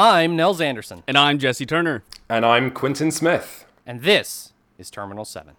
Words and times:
I'm 0.00 0.36
Nels 0.36 0.60
Anderson, 0.60 1.02
And 1.08 1.18
I'm 1.18 1.40
Jesse 1.40 1.66
Turner. 1.66 2.04
And 2.28 2.46
I'm 2.46 2.70
Quinton 2.70 3.10
Smith. 3.10 3.64
and 3.84 4.02
this 4.02 4.52
is 4.78 4.92
Terminal 4.92 5.24
7. 5.24 5.56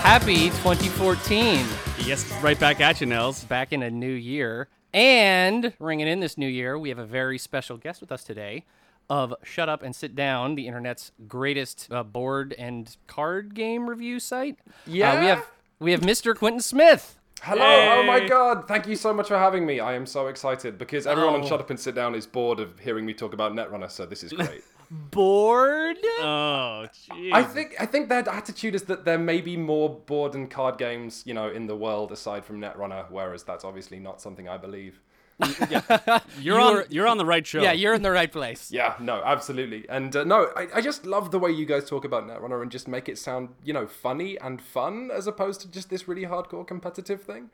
Happy 0.00 0.48
2014. 0.48 1.66
Yes, 2.06 2.32
right 2.42 2.58
back 2.58 2.80
at 2.80 3.02
you, 3.02 3.06
Nels. 3.06 3.44
Back 3.44 3.74
in 3.74 3.82
a 3.82 3.90
new 3.90 4.06
year. 4.06 4.68
And 4.94 5.74
ringing 5.78 6.08
in 6.08 6.20
this 6.20 6.38
new 6.38 6.48
year, 6.48 6.78
we 6.78 6.88
have 6.88 6.98
a 6.98 7.04
very 7.04 7.36
special 7.36 7.76
guest 7.76 8.00
with 8.00 8.10
us 8.10 8.24
today 8.24 8.64
of 9.10 9.34
Shut 9.42 9.68
Up 9.68 9.82
and 9.82 9.94
Sit 9.94 10.14
Down, 10.14 10.54
the 10.54 10.66
internet's 10.66 11.12
greatest 11.28 11.88
uh, 11.90 12.02
board 12.02 12.54
and 12.58 12.96
card 13.06 13.54
game 13.54 13.88
review 13.88 14.18
site. 14.20 14.58
Uh, 14.66 14.70
we 14.86 14.98
Yeah? 14.98 15.20
have 15.22 15.46
we 15.80 15.92
have 15.92 16.00
Mr. 16.00 16.34
Quintin 16.36 16.60
Smith. 16.60 17.18
Hello. 17.42 17.62
Oh 17.98 18.02
my 18.04 18.20
god. 18.26 18.66
Thank 18.66 18.86
you 18.86 18.96
so 18.96 19.12
much 19.12 19.28
for 19.28 19.36
having 19.38 19.66
me. 19.66 19.78
I 19.80 19.92
am 19.94 20.06
so 20.06 20.28
excited 20.28 20.78
because 20.78 21.06
everyone 21.06 21.34
Oh. 21.34 21.42
on 21.42 21.46
Shut 21.46 21.60
Up 21.60 21.68
and 21.70 21.78
Sit 21.78 21.94
Down 21.94 22.14
is 22.14 22.26
bored 22.26 22.58
of 22.60 22.78
hearing 22.78 23.04
me 23.04 23.12
talk 23.12 23.34
about 23.34 23.52
Netrunner, 23.52 23.90
so 23.90 24.06
this 24.06 24.22
is 24.22 24.32
great. 24.32 24.62
Bored? 25.10 25.96
Oh, 26.20 26.86
jeez. 27.10 27.32
I 27.32 27.42
think 27.42 27.74
I 27.80 27.86
think 27.86 28.08
their 28.08 28.26
attitude 28.28 28.74
is 28.74 28.82
that 28.84 29.04
there 29.04 29.18
may 29.18 29.40
be 29.40 29.56
more 29.56 29.88
board 29.88 30.34
and 30.34 30.50
card 30.50 30.78
games, 30.78 31.22
you 31.26 31.34
know, 31.34 31.48
in 31.48 31.66
the 31.66 31.74
world 31.76 32.12
aside 32.12 32.44
from 32.44 32.60
Netrunner, 32.60 33.10
whereas 33.10 33.42
that's 33.44 33.64
obviously 33.64 33.98
not 33.98 34.20
something 34.20 34.48
I 34.48 34.56
believe. 34.56 35.00
you're 36.40 36.60
on. 36.60 36.84
You're 36.90 37.08
on 37.08 37.18
the 37.18 37.26
right 37.26 37.46
show. 37.46 37.62
Yeah, 37.62 37.72
you're 37.72 37.94
in 37.94 38.02
the 38.02 38.10
right 38.10 38.30
place. 38.30 38.70
Yeah, 38.70 38.94
no, 39.00 39.22
absolutely. 39.24 39.84
And 39.88 40.14
uh, 40.14 40.24
no, 40.24 40.50
I, 40.56 40.68
I 40.74 40.80
just 40.80 41.06
love 41.06 41.30
the 41.30 41.38
way 41.38 41.50
you 41.50 41.66
guys 41.66 41.88
talk 41.88 42.04
about 42.04 42.26
Netrunner 42.26 42.62
and 42.62 42.70
just 42.70 42.86
make 42.86 43.08
it 43.08 43.18
sound, 43.18 43.48
you 43.64 43.72
know, 43.72 43.86
funny 43.86 44.38
and 44.38 44.60
fun 44.60 45.10
as 45.12 45.26
opposed 45.26 45.60
to 45.62 45.70
just 45.70 45.90
this 45.90 46.06
really 46.06 46.22
hardcore 46.22 46.66
competitive 46.66 47.22
thing. 47.22 47.50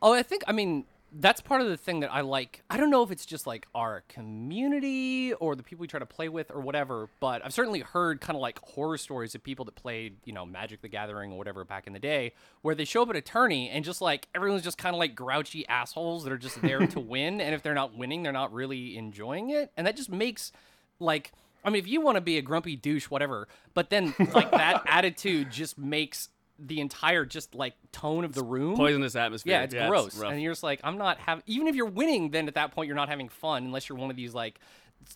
Oh, 0.00 0.12
I 0.12 0.22
think 0.22 0.42
I 0.46 0.52
mean 0.52 0.84
that's 1.12 1.40
part 1.40 1.60
of 1.60 1.68
the 1.68 1.76
thing 1.76 2.00
that 2.00 2.12
I 2.12 2.20
like. 2.20 2.62
I 2.68 2.76
don't 2.76 2.90
know 2.90 3.02
if 3.02 3.10
it's 3.10 3.24
just 3.24 3.46
like 3.46 3.66
our 3.74 4.04
community 4.08 5.32
or 5.34 5.56
the 5.56 5.62
people 5.62 5.82
we 5.82 5.86
try 5.88 5.98
to 5.98 6.06
play 6.06 6.28
with 6.28 6.50
or 6.50 6.60
whatever, 6.60 7.08
but 7.20 7.44
I've 7.44 7.54
certainly 7.54 7.80
heard 7.80 8.20
kind 8.20 8.36
of 8.36 8.42
like 8.42 8.58
horror 8.60 8.98
stories 8.98 9.34
of 9.34 9.42
people 9.42 9.64
that 9.64 9.74
played, 9.74 10.16
you 10.24 10.32
know, 10.32 10.44
Magic 10.44 10.82
the 10.82 10.88
Gathering 10.88 11.32
or 11.32 11.38
whatever 11.38 11.64
back 11.64 11.86
in 11.86 11.92
the 11.92 11.98
day, 11.98 12.32
where 12.62 12.74
they 12.74 12.84
show 12.84 13.02
up 13.02 13.10
at 13.10 13.16
a 13.16 13.20
tourney 13.20 13.70
and 13.70 13.84
just 13.84 14.00
like 14.00 14.28
everyone's 14.34 14.62
just 14.62 14.78
kind 14.78 14.94
of 14.94 14.98
like 14.98 15.14
grouchy 15.14 15.66
assholes 15.66 16.24
that 16.24 16.32
are 16.32 16.38
just 16.38 16.60
there 16.60 16.86
to 16.86 17.00
win, 17.08 17.40
and 17.40 17.54
if 17.54 17.62
they're 17.62 17.74
not 17.74 17.96
winning, 17.96 18.22
they're 18.22 18.32
not 18.32 18.52
really 18.52 18.96
enjoying 18.96 19.50
it, 19.50 19.72
and 19.76 19.86
that 19.86 19.96
just 19.96 20.10
makes 20.10 20.52
like. 20.98 21.32
I 21.64 21.70
mean, 21.70 21.80
if 21.80 21.88
you 21.88 22.00
want 22.00 22.14
to 22.14 22.20
be 22.20 22.38
a 22.38 22.42
grumpy 22.42 22.76
douche, 22.76 23.06
whatever, 23.06 23.48
but 23.74 23.90
then 23.90 24.14
like 24.32 24.52
that 24.52 24.84
attitude 24.86 25.50
just 25.50 25.76
makes 25.76 26.28
the 26.58 26.80
entire 26.80 27.24
just 27.24 27.54
like 27.54 27.74
tone 27.92 28.24
of 28.24 28.34
the 28.34 28.42
room 28.42 28.76
Poisonous 28.76 29.14
atmosphere. 29.14 29.52
yeah, 29.52 29.62
it's 29.62 29.74
gross. 29.74 30.16
rough. 30.18 30.32
and 30.32 30.42
you're 30.42 30.52
just 30.52 30.62
like, 30.62 30.80
I'm 30.82 30.98
not 30.98 31.18
having. 31.18 31.44
Even 31.46 31.68
if 31.68 31.76
you're 31.76 31.86
winning, 31.86 32.30
then 32.30 32.48
at 32.48 32.54
that 32.54 32.72
point 32.72 32.86
you're 32.88 32.96
not 32.96 33.08
having 33.08 33.28
fun 33.28 33.64
unless 33.64 33.88
you're 33.88 33.98
one 33.98 34.10
of 34.10 34.16
these 34.16 34.34
like 34.34 34.58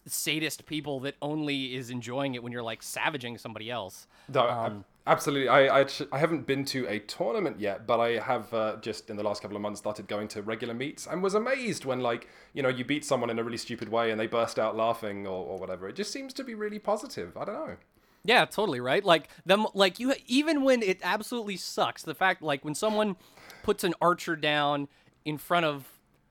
sadist 0.07 0.65
people 0.67 1.01
that 1.01 1.17
only 1.21 1.75
is 1.75 1.91
enjoying 1.91 2.35
it 2.35 2.43
when 2.43 2.53
you're 2.53 2.63
like 2.63 2.83
savaging 2.83 3.37
somebody 3.39 3.71
else. 3.71 4.07
No, 4.33 4.49
ab- 4.49 4.85
absolutely. 5.07 5.49
I, 5.49 5.81
I 5.81 5.87
I 6.13 6.19
haven't 6.19 6.47
been 6.47 6.65
to 6.67 6.87
a 6.89 7.01
tournament 7.01 7.61
yet, 7.61 7.87
but 7.87 7.99
I 8.01 8.19
have 8.19 8.53
uh, 8.55 8.77
just 8.81 9.11
in 9.11 9.17
the 9.17 9.23
last 9.23 9.43
couple 9.43 9.57
of 9.57 9.63
months 9.63 9.81
started 9.81 10.07
going 10.09 10.29
to 10.29 10.43
regular 10.43 10.75
meets 10.75 11.07
and 11.07 11.23
was 11.23 11.35
amazed 11.35 11.85
when 11.85 12.01
like 12.01 12.29
you 12.55 12.63
know 12.63 12.69
you 12.69 12.85
beat 12.85 13.05
someone 13.05 13.31
in 13.31 13.39
a 13.39 13.45
really 13.45 13.57
stupid 13.57 13.89
way 13.89 14.11
and 14.11 14.21
they 14.21 14.27
burst 14.27 14.59
out 14.59 14.77
laughing 14.77 15.27
or, 15.27 15.45
or 15.45 15.59
whatever. 15.59 15.89
It 15.89 15.97
just 15.97 16.13
seems 16.13 16.33
to 16.35 16.45
be 16.45 16.55
really 16.55 16.79
positive. 16.79 17.37
I 17.37 17.45
don't 17.45 17.55
know. 17.55 17.77
Yeah, 18.25 18.45
totally 18.45 18.81
right. 18.81 19.05
Like 19.05 19.29
them, 19.45 19.67
like 19.75 19.99
you. 19.99 20.15
Even 20.27 20.63
when 20.63 20.83
it 20.83 21.01
absolutely 21.03 21.57
sucks, 21.57 22.03
the 22.03 22.15
fact 22.15 22.43
like 22.43 22.65
when 22.65 22.75
someone 22.75 23.17
puts 23.63 23.85
an 23.85 23.95
archer 24.01 24.37
down 24.37 24.89
in 25.25 25.39
front 25.39 25.67
of 25.67 25.89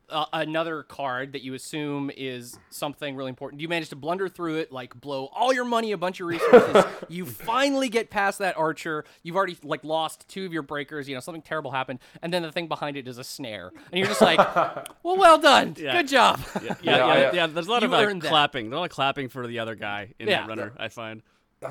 uh, 0.10 0.26
another 0.34 0.84
card 0.84 1.32
that 1.32 1.42
you 1.42 1.54
assume 1.54 2.12
is 2.18 2.60
something 2.70 3.16
really 3.16 3.30
important, 3.30 3.62
you 3.62 3.70
manage 3.70 3.88
to 3.90 3.96
blunder 3.96 4.28
through 4.28 4.58
it, 4.58 4.70
like 4.70 4.94
blow 5.00 5.30
all 5.34 5.54
your 5.54 5.64
money, 5.64 5.94
a 5.94 5.98
bunch 5.98 6.20
of 6.20 6.28
resources. 6.28 6.84
you 7.10 7.26
finally 7.26 7.88
get 7.88 8.10
past 8.10 8.40
that 8.40 8.58
archer. 8.58 9.06
You've 9.24 9.38
already 9.38 9.58
like 9.64 9.84
lost 9.86 10.28
two 10.28 10.46
of 10.46 10.52
your 10.52 10.64
breakers. 10.64 11.08
You 11.08 11.16
know 11.16 11.22
something 11.22 11.42
terrible 11.42 11.72
happened, 11.72 12.00
and 12.22 12.34
then 12.34 12.42
the 12.42 12.52
thing 12.52 12.68
behind 12.68 12.98
it 12.98 13.08
is 13.08 13.18
a 13.18 13.24
snare, 13.24 13.72
and 13.92 14.00
you're 14.00 14.08
just 14.08 14.22
like, 14.22 14.38
"Well, 15.04 15.18
well 15.18 15.38
done, 15.38 15.76
Yeah. 15.78 15.94
good 15.94 16.08
job." 16.10 16.42
Yeah, 16.62 16.76
yeah, 16.82 16.98
Yeah, 17.08 17.32
yeah, 17.34 17.48
There's 17.48 17.68
a 17.68 17.72
lot 17.72 17.82
You 17.82 17.86
of 17.88 17.92
like, 17.94 18.22
that. 18.22 18.30
clapping. 18.30 18.70
There's 18.70 18.78
a 18.78 18.80
lot 18.82 18.86
of 18.90 18.96
clapping 18.96 19.30
for 19.30 19.48
the 19.48 19.60
other 19.60 19.76
guy 19.76 20.14
in 20.20 20.28
Yeah. 20.28 20.42
that 20.42 20.48
runner. 20.50 20.74
I 20.78 20.88
find. 20.90 21.22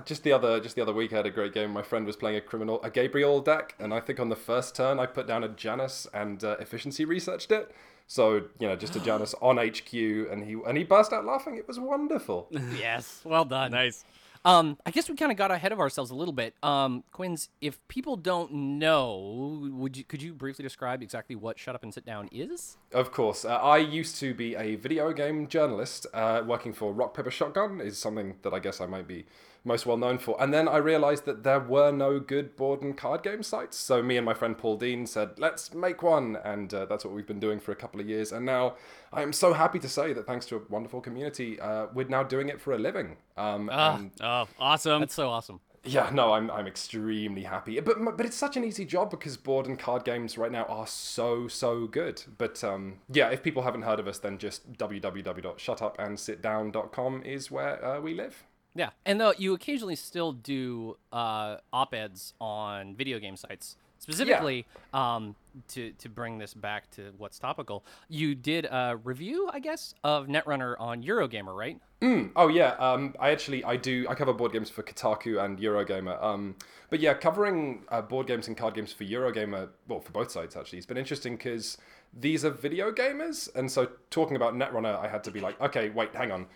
Just 0.04 0.22
the 0.22 0.32
other 0.32 0.60
just 0.60 0.76
the 0.76 0.82
other 0.82 0.92
week, 0.92 1.12
I 1.12 1.16
had 1.16 1.26
a 1.26 1.30
great 1.30 1.52
game. 1.52 1.72
My 1.72 1.82
friend 1.82 2.06
was 2.06 2.14
playing 2.14 2.36
a 2.36 2.40
criminal 2.40 2.80
a 2.82 2.90
Gabriel 2.90 3.40
deck, 3.40 3.74
and 3.78 3.92
I 3.92 3.98
think 3.98 4.20
on 4.20 4.28
the 4.28 4.36
first 4.36 4.76
turn 4.76 5.00
I 5.00 5.06
put 5.06 5.26
down 5.26 5.42
a 5.42 5.48
Janus 5.48 6.06
and 6.14 6.42
uh, 6.44 6.56
efficiency 6.60 7.04
researched 7.04 7.50
it. 7.50 7.74
So 8.06 8.42
you 8.60 8.68
know, 8.68 8.76
just 8.76 8.94
a 8.94 9.00
Janus 9.00 9.34
on 9.42 9.56
HQ, 9.56 9.92
and 9.92 10.44
he 10.44 10.56
and 10.66 10.78
he 10.78 10.84
burst 10.84 11.12
out 11.12 11.24
laughing. 11.24 11.56
It 11.56 11.66
was 11.66 11.80
wonderful. 11.80 12.48
yes, 12.78 13.20
well 13.24 13.44
done. 13.44 13.72
Nice. 13.72 14.04
Um, 14.44 14.78
I 14.86 14.90
guess 14.90 15.08
we 15.08 15.16
kind 15.16 15.30
of 15.30 15.36
got 15.36 15.50
ahead 15.50 15.70
of 15.70 15.80
ourselves 15.80 16.10
a 16.10 16.14
little 16.14 16.32
bit. 16.32 16.54
Um, 16.62 17.04
Quinns, 17.12 17.50
if 17.60 17.86
people 17.88 18.16
don't 18.16 18.52
know, 18.52 19.68
would 19.72 19.96
you 19.96 20.04
could 20.04 20.22
you 20.22 20.32
briefly 20.32 20.62
describe 20.62 21.02
exactly 21.02 21.36
what 21.36 21.58
Shut 21.58 21.74
Up 21.74 21.82
and 21.82 21.92
Sit 21.92 22.06
Down 22.06 22.28
is? 22.32 22.76
Of 22.92 23.12
course. 23.12 23.44
Uh, 23.44 23.56
I 23.56 23.78
used 23.78 24.16
to 24.16 24.34
be 24.34 24.54
a 24.54 24.76
video 24.76 25.12
game 25.12 25.46
journalist. 25.48 26.06
Uh, 26.14 26.42
working 26.46 26.72
for 26.72 26.92
Rock 26.92 27.14
Paper 27.14 27.30
Shotgun 27.30 27.80
is 27.80 27.98
something 27.98 28.36
that 28.42 28.54
I 28.54 28.60
guess 28.60 28.80
I 28.80 28.86
might 28.86 29.06
be 29.06 29.26
most 29.65 29.87
well 29.87 29.97
known 29.97 30.19
for. 30.19 30.41
And 30.43 30.53
then 30.54 30.69
I 30.69 30.78
realized 30.78 31.25
that 31.26 31.43
there 31.43 31.60
were 31.60 31.93
no 31.93 32.19
good 32.19 32.56
board 32.56 32.82
and 32.82 32.97
card 32.97 33.22
game 33.22 33.43
sites. 33.43 33.76
So 33.76 34.03
me 34.03 34.16
and 34.16 34.25
my 34.25 34.34
friend 34.34 34.56
Paul 34.56 34.76
Dean 34.76 35.06
said, 35.06 35.31
let's 35.38 35.75
make 35.75 36.03
one. 36.03 36.37
And 36.44 36.72
uh, 36.72 36.87
that's 36.87 37.04
what 37.04 37.15
we've 37.15 37.26
been 37.26 37.41
doing 37.41 37.60
for 37.60 37.72
a 37.72 37.76
couple 37.76 38.00
of 38.00 38.09
years. 38.09 38.32
And 38.32 38.47
now 38.47 38.76
I 39.12 39.22
am 39.22 39.32
so 39.32 39.53
happy 39.53 39.78
to 39.81 39.88
say 39.88 40.12
that 40.12 40.26
thanks 40.26 40.47
to 40.47 40.56
a 40.56 40.60
wonderful 40.69 41.00
community, 41.00 41.60
uh, 41.60 41.87
we're 41.93 42.09
now 42.09 42.22
doing 42.22 42.48
it 42.48 42.60
for 42.60 42.72
a 42.72 42.78
living. 42.78 43.16
Um, 43.37 43.69
and 43.71 44.10
Oh, 44.21 44.47
awesome. 44.59 45.00
That's 45.00 45.15
so 45.15 45.28
awesome. 45.28 45.60
yeah, 45.84 46.10
no, 46.12 46.34
I'm 46.34 46.50
I'm 46.50 46.66
extremely 46.66 47.42
happy. 47.44 47.81
But 47.81 47.97
but 48.16 48.27
it's 48.27 48.37
such 48.37 48.56
an 48.59 48.65
easy 48.65 48.84
job 48.84 49.10
because 49.10 49.38
board 49.38 49.66
and 49.66 49.78
card 49.78 50.04
games 50.04 50.37
right 50.37 50.53
now 50.53 50.65
are 50.65 50.87
so 50.87 51.48
so 51.48 51.87
good. 51.87 52.22
But 52.37 52.62
um, 52.62 52.97
yeah, 53.10 53.31
if 53.31 53.42
people 53.42 53.62
haven't 53.62 53.82
heard 53.82 53.98
of 53.98 54.06
us, 54.06 54.19
then 54.19 54.37
just 54.37 54.71
www.shutupandsitdown.com 54.75 57.22
is 57.25 57.50
where 57.50 57.84
uh, 57.84 58.00
we 58.00 58.15
live. 58.15 58.44
Yeah, 58.75 58.91
and 59.04 59.20
though 59.20 59.34
you 59.36 59.54
occasionally 59.54 59.97
still 59.97 60.32
do 60.32 60.97
uh, 61.12 61.56
op-eds 61.72 62.34
on 62.41 62.94
video 62.94 63.19
game 63.19 63.36
sites, 63.36 63.76
specifically 63.98 64.64
um, 64.92 65.34
to 65.69 65.92
to 65.92 66.08
bring 66.08 66.38
this 66.38 66.54
back 66.54 66.91
to 66.92 67.12
what's 67.19 67.38
topical. 67.38 67.84
You 68.09 68.34
did 68.34 68.66
a 68.66 68.98
review, 69.03 69.48
I 69.53 69.60
guess, 69.60 69.94
of 70.03 70.26
Netrunner 70.26 70.75
on 70.78 71.03
Eurogamer, 71.03 71.54
right? 71.54 71.80
Oh 72.34 72.48
yeah, 72.48 72.70
um, 72.78 73.14
I 73.20 73.30
actually 73.30 73.62
I 73.64 73.76
do 73.76 74.06
I 74.09 74.14
cover 74.14 74.32
board 74.32 74.53
games 74.53 74.70
for 74.70 74.82
Kotaku 74.82 75.44
and 75.44 75.59
Eurogamer. 75.59 76.22
Um, 76.22 76.56
but 76.88 77.00
yeah, 77.00 77.14
covering 77.14 77.82
uh, 77.88 78.03
board 78.03 78.26
games 78.26 78.48
and 78.48 78.56
card 78.56 78.75
games 78.75 78.92
for 78.92 79.04
Eurogamer, 79.04 79.69
well 79.88 80.00
for 80.00 80.12
both 80.12 80.30
sides 80.30 80.56
actually, 80.56 80.78
it's 80.78 80.86
been 80.86 80.97
interesting 80.97 81.36
because 81.36 81.76
these 82.19 82.44
are 82.44 82.50
video 82.50 82.91
gamers, 82.91 83.54
and 83.54 83.70
so 83.70 83.88
talking 84.10 84.36
about 84.36 84.54
Netrunner, 84.54 84.98
I 84.98 85.09
had 85.09 85.22
to 85.25 85.30
be 85.30 85.41
like, 85.41 85.60
okay, 85.60 85.91
wait, 85.91 86.14
hang 86.14 86.32
on. 86.32 86.47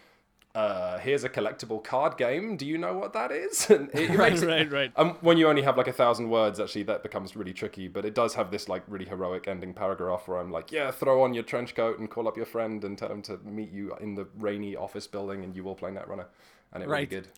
Uh, 0.55 0.99
here's 0.99 1.25
a 1.25 1.29
collectible 1.29 1.83
card 1.83 2.17
game. 2.17 2.57
Do 2.57 2.65
you 2.65 2.79
know 2.79 2.97
what 2.97 3.13
that 3.15 3.33
is? 3.33 3.69
And 3.71 3.89
it, 3.95 4.11
it 4.11 4.17
makes 4.17 4.41
it- 4.41 4.47
right, 4.47 4.71
right. 4.71 4.93
Um, 4.95 5.17
when 5.21 5.37
you 5.37 5.49
only 5.49 5.63
have 5.63 5.77
like 5.77 5.89
a 5.89 5.93
thousand 5.93 6.31
words, 6.31 6.61
actually, 6.61 6.85
that 6.85 7.03
becomes 7.03 7.35
really 7.35 7.53
tricky. 7.53 7.89
But 7.89 8.05
it 8.05 8.15
does 8.15 8.35
have 8.35 8.53
this 8.53 8.69
like 8.69 8.85
really 8.87 9.05
heroic 9.07 9.49
ending 9.49 9.75
paragraph 9.75 10.29
where 10.29 10.39
I'm 10.39 10.53
like, 10.53 10.71
yeah, 10.71 10.93
throw 10.93 11.25
on 11.25 11.35
your 11.35 11.43
trench 11.43 11.75
coat 11.75 11.99
and 11.99 12.09
call 12.09 12.29
up 12.29 12.37
your 12.37 12.47
friend 12.47 12.85
and 12.85 12.97
tell 12.97 13.11
him 13.11 13.21
to 13.23 13.39
meet 13.39 13.73
you 13.73 13.97
in 14.01 14.15
the 14.15 14.29
rainy 14.39 14.77
office 14.77 15.09
building, 15.09 15.43
and 15.43 15.57
you 15.57 15.65
will 15.65 15.75
play 15.75 15.91
Netrunner, 15.91 16.27
and 16.73 16.85
it 16.85 16.89
Right. 16.89 17.11
really 17.11 17.23
good. 17.23 17.29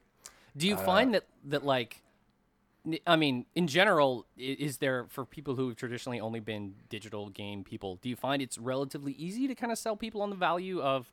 Do 0.54 0.66
you 0.68 0.76
find 0.76 1.14
that 1.14 1.24
that 1.44 1.64
like, 1.64 2.02
I 3.06 3.16
mean, 3.16 3.46
in 3.54 3.66
general, 3.66 4.26
is 4.36 4.76
there 4.76 5.06
for 5.08 5.24
people 5.24 5.56
who 5.56 5.68
have 5.68 5.76
traditionally 5.76 6.20
only 6.20 6.40
been 6.40 6.74
digital 6.90 7.30
game 7.30 7.64
people? 7.64 7.98
Do 8.02 8.10
you 8.10 8.16
find 8.16 8.42
it's 8.42 8.58
relatively 8.58 9.12
easy 9.12 9.48
to 9.48 9.54
kind 9.54 9.72
of 9.72 9.78
sell 9.78 9.96
people 9.96 10.20
on 10.20 10.28
the 10.28 10.36
value 10.36 10.82
of 10.82 11.10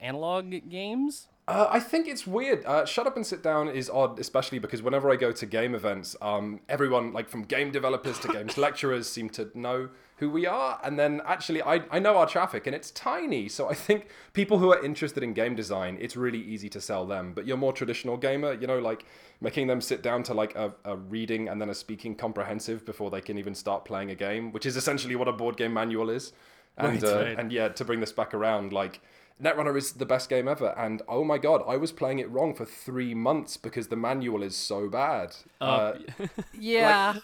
analog 0.00 0.68
games? 0.68 1.28
Uh, 1.48 1.66
I 1.68 1.80
think 1.80 2.06
it's 2.06 2.24
weird. 2.24 2.64
Uh, 2.64 2.86
Shut 2.86 3.06
Up 3.06 3.16
and 3.16 3.26
Sit 3.26 3.42
Down 3.42 3.68
is 3.68 3.90
odd, 3.90 4.20
especially 4.20 4.60
because 4.60 4.80
whenever 4.80 5.10
I 5.10 5.16
go 5.16 5.32
to 5.32 5.44
game 5.44 5.74
events, 5.74 6.14
um, 6.22 6.60
everyone, 6.68 7.12
like 7.12 7.28
from 7.28 7.42
game 7.42 7.72
developers 7.72 8.18
to 8.20 8.28
games 8.28 8.56
lecturers, 8.66 9.08
seem 9.10 9.28
to 9.30 9.50
know 9.54 9.88
who 10.18 10.30
we 10.30 10.46
are. 10.46 10.78
And 10.84 10.96
then 10.96 11.20
actually, 11.26 11.60
I, 11.60 11.82
I 11.90 11.98
know 11.98 12.16
our 12.16 12.26
traffic 12.26 12.68
and 12.68 12.76
it's 12.76 12.92
tiny. 12.92 13.48
So 13.48 13.68
I 13.68 13.74
think 13.74 14.06
people 14.34 14.58
who 14.58 14.72
are 14.72 14.84
interested 14.84 15.24
in 15.24 15.32
game 15.32 15.56
design, 15.56 15.98
it's 16.00 16.16
really 16.16 16.40
easy 16.40 16.68
to 16.68 16.80
sell 16.80 17.06
them. 17.06 17.32
But 17.34 17.44
your 17.44 17.56
more 17.56 17.72
traditional 17.72 18.16
gamer, 18.16 18.52
you 18.52 18.68
know, 18.68 18.78
like 18.78 19.04
making 19.40 19.66
them 19.66 19.80
sit 19.80 20.00
down 20.00 20.22
to 20.24 20.34
like 20.34 20.54
a, 20.54 20.72
a 20.84 20.94
reading 20.94 21.48
and 21.48 21.60
then 21.60 21.70
a 21.70 21.74
speaking 21.74 22.14
comprehensive 22.14 22.86
before 22.86 23.10
they 23.10 23.20
can 23.20 23.36
even 23.36 23.56
start 23.56 23.84
playing 23.84 24.12
a 24.12 24.14
game, 24.14 24.52
which 24.52 24.64
is 24.64 24.76
essentially 24.76 25.16
what 25.16 25.26
a 25.26 25.32
board 25.32 25.56
game 25.56 25.72
manual 25.72 26.08
is. 26.08 26.32
And, 26.78 27.02
Right, 27.02 27.12
uh, 27.12 27.16
right. 27.16 27.38
and 27.38 27.50
yeah, 27.50 27.68
to 27.68 27.84
bring 27.84 27.98
this 27.98 28.12
back 28.12 28.32
around, 28.32 28.72
like 28.72 29.00
Netrunner 29.40 29.76
is 29.76 29.92
the 29.92 30.06
best 30.06 30.28
game 30.28 30.48
ever, 30.48 30.74
and 30.78 31.02
oh 31.08 31.24
my 31.24 31.38
god, 31.38 31.62
I 31.66 31.76
was 31.76 31.92
playing 31.92 32.18
it 32.18 32.30
wrong 32.30 32.54
for 32.54 32.64
three 32.64 33.14
months 33.14 33.56
because 33.56 33.88
the 33.88 33.96
manual 33.96 34.42
is 34.42 34.56
so 34.56 34.88
bad. 34.88 35.34
Oh, 35.60 35.66
Uh, 35.66 35.98
Yeah. 36.58 37.16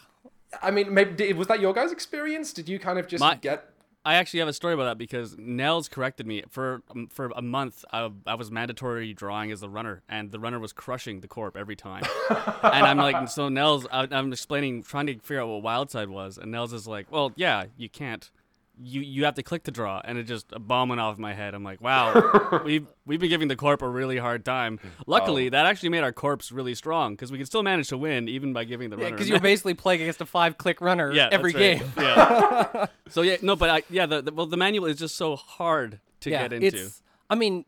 I 0.62 0.70
mean, 0.70 0.94
maybe 0.94 1.12
did, 1.12 1.36
was 1.36 1.46
that 1.48 1.60
your 1.60 1.74
guys' 1.74 1.92
experience? 1.92 2.52
Did 2.52 2.68
you 2.68 2.78
kind 2.78 2.98
of 2.98 3.06
just 3.06 3.20
My- 3.20 3.34
get? 3.34 3.70
I 4.04 4.14
actually 4.14 4.40
have 4.40 4.48
a 4.48 4.54
story 4.54 4.72
about 4.72 4.84
that 4.84 4.96
because 4.96 5.36
Nels 5.36 5.86
corrected 5.88 6.26
me 6.26 6.42
for 6.48 6.80
um, 6.92 7.08
for 7.12 7.30
a 7.36 7.42
month. 7.42 7.84
I, 7.92 8.08
I 8.26 8.36
was 8.36 8.50
mandatory 8.50 9.12
drawing 9.12 9.50
as 9.52 9.60
the 9.60 9.68
runner, 9.68 10.02
and 10.08 10.30
the 10.30 10.38
runner 10.38 10.58
was 10.58 10.72
crushing 10.72 11.20
the 11.20 11.28
corp 11.28 11.56
every 11.58 11.76
time. 11.76 12.04
and 12.30 12.86
I'm 12.86 12.96
like, 12.96 13.28
so 13.28 13.50
Nels, 13.50 13.86
I, 13.92 14.08
I'm 14.10 14.32
explaining, 14.32 14.82
trying 14.84 15.08
to 15.08 15.18
figure 15.18 15.42
out 15.42 15.48
what 15.48 15.62
Wildside 15.62 16.08
was, 16.08 16.38
and 16.38 16.50
Nels 16.52 16.72
is 16.72 16.86
like, 16.86 17.12
well, 17.12 17.32
yeah, 17.36 17.64
you 17.76 17.90
can't. 17.90 18.30
You 18.80 19.00
you 19.00 19.24
have 19.24 19.34
to 19.34 19.42
click 19.42 19.64
to 19.64 19.70
draw, 19.70 20.00
and 20.04 20.18
it 20.18 20.24
just 20.24 20.52
a 20.52 20.58
bomb 20.58 20.88
went 20.88 21.00
off 21.00 21.18
my 21.18 21.34
head. 21.34 21.54
I'm 21.54 21.64
like, 21.64 21.80
wow, 21.80 22.60
we've 22.64 22.86
we've 23.06 23.18
been 23.18 23.28
giving 23.28 23.48
the 23.48 23.56
corp 23.56 23.82
a 23.82 23.88
really 23.88 24.18
hard 24.18 24.44
time. 24.44 24.78
Luckily, 25.06 25.48
that 25.48 25.66
actually 25.66 25.88
made 25.88 26.02
our 26.04 26.12
corps 26.12 26.38
really 26.52 26.74
strong 26.76 27.14
because 27.14 27.32
we 27.32 27.38
could 27.38 27.46
still 27.48 27.62
manage 27.64 27.88
to 27.88 27.98
win 27.98 28.28
even 28.28 28.52
by 28.52 28.62
giving 28.64 28.90
the 28.90 28.96
Yeah, 28.96 29.04
runner. 29.04 29.16
because 29.16 29.28
you're 29.28 29.40
basically 29.40 29.74
playing 29.74 30.02
against 30.02 30.20
a 30.20 30.26
five-click 30.26 30.80
runner 30.80 31.12
yeah, 31.14 31.28
every 31.32 31.52
that's 31.52 31.80
game. 31.82 31.92
Yeah. 31.98 32.86
so 33.08 33.22
yeah, 33.22 33.36
no, 33.42 33.56
but 33.56 33.68
I, 33.70 33.82
yeah, 33.90 34.06
the, 34.06 34.22
the 34.22 34.32
well, 34.32 34.46
the 34.46 34.56
manual 34.56 34.86
is 34.86 34.98
just 34.98 35.16
so 35.16 35.34
hard 35.34 35.98
to 36.20 36.30
yeah, 36.30 36.42
get 36.42 36.52
into. 36.52 36.66
It's, 36.78 37.02
I 37.28 37.34
mean, 37.34 37.64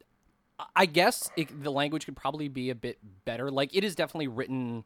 I 0.77 0.87
guess 0.87 1.31
it, 1.37 1.63
the 1.63 1.73
language 1.73 2.05
could 2.05 2.17
probably 2.17 2.49
be 2.49 2.71
a 2.71 2.75
bit 2.75 2.99
better. 3.25 3.51
Like 3.51 3.75
it 3.75 3.83
is 3.83 3.95
definitely 3.97 4.29
written 4.29 4.85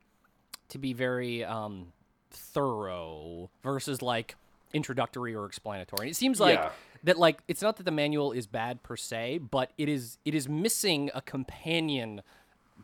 to 0.68 0.78
be 0.78 0.92
very 0.94 1.44
um, 1.44 1.92
thorough 2.30 3.50
versus 3.62 4.00
like 4.02 4.36
introductory 4.74 5.34
or 5.34 5.46
explanatory. 5.46 6.10
It 6.10 6.16
seems 6.16 6.38
like 6.40 6.58
Yeah. 6.58 6.70
that 7.04 7.18
like 7.18 7.40
it's 7.48 7.62
not 7.62 7.76
that 7.76 7.84
the 7.84 7.90
manual 7.92 8.32
is 8.32 8.46
bad 8.46 8.82
per 8.82 8.96
se, 8.96 9.38
but 9.38 9.72
it 9.78 9.88
is 9.88 10.18
it 10.24 10.34
is 10.34 10.48
missing 10.48 11.10
a 11.14 11.22
companion 11.22 12.20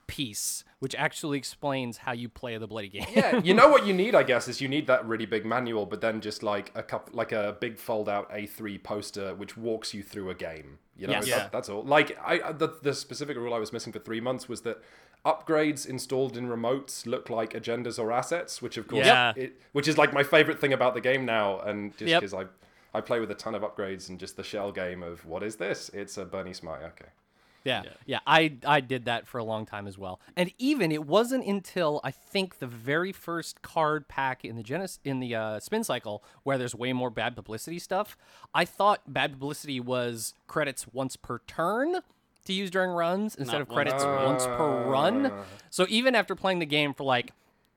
piece 0.07 0.65
which 0.81 0.95
actually 0.95 1.37
explains 1.37 1.99
how 1.99 2.13
you 2.13 2.27
play 2.29 2.57
the 2.57 2.67
bloody 2.67 2.89
game. 2.89 3.05
Yeah, 3.15 3.37
you 3.39 3.53
know 3.61 3.69
what 3.69 3.85
you 3.87 3.93
need, 3.93 4.15
I 4.15 4.23
guess, 4.23 4.49
is 4.49 4.61
you 4.61 4.67
need 4.69 4.87
that 4.87 5.07
really 5.07 5.27
big 5.27 5.45
manual, 5.45 5.85
but 5.85 6.01
then 6.01 6.23
just 6.23 6.43
like 6.43 6.73
a 6.75 6.83
cup, 6.83 7.11
like 7.13 7.33
a 7.33 7.57
big 7.61 7.79
fold-out 7.79 8.31
A3 8.33 8.83
poster 8.83 9.35
which 9.35 9.59
walks 9.59 9.93
you 9.93 10.03
through 10.03 10.31
a 10.31 10.35
game. 10.35 10.79
You 10.97 11.07
know, 11.09 11.13
Yes. 11.15 11.25
that- 11.25 11.29
Yeah. 11.31 11.49
that's 11.53 11.69
all. 11.69 11.83
Like 11.83 12.17
I, 12.25 12.41
I- 12.41 12.53
the, 12.53 12.69
the 12.83 12.95
specific 12.95 13.37
rule 13.37 13.53
I 13.53 13.59
was 13.59 13.73
missing 13.75 13.93
for 13.93 13.99
three 13.99 14.21
months 14.23 14.49
was 14.49 14.63
that 14.63 14.79
upgrades 15.25 15.87
installed 15.87 16.37
in 16.37 16.49
remotes 16.49 17.07
look 17.07 17.29
like 17.31 17.53
agendas 17.53 17.99
or 17.99 18.11
assets, 18.13 18.63
which 18.63 18.77
of 18.77 18.89
course, 18.89 19.07
Yeah. 19.07 19.33
it, 19.37 19.61
which 19.73 19.87
is 19.89 19.99
like 19.99 20.13
my 20.13 20.23
favorite 20.23 20.59
thing 20.61 20.73
about 20.73 20.95
the 20.95 21.01
game 21.01 21.25
now, 21.25 21.61
and 21.61 21.97
just 21.97 22.09
Yep. 22.09 22.21
because 22.21 22.35
I, 22.35 22.45
I 22.97 23.01
play 23.01 23.21
with 23.21 23.31
a 23.31 23.35
ton 23.35 23.55
of 23.55 23.63
upgrades 23.63 24.09
and 24.09 24.19
just 24.19 24.37
the 24.37 24.43
shell 24.45 24.73
game 24.73 25.03
of 25.03 25.25
what 25.27 25.43
is 25.43 25.57
this? 25.57 25.91
It's 25.93 26.17
a 26.19 26.25
Bernice 26.25 26.63
Mai. 26.63 26.83
Okay. 26.85 27.07
Yeah, 27.63 27.83
yeah, 28.07 28.21
I 28.27 28.57
I 28.67 28.81
did 28.81 29.05
that 29.05 29.27
for 29.29 29.37
a 29.37 29.45
long 29.45 29.67
time 29.67 29.87
as 29.87 29.99
well. 29.99 30.19
And 30.35 30.51
even 30.57 30.91
it 30.91 31.05
wasn't 31.07 31.45
until 31.47 32.01
I 32.03 32.11
think 32.11 32.59
the 32.59 32.67
very 32.67 33.13
first 33.13 33.61
card 33.61 34.09
pack 34.09 34.47
in 34.47 34.57
the 34.57 34.63
Genesis 34.63 34.99
in 35.05 35.21
the 35.21 35.35
uh, 35.35 35.61
spin 35.61 35.85
cycle 35.85 36.25
where 36.43 36.57
there's 36.57 36.75
way 36.75 36.95
more 36.95 37.11
bad 37.11 37.37
publicity 37.37 37.79
stuff. 37.79 38.17
I 38.55 38.65
thought 38.65 39.03
bad 39.13 39.33
publicity 39.33 39.79
was 39.79 40.33
credits 40.47 40.87
once 40.91 41.17
per 41.17 41.41
turn 41.47 41.97
to 42.47 42.53
use 42.53 42.71
during 42.71 42.91
runs 42.91 43.35
instead 43.37 43.55
Not 43.59 43.63
of 43.63 43.69
credits 43.69 44.05
once. 44.05 44.45
once 44.45 44.47
per 44.47 44.85
run. 44.85 45.27
Uh. 45.27 45.45
So 45.71 45.87
even 45.89 46.15
after 46.15 46.35
playing 46.35 46.59
the 46.59 46.67
game 46.67 46.95
for 46.95 47.05
like 47.05 47.33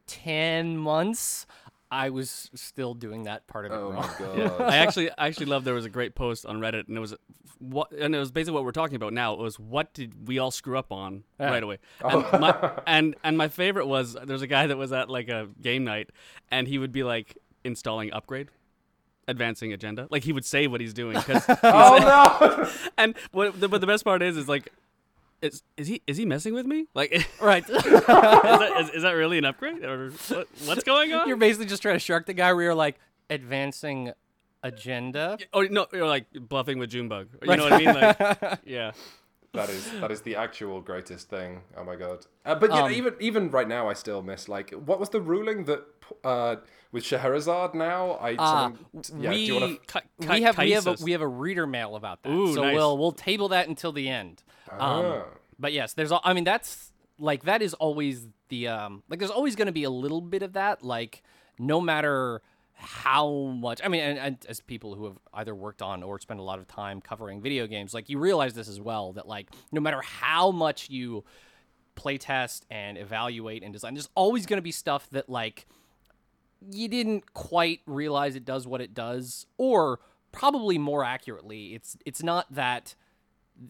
ten 0.07 0.77
months, 0.77 1.45
I 1.91 2.09
was 2.09 2.49
still 2.55 2.93
doing 2.93 3.23
that 3.23 3.45
part 3.47 3.65
of 3.65 3.71
it 3.71 3.75
Oh 3.75 3.91
wrong. 3.91 3.95
my 3.95 4.07
god. 4.47 4.61
I 4.61 4.77
actually 4.77 5.09
I 5.11 5.27
actually 5.27 5.45
love 5.47 5.63
there 5.63 5.73
was 5.73 5.85
a 5.85 5.89
great 5.89 6.15
post 6.15 6.45
on 6.45 6.59
Reddit 6.59 6.87
and 6.87 6.97
it 6.97 6.99
was 7.01 7.13
what 7.59 7.91
and 7.91 8.13
it 8.13 8.19
was 8.19 8.31
basically 8.31 8.55
what 8.55 8.63
we're 8.65 8.71
talking 8.71 8.95
about 8.95 9.13
now. 9.13 9.33
It 9.33 9.39
was 9.39 9.59
what 9.59 9.93
did 9.93 10.27
we 10.27 10.39
all 10.39 10.51
screw 10.51 10.77
up 10.77 10.91
on 10.91 11.23
right 11.39 11.63
away. 11.63 11.77
Oh. 12.03 12.21
And 12.31 12.41
my 12.41 12.71
and 12.87 13.15
and 13.23 13.37
my 13.37 13.47
favorite 13.47 13.87
was 13.87 14.17
there's 14.23 14.41
a 14.41 14.47
guy 14.47 14.67
that 14.67 14.77
was 14.77 14.91
at 14.91 15.09
like 15.09 15.29
a 15.29 15.47
game 15.61 15.83
night 15.83 16.09
and 16.51 16.67
he 16.67 16.77
would 16.77 16.91
be 16.91 17.03
like 17.03 17.37
installing 17.63 18.11
upgrade 18.11 18.49
advancing 19.27 19.73
agenda. 19.73 20.07
Like 20.09 20.23
he 20.23 20.33
would 20.33 20.45
say 20.45 20.67
what 20.67 20.81
he's 20.81 20.93
doing 20.93 21.17
because 21.17 21.45
oh 21.63 21.97
no. 21.99 22.69
and 22.97 23.15
what 23.31 23.59
the, 23.59 23.67
but 23.67 23.81
the 23.81 23.87
best 23.87 24.03
part 24.03 24.21
is 24.21 24.37
is 24.37 24.47
like 24.47 24.71
is, 25.41 25.61
is 25.75 25.87
he 25.87 26.01
is 26.07 26.17
he 26.17 26.25
messing 26.25 26.53
with 26.53 26.65
me? 26.65 26.87
Like 26.93 27.11
is 27.13 27.25
right. 27.41 27.65
that, 27.67 28.73
is, 28.79 28.89
is 28.91 29.03
that 29.03 29.11
really 29.11 29.37
an 29.37 29.45
upgrade? 29.45 29.83
Or 29.83 30.09
what, 30.09 30.47
what's 30.65 30.83
going 30.83 31.13
on? 31.13 31.27
You're 31.27 31.37
basically 31.37 31.65
just 31.65 31.81
trying 31.81 31.95
to 31.95 31.99
shark 31.99 32.25
the 32.25 32.33
guy 32.33 32.53
where 32.53 32.63
you're 32.63 32.75
like 32.75 32.99
advancing 33.29 34.13
agenda. 34.63 35.37
or 35.53 35.67
no 35.67 35.87
or 35.93 36.07
like 36.07 36.27
bluffing 36.31 36.79
with 36.79 36.89
Junebug. 36.89 37.27
You 37.41 37.57
know 37.57 37.63
what 37.63 37.73
I 37.73 37.77
mean? 37.77 37.93
Like 37.93 38.59
yeah 38.65 38.91
That 39.53 39.69
is 39.69 39.91
that 40.01 40.11
is 40.11 40.21
the 40.21 40.35
actual 40.35 40.81
greatest 40.81 41.29
thing. 41.29 41.61
Oh 41.77 41.83
my 41.83 41.95
god! 41.95 42.25
Uh, 42.43 42.55
but 42.55 42.71
yeah, 42.71 42.85
Um, 42.85 42.91
even 42.91 43.13
even 43.19 43.51
right 43.51 43.67
now, 43.67 43.87
I 43.87 43.93
still 43.93 44.23
miss 44.23 44.49
like 44.49 44.71
what 44.71 44.99
was 44.99 45.09
the 45.09 45.21
ruling 45.21 45.65
that 45.65 45.83
uh, 46.23 46.55
with 46.91 47.03
Scheherazade 47.05 47.75
now? 47.75 48.13
I 48.13 48.33
Uh, 48.33 48.71
something- 48.73 49.21
yeah. 49.21 49.31
do 49.31 49.37
you 49.37 49.53
want 49.53 49.65
we- 49.67 49.77
to? 49.77 49.93
Ki- 49.93 50.07
we 50.17 50.25
ki- 50.27 50.41
have 50.41 50.57
we 50.57 50.71
have 50.71 50.87
a, 50.87 50.95
we 51.03 51.11
have 51.11 51.21
a 51.21 51.27
reader 51.27 51.67
mail 51.67 51.95
about 51.95 52.23
that, 52.23 52.31
Ooh, 52.31 52.51
so 52.55 52.63
nice. 52.63 52.73
we'll 52.73 52.97
we'll 52.97 53.11
table 53.11 53.47
that 53.49 53.67
until 53.67 53.91
the 53.91 54.09
end. 54.09 54.41
Um, 54.71 54.79
Ah. 54.81 55.23
But 55.59 55.71
yes, 55.71 55.93
there's 55.93 56.11
I 56.11 56.33
mean 56.33 56.45
that's 56.45 56.91
like 57.19 57.43
that 57.43 57.61
is 57.61 57.75
always 57.75 58.27
the 58.49 58.67
um 58.69 59.03
like 59.07 59.19
there's 59.19 59.29
always 59.31 59.55
going 59.55 59.67
to 59.67 59.71
be 59.71 59.83
a 59.83 59.91
little 59.91 60.19
bit 60.21 60.41
of 60.41 60.53
that 60.53 60.83
like 60.83 61.21
no 61.59 61.79
matter 61.79 62.41
how 62.75 63.53
much 63.59 63.79
I 63.83 63.87
mean 63.87 64.01
and, 64.01 64.19
and 64.19 64.37
as 64.49 64.59
people 64.59 64.95
who 64.95 65.05
have 65.05 65.17
either 65.33 65.55
worked 65.55 65.81
on 65.81 66.03
or 66.03 66.19
spent 66.19 66.39
a 66.39 66.43
lot 66.43 66.59
of 66.59 66.67
time 66.67 67.01
covering 67.01 67.41
video 67.41 67.67
games 67.67 67.93
like 67.93 68.09
you 68.09 68.19
realize 68.19 68.53
this 68.53 68.67
as 68.67 68.81
well 68.81 69.13
that 69.13 69.27
like 69.27 69.49
no 69.71 69.79
matter 69.79 70.01
how 70.01 70.51
much 70.51 70.89
you 70.89 71.23
playtest 71.95 72.61
and 72.69 72.97
evaluate 72.97 73.63
and 73.63 73.71
design 73.71 73.93
there's 73.93 74.09
always 74.15 74.45
going 74.45 74.57
to 74.57 74.63
be 74.63 74.71
stuff 74.71 75.07
that 75.11 75.29
like 75.29 75.65
you 76.69 76.87
didn't 76.87 77.33
quite 77.33 77.81
realize 77.85 78.35
it 78.35 78.45
does 78.45 78.65
what 78.65 78.81
it 78.81 78.93
does 78.93 79.45
or 79.57 79.99
probably 80.31 80.77
more 80.77 81.03
accurately 81.03 81.75
it's 81.75 81.95
it's 82.05 82.23
not 82.23 82.51
that 82.53 82.95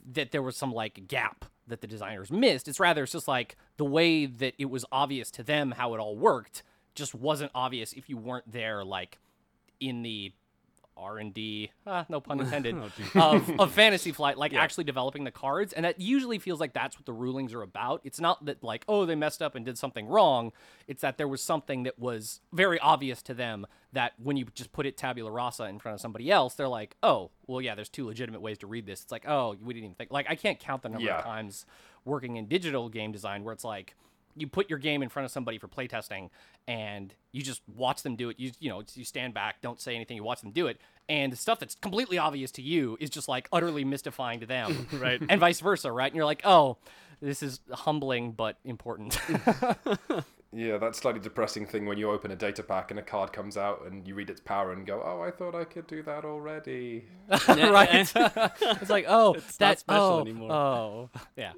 that 0.05 0.31
there 0.31 0.41
was 0.41 0.55
some 0.55 0.73
like 0.73 1.07
gap 1.07 1.45
that 1.67 1.81
the 1.81 1.87
designers 1.87 2.31
missed. 2.31 2.67
It's 2.67 2.79
rather 2.79 3.03
it's 3.03 3.11
just 3.11 3.27
like 3.27 3.55
the 3.77 3.85
way 3.85 4.25
that 4.25 4.53
it 4.57 4.69
was 4.69 4.85
obvious 4.91 5.31
to 5.31 5.43
them 5.43 5.71
how 5.71 5.93
it 5.93 5.99
all 5.99 6.15
worked 6.15 6.63
just 6.95 7.13
wasn't 7.15 7.51
obvious 7.55 7.93
if 7.93 8.09
you 8.09 8.17
weren't 8.17 8.49
there 8.51 8.83
like 8.83 9.17
in 9.79 10.01
the 10.03 10.31
r&d 10.95 11.71
ah, 11.87 12.05
no 12.07 12.21
pun 12.21 12.39
intended 12.41 12.75
of, 13.15 13.49
of 13.59 13.71
fantasy 13.71 14.11
flight 14.11 14.37
like 14.37 14.53
actually 14.63 14.83
developing 14.83 15.23
the 15.23 15.31
cards. 15.31 15.73
And 15.73 15.85
that 15.85 15.99
usually 15.99 16.37
feels 16.37 16.59
like 16.59 16.73
that's 16.73 16.97
what 16.99 17.07
the 17.07 17.13
rulings 17.13 17.51
are 17.55 17.63
about. 17.63 18.01
It's 18.03 18.19
not 18.19 18.45
that 18.45 18.63
like 18.63 18.85
oh 18.87 19.05
they 19.05 19.15
messed 19.15 19.41
up 19.41 19.55
and 19.55 19.65
did 19.65 19.75
something 19.79 20.05
wrong. 20.05 20.51
It's 20.87 21.01
that 21.01 21.17
there 21.17 21.27
was 21.27 21.41
something 21.41 21.81
that 21.83 21.97
was 21.97 22.41
very 22.51 22.77
obvious 22.79 23.23
to 23.23 23.33
them 23.33 23.65
that 23.91 24.13
when 24.21 24.37
you 24.37 24.45
just 24.53 24.71
put 24.71 24.85
it 24.85 24.95
tabula 24.95 25.31
rasa 25.31 25.63
in 25.63 25.79
front 25.79 25.95
of 25.95 25.99
somebody 26.01 26.29
else 26.29 26.53
they're 26.53 26.67
like 26.67 26.95
oh 27.01 27.31
well 27.47 27.59
yeah 27.59 27.73
there's 27.73 27.89
two 27.89 28.05
legitimate 28.05 28.41
ways 28.41 28.59
to 28.59 28.67
read 28.67 28.85
this. 28.85 29.01
It's 29.01 29.11
like 29.11 29.27
oh 29.27 29.55
we 29.63 29.73
didn't 29.73 29.85
even 29.85 29.95
think 29.95 30.11
like 30.11 30.27
i 30.29 30.35
can't 30.35 30.59
count 30.59 30.83
the 30.83 30.89
number 30.89 31.05
Yeah. 31.05 31.17
of 31.17 31.23
times 31.23 31.65
working 32.05 32.35
in 32.35 32.45
digital 32.47 32.87
game 32.89 33.11
design 33.11 33.43
where 33.43 33.53
it's 33.53 33.63
like 33.63 33.95
you 34.35 34.47
put 34.47 34.69
your 34.69 34.79
game 34.79 35.03
in 35.03 35.09
front 35.09 35.25
of 35.25 35.31
somebody 35.31 35.57
for 35.57 35.67
playtesting 35.67 36.29
and 36.67 37.13
you 37.31 37.41
just 37.41 37.61
watch 37.67 38.03
them 38.03 38.15
do 38.15 38.29
it. 38.29 38.39
You 38.39 38.51
you 38.59 38.69
know 38.69 38.83
you 38.93 39.05
stand 39.05 39.33
back 39.33 39.61
don't 39.61 39.79
say 39.79 39.95
anything 39.95 40.17
you 40.17 40.23
watch 40.23 40.41
them 40.41 40.51
do 40.51 40.67
it. 40.67 40.79
And 41.09 41.31
the 41.31 41.37
stuff 41.37 41.59
that's 41.59 41.75
completely 41.75 42.17
obvious 42.17 42.51
to 42.51 42.61
you 42.61 42.97
is 42.99 43.09
just 43.09 43.27
like 43.27 43.47
utterly 43.51 43.83
mystifying 43.83 44.39
to 44.39 44.45
them. 44.45 44.87
Right. 44.93 45.21
and 45.27 45.39
vice 45.39 45.59
versa 45.59 45.91
right? 45.91 46.11
And 46.11 46.15
you're 46.15 46.25
like 46.25 46.41
oh 46.45 46.77
this 47.21 47.41
is 47.43 47.59
humbling 47.71 48.31
but 48.31 48.57
important. 48.63 49.19
Yeah, 50.55 50.77
that 50.77 50.95
slightly 50.95 51.19
depressing 51.19 51.65
thing 51.65 51.87
when 51.87 51.97
you 51.97 52.11
open 52.11 52.29
a 52.29 52.35
data 52.35 52.61
pack 52.61 52.91
and 52.91 52.99
a 52.99 53.03
card 53.03 53.33
comes 53.33 53.57
out 53.57 53.87
and 53.87 54.07
you 54.07 54.13
read 54.13 54.29
its 54.29 54.39
power 54.39 54.71
and 54.71 54.85
go, 54.85 55.01
"Oh, 55.03 55.19
I 55.19 55.31
thought 55.31 55.55
I 55.55 55.63
could 55.63 55.87
do 55.87 56.03
that 56.03 56.25
already." 56.25 57.05
right. 57.47 57.89
It's 57.91 58.89
like 58.89 59.05
oh 59.07 59.33
not 59.33 59.43
that's 59.57 59.81
special 59.81 60.03
oh, 60.03 60.21
anymore. 60.21 60.51
oh. 60.51 61.09
Yeah. 61.35 61.53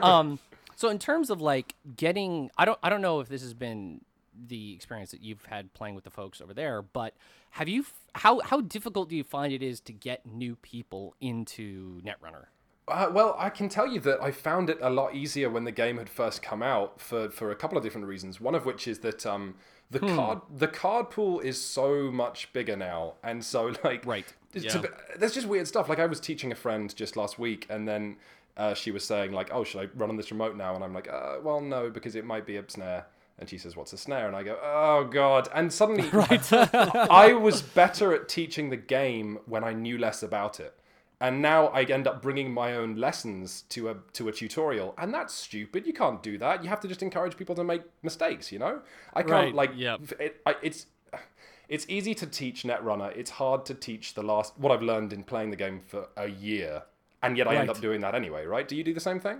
Um 0.00 0.38
so 0.76 0.88
in 0.88 0.98
terms 0.98 1.30
of 1.30 1.40
like 1.40 1.74
getting 1.96 2.50
i 2.56 2.64
don't 2.64 2.78
i 2.82 2.88
don't 2.88 3.02
know 3.02 3.18
if 3.20 3.28
this 3.28 3.42
has 3.42 3.52
been 3.54 4.00
the 4.48 4.74
experience 4.74 5.10
that 5.10 5.22
you've 5.22 5.44
had 5.46 5.72
playing 5.74 5.94
with 5.94 6.04
the 6.04 6.10
folks 6.10 6.40
over 6.40 6.52
there 6.54 6.82
but 6.82 7.14
have 7.52 7.68
you 7.68 7.80
f- 7.80 7.94
how 8.14 8.38
how 8.40 8.60
difficult 8.60 9.08
do 9.08 9.16
you 9.16 9.24
find 9.24 9.52
it 9.52 9.62
is 9.62 9.80
to 9.80 9.92
get 9.92 10.24
new 10.26 10.54
people 10.56 11.14
into 11.20 12.00
netrunner 12.02 12.44
Uh, 12.88 13.08
well, 13.10 13.34
I 13.36 13.50
can 13.50 13.68
tell 13.68 13.88
you 13.88 13.98
that 14.00 14.22
I 14.22 14.30
found 14.30 14.70
it 14.70 14.78
a 14.80 14.90
lot 14.90 15.12
easier 15.14 15.50
when 15.50 15.64
the 15.64 15.72
game 15.72 15.96
had 15.98 16.08
first 16.08 16.40
come 16.40 16.62
out 16.62 17.00
for, 17.00 17.30
for 17.30 17.50
a 17.50 17.56
couple 17.56 17.76
of 17.76 17.82
different 17.82 18.06
reasons. 18.06 18.40
One 18.40 18.54
of 18.54 18.64
which 18.64 18.86
is 18.86 19.00
that 19.00 19.26
um, 19.26 19.56
the 19.90 19.98
card 19.98 20.38
the 20.64 20.68
card 20.68 21.10
pool 21.10 21.40
is 21.40 21.60
so 21.60 22.12
much 22.12 22.52
bigger 22.52 22.76
now, 22.76 23.14
and 23.24 23.44
so 23.44 23.72
like 23.84 24.06
Right. 24.06 24.32
Yeah. 24.52 24.82
there's 25.18 25.34
just 25.34 25.48
weird 25.48 25.66
stuff. 25.66 25.88
Like 25.88 25.98
I 25.98 26.06
was 26.06 26.20
teaching 26.20 26.52
a 26.52 26.54
friend 26.54 26.94
just 26.94 27.16
last 27.16 27.38
week, 27.40 27.66
and 27.68 27.88
then 27.88 28.16
uh, 28.56 28.74
she 28.74 28.90
was 28.90 29.04
saying 29.04 29.32
like, 29.32 29.50
"Oh, 29.52 29.64
should 29.64 29.80
I 29.80 29.88
run 29.94 30.10
on 30.10 30.16
this 30.16 30.30
remote 30.30 30.56
now?" 30.56 30.74
And 30.74 30.82
I'm 30.82 30.94
like, 30.94 31.08
uh, 31.08 31.36
"Well, 31.42 31.60
no, 31.60 31.90
because 31.90 32.14
it 32.16 32.24
might 32.24 32.46
be 32.46 32.56
a 32.56 32.64
snare." 32.68 33.06
And 33.38 33.48
she 33.48 33.58
says, 33.58 33.76
"What's 33.76 33.92
a 33.92 33.98
snare?" 33.98 34.26
And 34.26 34.36
I 34.36 34.42
go, 34.42 34.58
"Oh 34.62 35.04
God!" 35.04 35.48
And 35.54 35.72
suddenly, 35.72 36.08
I 36.12 37.32
was 37.32 37.62
better 37.62 38.12
at 38.14 38.28
teaching 38.28 38.70
the 38.70 38.76
game 38.76 39.38
when 39.46 39.64
I 39.64 39.72
knew 39.72 39.98
less 39.98 40.22
about 40.22 40.60
it. 40.60 40.74
And 41.18 41.40
now 41.40 41.68
I 41.68 41.82
end 41.84 42.06
up 42.06 42.20
bringing 42.20 42.52
my 42.52 42.74
own 42.74 42.96
lessons 42.96 43.62
to 43.70 43.88
a 43.88 43.96
to 44.14 44.28
a 44.28 44.32
tutorial, 44.32 44.94
and 44.98 45.12
that's 45.14 45.32
stupid. 45.34 45.86
You 45.86 45.92
can't 45.92 46.22
do 46.22 46.36
that. 46.38 46.62
You 46.62 46.68
have 46.68 46.80
to 46.80 46.88
just 46.88 47.02
encourage 47.02 47.36
people 47.36 47.54
to 47.54 47.64
make 47.64 47.82
mistakes. 48.02 48.52
You 48.52 48.58
know, 48.58 48.80
I 49.14 49.22
can't 49.22 49.32
Right, 49.32 49.54
like 49.54 49.70
yep. 49.76 50.00
it, 50.18 50.40
I, 50.44 50.56
it's 50.62 50.86
it's 51.68 51.86
easy 51.88 52.14
to 52.14 52.26
teach 52.26 52.62
Netrunner. 52.62 53.16
It's 53.16 53.30
hard 53.30 53.64
to 53.66 53.74
teach 53.74 54.14
the 54.14 54.22
last 54.22 54.54
what 54.56 54.72
I've 54.72 54.82
learned 54.82 55.12
in 55.12 55.24
playing 55.24 55.50
the 55.50 55.56
game 55.56 55.80
for 55.86 56.08
a 56.16 56.28
year, 56.28 56.82
and 57.26 57.36
yet 57.38 57.48
I 57.48 57.56
end 57.56 57.70
up 57.70 57.80
doing 57.80 58.00
that 58.00 58.14
anyway. 58.14 58.46
Right? 58.46 58.66
Do 58.66 58.76
you 58.76 58.84
do 58.84 58.94
the 58.94 59.00
same 59.00 59.20
thing? 59.20 59.38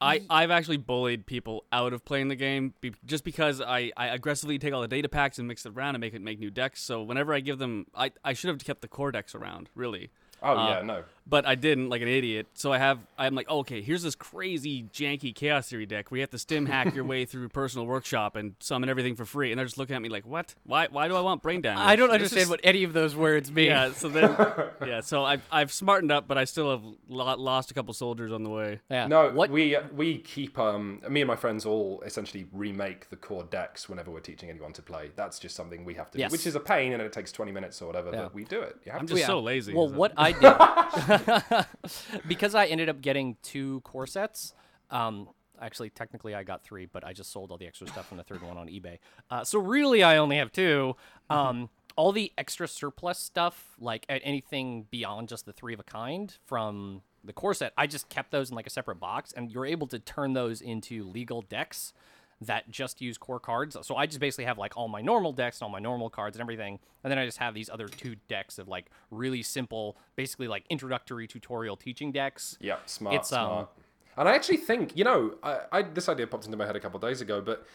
I, 0.00 0.20
I've 0.28 0.50
actually 0.50 0.76
bullied 0.76 1.24
people 1.24 1.64
out 1.72 1.92
of 1.94 2.04
playing 2.04 2.28
the 2.28 2.36
game 2.36 2.74
be, 2.80 2.92
just 3.06 3.24
because 3.24 3.62
I, 3.62 3.90
I 3.96 4.08
aggressively 4.08 4.58
take 4.58 4.74
all 4.74 4.82
the 4.82 4.88
data 4.88 5.08
packs 5.08 5.38
and 5.38 5.48
mix 5.48 5.64
it 5.64 5.72
around 5.74 5.94
and 5.94 6.00
make 6.00 6.12
it 6.12 6.20
make 6.20 6.38
new 6.38 6.50
decks. 6.50 6.82
So 6.82 7.02
whenever 7.02 7.32
I 7.32 7.40
give 7.40 7.58
them, 7.58 7.86
I, 7.94 8.10
I 8.22 8.34
should 8.34 8.48
have 8.48 8.62
kept 8.62 8.82
the 8.82 8.88
core 8.88 9.12
decks 9.12 9.34
around, 9.34 9.70
really. 9.74 10.10
Oh 10.42 10.56
Uh, 10.58 10.68
yeah, 10.68 10.82
no. 10.82 11.04
But 11.26 11.46
I 11.46 11.54
didn't, 11.54 11.88
like 11.88 12.02
an 12.02 12.08
idiot. 12.08 12.48
So 12.52 12.70
I 12.70 12.76
have, 12.76 12.98
I'm 13.16 13.34
like, 13.34 13.48
okay, 13.48 13.80
here's 13.80 14.02
this 14.02 14.14
crazy 14.14 14.82
janky 14.92 15.34
Chaos 15.34 15.70
Theory 15.70 15.86
deck 15.86 16.10
where 16.10 16.18
you 16.18 16.22
have 16.22 16.30
to 16.32 16.38
stim 16.38 16.66
hack 16.66 16.94
your 16.94 17.04
way 17.04 17.24
through 17.24 17.48
Personal 17.48 17.86
Workshop 17.86 18.36
and 18.36 18.54
summon 18.60 18.90
everything 18.90 19.16
for 19.16 19.24
free. 19.24 19.50
And 19.50 19.58
they're 19.58 19.64
just 19.64 19.78
looking 19.78 19.96
at 19.96 20.02
me 20.02 20.10
like, 20.10 20.26
what? 20.26 20.54
Why? 20.64 20.86
Why 20.90 21.08
do 21.08 21.16
I 21.16 21.20
want 21.22 21.42
brain 21.42 21.62
damage? 21.62 21.80
I 21.82 21.96
don't 21.96 22.08
This 22.08 22.14
understand 22.16 22.42
is- 22.42 22.48
what 22.50 22.60
any 22.62 22.84
of 22.84 22.92
those 22.92 23.16
words 23.16 23.50
mean. 23.50 23.66
Yeah. 23.68 23.92
So 23.92 24.10
then, 24.10 24.36
yeah. 24.86 25.00
So 25.00 25.24
I've 25.24 25.40
I've 25.50 25.72
smartened 25.72 26.12
up, 26.12 26.28
but 26.28 26.36
I 26.36 26.44
still 26.44 26.70
have 26.70 26.82
lost 27.08 27.70
a 27.70 27.74
couple 27.74 27.94
soldiers 27.94 28.30
on 28.30 28.42
the 28.42 28.50
way. 28.50 28.80
Yeah. 28.90 29.06
No, 29.06 29.30
What? 29.30 29.48
we 29.48 29.78
we 29.96 30.18
keep 30.18 30.58
um 30.58 31.00
me 31.08 31.22
and 31.22 31.28
my 31.28 31.36
friends 31.36 31.64
all 31.64 32.02
essentially 32.04 32.46
remake 32.52 33.08
the 33.08 33.16
core 33.16 33.44
decks 33.44 33.88
whenever 33.88 34.10
we're 34.10 34.20
teaching 34.20 34.50
anyone 34.50 34.74
to 34.74 34.82
play. 34.82 35.10
That's 35.16 35.38
just 35.38 35.56
something 35.56 35.86
we 35.86 35.94
have 35.94 36.10
to 36.10 36.18
Yes. 36.18 36.30
do, 36.30 36.34
which 36.34 36.46
is 36.46 36.54
a 36.54 36.60
pain 36.60 36.92
and 36.92 37.00
it 37.00 37.12
takes 37.14 37.32
20 37.32 37.50
minutes 37.50 37.80
or 37.80 37.86
whatever, 37.86 38.10
Yeah. 38.12 38.22
but 38.24 38.34
we 38.34 38.44
do 38.44 38.60
it. 38.60 38.76
You 38.84 38.92
have 38.92 39.00
I'm 39.00 39.06
to. 39.06 39.12
just 39.14 39.20
Yeah. 39.22 39.26
so 39.28 39.40
lazy. 39.40 39.72
Well, 39.72 39.88
what 39.88 40.12
I 40.18 40.32
did 41.08 41.13
because 42.28 42.54
I 42.54 42.66
ended 42.66 42.88
up 42.88 43.00
getting 43.00 43.36
two 43.42 43.80
core 43.80 44.06
sets. 44.06 44.54
Um, 44.90 45.28
actually, 45.60 45.90
technically, 45.90 46.34
I 46.34 46.42
got 46.42 46.64
three, 46.64 46.86
but 46.86 47.04
I 47.04 47.12
just 47.12 47.32
sold 47.32 47.50
all 47.50 47.58
the 47.58 47.66
extra 47.66 47.86
stuff 47.88 48.08
from 48.08 48.18
the 48.18 48.24
third 48.24 48.42
one 48.42 48.56
on 48.56 48.68
eBay. 48.68 48.98
Uh, 49.30 49.44
so 49.44 49.58
really, 49.58 50.02
I 50.02 50.16
only 50.16 50.36
have 50.36 50.52
two. 50.52 50.96
Um, 51.30 51.70
all 51.96 52.12
the 52.12 52.32
extra 52.36 52.66
surplus 52.66 53.18
stuff, 53.18 53.76
like 53.78 54.04
anything 54.08 54.86
beyond 54.90 55.28
just 55.28 55.46
the 55.46 55.52
three 55.52 55.74
of 55.74 55.80
a 55.80 55.84
kind 55.84 56.36
from 56.44 57.02
the 57.22 57.32
core 57.32 57.54
set, 57.54 57.72
I 57.76 57.86
just 57.86 58.08
kept 58.08 58.30
those 58.30 58.50
in 58.50 58.56
like 58.56 58.66
a 58.66 58.70
separate 58.70 59.00
box, 59.00 59.32
and 59.32 59.50
you're 59.50 59.66
able 59.66 59.86
to 59.88 59.98
turn 59.98 60.32
those 60.32 60.60
into 60.60 61.04
legal 61.04 61.42
decks 61.42 61.92
that 62.40 62.70
just 62.70 63.00
use 63.00 63.16
core 63.18 63.40
cards. 63.40 63.76
So 63.82 63.96
I 63.96 64.06
just 64.06 64.20
basically 64.20 64.44
have 64.44 64.58
like 64.58 64.76
all 64.76 64.88
my 64.88 65.00
normal 65.00 65.32
decks 65.32 65.58
and 65.58 65.64
all 65.66 65.70
my 65.70 65.78
normal 65.78 66.10
cards 66.10 66.36
and 66.36 66.40
everything. 66.42 66.78
And 67.02 67.10
then 67.10 67.18
I 67.18 67.26
just 67.26 67.38
have 67.38 67.54
these 67.54 67.68
other 67.70 67.88
two 67.88 68.16
decks 68.28 68.58
of 68.58 68.68
like 68.68 68.86
really 69.10 69.42
simple, 69.42 69.96
basically 70.16 70.48
like 70.48 70.64
introductory 70.70 71.26
tutorial 71.26 71.76
teaching 71.76 72.12
decks. 72.12 72.56
Yeah, 72.60 72.76
smart, 72.86 73.16
It's, 73.16 73.32
um, 73.32 73.46
smart. 73.48 73.68
And 74.16 74.28
I 74.28 74.34
actually 74.34 74.58
think, 74.58 74.96
you 74.96 75.04
know, 75.04 75.34
I, 75.42 75.60
I 75.72 75.82
this 75.82 76.08
idea 76.08 76.26
popped 76.26 76.44
into 76.44 76.56
my 76.56 76.66
head 76.66 76.76
a 76.76 76.80
couple 76.80 76.98
of 76.98 77.02
days 77.02 77.20
ago, 77.20 77.40
but 77.40 77.66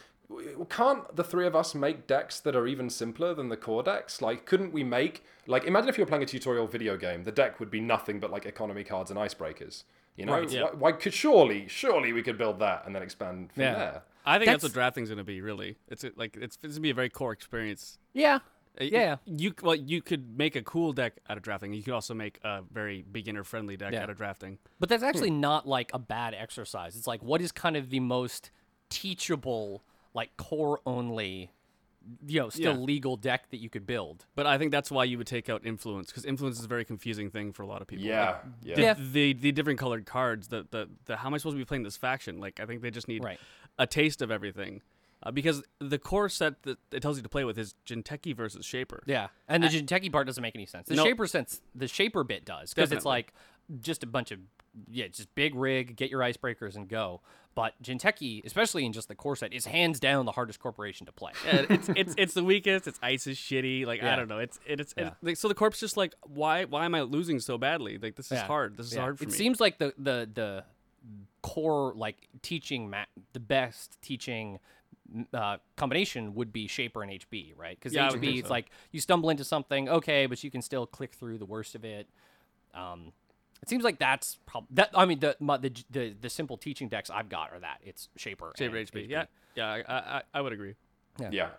can't 0.70 1.16
the 1.16 1.24
three 1.24 1.48
of 1.48 1.56
us 1.56 1.74
make 1.74 2.06
decks 2.08 2.40
that 2.42 2.56
are 2.56 2.68
even 2.68 2.90
simpler 2.90 3.34
than 3.34 3.50
the 3.50 3.58
core 3.58 3.84
decks? 3.84 4.22
Like, 4.22 4.46
couldn't 4.46 4.72
we 4.72 4.84
make 4.84 5.24
like 5.48 5.64
imagine 5.66 5.90
if 5.90 5.98
you 5.98 6.04
were 6.04 6.08
playing 6.08 6.24
a 6.24 6.28
tutorial 6.28 6.68
video 6.68 6.96
game, 6.98 7.24
the 7.24 7.32
deck 7.32 7.60
would 7.60 7.72
be 7.72 7.80
nothing 7.82 8.20
but 8.20 8.32
like 8.32 8.46
economy 8.46 8.84
cards 8.84 9.10
and 9.12 9.20
icebreakers. 9.20 9.84
You 10.16 10.26
know, 10.26 10.34
Right, 10.34 10.52
yeah. 10.52 10.64
why, 10.64 10.70
why 10.72 10.92
could 10.92 11.14
surely, 11.14 11.68
surely 11.70 12.12
we 12.14 12.22
could 12.22 12.38
build 12.38 12.60
that 12.60 12.84
and 12.86 12.94
then 12.94 13.02
expand 13.02 13.52
from 13.54 13.64
Yeah. 13.64 13.74
there. 13.74 14.02
I 14.26 14.38
think 14.38 14.48
that's, 14.48 14.62
That's- 14.62 14.64
what 14.64 14.74
drafting's 14.74 15.10
gonna 15.10 15.24
be. 15.24 15.42
Really, 15.42 15.78
it's 15.88 16.04
a- 16.04 16.12
like 16.16 16.36
it's, 16.38 16.58
it's 16.64 16.74
gonna 16.76 16.82
be 16.82 16.90
a 16.90 16.94
very 16.94 17.10
core 17.10 17.32
experience. 17.32 17.98
Yeah. 18.14 18.40
Uh, 18.80 18.84
Yeah. 18.84 19.18
You 19.26 19.54
well, 19.64 19.76
you 19.76 20.02
could 20.02 20.38
make 20.38 20.56
a 20.56 20.62
cool 20.62 20.94
deck 20.94 21.14
out 21.30 21.38
of 21.38 21.44
drafting. 21.44 21.74
You 21.74 21.82
could 21.84 21.94
also 21.94 22.14
make 22.14 22.40
a 22.44 22.62
very 22.72 23.02
beginner 23.12 23.44
friendly 23.44 23.76
deck 23.78 23.94
Yeah. 23.94 24.04
out 24.04 24.10
of 24.10 24.18
drafting. 24.18 24.60
But 24.80 24.90
that's 24.90 25.04
actually 25.04 25.32
not 25.32 25.68
like 25.68 25.92
a 25.94 26.00
bad 26.00 26.34
exercise. 26.34 26.96
It's 26.96 27.08
like 27.08 27.24
what 27.24 27.42
is 27.42 27.52
kind 27.52 27.76
of 27.76 27.90
the 27.90 28.00
most 28.00 28.52
teachable, 28.90 29.84
like 30.14 30.36
core 30.38 30.80
only, 30.86 31.52
you 32.26 32.40
know, 32.40 32.50
still 32.50 32.74
Yeah. 32.74 32.80
legal 32.80 33.18
deck 33.18 33.50
that 33.52 33.58
you 33.58 33.70
could 33.70 33.86
build. 33.86 34.26
But 34.36 34.46
I 34.46 34.58
think 34.58 34.72
that's 34.72 34.90
why 34.90 35.04
you 35.04 35.18
would 35.18 35.28
take 35.28 35.50
out 35.50 35.66
influence 35.66 36.08
because 36.08 36.26
influence 36.26 36.58
is 36.60 36.66
a 36.66 36.68
very 36.68 36.86
confusing 36.86 37.30
thing 37.30 37.52
for 37.52 37.64
a 37.64 37.68
lot 37.68 37.82
of 37.82 37.88
people. 37.88 38.06
Yeah, 38.06 38.30
Like, 38.32 38.42
yeah. 38.64 38.76
the, 38.76 38.82
Yeah. 38.82 38.94
the 38.98 39.34
the 39.34 39.52
different 39.52 39.80
colored 39.80 40.06
cards. 40.06 40.48
The, 40.48 40.66
the 40.72 40.90
the 41.06 41.18
how 41.18 41.28
am 41.28 41.34
I 41.34 41.38
supposed 41.38 41.56
to 41.56 41.60
be 41.60 41.66
playing 41.66 41.84
this 41.84 41.98
faction? 41.98 42.40
Like 42.40 42.60
I 42.60 42.66
think 42.66 42.82
they 42.82 42.92
just 42.92 43.08
need 43.08 43.24
Right. 43.24 43.40
a 43.78 43.86
taste 43.86 44.22
of 44.22 44.32
everything. 44.32 44.82
Uh, 45.22 45.32
because 45.32 45.62
the 45.80 46.00
core 46.00 46.30
set 46.30 46.64
that 46.64 46.78
it 46.94 47.02
tells 47.02 47.18
you 47.18 47.24
to 47.24 47.28
play 47.28 47.44
with 47.44 47.58
is 47.60 47.76
Jinteki 47.86 48.34
versus 48.34 48.66
Shaper. 48.66 49.04
Yeah, 49.06 49.28
and 49.50 49.62
the 49.62 49.68
Jinteki 49.68 50.10
part 50.14 50.26
doesn't 50.28 50.42
make 50.42 50.56
any 50.56 50.66
sense. 50.66 50.88
The 50.88 50.96
No. 50.96 51.04
shaper 51.04 51.28
sense, 51.28 51.62
the 51.76 51.90
shaper 51.90 52.24
bit 52.24 52.46
does, 52.46 52.74
because 52.74 52.94
it's 52.94 53.04
like 53.04 53.34
just 53.82 54.02
a 54.02 54.08
bunch 54.08 54.32
of 54.32 54.40
yeah, 54.90 55.08
just 55.08 55.34
big 55.36 55.56
rig, 55.56 55.96
get 55.96 56.10
your 56.12 56.22
icebreakers 56.22 56.76
and 56.76 56.88
go. 56.88 57.22
But 57.56 57.74
Jinteki, 57.84 58.46
especially 58.46 58.86
in 58.86 58.94
just 58.94 59.08
the 59.10 59.16
core 59.16 59.36
set, 59.36 59.52
is 59.52 59.66
hands 59.66 60.00
down 60.00 60.26
the 60.26 60.32
hardest 60.32 60.60
corporation 60.60 61.06
to 61.08 61.12
play. 61.12 61.32
Yeah, 61.46 61.66
it's 61.70 61.90
it's 61.96 62.14
it's 62.18 62.34
the 62.34 62.44
weakest. 62.44 62.88
Its 62.88 63.00
ice 63.02 63.28
is 63.28 63.38
shitty. 63.38 63.86
Like 63.86 64.02
Yeah. 64.02 64.14
I 64.14 64.16
don't 64.16 64.28
know. 64.30 64.38
It's 64.40 64.60
it, 64.66 64.80
it's 64.80 64.94
Yeah. 64.98 65.08
it, 65.08 65.14
like, 65.22 65.38
so 65.38 65.48
the 65.48 65.56
corp's 65.56 65.80
just 65.80 65.98
like 65.98 66.14
why 66.24 66.66
why 66.66 66.86
am 66.86 66.96
I 66.96 67.02
losing 67.02 67.40
so 67.40 67.58
badly? 67.58 67.98
Like 67.98 68.16
this 68.16 68.32
is 68.32 68.40
hard. 68.42 68.78
This 68.78 68.92
is 68.92 68.98
hard 68.98 69.18
for 69.18 69.24
it 69.26 69.28
me. 69.32 69.34
seems 69.34 69.60
like 69.60 69.78
the 69.80 69.94
the 69.98 70.30
the 70.34 70.64
core 71.42 71.94
like 71.96 72.28
teaching 72.42 72.90
ma- 72.90 73.06
the 73.34 73.40
best 73.40 73.98
teaching 74.02 74.60
uh, 75.34 75.58
combination 75.76 76.36
would 76.36 76.54
be 76.54 76.68
shaper 76.68 77.02
and 77.02 77.12
HB, 77.12 77.54
right? 77.58 77.78
Because 77.78 77.94
Yeah, 77.94 78.10
HB, 78.10 78.40
it's 78.40 78.48
so. 78.48 78.54
like 78.54 78.70
you 78.92 79.00
stumble 79.00 79.30
into 79.32 79.44
something, 79.44 79.90
okay, 79.90 80.28
but 80.28 80.44
you 80.44 80.52
can 80.52 80.62
still 80.62 80.86
click 80.86 81.14
through 81.14 81.40
the 81.40 81.46
worst 81.46 81.74
of 81.76 81.84
it. 81.84 82.08
Um, 82.76 83.12
it 83.62 83.70
seems 83.70 83.84
like 83.84 84.00
that's 84.00 84.38
prob- 84.46 84.68
that. 84.72 84.90
I 84.94 85.06
mean, 85.06 85.20
the, 85.20 85.36
my, 85.40 85.58
the 85.58 85.74
the 85.90 86.16
the 86.20 86.30
simple 86.30 86.58
teaching 86.58 86.88
decks 86.90 87.10
I've 87.10 87.30
got 87.30 87.52
are 87.54 87.60
that 87.60 87.80
it's 87.84 88.10
shaper, 88.16 88.54
Shaper 88.58 88.78
and 88.78 88.88
HB. 88.88 89.10
Yeah, 89.10 89.26
yeah. 89.56 89.82
I, 89.88 89.94
I 89.94 90.22
I 90.34 90.42
would 90.42 90.54
agree. 90.54 90.76
Yeah. 91.20 91.30
yeah. 91.32 91.50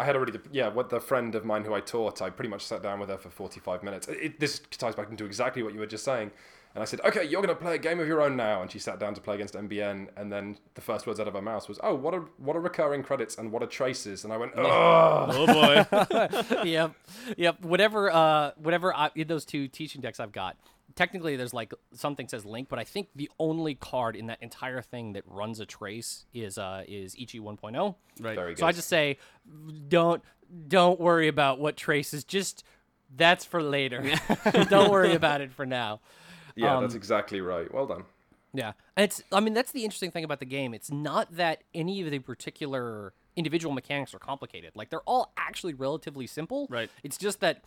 I 0.00 0.04
had 0.04 0.14
already, 0.14 0.38
yeah, 0.52 0.68
what 0.68 0.90
the 0.90 1.00
friend 1.00 1.34
of 1.34 1.44
mine 1.44 1.64
who 1.64 1.74
I 1.74 1.80
taught, 1.80 2.22
I 2.22 2.30
pretty 2.30 2.48
much 2.48 2.64
sat 2.64 2.84
down 2.84 3.00
with 3.00 3.08
her 3.08 3.18
for 3.18 3.30
45 3.30 3.82
minutes. 3.82 4.06
It, 4.06 4.38
this 4.38 4.60
ties 4.70 4.94
back 4.94 5.10
into 5.10 5.24
exactly 5.24 5.64
what 5.64 5.74
you 5.74 5.80
were 5.80 5.86
just 5.86 6.04
saying. 6.04 6.30
And 6.74 6.82
I 6.82 6.84
said, 6.84 7.00
okay, 7.00 7.24
you're 7.24 7.42
going 7.42 7.52
to 7.52 7.60
play 7.60 7.74
a 7.74 7.78
game 7.78 7.98
of 7.98 8.06
your 8.06 8.20
own 8.20 8.36
now. 8.36 8.62
And 8.62 8.70
she 8.70 8.78
sat 8.78 9.00
down 9.00 9.14
to 9.14 9.20
play 9.20 9.34
against 9.34 9.54
NBN. 9.54 10.08
And 10.16 10.30
then 10.30 10.58
the 10.74 10.80
first 10.80 11.08
words 11.08 11.18
out 11.18 11.26
of 11.26 11.34
her 11.34 11.42
mouth 11.42 11.68
was, 11.68 11.80
oh, 11.82 11.94
what 11.96 12.14
are, 12.14 12.26
what 12.36 12.54
are 12.54 12.60
recurring 12.60 13.02
credits 13.02 13.38
and 13.38 13.50
what 13.50 13.60
are 13.62 13.66
traces? 13.66 14.22
And 14.22 14.32
I 14.32 14.36
went, 14.36 14.52
oh, 14.56 15.26
Oh 15.30 15.46
boy. 15.46 16.62
yep, 16.64 16.92
yep. 17.36 17.60
Whatever, 17.62 18.12
uh, 18.12 18.52
whatever. 18.56 18.94
I, 18.94 19.10
in 19.16 19.26
those 19.26 19.44
two 19.44 19.66
teaching 19.66 20.00
decks 20.00 20.20
I've 20.20 20.30
got, 20.30 20.56
technically 20.98 21.36
there's 21.36 21.54
like 21.54 21.72
something 21.94 22.26
says 22.26 22.44
link, 22.44 22.68
but 22.68 22.80
I 22.80 22.84
think 22.84 23.08
the 23.14 23.30
only 23.38 23.76
card 23.76 24.16
in 24.16 24.26
that 24.26 24.38
entire 24.42 24.82
thing 24.82 25.12
that 25.12 25.22
runs 25.26 25.60
a 25.60 25.66
trace 25.66 26.26
is 26.34 26.58
uh 26.58 26.82
is 26.88 27.14
Ichi 27.16 27.38
1.0. 27.38 27.94
right. 28.20 28.34
very 28.34 28.52
good. 28.52 28.58
So 28.58 28.66
I 28.66 28.72
just 28.72 28.88
say, 28.88 29.18
don't 29.88 30.22
don't 30.66 31.00
worry 31.00 31.28
about 31.28 31.60
what 31.60 31.76
traces. 31.76 32.24
Just 32.24 32.64
that's 33.16 33.44
for 33.44 33.62
later. 33.62 34.10
don't 34.68 34.90
worry 34.90 35.14
about 35.22 35.40
it 35.40 35.52
for 35.52 35.64
now. 35.64 36.00
yeah, 36.56 36.76
um, 36.76 36.82
that's 36.82 36.96
exactly 36.96 37.40
right. 37.40 37.72
Well 37.72 37.86
done. 37.86 38.02
Yeah, 38.52 38.72
and 38.96 39.04
it's. 39.04 39.22
I 39.30 39.38
mean, 39.40 39.54
that's 39.54 39.70
the 39.70 39.84
interesting 39.84 40.10
thing 40.10 40.24
about 40.24 40.40
the 40.40 40.46
game. 40.46 40.74
It's 40.74 40.90
not 40.90 41.36
that 41.36 41.62
any 41.74 42.00
of 42.00 42.10
the 42.10 42.18
particular 42.18 43.12
individual 43.36 43.72
mechanics 43.72 44.12
are 44.14 44.18
complicated. 44.18 44.72
Like 44.74 44.90
they're 44.90 45.00
all 45.02 45.32
actually 45.36 45.74
relatively 45.74 46.26
simple. 46.26 46.66
Right. 46.68 46.90
It's 47.04 47.16
just 47.16 47.38
that 47.40 47.62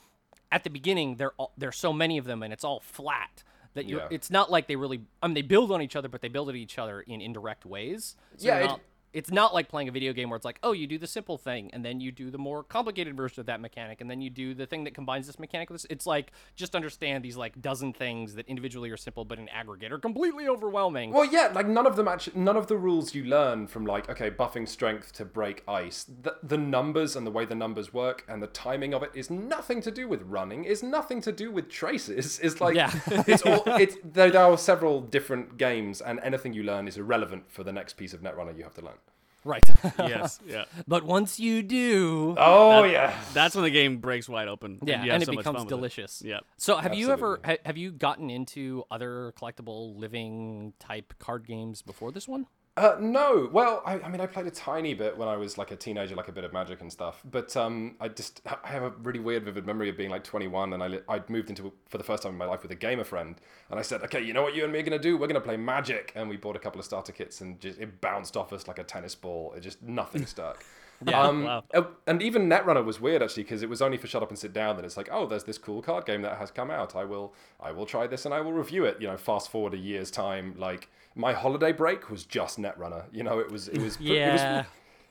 at 0.51 0.63
the 0.63 0.69
beginning 0.69 1.15
there 1.15 1.31
there's 1.57 1.77
so 1.77 1.93
many 1.93 2.17
of 2.17 2.25
them, 2.25 2.43
and 2.43 2.51
it's 2.53 2.63
all 2.63 2.79
flat. 2.81 3.43
That 3.73 3.85
you're. 3.85 4.01
Yeah. 4.01 4.07
It's 4.11 4.29
not 4.29 4.51
like 4.51 4.67
they 4.67 4.75
really. 4.75 5.01
I 5.23 5.27
mean, 5.27 5.33
they 5.33 5.41
build 5.43 5.71
on 5.71 5.81
each 5.81 5.95
other, 5.95 6.09
but 6.09 6.21
they 6.21 6.27
build 6.27 6.49
at 6.49 6.55
each 6.55 6.77
other 6.77 6.99
in 7.01 7.21
indirect 7.21 7.65
ways. 7.65 8.17
So 8.35 8.47
Yeah, 8.47 8.55
they're 8.55 8.63
it- 8.63 8.67
not- 8.67 8.81
it's 9.13 9.31
not 9.31 9.53
like 9.53 9.67
playing 9.67 9.89
a 9.89 9.91
video 9.91 10.13
game 10.13 10.29
where 10.29 10.37
it's 10.37 10.45
like, 10.45 10.59
oh, 10.63 10.71
you 10.71 10.87
do 10.87 10.97
the 10.97 11.07
simple 11.07 11.37
thing, 11.37 11.69
and 11.73 11.83
then 11.83 11.99
you 11.99 12.11
do 12.11 12.31
the 12.31 12.37
more 12.37 12.63
complicated 12.63 13.15
version 13.15 13.39
of 13.41 13.45
that 13.47 13.59
mechanic, 13.59 14.01
and 14.01 14.09
then 14.09 14.21
you 14.21 14.29
do 14.29 14.53
the 14.53 14.65
thing 14.65 14.83
that 14.85 14.93
combines 14.93 15.27
this 15.27 15.39
mechanic 15.39 15.69
with 15.69 15.81
this. 15.81 15.87
It's 15.89 16.05
like 16.05 16.31
just 16.55 16.75
understand 16.75 17.23
these 17.23 17.37
like 17.37 17.61
dozen 17.61 17.93
things 17.93 18.35
that 18.35 18.47
individually 18.47 18.89
are 18.89 18.97
simple, 18.97 19.25
but 19.25 19.39
in 19.39 19.49
aggregate 19.49 19.91
are 19.91 19.99
completely 19.99 20.47
overwhelming. 20.47 21.11
Well, 21.11 21.25
yeah, 21.25 21.51
like 21.53 21.67
none 21.67 21.85
of 21.85 21.95
them 21.95 22.07
actually, 22.07 22.39
none 22.39 22.57
of 22.57 22.67
the 22.67 22.77
rules 22.77 23.13
you 23.13 23.25
learn 23.25 23.67
from 23.67 23.85
like, 23.85 24.09
okay, 24.09 24.31
buffing 24.31 24.67
strength 24.67 25.11
to 25.13 25.25
break 25.25 25.63
ice, 25.67 26.03
the, 26.03 26.37
the 26.41 26.57
numbers 26.57 27.15
and 27.15 27.27
the 27.27 27.31
way 27.31 27.45
the 27.45 27.55
numbers 27.55 27.93
work 27.93 28.23
and 28.27 28.41
the 28.41 28.47
timing 28.47 28.93
of 28.93 29.03
it 29.03 29.11
is 29.13 29.29
nothing 29.29 29.81
to 29.81 29.91
do 29.91 30.07
with 30.07 30.21
running, 30.23 30.63
is 30.63 30.81
nothing 30.83 31.21
to 31.21 31.31
do 31.31 31.51
with 31.51 31.69
traces. 31.69 32.39
It's 32.39 32.61
like, 32.61 32.75
Yeah. 32.75 32.91
it's 33.27 33.43
all, 33.43 33.63
it's, 33.65 33.97
there, 34.03 34.31
there 34.31 34.43
are 34.43 34.57
several 34.57 35.01
different 35.01 35.57
games 35.57 36.01
and 36.01 36.19
anything 36.23 36.53
you 36.53 36.63
learn 36.63 36.87
is 36.87 36.97
irrelevant 36.97 37.43
for 37.49 37.63
the 37.63 37.73
next 37.73 37.97
piece 37.97 38.13
of 38.13 38.21
Netrunner 38.21 38.57
you 38.57 38.63
have 38.63 38.73
to 38.75 38.81
learn. 38.81 39.00
Right. 39.43 39.63
yes. 39.99 40.39
Yeah. 40.47 40.65
but 40.87 41.03
once 41.03 41.39
you 41.39 41.63
do, 41.63 42.35
Oh, 42.37 42.83
yeah. 42.83 43.15
That's 43.33 43.55
when 43.55 43.63
the 43.63 43.71
game 43.71 43.97
breaks 43.97 44.29
wide 44.29 44.47
open. 44.47 44.79
yeah, 44.83 45.03
you 45.03 45.11
have 45.11 45.15
and 45.15 45.23
it 45.23 45.25
so 45.25 45.31
much 45.31 45.39
becomes 45.43 45.55
fun 45.57 45.65
with 45.65 45.69
delicious. 45.69 46.21
Yeah. 46.23 46.39
So 46.57 46.77
have 46.77 46.93
you 46.93 47.11
ever 47.11 47.39
ha- 47.43 47.57
have 47.65 47.77
you 47.77 47.91
gotten 47.91 48.29
into 48.29 48.83
other 48.91 49.33
collectible 49.39 49.97
living 49.97 50.73
type 50.79 51.13
card 51.19 51.47
games 51.47 51.81
before 51.81 52.11
this 52.11 52.27
one? 52.27 52.45
Uh, 52.77 52.95
no. 53.01 53.49
Well, 53.51 53.83
I, 53.85 53.99
I 53.99 54.07
mean, 54.07 54.21
I 54.21 54.25
played 54.27 54.47
a 54.47 54.51
tiny 54.51 54.93
bit 54.93 55.17
when 55.17 55.27
I 55.27 55.35
was 55.35 55.57
like 55.57 55.71
a 55.71 55.75
teenager, 55.75 56.15
like 56.15 56.29
a 56.29 56.31
bit 56.31 56.45
of 56.45 56.53
magic 56.53 56.79
and 56.79 56.89
stuff. 56.91 57.21
But 57.29 57.55
um, 57.57 57.95
I 57.99 58.07
just 58.07 58.41
I 58.45 58.67
have 58.69 58.83
a 58.83 58.89
really 59.01 59.19
weird, 59.19 59.43
vivid 59.43 59.65
memory 59.65 59.89
of 59.89 59.97
being 59.97 60.09
like 60.09 60.23
21, 60.23 60.71
and 60.71 60.81
I 60.81 60.87
li- 60.87 60.99
I'd 61.09 61.29
moved 61.29 61.49
into 61.49 61.73
for 61.89 61.97
the 61.97 62.03
first 62.03 62.23
time 62.23 62.31
in 62.31 62.37
my 62.37 62.45
life 62.45 62.61
with 62.63 62.71
a 62.71 62.75
gamer 62.75 63.03
friend, 63.03 63.35
and 63.69 63.77
I 63.77 63.83
said, 63.83 64.03
okay, 64.03 64.21
you 64.23 64.31
know 64.33 64.41
what 64.41 64.55
you 64.55 64.63
and 64.63 64.71
me 64.71 64.79
are 64.79 64.83
gonna 64.83 64.99
do? 64.99 65.17
We're 65.17 65.27
gonna 65.27 65.41
play 65.41 65.57
Magic, 65.57 66.13
and 66.15 66.29
we 66.29 66.37
bought 66.37 66.55
a 66.55 66.59
couple 66.59 66.79
of 66.79 66.85
starter 66.85 67.11
kits, 67.11 67.41
and 67.41 67.59
just 67.59 67.77
it 67.77 67.99
bounced 67.99 68.37
off 68.37 68.53
us 68.53 68.67
like 68.69 68.79
a 68.79 68.83
tennis 68.85 69.15
ball. 69.15 69.53
It 69.55 69.59
just 69.59 69.81
nothing 69.83 70.25
stuck. 70.25 70.63
Yeah. 71.05 71.19
Um, 71.19 71.43
Wow. 71.45 71.63
uh, 71.73 71.83
And 72.07 72.21
even 72.21 72.47
Netrunner 72.47 72.85
was 72.85 73.01
weird 73.01 73.23
actually 73.23 73.41
because 73.43 73.63
it 73.63 73.69
was 73.69 73.81
only 73.81 73.97
for 73.97 74.05
Shut 74.05 74.21
Up 74.21 74.29
and 74.29 74.37
Sit 74.37 74.53
Down 74.53 74.75
that 74.75 74.85
it's 74.85 74.97
like, 74.97 75.09
oh, 75.11 75.25
there's 75.25 75.43
this 75.45 75.57
cool 75.57 75.81
card 75.81 76.05
game 76.05 76.21
that 76.21 76.37
has 76.37 76.51
come 76.51 76.69
out. 76.69 76.95
I 76.95 77.05
will, 77.05 77.33
I 77.59 77.71
will 77.71 77.87
try 77.87 78.05
this 78.05 78.23
and 78.25 78.33
I 78.35 78.39
will 78.41 78.53
review 78.53 78.85
it. 78.85 79.01
You 79.01 79.07
know, 79.07 79.17
fast 79.17 79.49
forward 79.49 79.73
a 79.73 79.77
year's 79.77 80.11
time, 80.11 80.53
like 80.59 80.89
my 81.15 81.33
holiday 81.33 81.71
break 81.71 82.09
was 82.09 82.25
just 82.25 82.59
Netrunner. 82.59 83.03
You 83.11 83.23
know, 83.23 83.39
it 83.39 83.51
was, 83.51 83.67
it 83.67 83.79
was, 83.81 83.97
pre- 83.97 84.17
it 84.19 84.31
was, 84.31 84.41
Yeah. 84.41 84.63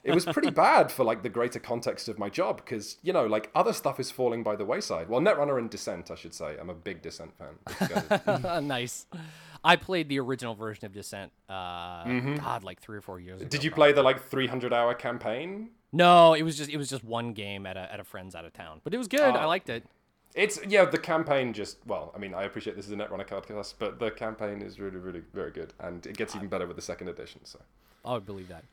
it 0.02 0.14
was 0.14 0.24
pretty 0.24 0.50
bad 0.50 0.90
for 0.90 1.04
like 1.04 1.22
the 1.22 1.28
greater 1.28 1.58
context 1.60 2.08
of 2.08 2.18
my 2.18 2.28
job 2.30 2.56
because 2.58 2.96
you 3.02 3.12
know 3.12 3.26
like 3.26 3.50
other 3.54 3.72
stuff 3.72 4.00
is 4.00 4.10
falling 4.10 4.42
by 4.42 4.56
the 4.56 4.64
wayside. 4.64 5.08
Well, 5.08 5.20
Netrunner 5.20 5.58
and 5.58 5.68
Descent, 5.70 6.10
I 6.10 6.14
should 6.14 6.34
say. 6.34 6.56
I'm 6.60 6.70
a 6.70 6.74
big 6.74 7.02
Descent 7.02 7.32
fan. 7.36 8.64
Nice. 8.66 9.06
I 9.62 9.76
played 9.76 10.08
the 10.08 10.18
original 10.20 10.54
version 10.54 10.86
of 10.86 10.92
Descent. 10.92 11.32
Uh, 11.48 12.04
God, 12.38 12.64
like 12.64 12.80
three 12.80 12.96
or 12.96 13.02
four 13.02 13.20
years 13.20 13.42
ago. 13.42 13.48
Did 13.50 13.62
you 13.62 13.70
play 13.70 13.92
the 13.92 14.02
like 14.02 14.22
300 14.26 14.72
hour 14.72 14.94
campaign? 14.94 15.68
No, 15.92 16.32
it 16.34 16.42
was 16.44 16.56
just 16.56 16.70
it 16.70 16.76
was 16.78 16.88
just 16.88 17.04
one 17.04 17.32
game 17.34 17.66
at 17.66 17.76
a 17.76 17.92
at 17.92 18.00
a 18.00 18.04
friend's 18.04 18.34
out 18.34 18.44
of 18.46 18.52
town, 18.54 18.80
but 18.84 18.94
it 18.94 18.98
was 18.98 19.08
good. 19.08 19.20
I 19.20 19.44
Oh. 19.44 19.48
liked 19.48 19.68
it. 19.68 19.84
It's 20.34 20.60
yeah, 20.66 20.84
the 20.84 20.98
campaign 20.98 21.52
just 21.52 21.78
well, 21.86 22.12
I 22.14 22.18
mean, 22.18 22.34
I 22.34 22.44
appreciate 22.44 22.76
this 22.76 22.86
is 22.86 22.92
a 22.92 22.96
Netrunner 22.96 23.26
class, 23.26 23.74
but 23.76 23.98
the 23.98 24.10
campaign 24.10 24.62
is 24.62 24.78
really, 24.78 24.98
really 24.98 25.22
very 25.34 25.50
good, 25.50 25.72
and 25.80 26.04
it 26.06 26.16
gets 26.16 26.36
even 26.36 26.48
better 26.48 26.66
with 26.66 26.76
the 26.76 26.82
second 26.82 27.08
edition. 27.08 27.40
So 27.44 27.58
I 28.04 28.12
would 28.14 28.26
believe 28.26 28.48
that. 28.48 28.64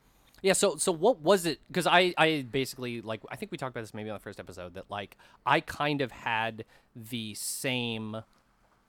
Yeah. 0.43 0.53
So 0.53 0.75
so 0.75 0.91
what 0.91 1.19
was 1.21 1.47
it? 1.47 1.59
Because 1.67 1.87
I 1.87 2.13
I 2.17 2.45
basically 2.49 3.01
like 3.01 3.21
I 3.31 3.35
think 3.35 3.51
we 3.51 3.57
talked 3.57 3.71
about 3.71 3.81
this 3.81 3.93
maybe 3.93 4.09
on 4.09 4.15
the 4.15 4.19
first 4.19 4.39
episode 4.39 4.75
that 4.75 4.85
like 4.89 5.17
I 5.45 5.59
kind 5.61 6.01
of 6.01 6.11
had 6.11 6.63
the 6.95 7.33
same 7.33 8.21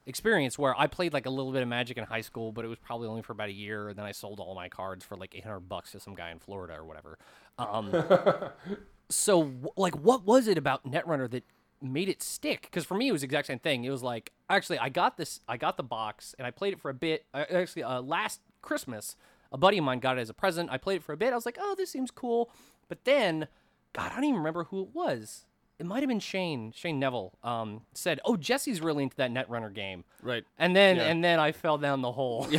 experience 0.05 0.59
where 0.59 0.79
I 0.79 0.87
played 0.87 1.13
like 1.13 1.27
a 1.27 1.31
little 1.31 1.53
bit 1.53 1.63
of 1.63 1.69
Magic 1.69 1.97
in 1.97 2.05
high 2.05 2.21
school, 2.21 2.53
but 2.53 2.65
it 2.65 2.69
was 2.69 2.79
probably 2.79 3.09
only 3.09 3.23
for 3.23 3.33
about 3.33 3.49
a 3.49 3.53
year, 3.53 3.89
and 3.89 3.99
then 3.99 4.05
I 4.05 4.13
sold 4.13 4.41
all 4.41 4.55
my 4.55 4.69
cards 4.69 5.07
for 5.07 5.17
like 5.17 5.35
eight 5.35 5.45
hundred 5.45 5.69
bucks 5.69 5.93
to 5.93 6.01
some 6.01 6.15
guy 6.15 6.31
in 6.31 6.39
Florida 6.39 6.75
or 6.75 6.85
whatever. 6.85 7.19
Um, 7.59 7.95
so 9.09 9.51
like, 9.77 9.95
what 9.97 10.25
was 10.25 10.49
it 10.49 10.59
about 10.59 10.85
Netrunner 10.85 11.31
that 11.31 11.45
made 11.83 12.09
it 12.09 12.23
stick? 12.23 12.63
Because 12.63 12.85
for 12.85 12.95
me, 12.97 13.09
it 13.09 13.13
was 13.13 13.21
the 13.23 13.27
exact 13.27 13.47
same 13.47 13.59
thing. 13.59 13.85
It 13.85 13.91
was 13.91 14.03
like 14.03 14.33
actually 14.51 14.79
I 14.79 14.89
got 14.89 15.17
this, 15.17 15.41
I 15.49 15.57
got 15.57 15.77
the 15.77 15.83
box, 15.83 16.35
and 16.39 16.47
I 16.47 16.51
played 16.51 16.73
it 16.73 16.81
for 16.81 16.91
a 16.91 16.95
bit. 16.95 17.25
Uh, 17.35 17.45
actually, 17.51 17.83
uh, 17.85 18.01
last 18.01 18.41
Christmas, 18.63 19.17
a 19.53 19.59
buddy 19.59 19.79
of 19.79 19.85
mine 19.85 19.99
got 20.01 20.19
it 20.19 20.21
as 20.21 20.31
a 20.31 20.35
present. 20.35 20.71
I 20.71 20.79
played 20.79 20.97
it 20.97 21.03
for 21.05 21.13
a 21.13 21.17
bit. 21.17 21.33
I 21.33 21.37
was 21.37 21.47
like, 21.47 21.59
oh, 21.61 21.75
this 21.77 21.91
seems 21.91 22.11
cool. 22.11 22.51
But 22.89 23.05
then, 23.05 23.49
God, 23.93 24.11
I 24.13 24.15
don't 24.17 24.25
even 24.25 24.37
remember 24.39 24.65
who 24.65 24.83
it 24.83 24.89
was. 24.95 25.45
It 25.79 25.87
might 25.87 26.01
have 26.01 26.09
been 26.09 26.19
Shane, 26.19 26.73
Shane 26.75 26.99
Neville. 26.99 27.35
Um, 27.45 27.83
said, 27.95 28.19
"Oh, 28.25 28.37
Jesse's 28.37 28.81
really 28.81 29.05
into 29.05 29.17
that 29.19 29.31
Netrunner 29.31 29.73
game." 29.73 30.03
Right. 30.23 30.43
And 30.59 30.75
then, 30.75 30.97
Yeah. 30.97 31.05
and 31.05 31.23
then 31.23 31.39
I 31.39 31.53
fell 31.53 31.79
down 31.79 32.03
the 32.03 32.11
hole. 32.13 32.49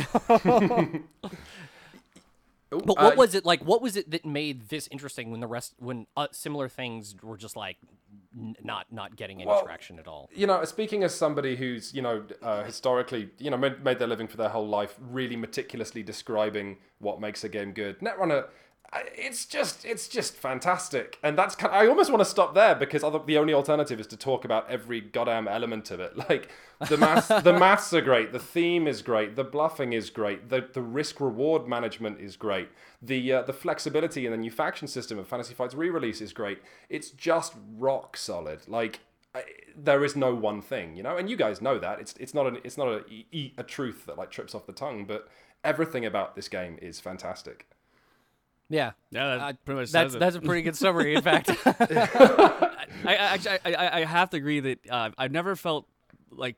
But 2.70 2.82
uh, 2.92 3.02
what 3.02 3.16
was 3.16 3.34
it 3.34 3.44
like? 3.44 3.62
What 3.64 3.82
was 3.82 3.96
it 3.96 4.12
that 4.12 4.24
made 4.24 4.68
this 4.68 4.88
interesting 4.92 5.32
when 5.32 5.40
the 5.40 5.48
rest, 5.48 5.74
when 5.80 6.06
uh, 6.16 6.28
similar 6.30 6.68
things 6.68 7.16
were 7.20 7.36
just 7.36 7.56
like 7.56 7.78
not 8.32 8.86
not 8.92 9.16
getting 9.16 9.40
any 9.40 9.48
Well, 9.48 9.62
traction 9.64 9.98
at 9.98 10.06
all? 10.06 10.28
you 10.34 10.46
know, 10.46 10.64
speaking 10.64 11.02
as 11.02 11.14
somebody 11.14 11.56
who's, 11.56 11.92
you 11.94 12.02
know, 12.02 12.24
uh, 12.42 12.62
historically, 12.64 13.30
you 13.38 13.50
know, 13.50 13.56
made, 13.56 13.82
made 13.84 13.98
their 13.98 14.08
living 14.08 14.28
for 14.28 14.36
their 14.36 14.48
whole 14.50 14.68
life, 14.68 14.96
really 15.00 15.36
meticulously 15.36 16.02
describing 16.02 16.78
what 16.98 17.20
makes 17.20 17.42
a 17.44 17.48
game 17.48 17.72
good. 17.72 17.98
Netrunner, 18.00 18.46
it's 19.14 19.46
just, 19.46 19.84
it's 19.84 20.08
just 20.08 20.34
fantastic, 20.34 21.18
and 21.22 21.38
that's 21.38 21.54
kind. 21.54 21.72
I 21.74 21.86
almost 21.86 22.10
want 22.10 22.20
to 22.20 22.24
stop 22.24 22.54
there 22.54 22.74
because 22.74 23.02
the 23.02 23.38
only 23.38 23.54
alternative 23.54 24.00
is 24.00 24.06
to 24.08 24.16
talk 24.16 24.44
about 24.44 24.68
every 24.70 25.00
goddamn 25.00 25.46
element 25.48 25.90
of 25.90 26.00
it. 26.00 26.12
Like 26.28 26.48
the 26.88 26.96
maths, 26.96 27.28
the 27.28 27.52
maths 27.52 27.92
are 27.92 28.00
great, 28.00 28.32
the 28.32 28.38
theme 28.38 28.86
is 28.86 29.02
great, 29.02 29.36
the 29.36 29.44
bluffing 29.44 29.92
is 29.92 30.10
great, 30.10 30.48
the 30.48 30.66
the 30.72 30.82
risk 30.82 31.20
reward 31.20 31.68
management 31.68 32.20
is 32.20 32.36
great, 32.36 32.68
the 33.02 33.32
uh, 33.32 33.42
the 33.42 33.52
flexibility 33.52 34.26
in 34.26 34.32
the 34.32 34.38
new 34.38 34.50
faction 34.50 34.88
system 34.88 35.18
of 35.18 35.28
Fantasy 35.28 35.54
Flight's 35.54 35.74
re-release 35.74 36.20
is 36.20 36.32
great. 36.32 36.60
It's 36.88 37.10
just 37.10 37.54
rock 37.76 38.16
solid. 38.16 38.60
Like 38.68 39.00
I, 39.34 39.44
there 39.76 40.04
is 40.04 40.16
no 40.16 40.34
one 40.34 40.60
thing, 40.62 40.96
you 40.96 41.02
know, 41.02 41.16
and 41.16 41.30
you 41.30 41.36
guys 41.36 41.60
know 41.60 41.78
that 41.78 42.00
it's 42.00 42.14
it's 42.18 42.34
not 42.34 42.46
an 42.46 42.58
it's 42.64 42.78
not 42.78 42.88
a 42.88 43.04
a, 43.32 43.52
a 43.58 43.62
truth 43.62 44.06
that 44.06 44.18
like 44.18 44.30
trips 44.30 44.54
off 44.54 44.66
the 44.66 44.72
tongue, 44.72 45.04
but 45.04 45.28
everything 45.62 46.04
about 46.04 46.34
this 46.34 46.48
game 46.48 46.78
is 46.80 47.00
fantastic. 47.00 47.66
Yeah, 48.68 48.92
Yeah, 49.10 49.36
that 49.36 49.40
Uh, 49.40 49.52
pretty 49.64 49.80
much 49.80 49.92
that's 49.92 50.14
that's 50.14 50.36
a 50.36 50.40
pretty 50.40 50.62
good 50.62 50.76
summary. 50.76 51.14
In 51.14 51.22
fact, 51.22 51.50
I, 51.66 52.86
I 53.04 53.14
actually 53.14 53.58
I, 53.64 53.72
I, 53.74 53.96
I 53.98 54.04
have 54.04 54.30
to 54.30 54.36
agree 54.36 54.60
that 54.60 54.78
uh, 54.88 55.10
I've 55.18 55.32
never 55.32 55.56
felt 55.56 55.86
like 56.30 56.56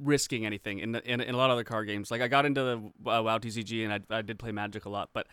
risking 0.00 0.46
anything 0.46 0.78
in, 0.78 0.92
the, 0.92 1.10
in 1.10 1.20
in 1.20 1.34
a 1.34 1.38
lot 1.38 1.50
of 1.50 1.54
other 1.54 1.64
card 1.64 1.86
games. 1.86 2.10
Like 2.10 2.20
I 2.20 2.28
got 2.28 2.46
into 2.46 2.62
the 2.62 3.10
uh, 3.10 3.22
WoW 3.22 3.38
TCG 3.38 3.84
and 3.84 3.92
I, 3.92 4.18
I 4.18 4.22
did 4.22 4.38
play 4.38 4.52
Magic 4.52 4.84
a 4.84 4.88
lot, 4.88 5.10
but 5.12 5.26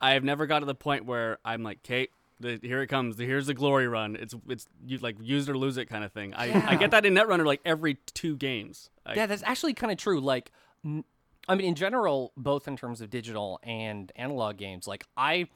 I 0.00 0.12
have 0.12 0.24
never 0.24 0.46
got 0.46 0.60
to 0.60 0.66
the 0.66 0.74
point 0.74 1.04
where 1.06 1.38
I'm 1.44 1.62
like, 1.62 1.82
Kate. 1.82 2.10
The, 2.42 2.58
here 2.62 2.80
it 2.80 2.86
comes. 2.86 3.16
The, 3.16 3.26
here's 3.26 3.46
the 3.48 3.52
glory 3.52 3.86
run. 3.86 4.16
It's 4.16 4.34
it's 4.48 4.66
you 4.86 4.96
like 4.96 5.16
use 5.20 5.46
it 5.46 5.52
or 5.52 5.58
lose 5.58 5.76
it 5.76 5.90
kind 5.90 6.04
of 6.04 6.12
thing. 6.12 6.32
I, 6.32 6.70
I 6.70 6.76
get 6.76 6.90
that 6.92 7.04
in 7.04 7.12
Netrunner 7.14 7.44
like 7.44 7.60
every 7.66 7.98
two 8.14 8.34
games. 8.34 8.88
I, 9.04 9.14
yeah, 9.14 9.26
that's 9.26 9.42
actually 9.42 9.74
kind 9.74 9.92
of 9.92 9.98
true. 9.98 10.20
Like, 10.20 10.50
n- 10.82 11.04
I 11.48 11.54
mean, 11.54 11.66
in 11.66 11.74
general, 11.74 12.32
both 12.38 12.66
in 12.66 12.78
terms 12.78 13.02
of 13.02 13.10
digital 13.10 13.60
and 13.62 14.10
analog 14.16 14.56
games, 14.56 14.86
like 14.88 15.04
I, 15.18 15.48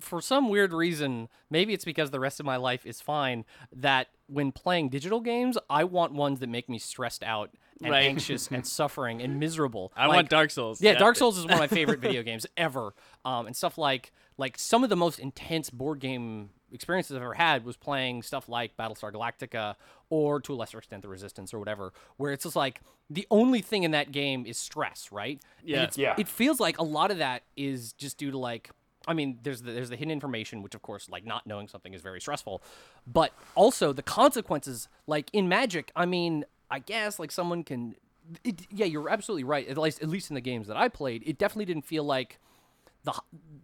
for 0.00 0.20
some 0.20 0.48
weird 0.48 0.72
reason, 0.72 1.28
maybe 1.50 1.72
it's 1.74 1.84
because 1.84 2.10
the 2.10 2.20
rest 2.20 2.40
of 2.40 2.46
my 2.46 2.56
life 2.56 2.84
is 2.86 3.00
fine. 3.00 3.44
That 3.72 4.08
when 4.26 4.52
playing 4.52 4.88
digital 4.90 5.20
games, 5.20 5.56
I 5.68 5.84
want 5.84 6.12
ones 6.12 6.40
that 6.40 6.48
make 6.48 6.68
me 6.68 6.78
stressed 6.78 7.22
out 7.22 7.50
and 7.82 7.90
Right. 7.92 8.04
anxious 8.04 8.48
and 8.50 8.66
suffering 8.78 9.20
and 9.22 9.38
miserable. 9.40 9.92
I 9.96 10.06
Like, 10.06 10.16
want 10.16 10.28
Dark 10.30 10.50
Souls. 10.50 10.80
Yeah, 10.80 10.94
Dark 10.94 11.16
Souls 11.16 11.38
is 11.38 11.44
one 11.44 11.54
of 11.54 11.58
my 11.60 11.66
favorite 11.68 12.00
video 12.00 12.22
games 12.22 12.46
ever. 12.56 12.94
Um, 13.24 13.46
and 13.46 13.56
stuff 13.56 13.78
like 13.78 14.12
like 14.38 14.56
some 14.58 14.82
of 14.82 14.88
the 14.90 14.96
most 14.96 15.18
intense 15.18 15.68
board 15.68 15.98
game 16.00 16.50
experiences 16.72 17.14
I've 17.14 17.22
ever 17.22 17.34
had 17.34 17.64
was 17.64 17.76
playing 17.76 18.22
stuff 18.22 18.48
like 18.48 18.74
Battlestar 18.76 19.12
Galactica 19.12 19.74
or 20.08 20.40
to 20.40 20.54
a 20.54 20.56
lesser 20.56 20.78
extent 20.78 21.02
the 21.02 21.08
Resistance 21.08 21.52
or 21.52 21.58
whatever, 21.58 21.92
where 22.16 22.32
it's 22.32 22.44
just 22.44 22.56
like 22.56 22.80
the 23.10 23.26
only 23.30 23.60
thing 23.60 23.82
in 23.82 23.90
that 23.90 24.12
game 24.12 24.46
is 24.46 24.56
stress, 24.56 25.10
right? 25.10 25.40
And 25.60 25.68
Yeah. 25.68 25.82
it's, 25.82 25.98
Yeah. 25.98 26.14
It 26.16 26.28
feels 26.28 26.58
like 26.60 26.78
a 26.78 26.82
lot 26.84 27.10
of 27.10 27.18
that 27.18 27.42
is 27.56 27.92
just 27.94 28.16
due 28.18 28.30
to 28.30 28.38
like 28.38 28.70
I 29.06 29.14
mean, 29.14 29.38
there's 29.42 29.62
the, 29.62 29.72
there's 29.72 29.90
the 29.90 29.96
hidden 29.96 30.12
information, 30.12 30.62
which 30.62 30.74
of 30.74 30.82
course, 30.82 31.08
like 31.08 31.24
not 31.24 31.46
knowing 31.46 31.68
something 31.68 31.94
is 31.94 32.02
very 32.02 32.20
stressful, 32.20 32.62
but 33.06 33.32
also 33.54 33.92
the 33.92 34.02
consequences. 34.02 34.88
Like 35.06 35.30
in 35.32 35.48
Magic, 35.48 35.90
I 35.96 36.06
mean, 36.06 36.44
I 36.70 36.80
guess 36.80 37.18
like 37.18 37.32
someone 37.32 37.64
can. 37.64 37.94
It, 38.44 38.66
yeah, 38.70 38.86
you're 38.86 39.08
absolutely 39.08 39.44
right. 39.44 39.66
At 39.66 39.78
least 39.78 40.02
at 40.02 40.08
least 40.08 40.30
in 40.30 40.34
the 40.34 40.40
games 40.40 40.68
that 40.68 40.76
I 40.76 40.88
played, 40.88 41.22
it 41.26 41.38
definitely 41.38 41.64
didn't 41.64 41.86
feel 41.86 42.04
like 42.04 42.38
the 43.04 43.14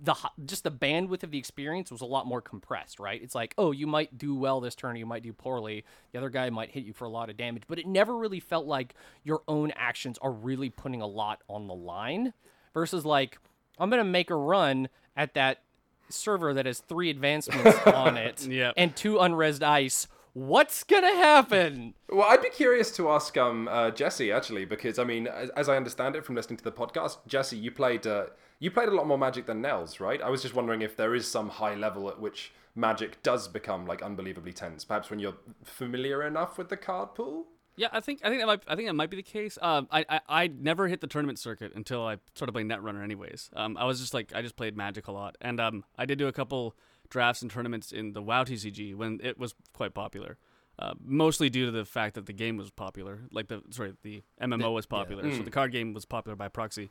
the 0.03 0.15
just 0.47 0.65
the 0.65 0.71
bandwidth 0.71 1.23
of 1.23 1.31
the 1.31 1.39
experience 1.39 1.91
was 1.91 2.01
a 2.01 2.07
lot 2.07 2.27
more 2.27 2.41
compressed, 2.41 2.99
right? 2.99 3.23
It's 3.23 3.35
like, 3.35 3.55
oh, 3.59 3.73
you 3.73 3.87
might 3.87 4.17
do 4.17 4.35
well 4.35 4.61
this 4.61 4.75
turn, 4.75 4.97
you 4.97 5.07
might 5.07 5.23
do 5.23 5.33
poorly. 5.33 5.85
The 6.13 6.19
other 6.19 6.31
guy 6.31 6.49
might 6.49 6.71
hit 6.71 6.85
you 6.85 6.95
for 6.95 7.05
a 7.05 7.11
lot 7.11 7.29
of 7.29 7.37
damage, 7.37 7.65
but 7.69 7.79
it 7.79 7.87
never 7.87 8.17
really 8.17 8.41
felt 8.41 8.67
like 8.67 8.95
your 9.23 9.43
own 9.47 9.73
actions 9.77 10.19
are 10.23 10.33
really 10.33 10.71
putting 10.71 11.03
a 11.03 11.07
lot 11.07 11.43
on 11.49 11.67
the 11.69 11.75
line 11.75 12.33
versus 12.73 13.05
like 13.05 13.39
I'm 13.79 13.91
to 13.91 14.05
make 14.05 14.31
a 14.31 14.37
run 14.37 14.89
at 15.17 15.35
that 15.35 15.63
server 16.09 16.55
that 16.55 16.67
has 16.67 16.79
three 16.81 17.11
advancements 17.11 17.79
on 17.87 18.17
it 18.17 18.47
Yep. 18.47 18.75
and 18.77 18.95
two 18.95 19.15
unrezzed 19.15 19.63
ice. 19.63 20.07
What's 20.35 20.85
going 20.85 21.03
to 21.03 21.17
happen? 21.17 21.95
Well, 22.11 22.29
I'd 22.29 22.43
be 22.43 22.51
curious 22.51 22.95
to 22.97 23.09
ask 23.11 23.37
um, 23.39 23.69
uh, 23.69 23.91
Jesse 23.91 24.31
actually, 24.31 24.67
because 24.67 24.99
I 24.99 25.05
mean, 25.05 25.27
as, 25.27 25.49
as 25.51 25.69
I 25.71 25.77
understand 25.77 26.15
it 26.15 26.25
from 26.27 26.35
listening 26.35 26.59
to 26.59 26.65
the 26.65 26.73
podcast, 26.73 27.17
Jesse, 27.27 27.57
you 27.57 27.71
played 27.71 28.07
uh, 28.07 28.27
you 28.59 28.71
played 28.71 28.89
a 28.91 28.95
lot 28.95 29.07
more 29.07 29.17
Magic 29.19 29.47
than 29.47 29.63
Nels, 29.63 29.99
right? 29.99 30.21
I 30.21 30.29
was 30.29 30.43
just 30.43 30.55
wondering 30.55 30.83
if 30.83 30.97
there 30.97 31.15
is 31.15 31.27
some 31.27 31.49
high 31.49 31.75
level 31.75 32.09
at 32.11 32.21
which 32.21 32.53
Magic 32.75 33.23
does 33.23 33.49
become 33.49 33.87
like 33.87 34.03
unbelievably 34.03 34.53
tense, 34.53 34.85
perhaps 34.85 35.09
when 35.09 35.19
you're 35.19 35.37
familiar 35.65 36.23
enough 36.23 36.59
with 36.59 36.69
the 36.69 36.77
card 36.77 37.15
pool. 37.15 37.47
Yeah, 37.77 37.89
I 37.93 38.01
think 38.01 38.21
I 38.25 38.29
think 38.29 38.41
that 38.41 38.47
might 38.47 38.63
I 38.67 38.75
think 38.75 38.89
that 38.89 38.95
might 38.95 39.11
be 39.11 39.17
the 39.17 39.23
case. 39.23 39.59
Um, 39.61 39.87
I, 39.91 40.05
I 40.09 40.21
I 40.29 40.47
never 40.49 40.89
hit 40.89 41.01
the 41.01 41.07
tournament 41.07 41.39
circuit 41.39 41.73
until 41.75 42.07
I 42.07 42.17
started 42.35 42.53
playing 42.53 42.69
Netrunner. 42.69 43.03
Anyways, 43.05 43.51
um, 43.55 43.77
I 43.77 43.85
was 43.85 44.01
just 44.01 44.15
like 44.15 44.33
I 44.35 44.43
just 44.43 44.57
played 44.57 44.77
Magic 44.77 45.09
a 45.09 45.13
lot, 45.13 45.37
and 45.41 45.61
um, 45.61 45.85
I 45.99 46.07
did 46.07 46.19
do 46.19 46.27
a 46.27 46.33
couple 46.33 46.75
drafts 47.11 47.43
and 47.43 47.51
tournaments 47.51 47.93
in 47.93 48.13
the 48.15 48.23
WoW 48.23 48.45
TCG 48.45 48.95
when 48.97 49.21
it 49.23 49.39
was 49.39 49.55
quite 49.73 49.95
popular. 49.95 50.39
Uh, 50.79 50.93
mostly 51.03 51.49
due 51.49 51.65
to 51.65 51.71
the 51.71 51.87
fact 51.87 52.15
that 52.17 52.27
the 52.27 52.35
game 52.35 52.57
was 52.59 52.71
popular, 52.71 53.21
like 53.31 53.49
the 53.49 53.63
sorry 53.71 53.95
the 54.03 54.23
MMO 54.41 54.75
was 54.75 54.85
popular, 54.87 55.23
so 55.35 55.43
the 55.43 55.51
card 55.51 55.73
game 55.73 55.95
was 55.95 56.05
popular 56.05 56.37
by 56.37 56.49
proxy. 56.49 56.91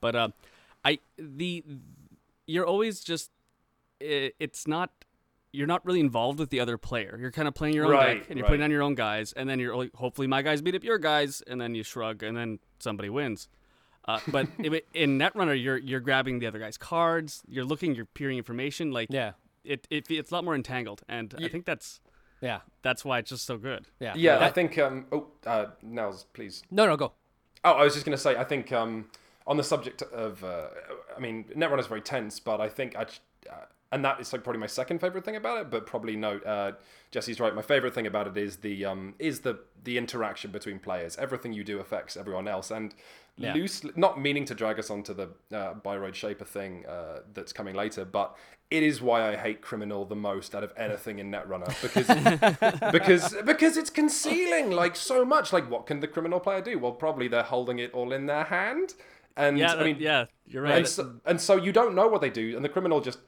But 0.00 0.14
uh, 0.14 0.28
I 0.84 0.98
the 1.16 1.64
you're 2.46 2.66
always 2.66 3.00
just 3.00 3.30
it, 4.00 4.34
it's 4.38 4.68
not 4.68 4.90
you're 5.54 5.66
not 5.66 5.84
really 5.86 6.00
involved 6.00 6.38
with 6.38 6.50
the 6.50 6.60
other 6.60 6.76
player. 6.76 7.16
You're 7.20 7.30
kind 7.30 7.48
of 7.48 7.54
playing 7.54 7.74
your 7.74 7.86
own 7.86 7.92
Right, 7.92 8.18
deck 8.20 8.28
and 8.30 8.38
you're 8.38 8.44
right. 8.44 8.50
putting 8.50 8.64
on 8.64 8.70
your 8.70 8.82
own 8.82 8.94
guys, 8.94 9.32
and 9.32 9.48
then 9.48 9.58
you're 9.60 9.76
like, 9.76 9.94
hopefully 9.94 10.26
my 10.26 10.42
guys 10.42 10.60
beat 10.62 10.74
up 10.74 10.84
your 10.84 10.98
guys, 10.98 11.42
and 11.46 11.60
then 11.60 11.74
you 11.74 11.82
shrug, 11.82 12.22
and 12.22 12.36
then 12.36 12.58
somebody 12.78 13.08
wins. 13.08 13.48
Uh, 14.06 14.20
but 14.28 14.48
in 14.58 15.18
Netrunner, 15.18 15.60
you're 15.60 15.78
you're 15.78 16.00
grabbing 16.00 16.38
the 16.40 16.46
other 16.46 16.58
guy's 16.58 16.76
cards, 16.76 17.42
you're 17.48 17.64
looking, 17.64 17.94
you're 17.94 18.04
peering 18.04 18.36
information. 18.38 18.90
Like 18.92 19.08
Yeah. 19.10 19.32
it, 19.64 19.86
it 19.90 20.10
it's 20.10 20.30
a 20.30 20.34
lot 20.34 20.44
more 20.44 20.54
entangled, 20.54 21.02
and 21.08 21.34
I 21.38 21.48
think 21.48 21.64
that's 21.64 22.00
Yeah. 22.42 22.60
that's 22.82 23.04
why 23.04 23.18
it's 23.20 23.30
just 23.30 23.46
so 23.46 23.56
good. 23.56 23.86
Yeah. 24.00 24.12
Yeah, 24.16 24.44
I 24.44 24.50
think. 24.50 24.76
Um, 24.78 25.06
oh, 25.12 25.28
uh, 25.46 25.66
Nels, 25.82 26.26
please. 26.34 26.62
no, 26.70 26.86
no, 26.86 26.96
go. 26.96 27.12
Oh, 27.64 27.72
I 27.72 27.84
was 27.84 27.94
just 27.94 28.04
going 28.04 28.14
to 28.16 28.20
say, 28.22 28.36
I 28.36 28.44
think 28.44 28.72
um, 28.72 29.06
on 29.46 29.56
the 29.56 29.64
subject 29.64 30.02
of, 30.02 30.44
uh, 30.44 30.66
I 31.16 31.20
mean, 31.20 31.44
Netrunner 31.56 31.78
is 31.80 31.86
very 31.86 32.02
tense, 32.02 32.38
but 32.40 32.60
I 32.60 32.68
think 32.68 32.94
I, 32.94 33.02
uh, 33.50 33.54
and 33.94 34.04
that 34.04 34.20
is 34.20 34.32
like 34.32 34.42
probably 34.44 34.60
my 34.60 34.66
second 34.66 35.00
favorite 35.00 35.24
thing 35.24 35.36
about 35.36 35.60
it. 35.60 35.70
But 35.70 35.86
probably 35.86 36.16
no, 36.16 36.38
uh, 36.38 36.72
Jesse's 37.10 37.40
right. 37.40 37.54
My 37.54 37.62
favorite 37.62 37.94
thing 37.94 38.06
about 38.06 38.26
it 38.26 38.36
is 38.36 38.56
the 38.58 38.84
um, 38.84 39.14
is 39.18 39.40
the 39.40 39.60
the 39.82 39.96
interaction 39.96 40.50
between 40.50 40.78
players. 40.78 41.16
Everything 41.16 41.52
you 41.52 41.64
do 41.64 41.78
affects 41.78 42.16
everyone 42.16 42.48
else, 42.48 42.70
and 42.70 42.94
Yeah. 43.36 43.54
loosely, 43.54 43.92
not 43.96 44.20
meaning 44.20 44.44
to 44.46 44.54
drag 44.54 44.78
us 44.78 44.90
onto 44.90 45.12
the 45.14 45.28
uh, 45.52 45.74
Bioroid 45.74 46.14
Shaper 46.14 46.44
thing 46.44 46.86
uh, 46.86 47.20
that's 47.32 47.52
coming 47.52 47.74
later, 47.74 48.04
but 48.04 48.36
it 48.70 48.82
is 48.82 49.00
why 49.02 49.28
I 49.32 49.36
hate 49.36 49.60
Criminal 49.60 50.04
the 50.04 50.16
most 50.16 50.54
out 50.54 50.64
of 50.64 50.72
anything 50.76 51.18
in 51.18 51.30
Netrunner 51.30 51.72
because 51.82 52.08
because 52.92 53.34
because 53.44 53.76
it's 53.76 53.90
concealing 53.90 54.70
like 54.70 54.96
so 54.96 55.24
much. 55.24 55.52
Like, 55.52 55.70
what 55.70 55.86
can 55.86 56.00
the 56.00 56.08
Criminal 56.08 56.40
player 56.40 56.60
do? 56.60 56.78
Well, 56.78 56.92
probably 56.92 57.28
they're 57.28 57.42
holding 57.42 57.78
it 57.78 57.92
all 57.92 58.12
in 58.12 58.26
their 58.26 58.44
hand, 58.44 58.94
and 59.36 59.58
Yeah, 59.58 59.74
I 59.74 59.84
mean, 59.84 59.96
yeah, 60.00 60.24
you're 60.46 60.62
right. 60.62 60.76
and 60.78 60.86
so, 60.88 61.14
and 61.24 61.40
so 61.40 61.56
you 61.56 61.72
don't 61.72 61.94
know 61.94 62.08
what 62.08 62.20
they 62.20 62.30
do, 62.30 62.56
and 62.56 62.64
the 62.64 62.68
criminal 62.68 63.00
just. 63.00 63.18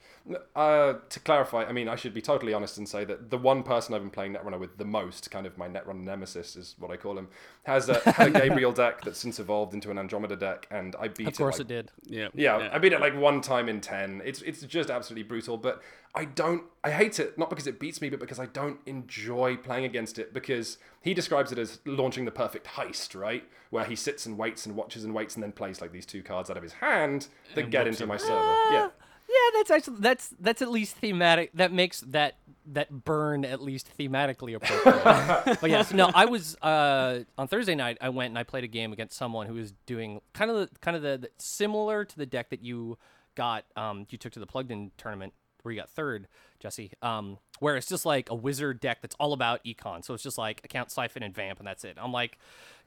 Uh, 0.57 0.95
to 1.09 1.21
clarify, 1.21 1.63
I 1.67 1.71
mean, 1.71 1.89
I 1.89 1.95
should 1.95 2.13
be 2.13 2.21
totally 2.21 2.53
honest 2.53 2.79
and 2.79 2.89
say 2.89 3.05
that 3.05 3.31
the 3.31 3.39
one 3.39 3.63
person 3.63 3.95
I've 3.95 4.01
been 4.01 4.11
playing 4.11 4.33
Netrunner 4.35 4.59
with 4.59 4.77
the 4.77 4.85
most, 4.85 5.31
kind 5.31 5.47
of 5.47 5.57
my 5.57 5.69
Netrunner 5.69 6.03
nemesis 6.03 6.57
is 6.57 6.75
what 6.81 6.91
I 6.91 6.97
call 6.97 7.17
him, 7.17 7.29
has 7.63 7.89
a, 7.89 8.01
had 8.11 8.35
a 8.35 8.41
Gabriel 8.41 8.73
deck 8.73 9.03
that's 9.03 9.21
since 9.21 9.39
evolved 9.39 9.73
into 9.73 9.89
an 9.93 9.99
Andromeda 9.99 10.35
deck, 10.35 10.67
and 10.73 10.97
I 10.99 11.07
beat 11.07 11.29
Of 11.29 11.37
course 11.37 11.61
it. 11.61 11.71
it 11.71 11.77
Like, 11.77 11.87
did. 11.87 12.13
yeah, 12.13 12.29
yeah, 12.35 12.71
I 12.73 12.79
beat 12.81 12.93
it 12.93 13.01
like 13.01 13.17
one 13.17 13.41
time 13.41 13.69
in 13.69 13.81
ten. 13.81 14.21
It's 14.25 14.43
it's 14.43 14.63
just 14.63 14.91
absolutely 14.91 15.23
brutal, 15.23 15.59
but 15.59 15.81
I 16.13 16.25
don't. 16.25 16.65
I 16.83 16.91
hate 16.91 17.21
it 17.21 17.39
not 17.39 17.49
because 17.49 17.69
it 17.69 17.79
beats 17.79 18.01
me, 18.01 18.09
but 18.11 18.19
because 18.19 18.41
I 18.41 18.47
don't 18.47 18.81
enjoy 18.85 19.57
playing 19.57 19.85
against 19.85 20.19
it. 20.19 20.35
Because 20.35 20.79
he 21.03 21.15
describes 21.15 21.53
it 21.53 21.59
as 21.59 21.79
launching 21.85 22.25
the 22.25 22.33
perfect 22.33 22.67
heist, 22.67 23.15
right? 23.15 23.45
Where 23.71 23.85
he 23.85 23.95
sits 23.95 24.27
and 24.27 24.37
waits 24.37 24.67
and 24.67 24.75
watches 24.75 25.05
and 25.05 25.15
waits 25.15 25.35
and 25.35 25.43
then 25.45 25.53
plays 25.53 25.81
like 25.81 25.93
these 25.93 26.07
two 26.07 26.25
cards 26.25 26.51
out 26.51 26.57
of 26.57 26.65
his 26.65 26.73
hand 26.75 27.06
that 27.55 27.71
get 27.71 27.87
into 27.87 28.07
my 28.07 28.17
server. 28.17 28.55
Yeah. 28.73 28.89
Yeah, 29.29 29.59
that's 29.59 29.71
actually 29.73 29.97
that's 29.99 30.29
that's 30.39 30.63
at 30.63 30.71
least 30.71 30.97
thematic. 30.97 31.51
That 31.55 31.73
makes 31.73 32.01
that 32.03 32.37
that 32.73 33.05
burn 33.05 33.45
at 33.45 33.61
least 33.61 33.91
thematically 33.99 34.55
appropriate. 34.55 35.59
but 35.61 35.69
yes, 35.69 35.93
no, 35.93 36.11
I 36.15 36.27
was 36.27 36.57
uh, 36.63 37.25
on 37.37 37.49
Thursday 37.49 37.75
night. 37.75 37.99
I 38.01 38.09
went 38.09 38.31
and 38.31 38.39
I 38.39 38.45
played 38.45 38.65
a 38.65 38.69
game 38.69 38.93
against 38.93 39.17
someone 39.17 39.47
who 39.47 39.55
was 39.55 39.73
doing 39.85 40.21
kind 40.33 40.51
of 40.51 40.57
the, 40.57 40.79
kind 40.81 40.97
of 40.97 41.03
the, 41.03 41.19
the 41.19 41.31
similar 41.39 42.05
to 42.05 42.17
the 42.17 42.27
deck 42.27 42.51
that 42.51 42.63
you 42.63 42.99
got 43.35 43.65
um, 43.77 44.07
you 44.11 44.19
took 44.19 44.33
to 44.33 44.41
the 44.41 44.47
plugged 44.47 44.71
in 44.71 44.91
tournament 44.97 45.33
where 45.63 45.73
you 45.73 45.81
got 45.81 45.91
third, 45.91 46.29
Jesse. 46.61 46.93
Um, 47.03 47.39
where 47.59 47.77
it's 47.77 47.89
just 47.89 48.07
like 48.07 48.31
a 48.31 48.35
wizard 48.35 48.81
deck 48.81 48.99
that's 49.03 49.17
all 49.19 49.33
about 49.33 49.65
econ. 49.65 50.05
So 50.05 50.15
it's 50.15 50.23
just 50.23 50.39
like 50.39 50.61
account 50.65 50.91
siphon 50.91 51.23
and 51.23 51.35
vamp 51.35 51.59
and 51.59 51.67
that's 51.67 51.85
it. 51.85 51.99
I'm 52.01 52.13
like, 52.13 52.39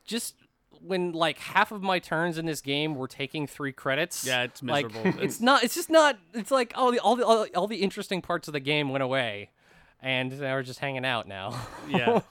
just 0.06 0.36
when 0.82 1.12
like 1.12 1.38
half 1.40 1.72
of 1.72 1.82
my 1.82 2.00
turns 2.00 2.38
in 2.38 2.46
this 2.46 2.62
game 2.62 2.96
were 2.96 3.08
taking 3.08 3.48
three 3.48 3.72
credits. 3.72 4.26
Yeah, 4.26 4.44
it's 4.44 4.64
like, 4.64 4.88
miserable. 4.94 5.20
it's 5.24 5.40
not. 5.40 5.64
It's 5.64 5.76
just 5.76 5.90
not. 5.90 6.18
It's 6.34 6.52
like 6.52 6.74
all 6.76 6.92
the 6.92 7.00
all 7.00 7.16
the 7.16 7.26
all, 7.26 7.46
all 7.56 7.68
the 7.68 7.78
interesting 7.78 8.22
parts 8.22 8.48
of 8.48 8.54
the 8.54 8.60
game 8.60 8.90
went 8.90 9.04
away, 9.04 9.50
and 10.02 10.40
now 10.40 10.56
we're 10.56 10.64
just 10.64 10.80
hanging 10.80 11.06
out 11.06 11.28
now. 11.28 11.60
yeah. 11.90 12.22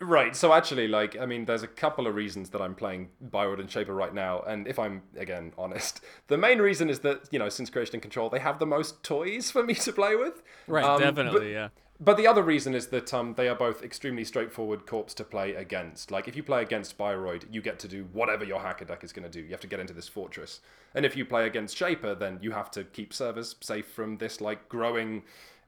Right. 0.00 0.34
So 0.34 0.54
actually, 0.54 0.88
like, 0.88 1.18
I 1.18 1.26
mean, 1.26 1.44
there's 1.44 1.62
a 1.62 1.66
couple 1.68 2.06
of 2.06 2.14
reasons 2.14 2.48
that 2.50 2.62
I'm 2.62 2.74
playing 2.74 3.10
Bioroid 3.22 3.60
and 3.60 3.70
Shaper 3.70 3.94
right 3.94 4.14
now, 4.14 4.40
and 4.46 4.66
if 4.66 4.78
I'm 4.78 5.02
again 5.16 5.52
honest, 5.58 6.00
the 6.28 6.38
main 6.38 6.60
reason 6.60 6.88
is 6.88 7.00
that 7.00 7.28
you 7.30 7.38
know, 7.38 7.48
since 7.48 7.70
Creation 7.70 7.96
and 7.96 8.02
Control, 8.02 8.30
they 8.30 8.38
have 8.38 8.58
the 8.58 8.66
most 8.66 9.02
toys 9.02 9.50
for 9.50 9.62
me 9.62 9.74
to 9.74 9.92
play 9.92 10.16
with. 10.16 10.42
Right, 10.66 10.84
Um, 10.84 11.00
Definitely, 11.00 11.40
but- 11.40 11.46
yeah. 11.50 11.68
But 11.98 12.18
the 12.18 12.26
other 12.26 12.42
reason 12.42 12.74
is 12.74 12.88
that 12.88 13.14
um, 13.14 13.34
they 13.34 13.48
are 13.48 13.54
both 13.54 13.82
extremely 13.82 14.24
straightforward 14.24 14.86
corps 14.86 15.14
to 15.14 15.24
play 15.24 15.54
against. 15.54 16.10
Like, 16.10 16.28
if 16.28 16.36
you 16.36 16.42
play 16.42 16.62
against 16.62 16.98
Bioroid, 16.98 17.44
you 17.50 17.62
get 17.62 17.78
to 17.80 17.88
do 17.88 18.06
whatever 18.12 18.44
your 18.44 18.60
hacker 18.60 18.84
deck 18.84 19.02
is 19.02 19.14
going 19.14 19.30
to 19.30 19.30
do. 19.30 19.44
You 19.44 19.52
have 19.52 19.60
to 19.60 19.66
get 19.66 19.80
into 19.80 19.94
this 19.94 20.06
fortress. 20.06 20.60
And 20.94 21.06
if 21.06 21.16
you 21.16 21.24
play 21.24 21.46
against 21.46 21.74
Shaper, 21.76 22.14
then 22.14 22.38
you 22.42 22.50
have 22.52 22.70
to 22.72 22.84
keep 22.84 23.14
servers 23.14 23.56
safe 23.60 23.86
from 23.86 24.18
this, 24.18 24.42
like, 24.42 24.68
growing 24.68 25.22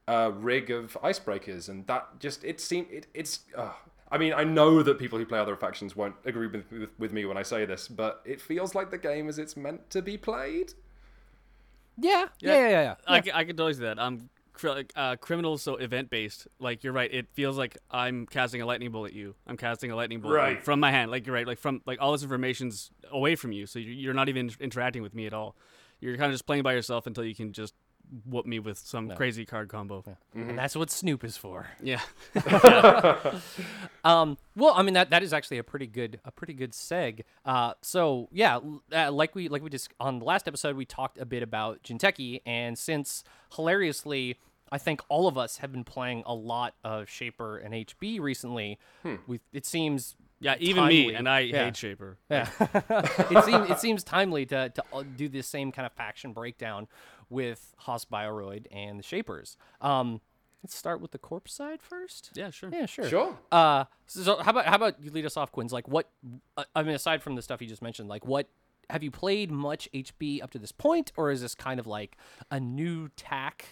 uh, 0.07 0.31
rig 0.35 0.69
of 0.69 0.97
icebreakers. 1.03 1.67
And 1.67 1.87
that 1.87 2.19
just, 2.19 2.43
it 2.43 2.61
seems, 2.61 2.87
it, 2.91 3.07
it's. 3.15 3.39
Uh, 3.55 3.71
I 4.11 4.17
mean, 4.17 4.33
I 4.33 4.43
know 4.43 4.81
that 4.83 4.99
people 4.99 5.19
who 5.19 5.25
play 5.25 5.39
other 5.39 5.55
factions 5.55 5.95
won't 5.95 6.15
agree 6.25 6.47
with, 6.47 6.71
with, 6.71 6.89
with 6.97 7.13
me 7.13 7.25
when 7.25 7.37
I 7.37 7.43
say 7.43 7.65
this, 7.65 7.87
but 7.87 8.21
it 8.25 8.41
feels 8.41 8.73
like 8.73 8.89
the 8.91 8.97
game 8.97 9.29
is 9.29 9.37
it's 9.37 9.55
meant 9.57 9.89
to 9.91 10.01
be 10.01 10.17
played. 10.17 10.73
yeah, 12.39 12.53
yeah, 12.53 12.69
yeah, 12.69 12.69
yeah. 12.69 12.95
yeah. 13.25 13.35
I 13.35 13.43
can 13.43 13.55
totally 13.55 13.73
see 13.73 13.81
that. 13.81 13.99
Um, 13.99 14.15
cr- 14.15 14.19
like, 14.19 14.38
uh, 14.63 15.15
criminals 15.17 15.61
so 15.61 15.75
event 15.75 16.09
based. 16.09 16.47
Like 16.59 16.83
you're 16.83 16.93
right. 16.93 17.11
It 17.13 17.27
feels 17.33 17.57
like 17.57 17.77
I'm 17.91 18.25
casting 18.25 18.61
a 18.61 18.65
lightning 18.65 18.91
bolt 18.91 19.07
at 19.07 19.13
you. 19.13 19.35
I'm 19.47 19.57
casting 19.57 19.91
a 19.91 19.95
lightning 19.95 20.19
bolt 20.21 20.33
Right. 20.33 20.63
from 20.63 20.79
my 20.79 20.91
hand. 20.91 21.11
Like 21.11 21.25
you're 21.25 21.35
right. 21.35 21.47
Like 21.47 21.59
from 21.59 21.81
like 21.85 21.99
all 22.01 22.11
this 22.11 22.23
information's 22.23 22.91
away 23.11 23.35
from 23.35 23.51
you, 23.51 23.65
so 23.65 23.79
you- 23.79 23.91
you're 23.93 24.13
not 24.13 24.29
even 24.29 24.51
interacting 24.59 25.01
with 25.01 25.13
me 25.13 25.25
at 25.25 25.33
all. 25.33 25.55
You're 25.99 26.15
kind 26.17 26.27
of 26.27 26.33
just 26.33 26.45
playing 26.45 26.63
by 26.63 26.73
yourself 26.73 27.07
until 27.07 27.23
you 27.23 27.35
can 27.35 27.51
just 27.51 27.73
whoop 28.25 28.45
me 28.47 28.57
with 28.57 28.77
some 28.79 29.11
crazy 29.11 29.45
card 29.45 29.69
combo. 29.69 30.03
Yeah. 30.07 30.41
And 30.41 30.57
that's 30.57 30.75
what 30.75 30.89
Snoop 30.89 31.23
is 31.23 31.37
for. 31.37 31.67
yeah. 31.83 31.99
Um, 34.03 34.37
well, 34.55 34.73
I 34.75 34.81
mean 34.81 34.93
that 34.93 35.09
that 35.09 35.23
is 35.23 35.33
actually 35.33 35.57
a 35.57 35.63
pretty 35.63 35.87
good 35.87 36.19
a 36.25 36.31
pretty 36.31 36.53
good 36.53 36.71
seg. 36.71 37.21
Uh, 37.45 37.73
so 37.81 38.29
yeah, 38.31 38.59
uh, 38.93 39.11
like 39.11 39.35
we 39.35 39.49
like 39.49 39.61
we 39.61 39.69
just 39.69 39.93
on 39.99 40.19
the 40.19 40.25
last 40.25 40.47
episode 40.47 40.75
we 40.75 40.85
talked 40.85 41.17
a 41.17 41.25
bit 41.25 41.43
about 41.43 41.83
Jinteki, 41.83 42.41
and 42.45 42.77
since 42.77 43.23
hilariously. 43.55 44.37
I 44.71 44.77
think 44.77 45.01
all 45.09 45.27
of 45.27 45.37
us 45.37 45.57
have 45.57 45.71
been 45.71 45.83
playing 45.83 46.23
a 46.25 46.33
lot 46.33 46.75
of 46.83 47.09
Shaper 47.09 47.57
and 47.57 47.73
HB 47.73 48.19
recently. 48.19 48.77
We 49.27 49.39
it 49.53 49.65
seems 49.65 50.15
Yeah, 50.41 50.55
even 50.59 50.87
me, 50.87 51.13
and 51.13 51.27
I 51.27 51.39
Yeah. 51.41 51.65
hate 51.65 51.77
Shaper. 51.77 52.17
Yeah, 52.29 52.47
it 53.31 53.43
seems 53.45 53.69
it 53.69 53.79
seems 53.79 54.03
timely 54.03 54.45
to 54.47 54.69
to 54.69 54.83
uh, 54.93 55.03
do 55.15 55.27
this 55.29 55.47
same 55.47 55.71
kind 55.71 55.85
of 55.85 55.91
faction 55.93 56.33
breakdown 56.33 56.87
with 57.29 57.73
Haas 57.79 58.05
Bioroid 58.05 58.65
and 58.71 58.97
the 58.99 59.03
Shapers. 59.03 59.57
Um, 59.81 60.21
let's 60.63 60.75
start 60.75 60.99
with 61.01 61.11
the 61.11 61.17
corpse 61.19 61.53
side 61.53 61.81
first. 61.81 62.31
Yeah, 62.35 62.49
sure. 62.49 62.69
Yeah, 62.71 62.85
sure. 62.85 63.07
Sure. 63.09 63.37
Uh, 63.51 63.85
so, 64.07 64.21
so 64.23 64.37
how 64.37 64.51
about 64.51 64.65
how 64.65 64.75
about 64.75 65.01
you 65.03 65.11
lead 65.11 65.25
us 65.25 65.35
off, 65.37 65.51
Quinns? 65.51 65.73
Like, 65.73 65.87
what? 65.87 66.09
uh, 66.57 66.63
I 66.75 66.83
mean, 66.83 66.95
aside 66.95 67.21
from 67.23 67.35
the 67.35 67.41
stuff 67.41 67.61
you 67.61 67.67
just 67.67 67.81
mentioned, 67.81 68.07
like, 68.09 68.25
what 68.25 68.47
have 68.89 69.03
you 69.03 69.11
played 69.11 69.51
much 69.51 69.87
HB 69.93 70.41
up 70.43 70.49
to 70.51 70.57
this 70.59 70.71
point, 70.71 71.11
or 71.15 71.29
is 71.31 71.41
this 71.41 71.53
kind 71.53 71.79
of 71.79 71.85
like 71.87 72.17
a 72.49 72.59
new 72.59 73.09
tack? 73.15 73.65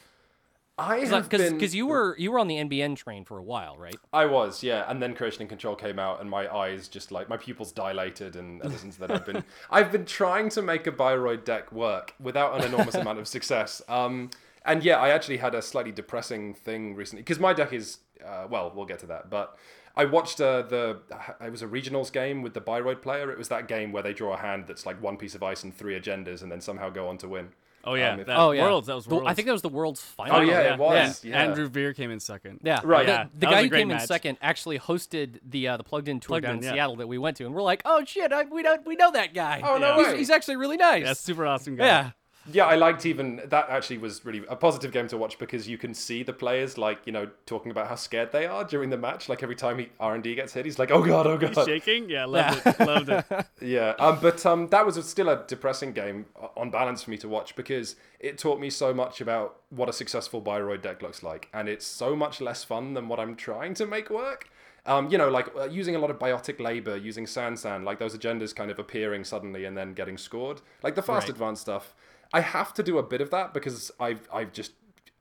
I 0.77 1.05
have 1.05 1.29
been 1.29 1.53
Because 1.53 1.73
you 1.73 1.87
were 1.87 2.15
you 2.19 2.31
were 2.31 2.37
on 2.37 2.47
the 2.47 2.55
NBN 2.55 2.95
train 2.95 3.25
for 3.25 3.37
a 3.37 3.43
while, 3.43 3.75
right? 3.77 3.97
I 4.13 4.25
was, 4.25 4.61
yeah, 4.61 4.85
and 4.87 5.01
then 5.01 5.15
Creation 5.15 5.41
and 5.41 5.49
Control 5.49 5.75
came 5.75 5.97
out, 5.97 6.21
and 6.21 6.29
my 6.29 6.53
eyes 6.53 6.87
just 6.87 7.11
like 7.11 7.27
my 7.29 7.37
pupils 7.37 7.71
dilated, 7.71 8.35
and 8.35 8.61
ever 8.63 8.77
since 8.77 8.95
then 8.97 9.09
I've 9.09 9.25
been 9.25 9.43
I've 9.71 9.91
been 9.91 10.05
trying 10.05 10.49
to 10.49 10.61
make 10.61 10.85
a 10.85 10.91
Bioroid 10.91 11.45
deck 11.45 11.71
work 11.71 12.13
without 12.19 12.59
an 12.59 12.65
enormous 12.65 12.95
amount 13.03 13.17
of 13.17 13.27
success. 13.27 13.81
Um, 13.89 14.29
and 14.65 14.83
yeah, 14.83 14.97
I 14.99 15.09
actually 15.09 15.37
had 15.37 15.55
a 15.55 15.61
slightly 15.61 15.91
depressing 15.91 16.53
thing 16.53 16.93
recently 16.95 17.23
because 17.23 17.39
my 17.39 17.53
deck 17.53 17.73
is 17.73 17.99
uh, 18.23 18.45
well, 18.49 18.71
we'll 18.75 18.85
get 18.85 18.99
to 18.99 19.07
that, 19.07 19.29
but. 19.29 19.57
I 19.95 20.05
watched 20.05 20.39
uh, 20.39 20.61
the. 20.61 20.99
It 21.43 21.51
was 21.51 21.63
a 21.63 21.67
regionals 21.67 22.11
game 22.11 22.43
with 22.43 22.53
the 22.53 22.61
Bioroid 22.61 23.01
player. 23.01 23.31
It 23.31 23.37
was 23.39 23.47
that 23.47 23.67
game 23.67 23.91
where 23.91 24.03
they 24.03 24.13
draw 24.13 24.35
a 24.35 24.37
hand 24.37 24.65
that's 24.67 24.85
like 24.85 25.01
one 25.01 25.17
piece 25.17 25.33
of 25.33 25.41
ice 25.41 25.63
and 25.63 25.75
three 25.75 25.99
agendas, 25.99 26.43
and 26.43 26.51
then 26.51 26.61
somehow 26.61 26.91
go 26.91 27.07
on 27.07 27.17
to 27.17 27.27
win. 27.27 27.49
Oh 27.87 27.93
yeah, 27.93 28.11
Um, 28.13 28.17
that 28.25 28.37
oh 28.37 28.51
yeah, 28.51 28.63
Worlds. 28.63 28.87
That 28.87 28.95
was 28.95 29.05
The- 29.05 29.23
I 29.25 29.33
think 29.33 29.45
that 29.45 29.53
was 29.53 29.61
the 29.61 29.69
world's 29.69 30.01
final. 30.01 30.35
Oh, 30.37 30.41
yeah, 30.41 30.73
it 30.73 30.77
was. 30.79 31.23
And 31.23 31.31
yeah. 31.31 31.41
Andrew 31.43 31.67
Veen 31.69 31.93
came 31.93 32.11
in 32.11 32.19
second. 32.19 32.59
Yeah, 32.63 32.81
Right. 32.83 33.05
The, 33.05 33.11
Yeah, 33.11 33.23
the 33.33 33.39
that 33.39 33.49
guy 33.51 33.63
who 33.63 33.69
great 33.69 33.79
came 33.79 33.91
in 33.91 33.99
second 34.01 34.37
actually 34.41 34.77
hosted 34.77 35.39
the 35.47 35.69
uh, 35.69 35.77
the 35.77 35.83
plugged 35.83 36.09
in 36.09 36.19
tour 36.19 36.33
Plugged 36.39 36.43
down 36.43 36.51
In, 36.55 36.57
in 36.59 36.63
yeah. 36.65 36.71
Seattle 36.73 36.97
that 36.97 37.07
we 37.07 37.17
went 37.17 37.37
to, 37.37 37.45
and 37.45 37.55
we're 37.55 37.61
like, 37.61 37.81
oh 37.85 38.03
shit, 38.05 38.33
I, 38.33 38.43
we 38.43 38.61
don't 38.61 38.85
we 38.85 38.95
know 38.97 39.11
that 39.11 39.33
guy. 39.33 39.61
Oh, 39.63 39.77
no 39.77 39.95
he's, 39.95 40.07
way. 40.07 40.17
he's 40.17 40.29
actually 40.29 40.57
really 40.57 40.77
nice. 40.77 41.03
Yeah, 41.03 41.13
super 41.13 41.45
awesome 41.45 41.75
guy. 41.77 41.85
yeah. 41.85 42.09
Yeah, 42.51 42.65
I 42.65 42.75
liked 42.75 43.05
even 43.05 43.41
that. 43.45 43.69
Actually, 43.69 43.97
was 43.97 44.23
really 44.25 44.43
a 44.47 44.55
positive 44.55 44.91
game 44.91 45.07
to 45.09 45.17
watch 45.17 45.37
because 45.37 45.67
you 45.67 45.77
can 45.77 45.93
see 45.93 46.23
the 46.23 46.33
players 46.33 46.77
like 46.77 46.99
you 47.05 47.11
know 47.11 47.29
talking 47.45 47.71
about 47.71 47.87
how 47.87 47.95
scared 47.95 48.31
they 48.31 48.45
are 48.45 48.63
during 48.63 48.89
the 48.89 48.97
match. 48.97 49.27
Like 49.29 49.43
every 49.43 49.55
time 49.55 49.79
he 49.79 49.89
R 49.99 50.15
and 50.15 50.23
D 50.23 50.33
gets 50.35 50.53
hit, 50.53 50.65
he's 50.65 50.79
like, 50.79 50.89
"Oh 50.91 51.03
god, 51.03 51.27
oh 51.27 51.37
god." 51.37 51.55
He's 51.55 51.65
shaking. 51.65 52.09
Yeah, 52.09 52.25
loved 52.35 52.61
it. 52.65 52.79
Loved 52.79 53.09
it. 53.09 53.25
Yeah, 53.61 53.93
um, 53.99 54.19
but 54.21 54.45
um, 54.45 54.67
that 54.69 54.85
was 54.85 55.03
still 55.09 55.29
a 55.29 55.43
depressing 55.47 55.91
game 55.93 56.25
on 56.55 56.69
balance 56.71 57.03
for 57.03 57.11
me 57.11 57.17
to 57.17 57.27
watch 57.27 57.55
because 57.55 57.95
it 58.19 58.37
taught 58.37 58.59
me 58.59 58.69
so 58.69 58.93
much 58.93 59.19
about 59.21 59.57
what 59.69 59.89
a 59.89 59.93
successful 59.93 60.41
Bioroid 60.41 60.81
deck 60.81 61.01
looks 61.01 61.23
like, 61.23 61.49
and 61.53 61.67
it's 61.67 61.85
so 61.85 62.15
much 62.15 62.39
less 62.39 62.63
fun 62.63 62.93
than 62.93 63.07
what 63.09 63.19
I'm 63.19 63.35
trying 63.35 63.73
to 63.75 63.85
make 63.85 64.09
work. 64.09 64.49
Um, 64.85 65.09
you 65.11 65.17
know, 65.17 65.27
like 65.29 65.49
uh, 65.57 65.65
using 65.65 65.97
a 65.97 65.99
lot 65.99 66.09
of 66.11 66.17
biotic 66.17 66.61
labor, 66.61 66.95
using 66.95 67.25
Sansan, 67.25 67.83
like 67.83 67.99
those 67.99 68.17
agendas 68.17 68.55
kind 68.55 68.71
of 68.71 68.79
appearing 68.79 69.25
suddenly 69.25 69.65
and 69.65 69.77
then 69.77 69.93
getting 69.93 70.17
scored, 70.17 70.61
like 70.81 70.95
the 70.95 71.01
fast 71.01 71.23
Right. 71.25 71.31
advanced 71.31 71.63
stuff. 71.63 71.93
I 72.33 72.41
have 72.41 72.73
to 72.75 72.83
do 72.83 72.97
a 72.97 73.03
bit 73.03 73.21
of 73.21 73.29
that 73.31 73.53
because 73.53 73.91
I've 73.99 74.27
I've 74.33 74.51
just 74.51 74.73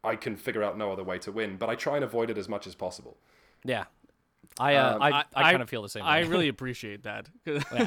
I 0.04 0.16
can 0.16 0.36
figure 0.36 0.62
out 0.62 0.78
no 0.78 0.92
other 0.92 1.04
way 1.04 1.18
to 1.20 1.32
win, 1.32 1.56
but 1.56 1.68
I 1.68 1.74
try 1.74 1.96
and 1.96 2.04
avoid 2.04 2.30
it 2.30 2.38
as 2.38 2.48
much 2.48 2.66
as 2.66 2.74
possible. 2.74 3.16
Yeah. 3.64 3.84
I 4.58 4.76
uh, 4.76 4.94
Um, 4.94 5.02
I, 5.02 5.24
I, 5.34 5.50
kind 5.50 5.62
of 5.62 5.68
feel 5.68 5.82
the 5.82 5.88
same. 5.88 6.04
I 6.04 6.20
really 6.20 6.48
appreciate 6.56 7.02
that 7.02 7.28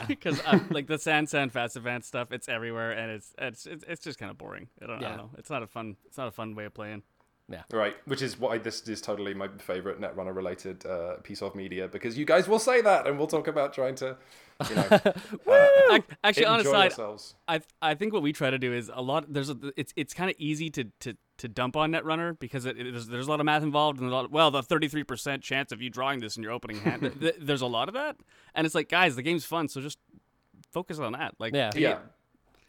because 0.07 0.41
like 0.69 0.87
the 0.87 0.99
San 0.99 1.25
San 1.25 1.49
Fast 1.49 1.75
Advance 1.75 2.05
stuff, 2.05 2.31
it's 2.31 2.47
everywhere 2.47 2.91
and 2.91 3.11
it's 3.11 3.33
it's 3.37 3.65
it's, 3.65 3.83
it's 3.87 4.03
just 4.03 4.19
kind 4.19 4.29
of 4.29 4.37
boring. 4.37 4.67
I 4.81 4.87
don't, 4.87 5.03
I 5.03 5.07
don't 5.07 5.17
know. 5.17 5.29
It's 5.37 5.49
not 5.49 5.63
a 5.63 5.67
fun. 5.67 5.95
It's 6.05 6.17
not 6.17 6.27
a 6.27 6.31
fun 6.31 6.55
way 6.55 6.65
of 6.65 6.73
playing. 6.73 7.03
Yeah. 7.51 7.63
Right, 7.71 7.95
which 8.05 8.21
is 8.21 8.39
why 8.39 8.59
this 8.59 8.87
is 8.87 9.01
totally 9.01 9.33
my 9.33 9.47
favorite 9.57 9.99
Netrunner 9.99 10.35
related 10.35 10.85
uh, 10.85 11.15
piece 11.23 11.41
of 11.41 11.55
media 11.55 11.87
because 11.87 12.17
you 12.17 12.23
guys 12.25 12.47
will 12.47 12.59
say 12.59 12.81
that 12.81 13.07
and 13.07 13.17
we'll 13.17 13.27
talk 13.27 13.47
about 13.47 13.73
trying 13.73 13.95
to, 13.95 14.17
you 14.69 14.75
know, 14.75 14.87
uh, 14.91 15.13
Ac- 15.91 16.03
Actually, 16.23 16.45
on 16.45 16.59
a 16.59 16.63
side. 16.71 16.91
I 17.47 17.61
I 17.81 17.95
think 17.95 18.13
what 18.13 18.21
we 18.21 18.33
try 18.33 18.49
to 18.51 18.59
do 18.59 18.71
is 18.73 18.91
a 18.93 19.01
lot. 19.01 19.25
There's 19.33 19.49
a 19.49 19.57
it's 19.75 19.91
it's 19.95 20.13
kind 20.13 20.29
of 20.29 20.35
easy 20.37 20.69
to, 20.69 20.83
to 20.99 21.15
to 21.39 21.47
dump 21.47 21.75
on 21.75 21.91
Netrunner 21.93 22.37
because 22.37 22.65
it, 22.65 22.77
it 22.77 22.85
is, 22.85 23.07
there's 23.07 23.25
a 23.27 23.29
lot 23.31 23.39
of 23.39 23.45
math 23.45 23.63
involved 23.63 23.99
and 23.99 24.09
a 24.09 24.13
lot. 24.13 24.29
well, 24.29 24.51
the 24.51 24.61
33 24.61 25.03
percent 25.03 25.41
chance 25.41 25.71
of 25.71 25.81
you 25.81 25.89
drawing 25.89 26.19
this 26.19 26.37
in 26.37 26.43
your 26.43 26.51
opening 26.51 26.77
hand. 26.81 27.01
th- 27.01 27.19
th- 27.19 27.35
there's 27.41 27.61
a 27.61 27.65
lot 27.67 27.87
of 27.87 27.93
that, 27.95 28.17
and 28.53 28.65
it's 28.65 28.75
like, 28.75 28.89
guys, 28.89 29.15
the 29.15 29.23
game's 29.23 29.45
fun, 29.45 29.67
so 29.69 29.81
just 29.81 29.97
focus 30.71 30.99
on 30.99 31.13
that. 31.13 31.33
Like, 31.39 31.55
Yeah. 31.55 31.71
Yeah. 31.75 31.97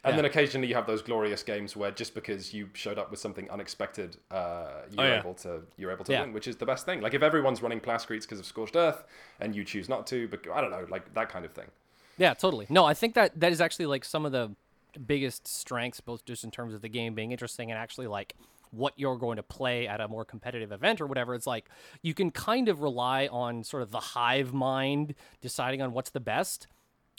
And 0.03 0.13
Yeah. 0.13 0.17
then 0.17 0.25
occasionally 0.25 0.67
you 0.69 0.75
have 0.77 0.87
those 0.87 1.03
glorious 1.03 1.43
games 1.43 1.77
where 1.77 1.91
just 1.91 2.15
because 2.15 2.55
you 2.55 2.71
showed 2.73 2.99
up 2.99 3.11
with 3.11 3.21
something 3.21 3.51
unexpected, 3.51 4.17
uh, 4.31 4.83
you're 4.91 5.05
Oh, 5.05 5.09
yeah. 5.09 5.19
able 5.19 5.35
to 5.35 5.63
you're 5.77 5.91
able 5.93 6.05
to 6.07 6.13
Yeah. 6.13 6.23
win, 6.23 6.33
which 6.33 6.49
is 6.49 6.57
the 6.57 6.65
best 6.65 6.87
thing. 6.87 7.03
Like 7.03 7.13
if 7.13 7.23
everyone's 7.23 7.61
running 7.63 7.81
Plascretes 7.81 8.23
because 8.23 8.39
of 8.39 8.47
Scorched 8.47 8.77
Earth 8.77 9.05
and 9.41 9.55
you 9.55 9.63
choose 9.65 9.89
not 9.91 10.07
to, 10.07 10.27
but 10.29 10.41
I 10.51 10.61
don't 10.63 10.71
know, 10.71 10.87
like 10.89 11.13
that 11.15 11.29
kind 11.29 11.45
of 11.45 11.53
thing. 11.53 11.71
Yeah, 12.17 12.33
totally. 12.35 12.67
No, 12.71 12.85
I 12.87 12.95
think 12.95 13.15
that 13.15 13.39
that 13.39 13.53
is 13.53 13.61
actually 13.61 13.87
like 13.87 14.05
some 14.07 14.25
of 14.25 14.33
the 14.33 14.55
biggest 15.07 15.47
strengths, 15.47 16.01
both 16.01 16.25
just 16.25 16.45
in 16.45 16.51
terms 16.51 16.73
of 16.75 16.81
the 16.81 16.89
game 16.89 17.15
being 17.15 17.31
interesting 17.31 17.71
and 17.71 17.79
actually 17.79 18.07
like 18.07 18.35
what 18.71 18.95
you're 18.97 19.17
going 19.17 19.37
to 19.37 19.43
play 19.43 19.87
at 19.87 20.01
a 20.01 20.09
more 20.09 20.25
competitive 20.25 20.73
event 20.73 21.01
or 21.01 21.07
whatever. 21.07 21.35
It's 21.35 21.47
like 21.47 21.69
you 22.03 22.15
can 22.15 22.31
kind 22.31 22.69
of 22.69 22.81
rely 22.81 23.27
on 23.27 23.65
sort 23.65 23.83
of 23.83 23.91
the 23.91 24.01
hive 24.01 24.53
mind 24.55 25.15
deciding 25.43 25.83
on 25.83 25.93
what's 25.93 26.11
the 26.11 26.21
best, 26.21 26.67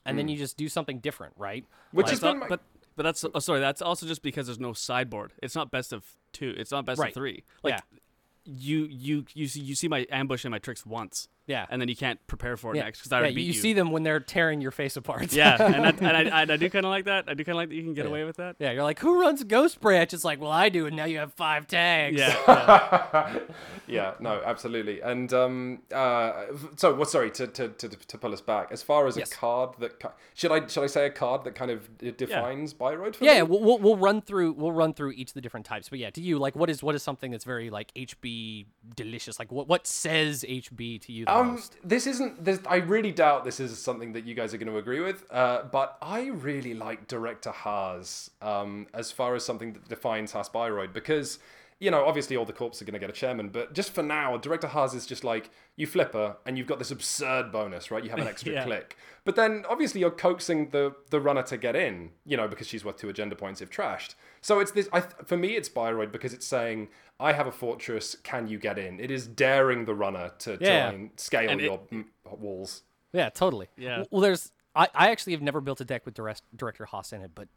and 0.05 0.17
then 0.17 0.27
you 0.27 0.37
just 0.37 0.57
do 0.57 0.67
something 0.67 0.99
different, 0.99 1.33
right? 1.37 1.63
Which 1.91 2.05
Like- 2.05 2.11
has 2.11 2.19
It's 2.19 2.23
been 2.27 2.39
my- 2.39 2.47
but 2.47 2.61
but 2.95 3.03
that's 3.03 3.23
oh, 3.33 3.39
sorry. 3.39 3.59
That's 3.59 3.81
also 3.81 4.05
just 4.05 4.21
because 4.21 4.45
there's 4.47 4.59
no 4.59 4.73
sideboard. 4.73 5.33
It's 5.41 5.55
not 5.55 5.71
best 5.71 5.93
of 5.93 6.03
two. 6.33 6.53
It's 6.57 6.71
not 6.71 6.85
best 6.85 6.99
Right. 6.99 7.09
of 7.09 7.13
three. 7.13 7.43
Like 7.63 7.73
Yeah. 7.75 7.99
you 8.45 8.85
you 8.89 9.25
you 9.33 9.47
see 9.47 9.61
you 9.61 9.75
see 9.75 9.87
my 9.87 10.05
ambush 10.11 10.43
and 10.45 10.51
my 10.51 10.59
tricks 10.59 10.85
once. 10.85 11.27
Yeah. 11.47 11.65
And 11.69 11.81
then 11.81 11.89
you 11.89 11.95
can't 11.95 12.19
prepare 12.27 12.55
for 12.55 12.73
it 12.73 12.77
yeah, 12.77 12.83
next 12.83 12.99
because 12.99 13.11
I 13.11 13.17
yeah, 13.17 13.19
already 13.21 13.35
beat 13.35 13.47
you, 13.47 13.53
see 13.53 13.73
them 13.73 13.91
when 13.91 14.03
they're 14.03 14.19
tearing 14.19 14.61
your 14.61 14.71
face 14.71 14.95
apart. 14.95 15.33
yeah, 15.33 15.61
and, 15.61 15.83
that, 15.83 16.01
and 16.01 16.29
I, 16.29 16.41
I, 16.41 16.41
I 16.43 16.57
do 16.57 16.69
kind 16.69 16.85
of 16.85 16.91
like 16.91 17.05
that. 17.05 17.25
I 17.27 17.33
do 17.33 17.43
kind 17.43 17.55
of 17.55 17.57
like 17.57 17.69
that 17.69 17.75
you 17.75 17.83
can 17.83 17.93
get 17.93 18.05
away 18.05 18.23
with 18.23 18.37
that. 18.37 18.55
Yeah, 18.59 18.71
you're 18.71 18.83
like, 18.83 18.99
who 18.99 19.19
runs 19.19 19.43
Ghost 19.43 19.81
Branch? 19.81 20.13
It's 20.13 20.23
like, 20.23 20.39
well, 20.39 20.51
I 20.51 20.69
do, 20.69 20.85
and 20.85 20.95
now 20.95 21.05
you 21.05 21.17
have 21.17 21.33
five 21.33 21.67
tags. 21.67 22.17
Yeah. 22.19 22.37
yeah. 22.47 23.39
yeah, 23.87 24.13
no, 24.19 24.41
absolutely. 24.45 25.01
And 25.01 25.33
um, 25.33 25.81
uh, 25.93 26.45
so, 26.75 26.93
what? 26.93 27.09
Sorry 27.09 27.31
to, 27.31 27.47
to, 27.47 27.69
to, 27.69 27.89
to 27.89 28.17
pull 28.17 28.33
us 28.33 28.41
back. 28.41 28.71
As 28.71 28.81
far 28.81 29.07
as 29.07 29.17
Yes. 29.17 29.31
a 29.31 29.35
card 29.35 29.71
that 29.79 30.01
should 30.33 30.51
I 30.51 30.65
should 30.67 30.83
I 30.83 30.87
say 30.87 31.05
a 31.07 31.09
card 31.09 31.43
that 31.43 31.55
kind 31.55 31.69
of 31.69 31.97
d- 31.97 32.11
defines 32.11 32.73
Bioroid 32.73 33.15
for 33.15 33.25
Yeah, 33.25 33.33
yeah, 33.33 33.41
we'll, 33.41 33.59
we'll 33.59 33.77
we'll 33.79 33.97
run 33.97 34.21
through 34.21 34.53
we'll 34.53 34.71
run 34.71 34.93
through 34.93 35.11
each 35.11 35.31
of 35.31 35.33
the 35.33 35.41
different 35.41 35.65
types. 35.65 35.89
But 35.89 35.99
yeah, 35.99 36.09
to 36.11 36.21
you, 36.21 36.39
like, 36.39 36.55
what 36.55 36.69
is 36.69 36.81
what 36.81 36.95
is 36.95 37.03
something 37.03 37.31
that's 37.31 37.43
very 37.43 37.69
like 37.69 37.93
HB 37.93 38.65
delicious? 38.95 39.37
Like, 39.37 39.51
what 39.51 39.67
what 39.67 39.85
says 39.85 40.45
HB 40.47 41.01
to 41.01 41.11
you 41.11 41.25
the 41.25 41.31
Um, 41.41 41.61
this 41.83 42.07
isn't. 42.07 42.43
This, 42.43 42.59
I 42.67 42.77
really 42.77 43.11
doubt 43.11 43.43
this 43.45 43.59
is 43.59 43.77
something 43.77 44.13
that 44.13 44.25
you 44.25 44.33
guys 44.35 44.53
are 44.53 44.57
going 44.57 44.71
to 44.71 44.77
agree 44.77 44.99
with. 45.01 45.25
Uh, 45.31 45.63
but 45.71 45.97
I 46.01 46.27
really 46.27 46.73
like 46.73 47.07
Director 47.07 47.51
Haas 47.51 48.29
um, 48.41 48.87
as 48.93 49.11
far 49.11 49.35
as 49.35 49.45
something 49.45 49.73
that 49.73 49.87
defines 49.89 50.31
Haas 50.31 50.49
Bioroid 50.49 50.93
because 50.93 51.39
you 51.79 51.89
know 51.89 52.05
obviously 52.05 52.35
all 52.37 52.45
the 52.45 52.53
corps 52.53 52.79
are 52.81 52.85
going 52.85 52.93
to 52.93 52.99
get 52.99 53.09
a 53.09 53.13
chairman, 53.13 53.49
but 53.49 53.73
just 53.73 53.91
for 53.93 54.03
now, 54.03 54.37
Director 54.37 54.67
Haas 54.67 54.93
is 54.93 55.05
just 55.05 55.23
like 55.23 55.49
you 55.75 55.87
flipper 55.87 56.37
and 56.45 56.57
you've 56.57 56.67
got 56.67 56.79
this 56.79 56.91
absurd 56.91 57.51
bonus, 57.51 57.89
right? 57.91 58.03
You 58.03 58.09
have 58.11 58.19
an 58.19 58.27
extra 58.35 58.53
Yeah. 58.53 58.63
click, 58.65 58.97
but 59.23 59.35
then 59.35 59.65
obviously 59.67 60.01
you're 60.01 60.11
coaxing 60.11 60.69
the 60.69 60.93
the 61.09 61.19
runner 61.19 61.41
to 61.43 61.57
get 61.57 61.75
in, 61.75 62.11
you 62.25 62.37
know, 62.37 62.47
because 62.47 62.67
she's 62.67 62.85
worth 62.85 62.97
two 62.97 63.09
agenda 63.09 63.35
points 63.35 63.61
if 63.61 63.69
trashed. 63.71 64.13
So 64.41 64.59
it's 64.59 64.71
this. 64.71 64.89
I, 64.93 65.01
for 65.01 65.37
me, 65.37 65.55
it's 65.55 65.69
Bioroid 65.69 66.11
because 66.11 66.33
it's 66.33 66.45
saying 66.45 66.89
I 67.21 67.33
have 67.33 67.47
a 67.47 67.51
fortress. 67.51 68.15
Can 68.23 68.47
you 68.47 68.57
get 68.57 68.77
in? 68.79 68.99
It 68.99 69.11
is 69.11 69.27
daring 69.27 69.85
the 69.85 69.93
runner 69.93 70.31
to 70.39 70.57
Yeah. 70.59 70.89
try 70.89 70.93
and 70.97 71.09
scale 71.17 71.49
And 71.49 71.61
your 71.61 71.79
mm, 71.91 72.05
walls. 72.25 72.83
Yeah, 73.13 73.29
totally. 73.29 73.67
Yeah. 73.77 73.89
W- 73.97 74.07
Well, 74.11 74.21
there's 74.21 74.51
I, 74.75 74.87
I 74.95 75.11
actually 75.11 75.33
have 75.33 75.41
never 75.41 75.59
built 75.61 75.81
a 75.81 75.85
deck 75.85 76.05
with 76.05 76.13
direct, 76.13 76.41
Director 76.55 76.85
Haas 76.85 77.11
in 77.13 77.21
it, 77.21 77.31
but 77.35 77.47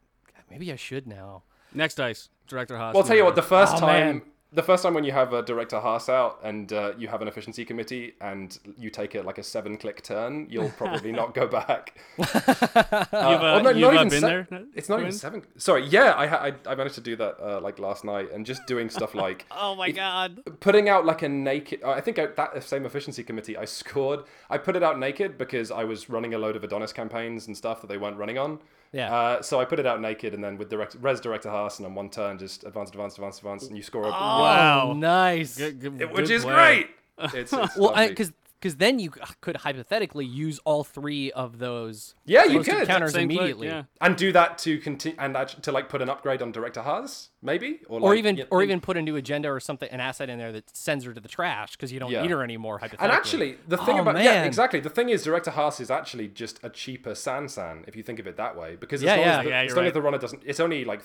maybe 0.50 0.72
I 0.72 0.76
should 0.76 1.06
now. 1.06 1.44
Next 1.72 1.94
dice, 1.94 2.28
Director 2.48 2.76
Haas. 2.76 2.92
Well, 2.94 3.02
I'll 3.02 3.06
tell 3.08 3.16
you 3.16 3.24
what. 3.24 3.36
The 3.36 3.42
first 3.42 3.76
Oh, 3.76 3.80
time, 3.80 4.06
man. 4.18 4.22
The 4.54 4.62
first 4.62 4.82
time 4.82 4.94
when 4.94 5.04
you 5.04 5.12
have 5.12 5.32
a 5.32 5.42
director 5.42 5.80
Haas 5.80 6.08
out 6.08 6.38
and 6.42 6.72
uh, 6.72 6.92
you 6.96 7.08
have 7.08 7.20
an 7.20 7.28
efficiency 7.28 7.64
committee 7.64 8.14
and 8.20 8.58
you 8.78 8.88
take 8.88 9.14
it 9.14 9.24
like 9.26 9.38
a 9.38 9.42
seven-click 9.42 10.02
turn, 10.02 10.46
you'll 10.48 10.70
probably 10.70 11.12
not 11.12 11.34
go 11.34 11.46
back. 11.46 11.94
you've, 12.18 12.34
uh, 12.36 12.94
oh, 13.12 13.60
no, 13.62 13.70
you've 13.70 13.80
not 13.80 13.90
uh, 13.92 13.94
even 13.94 14.08
been 14.08 14.20
se- 14.20 14.26
there. 14.26 14.48
It's 14.74 14.88
not 14.88 15.00
even 15.00 15.10
Quinn? 15.10 15.18
seven. 15.18 15.42
Sorry, 15.56 15.84
yeah, 15.86 16.14
I, 16.16 16.26
ha- 16.26 16.42
I 16.42 16.52
I 16.70 16.74
managed 16.74 16.94
to 16.94 17.00
do 17.00 17.16
that 17.16 17.40
uh, 17.40 17.60
like 17.60 17.78
last 17.78 18.04
night 18.04 18.30
and 18.32 18.46
just 18.46 18.66
doing 18.66 18.88
stuff 18.90 19.14
like 19.26 19.46
Oh 19.50 19.74
my 19.74 19.90
god. 19.90 20.42
putting 20.60 20.88
out 20.88 21.04
like 21.04 21.22
a 21.22 21.28
naked 21.28 21.82
i 21.84 22.00
think 22.00 22.18
I, 22.18 22.26
that 22.26 22.62
same 22.64 22.86
efficiency 22.86 23.22
committee 23.22 23.56
i 23.56 23.64
scored 23.80 24.20
i 24.50 24.58
put 24.58 24.76
it 24.76 24.82
out 24.82 24.98
naked 24.98 25.36
because 25.38 25.70
i 25.70 25.84
was 25.84 26.08
running 26.08 26.34
a 26.34 26.38
load 26.38 26.56
of 26.56 26.64
adonis 26.64 26.92
campaigns 26.92 27.46
and 27.46 27.56
stuff 27.56 27.80
that 27.80 27.88
they 27.88 27.98
weren't 27.98 28.16
running 28.16 28.38
on 28.38 28.58
Yeah. 28.94 29.12
uh, 29.14 29.42
so 29.42 29.58
i 29.60 29.64
put 29.64 29.78
it 29.80 29.86
out 29.86 30.00
naked 30.00 30.34
and 30.34 30.42
then 30.44 30.56
with 30.56 30.70
direct 30.70 30.94
res 31.00 31.20
director 31.20 31.50
haas 31.50 31.78
and 31.78 31.86
on 31.86 31.94
one 31.96 32.08
turn 32.10 32.38
just 32.38 32.62
advance 32.64 32.90
advance 32.90 33.14
advance 33.16 33.38
advance 33.38 33.66
and 33.66 33.76
you 33.76 33.82
score 33.82 34.04
a 34.06 34.10
Wow. 34.10 34.90
Oh, 34.90 34.92
nice. 34.94 35.58
Good- 35.58 35.80
good- 35.80 35.98
which 36.12 36.28
good 36.28 36.30
is 36.30 36.42
play. 36.44 36.54
great 36.54 36.86
it's, 37.34 37.52
it's 37.52 37.76
well, 37.76 37.90
lovely. 37.90 38.08
because 38.08 38.32
because 38.64 38.76
then 38.76 38.98
you 38.98 39.10
could 39.42 39.56
hypothetically 39.58 40.24
use 40.24 40.58
all 40.64 40.84
three 40.84 41.30
of 41.32 41.58
those 41.58 42.14
Yeah, 42.24 42.44
you 42.44 42.60
could. 42.62 42.86
counters 42.86 43.12
Same 43.12 43.28
click, 43.28 43.38
immediately. 43.38 43.66
yeah. 43.68 43.82
and 44.00 44.16
do 44.16 44.32
that 44.32 44.56
to 44.58 44.78
continue 44.78 45.18
and 45.20 45.36
to 45.60 45.70
like 45.70 45.90
put 45.90 46.00
an 46.00 46.08
upgrade 46.08 46.40
on 46.40 46.50
director 46.50 46.80
haas 46.80 47.28
maybe 47.42 47.80
Or 47.88 48.00
like, 48.00 48.18
even, 48.18 48.36
you 48.38 48.46
or 48.50 48.60
know- 48.60 48.64
even 48.64 48.80
put 48.80 48.96
a 48.96 49.02
new 49.02 49.16
agenda 49.16 49.50
or 49.50 49.60
something, 49.60 49.90
an 49.90 50.00
asset 50.00 50.30
in 50.30 50.38
there 50.38 50.50
that 50.52 50.74
sends 50.74 51.04
her 51.04 51.12
to 51.12 51.20
the 51.20 51.28
trash 51.28 51.72
because 51.72 51.92
you 51.92 52.00
don't 52.00 52.10
Yeah. 52.10 52.22
need 52.22 52.30
her 52.30 52.42
anymore. 52.42 52.78
Hypothetically 52.78 53.04
and 53.04 53.12
actually, 53.12 53.58
the 53.68 53.76
thing 53.76 53.98
Oh, 53.98 54.02
about 54.02 54.16
yeah, 54.22 54.44
exactly. 54.44 54.80
The 54.80 54.88
thing 54.88 55.10
is, 55.10 55.22
Director 55.24 55.50
Haas 55.50 55.78
is 55.78 55.90
actually 55.90 56.28
just 56.28 56.58
a 56.62 56.70
cheaper 56.70 57.10
Sansan 57.10 57.86
if 57.86 57.94
you 57.96 58.02
think 58.02 58.18
of 58.18 58.26
it 58.26 58.38
that 58.38 58.56
way. 58.56 58.76
Because 58.80 59.02
as 59.02 59.06
Yeah, 59.08 59.16
long, 59.16 59.20
yeah. 59.26 59.38
as, 59.38 59.44
the, 59.44 59.50
Yeah, 59.50 59.58
as, 59.60 59.66
you're 59.68 59.76
long 59.76 59.84
as 59.84 59.88
right. 59.88 59.94
the 59.94 60.02
runner 60.02 60.18
doesn't, 60.18 60.42
it's 60.46 60.60
only 60.60 60.86
like 60.86 61.02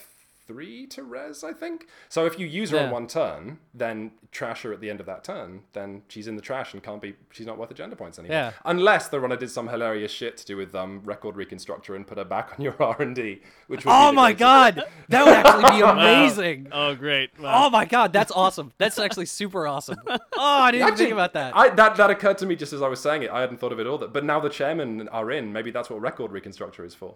three 0.49 0.87
to 0.87 1.03
res, 1.03 1.43
I 1.43 1.53
think. 1.53 1.87
So 2.09 2.25
if 2.25 2.39
you 2.39 2.47
use 2.47 2.71
her 2.71 2.77
Yeah. 2.77 2.85
on 2.85 2.91
one 2.91 3.07
turn, 3.07 3.59
then 3.73 4.11
trash 4.31 4.63
her 4.63 4.73
at 4.73 4.81
the 4.81 4.89
end 4.89 4.99
of 4.99 5.05
that 5.05 5.23
turn, 5.23 5.61
then 5.73 6.01
she's 6.07 6.27
in 6.27 6.35
the 6.35 6.41
trash 6.41 6.73
and 6.73 6.81
can't 6.83 7.01
be. 7.01 7.13
She's 7.31 7.45
not 7.45 7.57
worth 7.59 7.69
agenda 7.71 7.95
points 7.95 8.17
anymore. 8.17 8.35
Yeah. 8.35 8.51
Unless 8.65 9.09
the 9.09 9.19
runner 9.19 9.37
did 9.37 9.51
some 9.51 9.67
hilarious 9.67 10.11
shit 10.11 10.37
to 10.37 10.45
do 10.45 10.57
with 10.57 10.73
um, 10.73 11.01
record 11.05 11.35
reconstructor 11.35 11.95
and 11.95 12.05
put 12.07 12.17
her 12.17 12.25
back 12.25 12.53
on 12.57 12.63
your 12.63 12.75
R 12.81 12.99
and 12.99 13.15
D, 13.15 13.41
which 13.67 13.85
would 13.85 13.91
be 13.91 13.95
oh 13.95 14.07
the 14.07 14.13
my 14.13 14.33
god, 14.33 14.83
that 15.09 15.23
would 15.25 15.33
actually 15.35 15.77
be 15.77 15.81
amazing. 15.85 16.67
Oh 16.71 16.95
great. 16.95 17.29
Wow. 17.39 17.67
Oh 17.67 17.69
my 17.69 17.85
god, 17.85 18.11
that's 18.11 18.31
awesome. 18.31 18.73
That's 18.79 18.97
actually 18.97 19.27
super 19.27 19.67
awesome. 19.67 19.99
Oh, 20.07 20.17
I 20.37 20.71
didn't 20.71 20.87
even 20.87 20.97
think 20.97 21.11
about 21.13 21.33
that. 21.33 21.55
I, 21.55 21.69
that 21.69 21.95
that 21.97 22.09
occurred 22.09 22.39
to 22.39 22.47
me 22.47 22.55
just 22.55 22.73
as 22.73 22.81
I 22.81 22.87
was 22.87 22.99
saying 22.99 23.21
it. 23.23 23.29
I 23.29 23.41
hadn't 23.41 23.57
thought 23.59 23.71
of 23.71 23.79
it 23.79 23.85
all. 23.85 23.99
That, 23.99 24.13
but 24.13 24.25
now 24.25 24.39
the 24.39 24.49
chairmen 24.49 25.07
are 25.09 25.29
in. 25.31 25.53
Maybe 25.53 25.69
that's 25.69 25.89
what 25.91 26.01
record 26.01 26.31
reconstructor 26.31 26.83
is 26.83 26.95
for. 26.95 27.15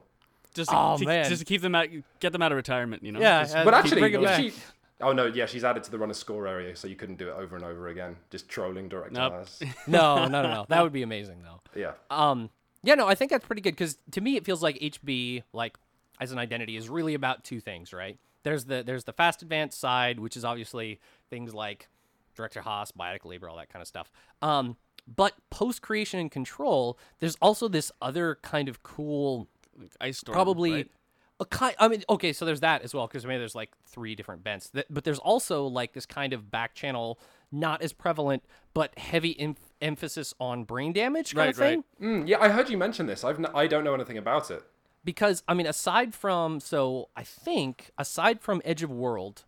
Just 0.53 0.69
to, 0.69 0.77
Oh, 0.77 0.97
to- 0.97 1.05
man. 1.05 1.29
just 1.29 1.39
to 1.39 1.45
keep 1.45 1.61
them 1.61 1.75
out, 1.75 1.87
get 2.19 2.31
them 2.31 2.41
out 2.41 2.51
of 2.51 2.55
retirement. 2.55 3.03
You 3.03 3.11
know. 3.11 3.19
yeah, 3.19 3.43
Just- 3.43 3.55
uh, 3.55 3.63
But 3.65 3.73
actually, 3.73 4.13
if 4.13 4.35
she. 4.37 4.53
Oh 5.01 5.11
no, 5.11 5.25
yeah, 5.25 5.45
she's 5.47 5.63
added 5.65 5.83
to 5.83 5.91
the 5.91 5.97
runner 5.97 6.13
score 6.13 6.47
area, 6.47 6.75
so 6.75 6.87
you 6.87 6.95
couldn't 6.95 7.17
do 7.17 7.27
it 7.27 7.33
over 7.33 7.55
and 7.57 7.65
over 7.65 7.89
again. 7.89 8.15
Just 8.29 8.47
trolling 8.47 8.87
director. 8.87 9.13
Nope. 9.19 9.33
Haas. 9.33 9.61
no, 9.87 10.27
no, 10.27 10.41
no, 10.41 10.53
no. 10.53 10.65
That 10.69 10.81
would 10.81 10.93
be 10.93 11.01
amazing 11.01 11.41
though. 11.43 11.59
Yeah. 11.75 11.93
Um, 12.09 12.49
yeah, 12.83 12.95
no, 12.95 13.07
I 13.07 13.15
think 13.15 13.31
that's 13.31 13.45
pretty 13.45 13.61
good 13.61 13.71
because 13.71 13.97
to 14.11 14.21
me 14.21 14.37
it 14.37 14.45
feels 14.45 14.61
like 14.63 14.77
HB, 14.79 15.43
like 15.51 15.77
as 16.21 16.31
an 16.31 16.37
identity, 16.37 16.77
is 16.77 16.87
really 16.89 17.15
about 17.15 17.43
two 17.43 17.59
things, 17.59 17.91
right? 17.91 18.17
There's 18.43 18.65
the 18.65 18.83
there's 18.83 19.03
the 19.03 19.13
fast 19.13 19.41
advance 19.41 19.75
side, 19.75 20.19
which 20.19 20.37
is 20.37 20.45
obviously 20.45 20.99
things 21.29 21.53
like 21.53 21.89
Director 22.35 22.61
Haas, 22.61 22.91
Biotic 22.91 23.25
Labor, 23.25 23.49
all 23.49 23.57
that 23.57 23.69
kind 23.69 23.81
of 23.81 23.87
stuff. 23.87 24.11
Um, 24.41 24.77
but 25.13 25.33
post 25.49 25.81
creation 25.81 26.19
and 26.19 26.31
control, 26.31 26.97
there's 27.19 27.35
also 27.41 27.67
this 27.67 27.91
other 28.01 28.37
kind 28.41 28.69
of 28.69 28.83
cool, 28.83 29.47
Ice 30.01 30.19
storm. 30.19 30.33
probably 30.35 30.71
right? 30.73 30.91
a 31.39 31.45
kind. 31.45 31.75
I 31.79 31.87
mean, 31.87 32.03
okay, 32.09 32.33
so 32.33 32.45
there's 32.45 32.59
that 32.61 32.81
as 32.83 32.93
well 32.93 33.07
because 33.07 33.25
maybe 33.25 33.39
there's 33.39 33.55
like 33.55 33.71
three 33.85 34.15
different 34.15 34.43
bents, 34.43 34.69
Th- 34.69 34.85
but 34.89 35.03
there's 35.03 35.19
also 35.19 35.65
like 35.65 35.93
this 35.93 36.05
kind 36.05 36.33
of 36.33 36.51
back 36.51 36.73
channel, 36.75 37.19
not 37.51 37.81
as 37.81 37.91
prevalent, 37.93 38.43
but 38.73 38.97
heavy 38.97 39.39
em- 39.39 39.55
emphasis 39.81 40.33
on 40.39 40.63
brain 40.63 40.93
damage 40.93 41.33
kind 41.33 41.37
Right, 41.45 41.49
of 41.49 41.55
thing 41.57 41.83
right. 41.99 42.23
Mm, 42.23 42.27
yeah, 42.27 42.39
I 42.39 42.49
heard 42.49 42.69
you 42.69 42.77
mention 42.77 43.05
this. 43.07 43.23
I've 43.23 43.39
n- 43.39 43.47
I 43.53 43.67
don't 43.67 43.83
know 43.83 43.93
anything 43.93 44.17
about 44.17 44.51
it. 44.51 44.63
because 45.03 45.43
I 45.47 45.53
mean, 45.53 45.65
aside 45.67 46.13
from 46.13 46.59
so 46.59 47.09
I 47.15 47.23
think 47.23 47.91
aside 47.97 48.41
from 48.41 48.61
Edge 48.63 48.83
of 48.83 48.91
World, 48.91 49.43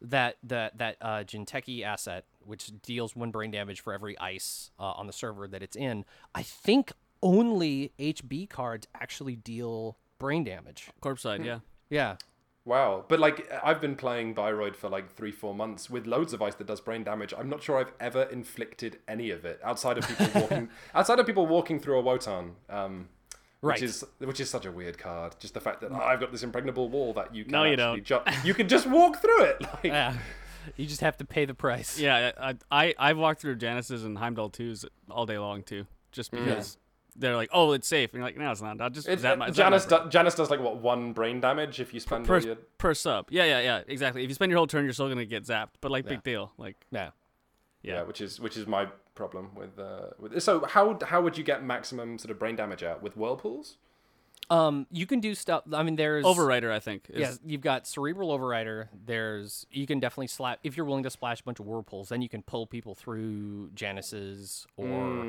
that 0.00 0.36
that 0.42 0.78
that 0.78 0.96
uh, 1.00 1.24
Jinteki 1.24 1.82
asset, 1.82 2.24
which 2.40 2.70
deals 2.82 3.16
one 3.16 3.30
brain 3.30 3.50
damage 3.50 3.80
for 3.80 3.92
every 3.92 4.18
ice 4.18 4.70
uh, 4.78 4.82
on 4.92 5.06
the 5.06 5.12
server 5.12 5.48
that 5.48 5.62
it's 5.62 5.76
in, 5.76 6.04
I 6.34 6.42
think 6.42 6.92
only 7.22 7.92
HB 7.98 8.48
cards 8.50 8.86
actually 8.94 9.36
deal 9.36 9.96
brain 10.18 10.44
damage. 10.44 10.88
Corpse 11.00 11.22
side. 11.22 11.44
Yeah. 11.44 11.60
Yeah. 11.90 12.16
Wow. 12.64 13.04
But 13.08 13.18
like, 13.18 13.50
I've 13.62 13.80
been 13.80 13.96
playing 13.96 14.34
Bioroid 14.34 14.76
for 14.76 14.88
like 14.88 15.10
three, 15.14 15.32
four 15.32 15.54
months 15.54 15.88
with 15.88 16.06
loads 16.06 16.32
of 16.32 16.42
ice 16.42 16.54
that 16.56 16.66
does 16.66 16.80
brain 16.80 17.02
damage. 17.02 17.32
I'm 17.36 17.48
not 17.48 17.62
sure 17.62 17.78
I've 17.78 17.92
ever 17.98 18.24
inflicted 18.24 18.98
any 19.08 19.30
of 19.30 19.44
it 19.44 19.58
outside 19.64 19.96
of 19.98 20.06
people 20.06 20.28
walking 20.42 20.68
outside 20.94 21.18
of 21.18 21.26
people 21.26 21.46
walking 21.46 21.80
through 21.80 21.98
a 21.98 22.02
Wotan. 22.02 22.56
Um, 22.68 23.08
Right. 23.60 23.74
Which 23.74 23.82
is 23.82 24.04
which 24.18 24.38
is 24.38 24.48
such 24.48 24.66
a 24.66 24.70
weird 24.70 24.98
card. 24.98 25.34
Just 25.40 25.52
the 25.52 25.60
fact 25.60 25.80
that 25.80 25.90
oh, 25.90 25.96
I've 25.96 26.20
got 26.20 26.30
this 26.30 26.44
impregnable 26.44 26.88
wall 26.88 27.12
that 27.14 27.34
you 27.34 27.42
can 27.42 27.50
No, 27.50 27.64
you 27.64 27.74
don't. 27.74 28.04
Ju- 28.04 28.20
you 28.44 28.54
can 28.54 28.68
just 28.68 28.86
walk 28.86 29.20
through 29.20 29.42
it. 29.46 29.60
Like, 29.62 29.82
Yeah. 29.82 30.14
You 30.76 30.86
just 30.86 31.00
have 31.00 31.16
to 31.16 31.24
pay 31.24 31.44
the 31.44 31.54
price. 31.54 31.98
Yeah, 31.98 32.30
I 32.38 32.54
I 32.70 32.94
I've 32.96 33.18
walked 33.18 33.40
through 33.40 33.56
Janice's 33.56 34.04
and 34.04 34.16
Heimdall 34.16 34.50
2s 34.50 34.84
all 35.10 35.26
day 35.26 35.38
long 35.38 35.64
too, 35.64 35.86
just 36.12 36.30
because 36.30 36.76
they're 37.18 37.36
like, 37.36 37.50
oh, 37.52 37.72
it's 37.72 37.88
safe, 37.88 38.10
and 38.12 38.18
you're 38.20 38.26
like, 38.28 38.36
no, 38.38 38.50
it's 38.52 38.62
not. 38.62 38.80
I'll 38.80 38.90
just 38.90 39.08
It, 39.08 39.18
zap 39.20 39.38
my, 39.38 39.50
zap 39.50 39.70
my 39.72 39.78
Janice, 39.78 39.84
do, 39.86 40.08
Janice 40.08 40.34
does 40.34 40.50
like 40.50 40.60
what 40.60 40.76
one 40.76 41.12
brain 41.12 41.40
damage 41.40 41.80
if 41.80 41.92
you 41.92 42.00
spend 42.00 42.26
per, 42.26 42.36
all 42.36 42.42
your. 42.42 42.56
per 42.78 42.94
sub. 42.94 43.26
Yeah, 43.30 43.44
yeah, 43.44 43.60
yeah, 43.60 43.82
exactly. 43.86 44.22
If 44.22 44.28
you 44.28 44.34
spend 44.34 44.50
your 44.50 44.58
whole 44.58 44.66
turn, 44.66 44.84
you're 44.84 44.92
still 44.92 45.08
gonna 45.08 45.24
get 45.24 45.44
zapped, 45.44 45.74
but 45.80 45.90
like 45.90 46.04
Yeah. 46.04 46.10
big 46.10 46.22
deal, 46.22 46.52
like 46.58 46.76
Yeah. 46.90 47.10
Yeah. 47.82 47.94
yeah. 47.94 48.02
which 48.02 48.20
is 48.20 48.40
which 48.40 48.56
is 48.56 48.66
my 48.66 48.86
problem 49.14 49.54
with 49.54 49.78
uh 49.78 50.10
with. 50.18 50.40
So 50.42 50.64
how 50.66 50.98
how 51.04 51.20
would 51.20 51.36
you 51.36 51.44
get 51.44 51.64
maximum 51.64 52.18
sort 52.18 52.30
of 52.30 52.38
brain 52.38 52.56
damage 52.56 52.82
out 52.82 53.02
with 53.02 53.16
whirlpools? 53.16 53.76
Um, 54.50 54.86
you 54.90 55.06
can 55.06 55.20
do 55.20 55.34
stuff. 55.34 55.64
I 55.72 55.82
mean, 55.82 55.96
there's 55.96 56.24
Overrider, 56.24 56.70
I 56.70 56.80
think. 56.80 57.04
Is, 57.10 57.20
Yeah, 57.20 57.32
you've 57.44 57.60
got 57.60 57.86
cerebral 57.86 58.36
overrider. 58.36 58.88
There's 59.04 59.66
you 59.70 59.86
can 59.86 60.00
definitely 60.00 60.28
slap 60.28 60.58
if 60.62 60.76
you're 60.76 60.86
willing 60.86 61.02
to 61.02 61.10
splash 61.10 61.40
a 61.40 61.44
bunch 61.44 61.60
of 61.60 61.66
whirlpools. 61.66 62.08
Then 62.08 62.22
you 62.22 62.28
can 62.28 62.42
pull 62.42 62.66
people 62.66 62.94
through 62.94 63.70
Januses 63.74 64.66
or 64.76 65.26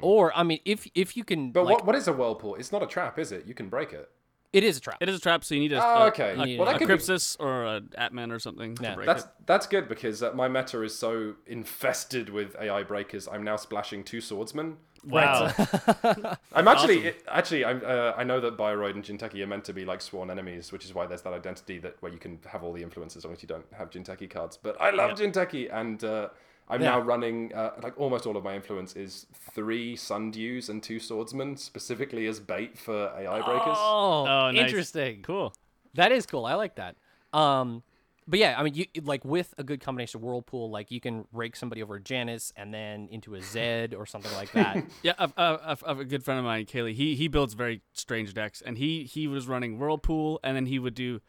or 0.00 0.36
I 0.36 0.42
mean 0.42 0.60
if 0.64 0.88
if 0.94 1.16
you 1.16 1.24
can. 1.24 1.46
Hmm. 1.46 1.52
But 1.52 1.64
like, 1.64 1.76
what 1.76 1.86
what 1.86 1.96
is 1.96 2.08
a 2.08 2.12
whirlpool? 2.12 2.54
It's 2.54 2.72
not 2.72 2.82
a 2.82 2.86
trap, 2.86 3.18
is 3.18 3.32
it? 3.32 3.46
You 3.46 3.54
can 3.54 3.68
break 3.68 3.92
it. 3.92 4.08
It 4.52 4.64
is 4.64 4.78
a 4.78 4.80
trap. 4.80 4.96
It 5.00 5.08
is 5.10 5.16
a 5.16 5.20
trap, 5.20 5.44
so 5.44 5.54
you 5.54 5.60
need 5.60 5.72
a, 5.72 5.84
Oh, 5.84 6.06
okay. 6.06 6.32
a, 6.32 6.58
Well, 6.58 6.66
a 6.68 6.72
that 6.72 6.78
could 6.78 6.88
be- 6.88 6.94
Crypsis 6.94 7.36
or 7.38 7.66
an 7.66 7.90
Atman 7.96 8.32
or 8.32 8.38
something 8.38 8.76
Yeah. 8.80 8.90
to 8.90 8.96
break 8.96 9.06
That's 9.06 9.24
it. 9.24 9.30
that's 9.44 9.66
good 9.66 9.88
because 9.88 10.22
uh, 10.22 10.32
my 10.32 10.48
meta 10.48 10.82
is 10.82 10.98
so 10.98 11.34
infested 11.46 12.30
with 12.30 12.56
AI 12.58 12.82
breakers. 12.82 13.28
I'm 13.28 13.42
now 13.44 13.56
splashing 13.56 14.04
two 14.04 14.20
swordsmen. 14.22 14.78
Wow. 15.04 15.52
I'm 16.54 16.66
actually 16.66 17.06
it, 17.08 17.22
actually 17.28 17.64
I'm, 17.64 17.82
uh, 17.84 18.12
I 18.16 18.24
know 18.24 18.40
that 18.40 18.56
Bioroid 18.56 18.94
and 18.94 19.04
Jinteki 19.04 19.40
are 19.42 19.46
meant 19.46 19.64
to 19.66 19.72
be 19.72 19.84
like 19.84 20.00
sworn 20.00 20.30
enemies, 20.30 20.72
which 20.72 20.84
is 20.84 20.92
why 20.94 21.06
there's 21.06 21.22
that 21.22 21.32
identity 21.34 21.78
that 21.78 21.96
where 22.00 22.10
you 22.10 22.18
can 22.18 22.38
have 22.50 22.64
all 22.64 22.72
the 22.72 22.82
influences 22.82 23.18
as 23.18 23.24
long 23.24 23.34
as 23.34 23.42
you 23.42 23.46
don't 23.48 23.66
have 23.72 23.90
Jinteki 23.90 24.28
cards. 24.30 24.56
But 24.60 24.80
I 24.80 24.90
love 24.90 25.12
Jinteki, 25.18 25.72
and 25.72 26.02
uh, 26.02 26.28
I'm 26.70 26.80
now 26.82 27.00
running 27.00 27.52
uh, 27.54 27.72
like 27.82 27.98
almost 27.98 28.26
all 28.26 28.36
of 28.36 28.44
my 28.44 28.54
influence 28.54 28.94
is 28.96 29.26
three 29.54 29.96
Sundews 29.96 30.68
and 30.68 30.82
two 30.82 30.98
swordsmen 31.00 31.56
specifically 31.56 32.26
as 32.26 32.40
bait 32.40 32.76
for 32.78 33.12
AI 33.16 33.40
breakers. 33.42 33.76
Oh, 33.80 34.26
Oh, 34.26 34.50
nice. 34.50 34.64
interesting. 34.66 35.22
Cool. 35.22 35.54
That 35.94 36.12
is 36.12 36.26
cool. 36.26 36.44
I 36.46 36.54
like 36.54 36.74
that. 36.76 36.96
Um, 37.32 37.82
but 38.26 38.38
yeah, 38.38 38.54
I 38.58 38.62
mean, 38.62 38.74
you 38.74 38.84
like 39.02 39.24
with 39.24 39.54
a 39.56 39.64
good 39.64 39.80
combination 39.80 40.18
of 40.18 40.22
whirlpool, 40.24 40.70
like 40.70 40.90
you 40.90 41.00
can 41.00 41.26
rake 41.32 41.56
somebody 41.56 41.82
over 41.82 41.94
a 41.94 42.00
Janus 42.00 42.52
and 42.56 42.74
then 42.74 43.08
into 43.10 43.34
a 43.34 43.40
Zed 43.40 43.94
or 43.98 44.04
something 44.04 44.32
like 44.32 44.52
that. 44.52 44.84
Yeah, 45.02 45.14
I've, 45.18 45.32
I've, 45.36 45.60
I've- 45.64 45.82
I've 45.86 46.00
a 46.00 46.04
good 46.04 46.22
friend 46.24 46.38
of 46.38 46.44
mine, 46.44 46.66
Kaylee. 46.66 46.92
He 46.94 47.14
he 47.14 47.28
builds 47.28 47.54
very 47.54 47.80
strange 47.94 48.34
decks, 48.34 48.60
and 48.60 48.76
he 48.76 49.04
he 49.04 49.26
was 49.28 49.48
running 49.48 49.78
Whirlpool, 49.78 50.40
and 50.44 50.54
then 50.56 50.66
he 50.66 50.78
would 50.78 50.94
do, 50.94 51.20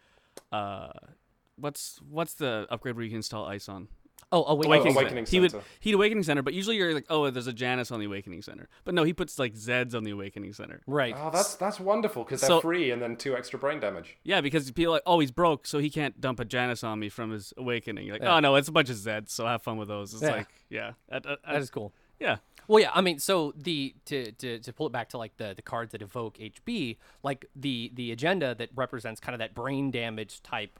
uh, 0.51 0.89
what's 1.55 2.01
what's 2.09 2.33
the 2.33 2.67
upgrade 2.69 2.95
where 2.95 3.03
you 3.03 3.09
can 3.11 3.17
install 3.17 3.45
ice 3.45 3.69
on? 3.69 3.87
Oh, 4.31 4.43
Awakening, 4.45 4.71
Awakening. 4.71 4.93
Center. 4.93 4.99
Awakening 5.07 5.25
He 5.25 5.39
would 5.39 5.51
Center. 5.51 5.63
he'd 5.79 5.93
Awakening 5.95 6.23
Center, 6.23 6.41
but 6.41 6.53
usually 6.53 6.75
you're 6.77 6.93
like, 6.93 7.05
oh, 7.09 7.29
there's 7.29 7.47
a 7.47 7.53
Janus 7.53 7.91
on 7.91 7.99
the 7.99 8.05
Awakening 8.05 8.41
Center, 8.41 8.67
but 8.85 8.93
no, 8.93 9.03
he 9.03 9.13
puts 9.13 9.39
like 9.39 9.53
Zeds 9.55 9.93
on 9.95 10.03
the 10.03 10.11
Awakening 10.11 10.53
Center. 10.53 10.81
Right. 10.87 11.15
Oh, 11.17 11.29
that's 11.31 11.55
that's 11.55 11.79
wonderful 11.79 12.23
because 12.23 12.41
they're 12.41 12.49
So- 12.49 12.61
free 12.61 12.91
and 12.91 13.01
then 13.01 13.15
two 13.15 13.35
extra 13.35 13.57
brain 13.59 13.79
damage. 13.79 14.17
Yeah, 14.23 14.41
because 14.41 14.69
people 14.71 14.93
are 14.93 14.97
like, 14.97 15.03
oh, 15.05 15.19
he's 15.19 15.31
broke, 15.31 15.65
so 15.67 15.79
he 15.79 15.89
can't 15.89 16.19
dump 16.21 16.39
a 16.39 16.45
Janus 16.45 16.83
on 16.83 16.99
me 16.99 17.09
from 17.09 17.31
his 17.31 17.53
Awakening. 17.57 18.05
You're 18.05 18.15
like, 18.15 18.23
Yeah. 18.23 18.35
oh 18.35 18.39
no, 18.39 18.55
it's 18.55 18.67
a 18.67 18.71
bunch 18.71 18.89
of 18.89 18.95
Zeds, 18.97 19.29
so 19.29 19.45
have 19.45 19.61
fun 19.61 19.77
with 19.77 19.87
those. 19.87 20.13
It's 20.13 20.21
Yeah. 20.23 20.29
like, 20.31 20.47
yeah, 20.69 20.91
that- 21.09 21.23
that- 21.23 21.39
that 21.45 21.55
is 21.61 21.69
cool. 21.69 21.93
yeah. 22.19 22.37
Well, 22.67 22.79
yeah, 22.79 22.91
I 22.93 23.01
mean, 23.01 23.17
so 23.17 23.51
the 23.57 23.95
to, 24.05 24.31
to, 24.33 24.59
to 24.59 24.73
pull 24.73 24.85
it 24.85 24.91
back 24.93 25.09
to 25.09 25.17
like 25.17 25.35
the, 25.37 25.53
the 25.55 25.63
cards 25.63 25.91
that 25.93 26.03
evoke 26.03 26.37
HB, 26.37 26.97
like 27.23 27.47
the 27.55 27.91
the 27.95 28.11
agenda 28.11 28.53
that 28.53 28.69
represents 28.75 29.19
kind 29.19 29.33
of 29.33 29.39
that 29.39 29.55
brain 29.55 29.89
damage 29.89 30.43
type 30.43 30.79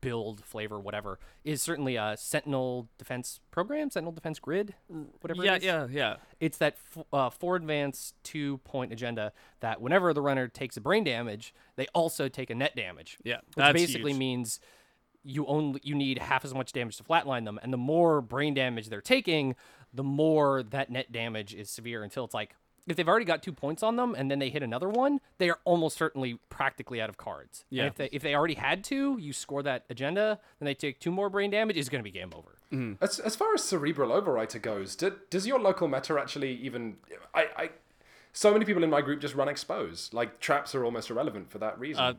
build 0.00 0.44
flavor, 0.44 0.78
whatever, 0.78 1.18
is 1.44 1.60
certainly 1.60 1.96
a 1.96 2.14
Sentinel 2.16 2.88
Defense 2.98 3.40
Program, 3.50 3.90
Sentinel 3.90 4.12
Defense 4.12 4.38
Grid, 4.38 4.74
whatever. 5.20 5.44
Yeah, 5.44 5.54
it 5.54 5.58
is. 5.58 5.64
yeah, 5.64 5.86
yeah. 5.90 6.16
It's 6.40 6.58
that 6.58 6.76
f- 6.96 7.04
uh, 7.12 7.30
four 7.30 7.56
advance 7.56 8.14
two 8.22 8.58
point 8.58 8.92
agenda 8.92 9.32
that 9.60 9.80
whenever 9.80 10.12
the 10.12 10.22
runner 10.22 10.48
takes 10.48 10.76
a 10.76 10.80
brain 10.80 11.04
damage, 11.04 11.54
they 11.76 11.86
also 11.94 12.28
take 12.28 12.50
a 12.50 12.54
net 12.54 12.74
damage. 12.76 13.18
Yeah, 13.24 13.36
which 13.36 13.56
that's 13.56 13.72
basically 13.72 14.12
huge. 14.12 14.18
means 14.18 14.60
you 15.24 15.46
only 15.46 15.80
you 15.84 15.94
need 15.94 16.18
half 16.18 16.44
as 16.44 16.52
much 16.54 16.72
damage 16.72 16.96
to 16.96 17.04
flatline 17.04 17.44
them, 17.44 17.58
and 17.62 17.72
the 17.72 17.76
more 17.78 18.20
brain 18.20 18.54
damage 18.54 18.88
they're 18.88 19.00
taking, 19.00 19.54
the 19.92 20.02
more 20.04 20.62
that 20.62 20.90
net 20.90 21.12
damage 21.12 21.54
is 21.54 21.70
severe. 21.70 22.02
Until 22.02 22.24
it's 22.24 22.34
like 22.34 22.54
if 22.88 22.96
they've 22.96 23.08
already 23.08 23.24
got 23.24 23.42
two 23.42 23.52
points 23.52 23.82
on 23.82 23.96
them, 23.96 24.14
and 24.16 24.30
then 24.30 24.38
they 24.40 24.50
hit 24.50 24.62
another 24.62 24.88
one, 24.88 25.20
they 25.38 25.48
are 25.48 25.58
almost 25.64 25.96
certainly 25.96 26.38
practically 26.48 27.00
out 27.00 27.08
of 27.08 27.16
cards. 27.16 27.64
And 27.70 27.78
Yeah. 27.78 27.86
if 27.86 27.94
they 27.96 28.08
if 28.12 28.22
they 28.22 28.34
already 28.34 28.54
had 28.54 28.82
two, 28.82 29.16
you 29.20 29.32
score 29.32 29.62
that 29.62 29.84
agenda, 29.88 30.40
then 30.58 30.66
they 30.66 30.74
take 30.74 30.98
two 30.98 31.10
more 31.12 31.30
brain 31.30 31.50
damage, 31.50 31.76
It's 31.76 31.88
going 31.88 32.00
to 32.00 32.04
be 32.04 32.10
game 32.10 32.32
over. 32.34 32.58
As, 33.02 33.18
as 33.20 33.36
far 33.36 33.52
as 33.54 33.62
cerebral 33.62 34.10
overwriter 34.10 34.60
goes, 34.60 34.96
do, 34.96 35.14
does 35.28 35.46
your 35.46 35.58
local 35.60 35.88
meta 35.88 36.18
actually 36.18 36.54
even? 36.54 36.96
I, 37.34 37.46
I, 37.56 37.70
so 38.32 38.50
many 38.50 38.64
people 38.64 38.82
in 38.82 38.88
my 38.88 39.02
group 39.02 39.20
just 39.20 39.34
run 39.34 39.46
expose. 39.48 40.08
Like 40.14 40.40
traps 40.40 40.74
are 40.74 40.82
almost 40.84 41.10
irrelevant 41.10 41.50
for 41.50 41.58
that 41.58 41.78
reason. 41.78 42.02
Uh, 42.02 42.14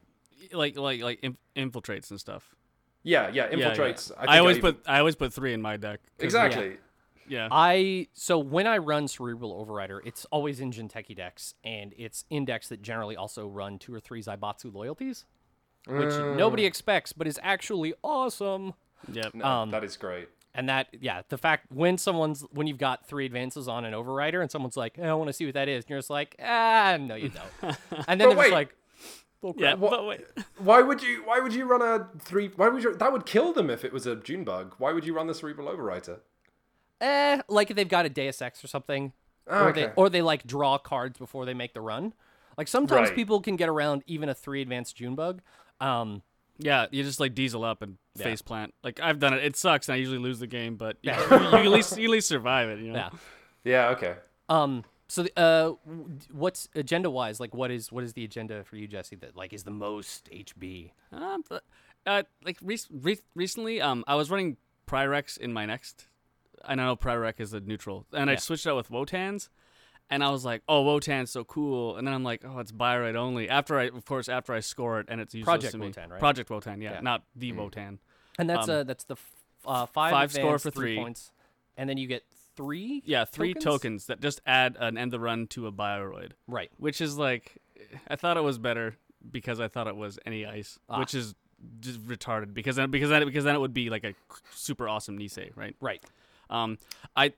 like 0.52 0.78
like 0.78 1.02
like 1.02 1.20
inf- 1.24 1.38
infiltrates 1.56 2.12
and 2.12 2.20
stuff. 2.20 2.54
yeah, 3.02 3.30
yeah, 3.30 3.48
Yeah, 3.50 3.58
yeah. 3.58 3.74
infiltrates. 3.74 4.12
I, 4.16 4.22
I, 4.24 4.26
think 4.28 4.40
always 4.42 4.58
even- 4.58 4.74
put 4.76 4.84
I 4.88 5.00
always 5.00 5.16
put 5.16 5.34
three 5.34 5.54
in 5.54 5.62
my 5.62 5.76
deck. 5.78 6.00
exactly. 6.20 6.78
Yeah. 7.28 7.48
I 7.52 8.08
so 8.14 8.38
when 8.40 8.68
I 8.68 8.78
run 8.78 9.08
Cerebral 9.08 9.66
Overrider, 9.66 10.00
it's 10.06 10.26
always 10.32 10.60
in 10.60 10.72
Jinteki 10.72 11.16
decks, 11.16 11.54
and 11.64 11.94
it's 11.98 12.26
in 12.30 12.46
decks 12.46 12.70
that 12.70 12.82
generally 12.82 13.16
also 13.16 13.48
run 13.48 13.80
two 13.80 13.94
or 13.94 14.00
three 14.00 14.22
Zaibatsu 14.22 14.74
loyalties, 14.74 15.26
which 15.88 16.10
Mm. 16.14 16.38
nobody 16.38 16.66
expects, 16.66 17.14
but 17.14 17.28
is 17.28 17.40
actually 17.44 17.94
awesome. 18.04 18.74
Yep. 19.12 19.34
No, 19.36 19.46
Um, 19.46 19.72
that 19.72 19.84
is 19.84 19.98
great. 19.98 20.30
And 20.56 20.70
that, 20.70 20.88
yeah, 21.02 21.24
the 21.30 21.38
fact 21.38 21.72
when 21.72 21.98
someone's 21.98 22.42
when 22.52 22.68
you've 22.68 22.78
got 22.78 23.08
three 23.08 23.26
advances 23.26 23.68
on 23.68 23.86
an 23.86 23.94
Overrider, 23.94 24.40
and 24.42 24.52
someone's 24.52 24.78
like, 24.78 24.98
hey, 24.98 25.08
"I 25.08 25.14
want 25.16 25.28
to 25.30 25.34
see 25.34 25.46
what 25.46 25.56
that 25.56 25.68
is," 25.68 25.84
and 25.84 25.90
you're 25.90 25.98
just 26.00 26.12
like, 26.12 26.36
"Ah, 26.40 26.96
no, 27.00 27.16
you 27.16 27.30
don't." 27.30 27.78
and 28.08 28.22
then 28.22 28.30
But 28.30 28.36
they're 28.36 28.44
just 28.44 28.52
like, 28.52 28.76
"Bull 29.42 29.56
Yeah. 29.58 29.74
What- 29.74 29.90
But 29.92 30.06
wait. 30.06 30.22
Why 30.60 30.82
would 30.84 31.02
you? 31.02 31.24
Why 31.26 31.40
would 31.40 31.56
you 31.56 31.66
run 31.66 31.82
a 31.82 32.08
three? 32.20 32.50
Why 32.56 32.70
would 32.70 32.84
you? 32.84 32.94
That 32.96 33.12
would 33.12 33.26
kill 33.26 33.52
them 33.52 33.72
if 33.72 33.84
it 33.84 33.92
was 33.92 34.06
a 34.06 34.16
June 34.16 34.44
bug. 34.44 34.76
Why 34.78 34.94
would 34.94 35.06
you 35.06 35.16
run 35.16 35.26
the 35.26 35.34
cerebral 35.34 35.68
overwriter? 35.76 36.20
Eh, 37.04 37.42
like 37.48 37.70
if 37.70 37.76
they've 37.76 37.88
got 37.88 38.06
a 38.06 38.10
Deus 38.10 38.42
Ex 38.42 38.64
or 38.64 38.68
something, 38.68 39.14
Oh, 39.46 39.66
or 39.66 39.74
they 39.74 39.92
or 39.96 40.10
they 40.10 40.22
like 40.22 40.48
draw 40.48 40.78
cards 40.78 41.20
before 41.20 41.46
they 41.46 41.54
make 41.54 41.74
the 41.74 41.82
run. 41.82 42.14
Like 42.58 42.68
sometimes 42.70 43.10
Right. 43.10 43.16
people 43.16 43.42
can 43.42 43.56
get 43.58 43.68
around 43.70 44.04
even 44.08 44.30
a 44.30 44.34
three 44.34 44.62
advanced 44.62 44.96
June 44.96 45.16
bug. 45.16 45.42
Um, 45.82 46.24
Yeah, 46.60 46.86
you 46.92 47.04
just 47.04 47.20
like 47.20 47.34
diesel 47.36 47.64
up 47.66 47.82
and 47.82 47.98
Yeah. 48.16 48.24
face 48.24 48.42
plant. 48.42 48.74
Like 48.84 49.00
I've 49.02 49.20
done 49.20 49.34
it. 49.34 49.44
It 49.44 49.56
sucks, 49.58 49.90
and 49.90 49.94
I 49.96 49.98
usually 49.98 50.20
lose 50.20 50.40
the 50.40 50.48
game, 50.48 50.78
but 50.78 50.98
you, 51.02 51.12
Yeah. 51.12 51.20
you, 51.30 51.40
you 51.60 51.66
at 51.66 51.68
least 51.68 51.98
you 51.98 52.06
at 52.06 52.12
least 52.12 52.28
survive 52.28 52.70
it. 52.70 52.80
You 52.80 52.92
know. 52.94 53.00
yeah. 53.00 53.10
Yeah. 53.66 53.90
Okay. 53.90 54.16
Um. 54.50 54.86
So, 55.10 55.24
the, 55.24 55.32
uh, 55.40 55.70
what's 56.32 56.70
agenda 56.74 57.10
wise? 57.10 57.40
Like, 57.40 57.54
what 57.54 57.70
is 57.70 57.92
what 57.92 58.04
is 58.04 58.14
the 58.14 58.24
agenda 58.24 58.64
for 58.64 58.78
you, 58.78 58.88
Jesse? 58.88 59.16
That 59.18 59.36
like 59.36 59.52
is 59.54 59.64
the 59.64 59.72
most 59.72 60.30
HB? 60.32 60.92
Um, 61.12 61.44
but, 61.50 61.64
uh, 62.06 62.24
like 62.46 62.58
re- 62.62 62.80
re- 62.90 63.20
recently, 63.36 63.82
um, 63.82 64.04
I 64.08 64.16
was 64.16 64.32
running 64.32 64.58
Pyrex 64.88 65.38
in 65.38 65.54
my 65.54 65.66
next. 65.66 66.08
I 66.64 66.76
know 66.76 66.96
Pyrex 66.96 67.40
is 67.40 67.54
a 67.54 67.60
neutral, 67.60 68.06
and 68.14 68.30
I 68.30 68.36
switched 68.36 68.66
out 68.68 68.76
with 68.76 68.90
Wotans, 68.90 69.50
and 70.10 70.24
I 70.24 70.30
was 70.30 70.46
like, 70.46 70.62
"Oh, 70.68 70.82
Wotan's 70.84 71.32
so 71.32 71.44
cool!" 71.44 71.98
And 71.98 72.08
then 72.08 72.14
I'm 72.14 72.24
like, 72.24 72.44
"Oh, 72.46 72.60
it's 72.60 72.72
Bioroid 72.72 73.16
only." 73.16 73.50
After 73.50 73.78
I, 73.80 73.86
of 73.88 74.06
course, 74.06 74.30
after 74.30 74.54
I 74.54 74.60
score 74.62 75.00
it, 75.00 75.08
and 75.10 75.20
it's 75.20 75.34
useless 75.34 75.46
Project 75.52 75.72
to 75.74 75.78
me. 75.78 75.88
Wotan, 75.88 76.10
right? 76.10 76.20
Project 76.20 76.50
Wotan, 76.50 76.82
yeah, 76.82 76.94
Yeah. 76.94 77.02
not 77.02 77.24
the 77.36 77.52
Wotan. 77.54 78.00
And 78.40 78.50
that's 78.50 78.68
Um, 78.70 78.76
uh 78.76 78.84
that's 78.84 79.04
the 79.04 79.16
f- 79.16 79.32
uh, 79.66 79.86
five 79.88 80.12
five 80.12 80.32
score 80.32 80.58
for 80.60 80.72
three 80.72 80.96
three. 80.96 80.98
points, 80.98 81.32
and 81.78 81.90
then 81.90 81.98
you 81.98 82.08
get 82.08 82.24
three. 82.56 83.02
Yeah, 83.06 83.26
three 83.26 83.54
tokens? 83.54 83.64
tokens? 83.64 84.06
that 84.08 84.22
just 84.22 84.42
add 84.46 84.78
an 84.80 84.98
end 84.98 85.12
the 85.12 85.20
run 85.20 85.48
to 85.48 85.68
a 85.68 85.72
Bioroid, 85.72 86.32
Right. 86.48 86.72
which 86.78 87.02
is 87.02 87.18
like, 87.18 87.58
I 88.08 88.16
thought 88.16 88.38
it 88.38 88.44
was 88.44 88.58
better 88.58 88.98
because 89.32 89.60
I 89.60 89.68
thought 89.68 89.88
it 89.88 89.96
was 89.96 90.20
any 90.26 90.46
ice, 90.46 90.78
Ah. 90.90 91.00
which 91.00 91.14
is 91.14 91.34
just 91.80 92.00
retarded 92.08 92.54
because 92.54 92.76
then 92.76 92.92
because 92.92 93.10
then 93.10 93.26
because 93.26 93.44
then 93.46 93.56
it 93.56 93.60
would 93.60 93.74
be 93.74 93.90
like 93.90 94.04
a 94.04 94.14
super 94.52 94.88
awesome 94.90 95.18
Nisei, 95.18 95.52
right? 95.56 95.76
Right. 95.80 96.04
Um, 96.50 96.78
I 97.16 97.34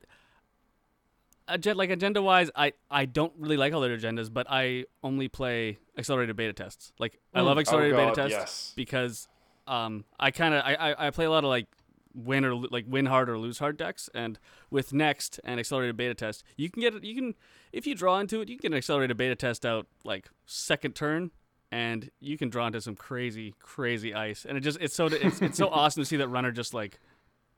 agenda 1.47 1.77
like 1.77 1.89
agenda 1.89 2.21
wise, 2.21 2.49
I 2.55 2.73
I 2.89 3.05
don't 3.05 3.33
really 3.37 3.57
like 3.57 3.73
all 3.73 3.81
their 3.81 3.95
agendas, 3.97 4.31
but 4.33 4.47
I 4.49 4.85
only 5.03 5.27
play 5.27 5.77
accelerated 5.97 6.35
beta 6.35 6.53
tests. 6.53 6.93
Like 6.99 7.19
I 7.33 7.41
love 7.41 7.57
accelerated 7.57 7.95
Oh, 7.95 7.97
God, 8.05 8.15
beta 8.15 8.29
tests 8.29 8.39
yes. 8.39 8.73
because 8.75 9.27
um 9.67 10.05
I 10.19 10.31
kind 10.31 10.53
of 10.53 10.63
I, 10.63 10.75
I 10.75 11.07
I 11.07 11.09
play 11.11 11.25
a 11.25 11.31
lot 11.31 11.43
of 11.43 11.49
like 11.49 11.67
win 12.13 12.45
or 12.45 12.55
like 12.55 12.85
win 12.87 13.05
hard 13.07 13.29
or 13.29 13.37
lose 13.37 13.59
hard 13.59 13.77
decks, 13.77 14.09
and 14.13 14.39
with 14.69 14.93
next 14.93 15.39
and 15.43 15.59
accelerated 15.59 15.97
beta 15.97 16.15
test, 16.15 16.43
you 16.57 16.69
can 16.69 16.81
get 16.81 17.03
you 17.03 17.15
can 17.15 17.35
if 17.71 17.85
you 17.85 17.93
draw 17.95 18.19
into 18.19 18.41
it, 18.41 18.49
you 18.49 18.55
can 18.55 18.61
get 18.63 18.71
an 18.71 18.77
accelerated 18.77 19.17
beta 19.17 19.35
test 19.35 19.65
out 19.65 19.87
like 20.03 20.29
second 20.45 20.95
turn. 20.95 21.31
And 21.71 22.11
you 22.21 22.37
can 22.37 22.49
draw 22.49 22.67
into 22.67 22.79
some 22.79 22.95
crazy, 22.95 23.53
crazy 23.59 24.13
ice, 24.13 24.45
and 24.47 24.55
it 24.57 24.61
just—it's 24.61 24.93
so 24.95 25.07
it's, 25.07 25.41
it's 25.41 25.57
so 25.57 25.67
awesome 25.71 26.03
to 26.03 26.05
see 26.05 26.15
that 26.17 26.29
runner 26.29 26.51
just 26.51 26.73
like 26.73 26.99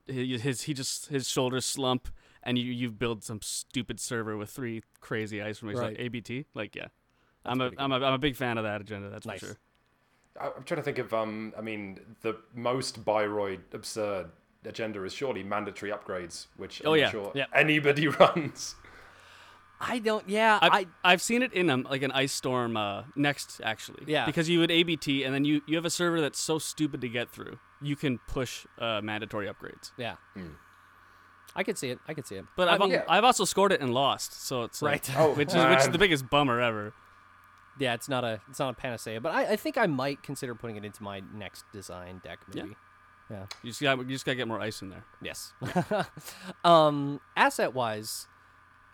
he- 0.08 0.38
his 0.38 0.62
he 0.62 0.74
just 0.74 1.06
his 1.08 1.28
shoulders 1.28 1.64
slump 1.66 2.08
and 2.42 2.58
you 2.58 2.72
you 2.72 2.90
build 2.90 3.22
some 3.24 3.40
stupid 3.42 4.00
server 4.00 4.36
with 4.36 4.50
three 4.50 4.82
crazy 5.00 5.42
ice 5.42 5.58
from 5.58 5.68
like 5.68 5.76
Right. 5.78 5.96
ABT 6.00 6.46
like 6.54 6.74
yeah 6.76 6.88
I'm 7.44 7.60
a, 7.60 7.68
pretty 7.68 7.82
I'm 7.82 7.92
a 7.92 7.96
I'm 7.96 8.14
a 8.14 8.18
big 8.18 8.36
fan 8.36 8.58
of 8.58 8.64
that 8.64 8.80
agenda 8.80 9.10
that's 9.10 9.26
Nice. 9.26 9.40
for 9.40 9.46
sure 9.46 9.56
I- 10.40 10.52
I'm 10.56 10.62
trying 10.64 10.78
to 10.78 10.82
think 10.84 10.98
of. 10.98 11.12
Um, 11.12 11.52
I 11.58 11.60
mean, 11.62 11.98
the 12.20 12.36
most 12.54 13.04
Bioroid 13.04 13.58
absurd 13.72 14.26
agenda 14.64 15.02
is 15.02 15.12
surely 15.12 15.42
mandatory 15.42 15.90
upgrades, 15.90 16.46
which 16.56 16.80
Oh, 16.84 16.92
I'm 16.94 17.00
yeah. 17.00 17.10
sure 17.10 17.32
Yeah. 17.34 17.46
anybody 17.52 18.06
runs. 18.20 18.76
I 19.80 19.98
don't. 20.00 20.28
Yeah, 20.28 20.58
I've, 20.60 20.72
I. 20.72 20.86
I've 21.04 21.22
seen 21.22 21.42
it 21.42 21.52
in 21.52 21.70
um, 21.70 21.86
like 21.88 22.02
an 22.02 22.10
ice 22.12 22.32
storm 22.32 22.76
uh, 22.76 23.04
next 23.14 23.60
actually. 23.62 24.04
Yeah. 24.06 24.26
Because 24.26 24.48
you 24.48 24.58
would 24.58 24.70
ABT 24.70 25.24
and 25.24 25.34
then 25.34 25.44
you, 25.44 25.62
you 25.66 25.76
have 25.76 25.84
a 25.84 25.90
server 25.90 26.20
that's 26.20 26.40
so 26.40 26.58
stupid 26.58 27.00
to 27.02 27.08
get 27.08 27.30
through. 27.30 27.58
You 27.80 27.94
can 27.94 28.18
push 28.26 28.66
uh, 28.78 29.00
mandatory 29.02 29.46
upgrades. 29.46 29.92
Yeah. 29.96 30.16
I 31.54 31.62
could 31.62 31.78
see 31.78 31.90
it. 31.90 31.98
I 32.06 32.14
could 32.14 32.26
see 32.26 32.36
it. 32.36 32.44
But 32.56 32.68
I 32.68 32.74
I've, 32.74 32.80
mean. 32.80 33.02
I've 33.08 33.24
also 33.24 33.44
scored 33.44 33.72
it 33.72 33.80
and 33.80 33.92
lost, 33.94 34.44
so 34.46 34.64
it's 34.64 34.82
like, 34.82 35.08
Right. 35.08 35.16
Oh, 35.18 35.34
which 35.34 35.48
is 35.48 35.54
which 35.54 35.78
is 35.80 35.88
the 35.90 35.98
biggest 35.98 36.28
bummer 36.28 36.60
ever. 36.60 36.92
yeah, 37.78 37.94
it's 37.94 38.08
not 38.08 38.24
a 38.24 38.40
it's 38.50 38.58
not 38.58 38.70
a 38.70 38.74
panacea, 38.74 39.20
but 39.20 39.32
I, 39.32 39.52
I 39.52 39.56
think 39.56 39.78
I 39.78 39.86
might 39.86 40.22
consider 40.22 40.54
putting 40.54 40.76
it 40.76 40.84
into 40.84 41.02
my 41.02 41.22
next 41.34 41.64
design 41.72 42.20
deck. 42.24 42.40
Yeah. 42.52 42.62
Maybe. 42.64 42.76
Yeah. 43.30 43.46
You 43.62 43.70
just 43.70 43.80
got 43.82 43.98
you 43.98 44.04
just 44.06 44.24
got 44.24 44.32
to 44.32 44.36
get 44.36 44.48
more 44.48 44.60
ice 44.60 44.82
in 44.82 44.88
there. 44.90 45.04
Yes. 45.22 45.52
um, 46.64 47.20
asset 47.36 47.74
wise, 47.74 48.26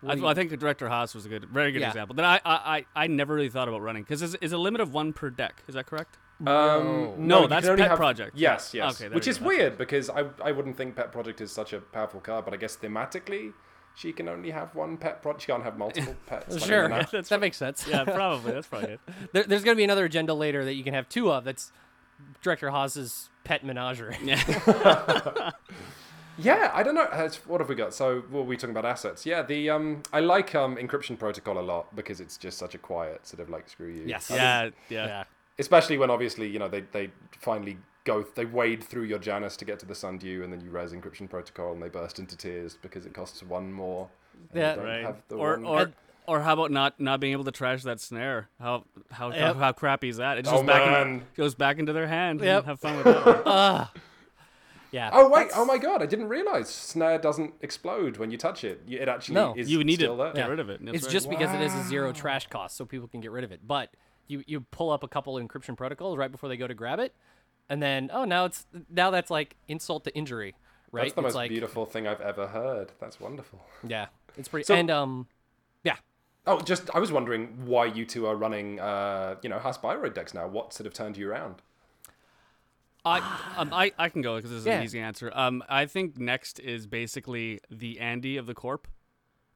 I, 0.07 0.13
I 0.31 0.35
think 0.35 0.57
Director 0.59 0.89
Haas 0.89 1.15
was 1.15 1.27
a 1.27 1.29
good, 1.29 1.45
very 1.47 1.73
good 1.73 1.81
Yeah. 1.81 1.89
example. 1.89 2.15
That 2.17 2.25
I, 2.25 2.41
I 2.45 2.77
I 2.77 3.05
I 3.05 3.07
never 3.07 3.35
really 3.35 3.49
thought 3.49 3.69
about 3.69 3.83
running 3.83 4.03
because 4.03 4.23
is, 4.23 4.35
is 4.37 4.53
a 4.53 4.59
limit 4.59 4.81
of 4.81 4.93
one 4.93 5.13
per 5.13 5.31
deck. 5.31 5.63
Is 5.69 5.75
that 5.75 5.87
correct? 5.87 6.19
Um, 6.47 7.15
No, 7.17 7.43
you 7.43 7.49
that's 7.49 7.67
Pet 7.67 7.79
have- 7.79 7.97
Project. 7.97 8.37
Yes, 8.37 8.75
yes. 8.75 9.01
Okay, 9.01 9.15
Which 9.15 9.29
is 9.29 9.39
go. 9.39 9.47
weird 9.47 9.79
because 9.79 10.11
I 10.11 10.25
I 10.45 10.53
wouldn't 10.53 10.77
think 10.77 10.97
Pet 10.97 11.13
Project 11.13 11.41
is 11.41 11.53
such 11.53 11.73
a 11.73 11.81
powerful 11.81 12.21
card, 12.21 12.45
but 12.45 12.53
I 12.55 12.57
guess 12.57 12.77
thematically 12.77 13.53
she 13.97 14.13
can 14.13 14.29
only 14.29 14.51
have 14.51 14.75
one 14.75 14.97
pet 14.97 15.23
project. 15.23 15.43
She 15.43 15.47
can't 15.53 15.63
have 15.63 15.79
multiple 15.79 16.17
pets. 16.27 16.65
sure, 16.67 16.83
you 16.85 16.89
know? 16.89 17.03
That's 17.13 17.29
that 17.29 17.41
makes 17.41 17.57
sense. 17.57 17.87
Yeah, 17.89 18.03
probably. 18.21 18.51
That's 18.53 18.67
probably 18.67 18.95
it. 18.95 19.01
there, 19.33 19.45
there's 19.45 19.63
going 19.63 19.77
to 19.77 19.81
be 19.81 19.85
another 19.85 20.05
agenda 20.05 20.35
later 20.35 20.65
that 20.65 20.75
you 20.75 20.83
can 20.83 20.95
have 20.95 21.09
two 21.09 21.31
of. 21.31 21.45
That's 21.45 21.71
Director 22.43 22.71
Haas's 22.71 23.31
pet 23.45 23.65
menagerie. 23.65 24.17
Yeah. 24.25 25.51
Yeah, 26.39 26.71
I 26.75 26.83
don't 26.83 26.95
know. 26.95 27.07
What 27.47 27.61
have 27.61 27.69
we 27.69 27.75
got? 27.75 27.95
So, 27.95 28.21
what 28.31 28.41
were 28.41 28.43
we 28.45 28.57
talking 28.57 28.71
about 28.77 28.85
assets? 28.85 29.25
Yeah, 29.25 29.43
the 29.43 29.71
um, 29.71 30.03
I 30.13 30.21
like 30.21 30.55
um, 30.55 30.77
encryption 30.77 31.19
protocol 31.19 31.59
a 31.59 31.63
lot 31.63 31.95
because 31.95 32.21
it's 32.21 32.37
just 32.37 32.59
such 32.59 32.75
a 32.75 32.79
quiet 32.79 33.27
sort 33.27 33.41
of 33.41 33.51
like 33.51 33.69
screw 33.69 33.89
you. 33.89 34.05
Yes. 34.07 34.31
I 34.31 34.35
think- 34.65 34.75
yeah, 34.89 34.97
yeah. 34.99 35.07
yeah. 35.07 35.25
especially 35.59 35.97
when 35.99 36.11
obviously 36.11 36.49
you 36.49 36.59
know 36.59 36.69
they 36.69 36.81
they 36.93 37.11
finally 37.41 37.77
go 38.05 38.23
they 38.35 38.45
wade 38.47 38.83
through 38.83 39.05
your 39.05 39.19
Janus 39.19 39.57
to 39.59 39.65
get 39.65 39.79
to 39.81 39.87
the 39.87 39.95
Sundew, 39.95 40.43
and 40.43 40.53
then 40.53 40.61
you 40.61 40.71
res 40.71 40.93
encryption 40.93 41.29
protocol, 41.31 41.73
and 41.73 41.83
they 41.83 41.89
burst 41.89 42.19
into 42.19 42.37
tears 42.37 42.77
because 42.83 43.07
it 43.07 43.15
costs 43.15 43.43
one 43.43 43.73
more. 43.73 44.09
and 44.35 44.49
you 44.55 44.61
Yeah. 44.61 44.75
don't 44.75 44.85
Right. 44.85 45.03
have 45.05 45.17
the 45.29 45.37
Or 45.37 45.51
one- 45.59 45.65
or 45.67 45.93
or 46.27 46.41
how 46.41 46.55
about 46.55 46.71
not 46.73 46.99
not 46.99 47.21
being 47.21 47.33
able 47.33 47.45
to 47.45 47.53
trash 47.53 47.83
that 47.85 48.01
snare? 48.01 48.49
How 48.59 48.85
how 49.13 49.31
Yep. 49.31 49.39
how, 49.41 49.55
how 49.55 49.73
crappy 49.73 50.09
is 50.09 50.17
that? 50.17 50.39
It 50.39 50.43
just 50.47 50.55
Oh, 50.55 50.59
goes 50.63 50.67
back 50.67 51.07
in, 51.07 51.23
goes 51.37 51.55
back 51.55 51.79
into 51.79 51.93
their 51.93 52.09
hand. 52.09 52.41
Yep. 52.41 52.59
And 52.59 52.67
have 52.67 52.81
fun 52.81 52.97
with 52.97 53.05
that. 53.05 53.89
one. 54.95 55.11
Yeah. 55.11 55.11
Oh 55.13 55.29
wait! 55.29 55.45
that's- 55.49 55.59
Oh 55.59 55.65
my 55.65 55.79
god! 55.79 56.03
I 56.03 56.07
didn't 56.07 56.29
realize 56.29 56.69
snare 56.69 57.19
doesn't 57.19 57.55
explode 57.61 58.17
when 58.17 58.31
you 58.31 58.39
touch 58.39 58.65
it. 58.65 58.83
It 58.89 59.09
actually 59.09 59.35
No. 59.37 59.55
is 59.57 59.71
you 59.71 59.79
would 59.79 59.87
need 59.87 60.01
to 60.01 60.15
there. 60.17 60.33
get 60.33 60.49
rid 60.51 60.61
of 60.61 60.71
it. 60.71 60.85
That's 60.85 60.97
It's 60.99 61.07
right. 61.07 61.13
just 61.13 61.31
because 61.31 61.53
it 61.55 61.61
is 61.61 61.75
a 61.75 61.83
zero 61.85 62.13
trash 62.13 62.47
cost, 62.49 62.77
so 62.77 62.85
people 62.85 63.09
can 63.09 63.21
get 63.21 63.31
rid 63.33 63.45
of 63.45 63.53
it. 63.53 63.67
But 63.67 63.91
you 64.27 64.43
you 64.47 64.61
pull 64.61 64.91
up 64.91 65.03
a 65.03 65.09
couple 65.09 65.35
encryption 65.35 65.77
protocols 65.77 66.17
right 66.17 66.31
before 66.33 66.49
they 66.49 66.57
go 66.57 66.67
to 66.67 66.75
grab 66.75 66.99
it, 66.99 67.15
and 67.69 67.83
then 67.83 68.11
oh 68.13 68.25
now 68.25 68.45
it's 68.47 68.67
now 68.89 69.11
that's 69.11 69.31
like 69.31 69.57
insult 69.69 70.05
to 70.05 70.15
injury, 70.17 70.55
right? 70.93 71.03
That's 71.03 71.15
the 71.15 71.21
it's 71.21 71.25
most 71.25 71.35
like 71.35 71.51
beautiful 71.51 71.85
thing 71.87 72.07
I've 72.07 72.21
ever 72.21 72.47
heard. 72.49 72.93
That's 73.01 73.21
wonderful. 73.21 73.65
yeah, 73.87 74.07
it's 74.39 74.49
pretty. 74.49 74.65
So- 74.65 74.75
and 74.75 74.91
um, 74.91 75.29
yeah, 75.83 75.97
Oh, 76.47 76.61
just 76.61 76.95
I 76.95 76.99
was 76.99 77.11
wondering 77.11 77.65
why 77.67 77.87
you 77.87 78.05
two 78.05 78.27
are 78.27 78.37
running, 78.37 78.79
uh, 78.79 79.37
you 79.43 79.49
know, 79.49 79.59
Haas-Bioroid 79.59 80.13
decks 80.15 80.35
now. 80.35 80.47
What 80.47 80.73
sort 80.75 80.87
of 80.87 80.93
turned 80.93 81.17
you 81.17 81.31
around? 81.31 81.63
I, 83.05 83.19
um, 83.57 83.71
I 83.73 83.93
I 83.99 84.09
can 84.09 84.23
go 84.23 84.37
because 84.37 84.51
this 84.51 84.61
is 84.61 84.67
Yeah. 84.67 84.79
an 84.79 84.85
easy 84.85 84.99
answer. 85.01 85.31
Um, 85.35 85.63
I 85.69 85.87
think 85.87 86.19
next 86.19 86.59
is 86.61 86.87
basically 86.87 87.61
the 87.71 88.01
Andy 88.01 88.37
of 88.37 88.47
the 88.47 88.55
Corp, 88.55 88.89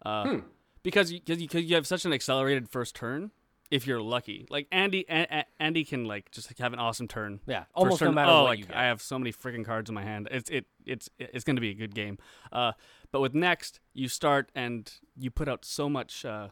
uh, 0.05 0.25
Hmm. 0.29 0.39
because 0.83 1.11
you, 1.13 1.21
cause 1.21 1.39
you, 1.41 1.49
you 1.61 1.75
have 1.75 1.87
such 1.87 2.05
an 2.05 2.13
accelerated 2.13 2.69
first 2.69 2.95
turn. 2.95 3.31
If 3.71 3.87
you're 3.87 4.01
lucky, 4.01 4.47
like 4.49 4.67
Andy, 4.73 5.05
a- 5.11 5.27
A- 5.31 5.45
Andy 5.61 5.85
can 5.85 6.07
like 6.07 6.31
just 6.31 6.59
have 6.59 6.73
an 6.73 6.79
awesome 6.79 7.07
turn. 7.07 7.41
Yeah, 7.47 7.65
almost 7.75 8.01
no 8.01 8.11
matter 8.13 8.31
oh, 8.31 8.43
what 8.45 8.49
like 8.49 8.59
you 8.61 8.65
get. 8.65 8.75
I 8.77 8.85
have 8.85 9.03
so 9.03 9.19
many 9.19 9.31
freaking 9.31 9.63
cards 9.65 9.91
in 9.91 9.95
my 9.95 10.03
hand. 10.05 10.27
It's 10.31 10.49
it 10.49 10.65
it's 10.87 11.11
it's 11.19 11.45
going 11.45 11.57
to 11.57 11.61
be 11.61 11.69
a 11.71 11.75
good 11.75 11.95
game. 11.95 12.17
Uh, 12.51 12.73
but 13.13 13.21
with 13.21 13.35
next, 13.35 13.81
you 13.93 14.09
start 14.09 14.51
and 14.55 14.91
you 15.17 15.31
put 15.31 15.49
out 15.49 15.67
so 15.67 15.89
much 15.91 16.25
uh, 16.25 16.49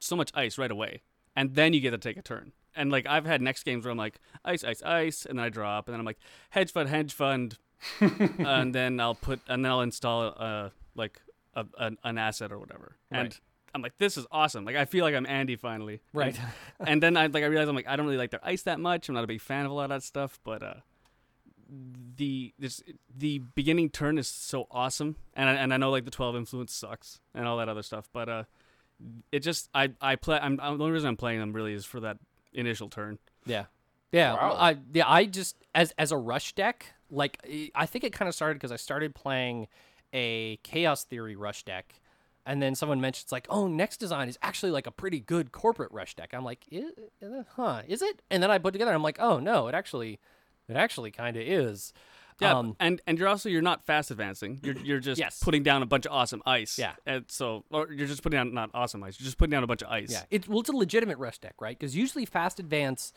so 0.00 0.16
much 0.16 0.30
ice 0.34 0.58
right 0.58 0.70
away, 0.70 1.00
and 1.34 1.54
then 1.54 1.72
you 1.72 1.80
get 1.80 1.92
to 1.92 1.98
take 1.98 2.18
a 2.18 2.22
turn. 2.22 2.52
And 2.76 2.90
like 2.90 3.06
I've 3.06 3.26
had 3.26 3.40
next 3.40 3.64
games 3.64 3.84
where 3.84 3.92
I'm 3.92 3.98
like 3.98 4.20
ice, 4.44 4.64
ice, 4.64 4.82
ice, 4.82 5.26
and 5.26 5.38
then 5.38 5.46
I 5.46 5.48
drop, 5.48 5.88
and 5.88 5.94
then 5.94 6.00
I'm 6.00 6.06
like 6.06 6.18
hedge 6.50 6.72
fund, 6.72 6.88
hedge 6.88 7.12
fund, 7.12 7.58
and 8.00 8.74
then 8.74 9.00
I'll 9.00 9.14
put 9.14 9.40
and 9.48 9.64
then 9.64 9.70
I'll 9.72 9.80
install 9.82 10.34
uh 10.36 10.70
like 10.94 11.20
a, 11.54 11.66
an, 11.78 11.98
an 12.04 12.18
asset 12.18 12.52
or 12.52 12.58
whatever, 12.58 12.96
and 13.10 13.38
I'm 13.74 13.82
like 13.82 13.98
this 13.98 14.16
is 14.16 14.26
awesome. 14.30 14.64
Like 14.64 14.76
I 14.76 14.84
feel 14.84 15.04
like 15.04 15.14
I'm 15.14 15.26
Andy 15.26 15.56
finally, 15.56 16.00
right. 16.12 16.38
And, 16.78 16.88
and 16.88 17.02
then 17.02 17.16
I 17.16 17.26
like 17.26 17.44
I 17.44 17.46
realize 17.46 17.68
I'm 17.68 17.76
like 17.76 17.88
I 17.88 17.96
don't 17.96 18.06
really 18.06 18.18
like 18.18 18.30
their 18.30 18.44
ice 18.44 18.62
that 18.62 18.80
much. 18.80 19.08
I'm 19.08 19.14
not 19.14 19.24
a 19.24 19.28
big 19.28 19.40
fan 19.40 19.64
of 19.66 19.70
a 19.70 19.74
lot 19.74 19.84
of 19.84 19.90
that 19.90 20.02
stuff, 20.02 20.38
but 20.44 20.62
uh 20.62 20.74
the 22.16 22.52
this 22.58 22.82
the 23.14 23.38
beginning 23.54 23.90
turn 23.90 24.18
is 24.18 24.28
so 24.28 24.66
awesome, 24.70 25.16
and 25.34 25.48
I, 25.48 25.54
and 25.54 25.72
I 25.72 25.76
know 25.76 25.90
like 25.90 26.04
the 26.04 26.10
12 26.10 26.36
influence 26.36 26.72
sucks 26.72 27.20
and 27.34 27.46
all 27.46 27.56
that 27.58 27.68
other 27.68 27.82
stuff, 27.82 28.08
but 28.12 28.28
uh, 28.28 28.44
it 29.32 29.40
just 29.40 29.68
I 29.74 29.90
I 30.00 30.16
play. 30.16 30.38
I'm, 30.40 30.58
I'm 30.62 30.78
the 30.78 30.84
only 30.84 30.92
reason 30.92 31.08
I'm 31.08 31.16
playing 31.16 31.40
them 31.40 31.52
really 31.52 31.72
is 31.72 31.84
for 31.84 32.00
that 32.00 32.18
initial 32.54 32.88
turn. 32.88 33.18
Yeah. 33.46 33.66
Yeah, 34.12 34.34
Wow. 34.34 34.52
I 34.58 34.76
yeah, 34.92 35.08
I 35.10 35.24
just 35.26 35.56
as 35.74 35.92
as 35.98 36.12
a 36.12 36.16
rush 36.16 36.52
deck, 36.54 36.94
like 37.10 37.38
I- 37.44 37.70
I 37.74 37.86
think 37.86 38.04
it 38.04 38.12
kind 38.12 38.28
of 38.28 38.34
started 38.34 38.54
because 38.54 38.70
I 38.70 38.76
started 38.76 39.14
playing 39.14 39.66
a 40.12 40.56
Chaos 40.62 41.02
Theory 41.02 41.34
rush 41.34 41.64
deck, 41.64 42.00
and 42.46 42.62
then 42.62 42.76
someone 42.76 43.00
mentions 43.00 43.32
like, 43.32 43.46
"Oh, 43.50 43.66
next 43.66 43.96
design 43.96 44.28
is 44.28 44.38
actually 44.40 44.70
like 44.70 44.86
a 44.86 44.92
pretty 44.92 45.18
good 45.18 45.50
corporate 45.50 45.90
rush 45.90 46.14
deck." 46.14 46.32
I'm 46.32 46.44
like, 46.44 46.64
"I- 46.72 46.92
uh, 47.26 47.42
"Huh, 47.56 47.82
is 47.88 48.02
it?" 48.02 48.22
And 48.30 48.40
then 48.40 48.52
I 48.52 48.58
put 48.58 48.70
together, 48.72 48.92
I'm 48.92 49.02
like, 49.02 49.18
"Oh 49.18 49.40
no, 49.40 49.66
it 49.66 49.74
actually, 49.74 50.20
it 50.68 50.76
actually 50.76 51.10
kind 51.10 51.36
of 51.36 51.42
is." 51.42 51.92
Yeah, 52.40 52.56
Um, 52.58 52.76
and 52.80 53.00
and 53.06 53.18
you're 53.18 53.28
also 53.28 53.48
you're 53.48 53.62
not 53.62 53.84
fast 53.86 54.10
advancing. 54.10 54.58
You're 54.62 54.76
you're 54.78 54.98
just 55.00 55.18
Yes. 55.20 55.40
putting 55.42 55.62
down 55.62 55.82
a 55.82 55.86
bunch 55.86 56.04
of 56.06 56.12
awesome 56.12 56.42
ice. 56.46 56.78
Yeah. 56.78 56.94
and 57.06 57.24
so 57.28 57.64
or 57.70 57.92
you're 57.92 58.08
just 58.08 58.22
putting 58.22 58.38
down 58.38 58.52
not 58.54 58.70
awesome 58.74 59.02
ice. 59.04 59.18
You're 59.20 59.24
just 59.26 59.38
putting 59.38 59.52
down 59.52 59.62
a 59.62 59.66
bunch 59.68 59.82
of 59.82 59.88
ice. 59.88 60.10
Yeah, 60.10 60.22
it, 60.30 60.48
well, 60.48 60.60
it's 60.60 60.68
a 60.68 60.72
legitimate 60.76 61.18
rush 61.18 61.38
deck, 61.38 61.54
right? 61.60 61.78
Because 61.78 61.94
usually 61.96 62.24
fast 62.26 62.58
advance, 62.58 63.12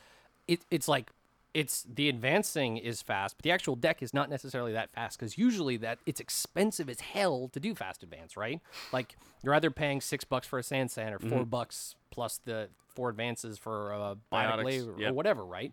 it, 0.47 0.59
it's 0.69 0.87
like 0.87 1.09
it's 1.53 1.83
the 1.91 2.07
advancing 2.09 2.77
is 2.77 3.01
fast, 3.01 3.37
but 3.37 3.43
the 3.43 3.49
actual 3.51 3.75
deck 3.75 4.03
is 4.03 4.13
not 4.13 4.29
necessarily 4.29 4.73
that 4.73 4.91
fast. 4.91 5.17
Because 5.17 5.35
usually 5.37 5.77
that 5.77 5.97
it's 6.05 6.19
expensive 6.19 6.87
as 6.87 6.99
hell 6.99 7.49
to 7.53 7.59
do 7.59 7.73
fast 7.73 8.03
advance, 8.03 8.37
right? 8.37 8.61
Like 8.93 9.15
you're 9.43 9.55
either 9.55 9.71
paying 9.71 9.99
six 9.99 10.23
bucks 10.23 10.45
for 10.45 10.59
a 10.59 10.61
SanSan 10.61 11.11
or 11.13 11.19
4 11.19 11.45
bucks 11.45 11.95
plus 12.11 12.39
the 12.45 12.69
four 12.89 13.09
advances 13.09 13.57
for 13.57 13.91
a 13.93 14.15
bionic 14.31 14.57
Biotics, 14.57 14.61
blade 14.61 14.81
or 14.87 14.99
yep. 14.99 15.13
whatever, 15.13 15.43
right? 15.45 15.71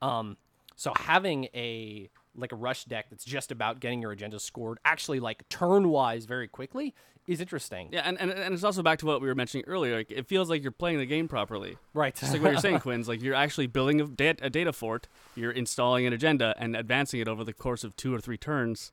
Um, 0.00 0.36
so 0.76 0.92
having 0.96 1.46
a 1.54 2.08
like 2.38 2.52
a 2.52 2.56
rush 2.56 2.84
deck 2.84 3.06
that's 3.10 3.24
just 3.24 3.50
about 3.50 3.80
getting 3.80 4.00
your 4.02 4.12
agenda 4.12 4.38
scored, 4.40 4.78
actually 4.84 5.20
like 5.20 5.48
turn 5.48 5.88
wise 5.88 6.24
very 6.24 6.48
quickly, 6.48 6.94
is 7.26 7.40
interesting. 7.40 7.88
Yeah, 7.92 8.02
and, 8.04 8.18
and 8.18 8.30
and 8.30 8.54
it's 8.54 8.64
also 8.64 8.82
back 8.82 8.98
to 9.00 9.06
what 9.06 9.20
we 9.20 9.28
were 9.28 9.34
mentioning 9.34 9.64
earlier. 9.66 9.96
Like, 9.96 10.10
it 10.10 10.26
feels 10.26 10.48
like 10.48 10.62
you're 10.62 10.72
playing 10.72 10.98
the 10.98 11.06
game 11.06 11.28
properly. 11.28 11.76
Right. 11.92 12.14
Just 12.14 12.32
like 12.32 12.42
what 12.42 12.52
you're 12.52 12.60
saying, 12.60 12.80
Quinns. 12.86 13.06
Like 13.08 13.20
you're 13.22 13.34
actually 13.34 13.66
building 13.66 14.00
a 14.00 14.06
data, 14.06 14.46
a 14.46 14.50
data 14.50 14.72
fort. 14.72 15.08
You're 15.34 15.50
installing 15.52 16.06
an 16.06 16.12
agenda 16.14 16.54
and 16.58 16.74
advancing 16.74 17.20
it 17.20 17.28
over 17.28 17.44
the 17.44 17.52
course 17.52 17.84
of 17.84 17.94
two 17.96 18.14
or 18.14 18.20
three 18.20 18.38
turns, 18.38 18.92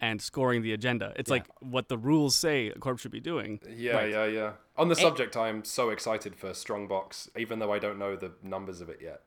and 0.00 0.22
scoring 0.22 0.62
the 0.62 0.72
agenda. 0.72 1.12
It's 1.16 1.28
Yeah. 1.30 1.34
like 1.34 1.46
what 1.60 1.88
the 1.88 1.98
rules 1.98 2.36
say 2.36 2.68
a 2.68 2.78
corp 2.78 2.98
should 3.00 3.10
be 3.10 3.20
doing. 3.20 3.60
Yeah, 3.68 3.92
Right. 3.96 4.10
yeah, 4.10 4.24
yeah. 4.26 4.52
On 4.76 4.88
the 4.88 4.96
subject, 4.96 5.36
I'm 5.36 5.64
so 5.64 5.90
excited 5.90 6.36
for 6.36 6.52
Strongbox, 6.54 7.30
even 7.36 7.58
though 7.58 7.72
I 7.72 7.78
don't 7.80 7.98
know 7.98 8.14
the 8.16 8.32
numbers 8.42 8.80
of 8.80 8.88
it 8.88 9.00
yet. 9.02 9.22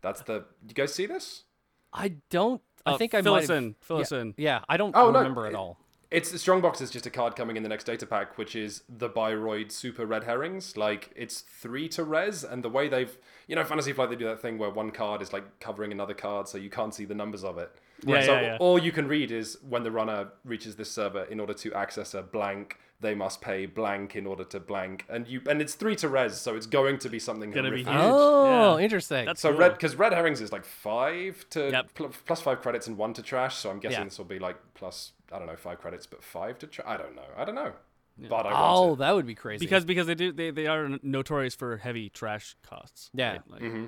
That's 0.00 0.20
the. 0.22 0.44
You 0.68 0.74
guys 0.74 0.94
see 0.94 1.06
this? 1.06 1.44
I 1.92 2.16
don't. 2.30 2.60
I 2.86 2.92
Uh, 2.92 2.98
think 2.98 3.14
I 3.14 3.22
fill 3.22 3.32
might 3.34 3.44
us 3.44 3.48
have- 3.48 3.58
in. 3.58 3.74
Fill 3.80 3.96
yeah, 3.98 4.02
us 4.02 4.12
in. 4.12 4.34
Yeah, 4.36 4.60
I 4.68 4.76
don't 4.76 4.94
Oh, 4.94 5.10
no, 5.10 5.18
remember 5.18 5.46
at 5.46 5.52
it- 5.52 5.56
all. 5.56 5.78
It's 6.10 6.38
Strongbox 6.40 6.80
is 6.80 6.90
just 6.92 7.06
a 7.06 7.10
card 7.10 7.34
coming 7.34 7.56
in 7.56 7.64
the 7.64 7.68
next 7.68 7.84
data 7.84 8.06
pack, 8.06 8.38
which 8.38 8.54
is 8.54 8.84
the 8.88 9.08
Bioroid 9.08 9.72
Super 9.72 10.06
Red 10.06 10.24
Herrings. 10.24 10.76
Like 10.76 11.10
it's 11.16 11.40
three 11.40 11.88
to 11.88 12.04
res, 12.04 12.44
and 12.44 12.62
the 12.62 12.68
way 12.68 12.88
they've, 12.88 13.16
you 13.48 13.56
know, 13.56 13.64
Fantasy 13.64 13.92
Flight 13.92 14.10
they 14.10 14.16
do 14.16 14.26
that 14.26 14.40
thing 14.40 14.56
where 14.58 14.70
one 14.70 14.90
card 14.92 15.22
is 15.22 15.32
like 15.32 15.58
covering 15.58 15.90
another 15.90 16.14
card, 16.14 16.46
so 16.46 16.56
you 16.56 16.70
can't 16.70 16.94
see 16.94 17.04
the 17.04 17.14
numbers 17.16 17.42
of 17.42 17.58
it. 17.58 17.70
Yeah, 18.06 18.22
so 18.22 18.32
yeah, 18.34 18.40
yeah. 18.42 18.56
all 18.60 18.78
you 18.78 18.92
can 18.92 19.08
read 19.08 19.32
is 19.32 19.58
when 19.68 19.82
the 19.82 19.90
runner 19.90 20.28
reaches 20.44 20.76
this 20.76 20.90
server, 20.90 21.24
in 21.24 21.40
order 21.40 21.54
to 21.54 21.72
access 21.74 22.14
a 22.14 22.22
blank, 22.22 22.78
they 23.00 23.14
must 23.14 23.40
pay 23.40 23.66
blank 23.66 24.16
in 24.16 24.26
order 24.26 24.44
to 24.44 24.60
blank, 24.60 25.04
and 25.08 25.26
you 25.28 25.42
and 25.48 25.60
it's 25.60 25.74
three 25.74 25.96
to 25.96 26.08
res, 26.08 26.36
so 26.40 26.54
it's 26.56 26.66
going 26.66 26.98
to 26.98 27.08
be 27.08 27.18
something 27.18 27.50
Gonna 27.50 27.70
be 27.70 27.78
huge. 27.78 27.88
Oh, 27.90 28.76
Yeah. 28.78 28.82
interesting. 28.84 29.26
That's 29.26 29.40
So 29.40 29.50
cool. 29.50 29.58
red 29.60 29.72
because 29.72 29.96
red 29.96 30.12
herrings 30.12 30.40
is 30.40 30.52
like 30.52 30.64
five 30.64 31.44
to 31.50 31.70
Yep. 31.70 31.94
pl- 31.94 32.12
plus 32.26 32.40
five 32.40 32.60
credits 32.62 32.86
and 32.86 32.96
one 32.96 33.12
to 33.14 33.22
trash. 33.22 33.56
So 33.56 33.70
I'm 33.70 33.78
guessing 33.80 33.98
Yeah. 34.00 34.04
this 34.04 34.18
will 34.18 34.24
be 34.24 34.38
like 34.38 34.56
plus 34.74 35.12
I 35.32 35.38
don't 35.38 35.46
know 35.48 35.56
five 35.56 35.80
credits 35.80 36.06
but 36.06 36.22
five 36.24 36.58
to 36.60 36.66
trash. 36.66 36.86
I 36.88 36.96
don't 36.96 37.14
know. 37.16 37.28
I 37.36 37.44
don't 37.44 37.54
know. 37.56 37.72
But 38.16 38.46
I 38.46 38.52
oh, 38.54 38.80
want 38.88 38.92
it. 38.92 38.98
that 39.00 39.14
would 39.16 39.26
be 39.26 39.34
crazy. 39.34 39.66
because 39.66 39.84
because 39.84 40.06
they 40.06 40.14
do 40.14 40.30
they, 40.32 40.50
they 40.52 40.66
are 40.68 40.88
notorious 41.02 41.54
for 41.56 41.76
heavy 41.78 42.08
trash 42.10 42.56
costs. 42.62 43.10
Yeah. 43.12 43.32
right? 43.32 43.40
Like, 43.48 43.62
Mm-hmm. 43.62 43.86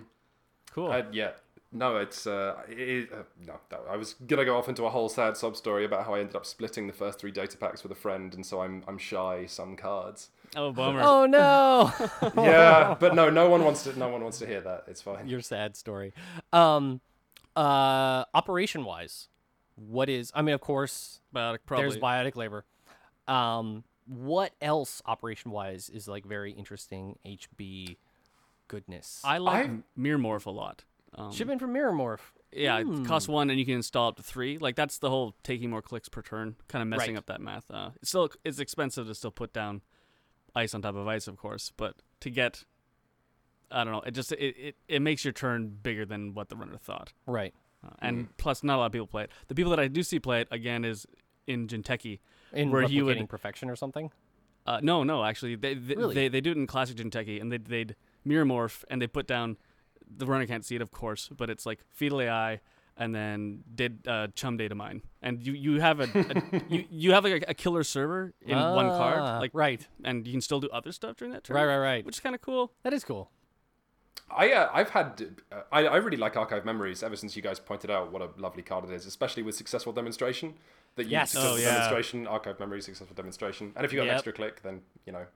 Cool. 0.73 0.91
Uh, 0.93 1.05
yeah. 1.13 1.31
No, 1.73 1.97
it's 1.97 2.27
uh, 2.27 2.55
it, 2.69 3.13
uh, 3.13 3.23
no. 3.45 3.55
that- 3.69 3.81
I 3.91 3.97
was 3.97 4.15
gonna 4.15 4.45
go 4.45 4.57
off 4.57 4.69
into 4.69 4.85
a 4.85 4.91
whole 4.91 5.09
sad 5.09 5.37
sob 5.37 5.57
story 5.57 5.85
about 5.85 6.07
how 6.07 6.15
I 6.15 6.21
ended 6.21 6.37
up 6.37 6.47
splitting 6.47 6.87
the 6.87 6.93
first 6.93 7.19
three 7.19 7.31
data 7.33 7.57
packs 7.59 7.83
with 7.83 7.93
a 7.93 7.97
friend, 7.97 8.35
and 8.35 8.47
so 8.47 8.61
I'm 8.63 8.85
I'm 8.89 8.99
shy 8.99 9.47
some 9.47 9.77
cards. 9.77 10.31
Oh, 10.55 10.73
bummer. 10.73 11.01
Oh 11.03 11.27
no, 11.27 11.93
Yeah, 12.43 12.97
but 12.99 13.15
no, 13.15 13.29
no 13.31 13.49
one 13.51 13.65
wants 13.65 13.83
to. 13.85 13.99
No 13.99 14.09
one 14.09 14.23
wants 14.23 14.39
to 14.39 14.47
hear 14.47 14.61
that. 14.63 14.85
It's 14.87 15.03
fine. 15.03 15.27
your 15.29 15.41
sad 15.41 15.77
story. 15.77 16.15
Um, 16.53 17.01
uh, 17.57 18.25
operation 18.33 18.85
wise, 18.85 19.29
what 19.75 20.09
is? 20.09 20.31
I 20.35 20.43
mean, 20.43 20.55
of 20.55 20.61
course, 20.61 21.21
Biotic, 21.35 21.59
probably. 21.67 21.89
there's 21.91 21.97
biotic 21.99 22.37
labor. 22.37 22.65
Um, 23.27 23.83
what 24.07 24.53
else 24.63 25.03
operation 25.05 25.51
wise 25.51 25.89
is 25.91 26.07
like 26.07 26.25
very 26.25 26.53
interesting 26.53 27.19
HB 27.27 27.97
goodness? 28.69 29.21
I 29.25 29.39
like 29.39 29.67
I've- 29.67 29.83
Mirror 29.97 30.19
Morph 30.19 30.47
a 30.47 30.51
lot. 30.51 30.85
Um, 31.15 31.33
Shipment 31.33 31.61
from 31.61 31.73
Mirror 31.73 31.93
Morph. 31.93 32.21
yeah, 32.53 32.79
it 32.79 33.07
costs 33.07 33.29
one, 33.29 33.49
and 33.51 33.59
you 33.59 33.65
can 33.65 33.75
install 33.77 34.09
up 34.09 34.17
to 34.17 34.23
three. 34.23 34.59
Like 34.59 34.77
that's 34.77 34.99
the 34.99 35.09
whole 35.09 35.35
taking 35.43 35.71
more 35.71 35.83
clicks 35.83 36.09
per 36.09 36.21
turn, 36.23 36.57
kind 36.69 36.83
of 36.83 36.89
messing 36.89 37.15
Right. 37.15 37.19
up 37.19 37.27
that 37.27 37.41
math. 37.41 37.71
Uh, 37.71 37.91
it's 38.01 38.09
still 38.11 38.29
it's 38.45 38.59
expensive 38.59 39.07
to 39.07 39.15
still 39.15 39.31
put 39.31 39.53
down 39.53 39.83
ice 40.55 40.75
on 40.75 40.83
top 40.83 40.95
of 40.97 41.07
ice, 41.09 41.27
of 41.29 41.37
course, 41.37 41.73
but 41.77 41.97
to 42.21 42.31
get, 42.31 42.65
I 43.71 43.85
don't 43.85 43.93
know, 43.93 44.01
it 44.01 44.13
just 44.13 44.33
it, 44.33 44.39
it, 44.59 44.77
it 44.89 45.01
makes 45.03 45.25
your 45.25 45.33
turn 45.33 45.69
bigger 45.83 46.05
than 46.05 46.35
what 46.35 46.49
the 46.49 46.57
runner 46.57 46.77
thought. 46.77 47.13
Right. 47.27 47.55
Uh, 47.85 47.91
and 48.01 48.37
plus, 48.37 48.63
not 48.65 48.77
a 48.77 48.79
lot 48.79 48.87
of 48.87 48.93
people 48.93 49.07
play 49.07 49.25
it. 49.25 49.31
The 49.49 49.55
people 49.55 49.71
that 49.71 49.81
I 49.81 49.89
do 49.89 50.03
see 50.03 50.19
play 50.19 50.41
it 50.41 50.49
again 50.51 50.85
is 50.85 51.07
in 51.47 51.67
Jinteki. 51.69 52.19
In 52.53 52.71
Where 52.71 52.83
you 52.83 53.05
would- 53.05 53.29
perfection 53.29 53.71
or 53.71 53.77
something. 53.77 54.11
Uh, 54.67 54.81
no, 54.83 55.05
no, 55.05 55.25
actually, 55.25 55.55
they 55.55 55.75
they, 55.75 55.95
Really? 55.95 56.15
they 56.15 56.29
they 56.29 56.41
do 56.41 56.51
it 56.51 56.57
in 56.57 56.67
classic 56.67 56.97
Jinteki, 56.97 57.41
and 57.41 57.53
they 57.53 57.59
they'd 57.59 57.95
mirror 58.25 58.45
morph, 58.45 58.83
and 58.91 59.01
they 59.01 59.07
put 59.07 59.27
down. 59.27 59.57
The 60.15 60.27
runner 60.27 60.47
can't 60.47 60.65
see 60.65 60.77
it, 60.77 60.83
of 60.83 60.91
course, 60.91 61.29
but 61.37 61.51
it's 61.51 61.67
like 61.67 61.81
fetal 61.91 62.21
AI, 62.21 62.61
and 62.97 63.15
then 63.15 63.63
did 63.75 64.07
uh, 64.07 64.29
chum 64.35 64.57
data 64.57 64.75
mine, 64.75 65.03
and 65.23 65.43
you 65.43 65.53
you 65.53 65.81
have 65.81 66.01
a, 66.01 66.05
a 66.31 66.43
you 66.69 66.85
you 66.91 67.13
have 67.13 67.25
like 67.25 67.43
a, 67.43 67.51
a 67.51 67.55
killer 67.55 67.83
server 67.85 68.33
in 68.41 68.57
one 68.73 68.91
Ah, 68.91 68.97
card, 68.97 69.41
like 69.43 69.51
right, 69.55 69.87
and 70.05 70.27
you 70.27 70.33
can 70.33 70.41
still 70.41 70.61
do 70.61 70.69
other 70.71 70.93
stuff 70.93 71.17
during 71.17 71.33
that 71.33 71.45
turn, 71.45 71.57
right, 71.57 71.67
right, 71.67 71.79
right. 71.79 72.07
which 72.07 72.17
is 72.17 72.21
kind 72.21 72.35
of 72.35 72.41
cool. 72.41 72.73
That 72.83 72.93
is 72.93 73.05
cool. 73.05 73.31
I 74.31 74.53
uh, 74.53 74.71
I've 74.73 74.91
had 74.91 75.37
uh, 75.53 75.63
I 75.71 75.87
I 75.87 75.97
really 75.97 76.17
like 76.17 76.37
archive 76.37 76.65
memories 76.65 77.03
ever 77.03 77.17
since 77.17 77.37
you 77.37 77.43
guys 77.43 77.61
pointed 77.61 77.91
out 77.91 78.11
what 78.13 78.23
a 78.23 78.31
lovely 78.41 78.63
card 78.63 78.85
it 78.85 78.91
is, 78.91 79.07
especially 79.07 79.43
with 79.43 79.55
successful 79.55 79.93
demonstration. 79.93 80.55
That 80.97 81.05
you 81.05 81.11
Yes. 81.13 81.31
successful 81.31 81.53
Oh, 81.53 81.57
yeah. 81.61 81.69
demonstration, 81.73 82.27
archive 82.27 82.59
memory, 82.59 82.81
successful 82.81 83.15
demonstration, 83.15 83.73
and 83.77 83.85
if 83.85 83.93
you 83.93 83.97
got 83.99 84.05
Yep. 84.05 84.13
an 84.13 84.15
extra 84.17 84.33
click, 84.33 84.63
then 84.63 84.81
you 85.05 85.13
know. 85.13 85.27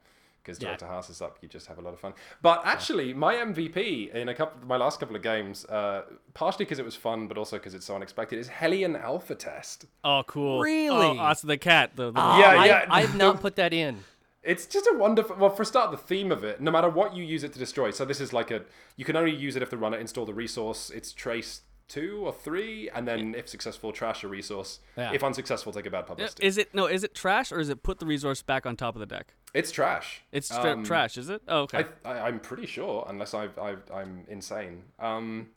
Because 0.43 0.61
Yeah. 0.61 0.69
Director 0.69 0.87
Haas 0.87 1.11
is 1.11 1.21
up, 1.21 1.39
you 1.43 1.49
just 1.49 1.67
have 1.67 1.79
a 1.79 1.83
lot 1.83 1.93
of 1.93 2.01
fun. 2.01 2.15
But 2.43 2.63
actually, 2.65 3.13
my 3.15 3.35
MVP 3.35 4.11
in 4.15 4.29
a 4.29 4.35
couple, 4.35 4.67
my 4.67 4.77
last 4.77 5.01
couple 5.01 5.17
of 5.17 5.23
games, 5.23 5.65
uh, 5.67 6.03
partially 6.35 6.65
because 6.65 6.79
it 6.79 6.85
was 6.85 6.97
fun, 6.97 7.29
but 7.29 7.37
also 7.37 7.57
because 7.57 7.75
it's 7.75 7.87
so 7.87 7.95
unexpected, 7.95 8.39
is 8.39 8.49
Hellion 8.49 8.97
Alpha 8.97 9.35
Test. 9.35 9.87
Oh, 10.05 10.23
cool! 10.27 10.61
Really? 10.61 11.07
Oh, 11.07 11.15
that's 11.15 11.43
the 11.43 11.59
cat. 11.59 11.97
The, 11.97 12.11
the 12.11 12.21
Yeah, 12.21 12.65
yeah. 12.65 12.87
I've 12.89 13.17
not 13.17 13.41
put 13.41 13.57
that 13.57 13.73
in. 13.73 14.05
It's 14.43 14.65
just 14.65 14.87
a 14.87 14.97
wonderful. 14.97 15.37
Well, 15.37 15.51
for 15.51 15.63
a 15.63 15.67
start, 15.67 15.91
the 15.91 15.99
theme 15.99 16.33
of 16.33 16.45
it, 16.45 16.63
no 16.63 16.71
matter 16.71 16.89
what 16.89 17.15
you 17.15 17.23
use 17.23 17.45
it 17.45 17.53
to 17.53 17.59
destroy. 17.59 17.91
So 17.91 18.07
this 18.07 18.21
is 18.21 18.33
like 18.33 18.51
a. 18.51 18.63
You 18.97 19.05
can 19.05 19.15
only 19.17 19.35
use 19.35 19.55
it 19.55 19.63
if 19.63 19.69
the 19.69 19.77
runner 19.77 19.99
install 19.99 20.25
the 20.25 20.33
resource. 20.33 20.89
It's 20.89 21.13
trace 21.13 21.61
two 21.91 22.23
or 22.25 22.33
three, 22.33 22.89
and 22.89 23.07
then 23.07 23.35
if 23.35 23.49
successful, 23.49 23.93
trash 23.93 24.25
a 24.25 24.29
resource. 24.29 24.79
Yeah. 24.97 25.13
If 25.13 25.23
unsuccessful, 25.23 25.73
take 25.75 25.85
a 25.85 25.91
bad 25.91 26.07
publicity. 26.07 26.47
Is 26.47 26.57
it 26.57 26.73
no? 26.75 26.87
Is 26.87 27.05
it 27.05 27.15
trash 27.15 27.53
or 27.53 27.61
is 27.61 27.69
it 27.69 27.83
put 27.83 27.99
the 27.99 28.07
resource 28.07 28.41
back 28.41 28.65
on 28.65 28.77
top 28.77 28.95
of 28.95 29.01
the 29.01 29.07
deck? 29.07 29.35
It's 29.53 29.73
trash. 29.73 30.23
It's 30.31 30.49
tra- 30.49 30.73
Um, 30.73 30.85
trash, 30.85 31.19
is 31.19 31.29
it? 31.29 31.43
Oh, 31.49 31.63
okay. 31.63 31.85
I, 32.05 32.09
I, 32.13 32.27
I'm 32.29 32.39
pretty 32.39 32.67
sure, 32.67 33.05
unless 33.09 33.35
I've, 33.35 33.59
I've, 33.59 33.83
I'm 33.93 34.25
insane. 34.29 34.85
Um, 35.01 35.49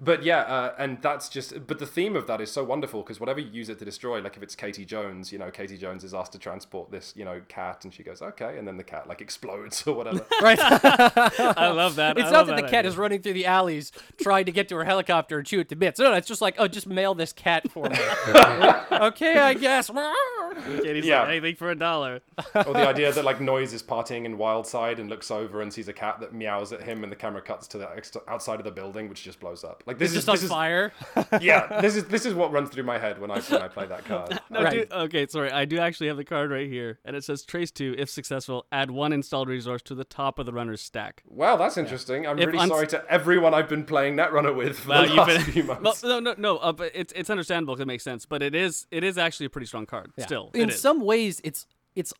but 0.00 0.22
yeah, 0.22 0.40
uh, 0.40 0.74
and 0.78 1.00
that's 1.02 1.28
just. 1.28 1.66
But 1.66 1.78
the 1.78 1.86
theme 1.86 2.16
of 2.16 2.26
that 2.26 2.40
is 2.40 2.50
so 2.50 2.62
wonderful 2.64 3.02
because 3.02 3.20
whatever 3.20 3.40
you 3.40 3.50
use 3.50 3.68
it 3.68 3.78
to 3.78 3.84
destroy, 3.84 4.20
like 4.20 4.36
if 4.36 4.42
it's 4.42 4.54
Kati 4.56 4.86
Jones, 4.86 5.32
you 5.32 5.38
know, 5.38 5.50
Kati 5.50 5.78
Jones 5.78 6.04
is 6.04 6.14
asked 6.14 6.32
to 6.32 6.38
transport 6.38 6.90
this, 6.90 7.12
you 7.16 7.24
know, 7.24 7.40
cat, 7.48 7.84
and 7.84 7.92
she 7.94 8.02
goes, 8.02 8.20
okay, 8.22 8.58
and 8.58 8.66
then 8.66 8.76
the 8.76 8.84
cat 8.84 9.08
like 9.08 9.20
explodes 9.20 9.86
or 9.86 9.94
whatever. 9.94 10.24
Right. 10.42 10.58
I 10.60 11.68
love 11.70 11.96
that. 11.96 12.18
It's 12.18 12.28
I 12.28 12.32
not 12.32 12.38
love 12.38 12.46
that 12.48 12.56
the 12.56 12.62
cat 12.62 12.80
idea. 12.80 12.90
is 12.90 12.96
running 12.96 13.22
through 13.22 13.32
the 13.34 13.46
alleys 13.46 13.92
trying 14.20 14.44
to 14.46 14.52
get 14.52 14.68
to 14.68 14.76
her 14.76 14.84
helicopter 14.84 15.38
and 15.38 15.46
chew 15.46 15.60
it 15.60 15.68
to 15.70 15.76
bits. 15.76 15.98
No, 15.98 16.10
no, 16.10 16.16
it's 16.16 16.28
just 16.28 16.40
like, 16.42 16.56
oh, 16.58 16.68
just 16.68 16.86
mail 16.86 17.14
this 17.14 17.32
cat 17.32 17.70
for 17.70 17.88
me. 17.88 17.96
okay, 18.92 19.38
I 19.38 19.54
guess. 19.54 19.90
Kati's 19.90 21.06
Yeah. 21.06 21.20
like, 21.20 21.28
anything 21.30 21.56
for 21.56 21.70
a 21.70 21.74
dollar. 21.76 22.20
or 22.54 22.72
the 22.74 22.86
idea 22.86 23.12
that 23.12 23.24
like 23.24 23.40
noise 23.40 23.72
is 23.72 23.82
partying 23.82 24.24
in 24.24 24.36
Wyldside 24.36 24.98
and 24.98 25.08
looks 25.08 25.30
over 25.30 25.62
and 25.62 25.72
sees 25.72 25.88
a 25.88 25.92
cat 25.92 26.20
that 26.20 26.32
meows 26.34 26.72
at 26.72 26.82
him, 26.82 27.02
and 27.02 27.10
the 27.12 27.16
camera 27.16 27.40
cuts 27.42 27.66
to 27.68 27.78
the 27.78 27.88
ex- 27.96 28.12
outside 28.28 28.58
of 28.60 28.64
the 28.64 28.70
building, 28.70 29.08
which 29.08 29.22
just 29.22 29.40
blows 29.40 29.64
up. 29.64 29.82
Like 29.86 29.93
this 29.98 30.10
It's 30.14 30.18
is 30.20 30.24
just 30.24 30.28
on 30.28 30.34
this 30.34 30.42
is 30.44 30.50
fire. 30.50 30.92
yeah, 31.40 31.80
this 31.80 31.96
is 31.96 32.04
this 32.06 32.26
is 32.26 32.34
what 32.34 32.52
runs 32.52 32.70
through 32.70 32.82
my 32.84 32.98
head 32.98 33.20
when 33.20 33.30
I 33.30 33.40
when 33.40 33.62
I 33.62 33.68
play 33.68 33.86
that 33.86 34.04
card. 34.04 34.40
No, 34.50 34.62
Right. 34.62 34.88
do, 34.88 34.96
okay, 34.96 35.26
sorry. 35.26 35.50
I 35.50 35.64
do 35.64 35.78
actually 35.78 36.06
have 36.08 36.16
the 36.16 36.24
card 36.24 36.50
right 36.50 36.68
here, 36.68 36.98
and 37.04 37.16
it 37.16 37.24
says 37.24 37.42
trace 37.44 37.70
two. 37.70 37.94
If 37.98 38.08
successful, 38.10 38.66
add 38.70 38.90
one 38.90 39.12
installed 39.12 39.48
resource 39.48 39.82
to 39.82 39.94
the 39.94 40.04
top 40.04 40.38
of 40.38 40.46
the 40.46 40.52
runner's 40.52 40.80
stack. 40.80 41.22
Wow, 41.28 41.56
that's 41.56 41.76
interesting. 41.76 42.26
I'm 42.26 42.38
If 42.38 42.46
really 42.46 42.58
uns- 42.60 42.70
sorry 42.70 42.86
to 42.88 43.04
everyone 43.10 43.54
I've 43.54 43.68
been 43.68 43.84
playing 43.84 44.16
Netrunner 44.16 44.54
with 44.54 44.78
for 44.80 44.90
Well, 44.90 45.02
the 45.02 45.08
you've 45.08 45.16
last 45.16 45.28
been- 45.44 45.52
few 45.52 45.64
Well, 45.66 45.80
months. 45.80 46.02
no, 46.04 46.20
no, 46.20 46.34
no. 46.38 46.58
Uh, 46.58 46.72
but 46.72 46.92
it's 46.94 47.12
it's 47.14 47.30
understandable. 47.30 47.74
'cause 47.74 47.80
It 47.82 47.86
makes 47.86 48.04
sense, 48.04 48.26
but 48.26 48.42
it 48.42 48.54
is 48.54 48.86
it 48.90 49.02
is 49.04 49.18
actually 49.18 49.46
a 49.46 49.50
pretty 49.50 49.66
strong 49.66 49.86
card. 49.86 50.12
Still, 50.18 50.50
in 50.54 50.70
some 50.70 51.00
ways, 51.00 51.40
it's 51.44 51.66
it's. 51.96 52.12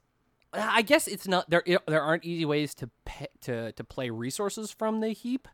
I 0.56 0.82
guess 0.82 1.08
it's 1.08 1.26
not 1.26 1.50
there. 1.50 1.64
There 1.86 2.00
aren't 2.02 2.24
easy 2.24 2.44
ways 2.44 2.74
to 2.76 2.88
pe- 3.04 3.26
to 3.42 3.72
to 3.72 3.84
play 3.84 4.10
resources 4.10 4.70
from 4.70 5.00
the 5.00 5.08
heap, 5.10 5.48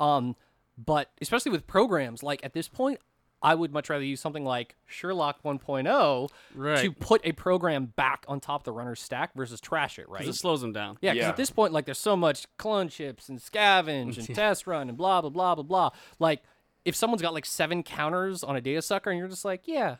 um, 0.00 0.34
but 0.78 1.10
especially 1.20 1.52
with 1.52 1.66
programs 1.66 2.22
like 2.22 2.44
at 2.44 2.52
this 2.52 2.68
point, 2.68 3.00
I 3.42 3.54
would 3.54 3.72
much 3.72 3.90
rather 3.90 4.02
use 4.04 4.20
something 4.20 4.44
like 4.44 4.76
Sherlock 4.86 5.42
1.0 5.44 6.28
Right. 6.54 6.78
to 6.82 6.90
put 6.92 7.20
a 7.24 7.32
program 7.32 7.86
back 7.94 8.24
on 8.28 8.40
top 8.40 8.62
of 8.62 8.64
the 8.64 8.72
runner's 8.72 9.00
stack 9.00 9.34
versus 9.34 9.60
trash 9.60 9.98
it. 9.98 10.08
Right. 10.08 10.20
'Cause 10.20 10.28
it 10.28 10.34
slows 10.38 10.62
them 10.62 10.72
down. 10.72 10.96
Yeah, 11.02 11.12
because 11.12 11.24
Yeah. 11.24 11.28
at 11.30 11.36
this 11.36 11.50
point, 11.50 11.72
like, 11.72 11.84
there's 11.84 11.98
so 11.98 12.16
much 12.16 12.46
clone 12.56 12.88
chips 12.88 13.28
and 13.28 13.38
scavenge 13.38 14.16
and 14.18 14.26
test 14.34 14.66
run 14.66 14.88
and 14.88 14.96
blah 14.96 15.20
blah 15.20 15.30
blah 15.30 15.54
blah 15.54 15.64
blah. 15.64 15.90
Like, 16.18 16.42
if 16.84 16.96
someone's 16.96 17.20
got 17.22 17.34
like 17.34 17.44
seven 17.46 17.82
counters 17.82 18.42
on 18.42 18.56
a 18.56 18.60
data 18.60 18.80
sucker, 18.80 19.10
and 19.10 19.18
you're 19.18 19.28
just 19.28 19.44
like, 19.44 19.68
yeah, 19.68 19.96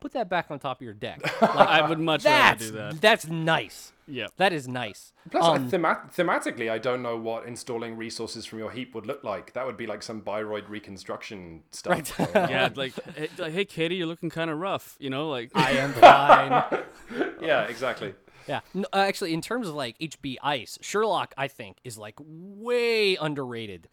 put 0.00 0.12
that 0.12 0.28
back 0.28 0.50
on 0.50 0.58
top 0.58 0.78
of 0.78 0.82
your 0.84 0.94
deck. 0.94 1.20
Like, 1.42 1.68
I 1.68 1.88
would 1.88 2.00
much 2.00 2.24
rather 2.24 2.58
do 2.58 2.70
that. 2.72 3.00
that's 3.00 3.26
nice. 3.26 3.92
Yeah. 4.10 4.26
That 4.36 4.52
is 4.52 4.66
nice. 4.68 5.12
Plus, 5.30 5.44
I 5.44 5.56
Um, 5.56 5.68
thema- 5.70 6.08
thematically, 6.14 6.70
I 6.70 6.78
don't 6.78 7.02
know 7.02 7.16
what 7.16 7.46
installing 7.46 7.96
resources 7.96 8.44
from 8.46 8.58
your 8.58 8.70
heap 8.70 8.94
would 8.94 9.06
look 9.06 9.22
like. 9.24 9.52
That 9.52 9.66
would 9.66 9.76
be 9.76 9.86
like 9.86 10.02
some 10.02 10.20
Bioroid 10.22 10.68
reconstruction 10.68 11.62
stuff. 11.70 12.18
Right. 12.18 12.30
Yeah, 12.50 12.68
like 12.74 12.92
hey, 13.16 13.28
like, 13.38 13.52
hey, 13.52 13.64
Kati, 13.64 13.96
you're 13.98 14.06
looking 14.06 14.30
kind 14.30 14.50
of 14.50 14.58
rough. 14.58 14.96
You 14.98 15.10
know, 15.10 15.28
like 15.28 15.50
I 15.54 15.70
am 15.72 15.92
fine. 15.94 16.82
yeah, 17.40 17.62
exactly. 17.64 18.14
Yeah. 18.48 18.60
No, 18.74 18.86
uh, 18.92 18.96
actually, 18.98 19.32
in 19.34 19.40
terms 19.42 19.68
of 19.68 19.74
like 19.74 19.98
HB 19.98 20.36
Ice, 20.42 20.78
Sherlock, 20.80 21.34
I 21.36 21.46
think, 21.48 21.78
is 21.84 21.96
like 21.98 22.14
way 22.18 23.16
underrated. 23.16 23.88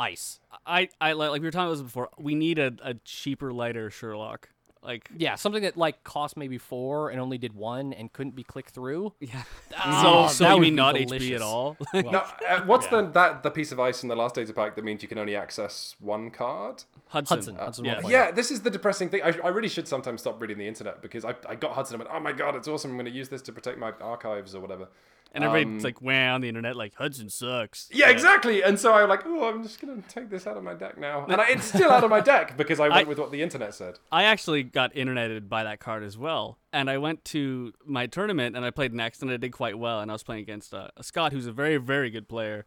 Ice. 0.00 0.40
I 0.66 0.88
I 1.00 1.12
like 1.12 1.30
like 1.30 1.40
we 1.40 1.46
were 1.46 1.52
talking 1.52 1.66
about 1.68 1.74
this 1.76 1.82
before. 1.82 2.10
We 2.18 2.34
need 2.34 2.58
a, 2.58 2.72
a 2.82 2.94
cheaper, 3.04 3.52
lighter 3.52 3.90
Sherlock. 3.90 4.48
Like 4.84 5.10
Yeah, 5.16 5.34
something 5.36 5.62
that 5.62 5.76
like 5.76 6.04
cost 6.04 6.36
maybe 6.36 6.58
four 6.58 7.10
and 7.10 7.18
only 7.20 7.38
did 7.38 7.54
one 7.54 7.92
and 7.92 8.12
couldn't 8.12 8.36
be 8.36 8.44
clicked 8.44 8.70
through. 8.70 9.12
yeah. 9.18 9.42
Oh, 9.84 10.26
so 10.28 10.34
so 10.34 10.44
that 10.44 10.54
you 10.56 10.60
mean 10.60 10.74
not 10.74 10.94
HB 10.94 11.06
delicious. 11.06 11.36
at 11.36 11.42
all? 11.42 11.76
Now, 11.94 12.26
uh, 12.48 12.60
what's 12.62 12.86
the 12.88 13.02
that 13.12 13.42
the 13.42 13.50
piece 13.50 13.72
of 13.72 13.80
ice 13.80 14.02
in 14.02 14.08
the 14.08 14.16
last 14.16 14.34
data 14.34 14.52
pack 14.52 14.76
that 14.76 14.84
means 14.84 15.02
you 15.02 15.08
can 15.08 15.18
only 15.18 15.34
access 15.36 15.96
one 16.00 16.30
card? 16.30 16.84
Hudson. 17.08 17.36
Hudson. 17.38 17.56
Hudson 17.56 17.84
yeah. 17.84 18.00
Yeah, 18.06 18.30
this 18.30 18.50
is 18.50 18.60
the 18.60 18.70
depressing 18.70 19.08
thing. 19.08 19.22
I, 19.22 19.34
I 19.42 19.48
really 19.48 19.68
should 19.68 19.88
sometimes 19.88 20.20
stop 20.20 20.40
reading 20.40 20.58
the 20.58 20.66
internet 20.68 21.00
because 21.00 21.24
I, 21.24 21.34
I 21.48 21.54
got 21.54 21.72
Hudson 21.72 21.94
and 21.94 22.04
went, 22.04 22.14
oh 22.14 22.20
my 22.20 22.32
god, 22.32 22.56
it's 22.56 22.68
awesome. 22.68 22.90
I'm 22.90 22.96
going 22.96 23.06
to 23.06 23.12
use 23.12 23.28
this 23.28 23.42
to 23.42 23.52
protect 23.52 23.78
my 23.78 23.92
archives 24.00 24.54
or 24.54 24.60
whatever. 24.60 24.88
And 25.34 25.42
everybody's 25.42 25.82
like, 25.82 26.00
"Wow!" 26.00 26.36
on 26.36 26.40
the 26.40 26.48
internet, 26.48 26.76
like 26.76 26.94
Hudson 26.94 27.28
sucks. 27.28 27.88
Yeah, 27.92 28.08
exactly. 28.08 28.62
And 28.62 28.78
so 28.78 28.94
I'm 28.94 29.08
like, 29.08 29.26
oh, 29.26 29.48
I'm 29.48 29.62
just 29.64 29.80
going 29.80 30.00
to 30.00 30.08
take 30.08 30.30
this 30.30 30.46
out 30.46 30.56
of 30.56 30.62
my 30.62 30.74
deck 30.74 30.96
now. 30.96 31.26
And 31.26 31.40
I, 31.40 31.48
it's 31.50 31.64
still 31.64 31.90
out 31.90 32.04
of 32.04 32.10
my 32.10 32.20
deck 32.20 32.56
because 32.56 32.78
I 32.78 32.88
went 32.88 33.06
I- 33.06 33.08
with 33.08 33.18
what 33.18 33.32
the 33.32 33.42
internet 33.42 33.74
said. 33.74 33.98
I 34.12 34.24
actually 34.24 34.62
got 34.62 34.94
interneted 34.94 35.48
by 35.48 35.64
that 35.64 35.80
card 35.80 36.04
as 36.04 36.16
well. 36.16 36.58
And 36.72 36.88
I 36.88 36.98
went 36.98 37.24
to 37.26 37.72
my 37.84 38.06
tournament 38.06 38.56
and 38.56 38.64
I 38.64 38.70
played 38.70 38.94
next 38.94 39.22
and 39.22 39.30
I 39.30 39.36
did 39.36 39.52
quite 39.52 39.78
well. 39.78 40.00
And 40.00 40.10
I 40.10 40.14
was 40.14 40.22
playing 40.22 40.42
against 40.42 40.72
uh, 40.72 40.88
a 40.96 41.02
Scott 41.02 41.32
who's 41.32 41.46
a 41.46 41.52
very, 41.52 41.76
very 41.78 42.10
good 42.10 42.28
player. 42.28 42.64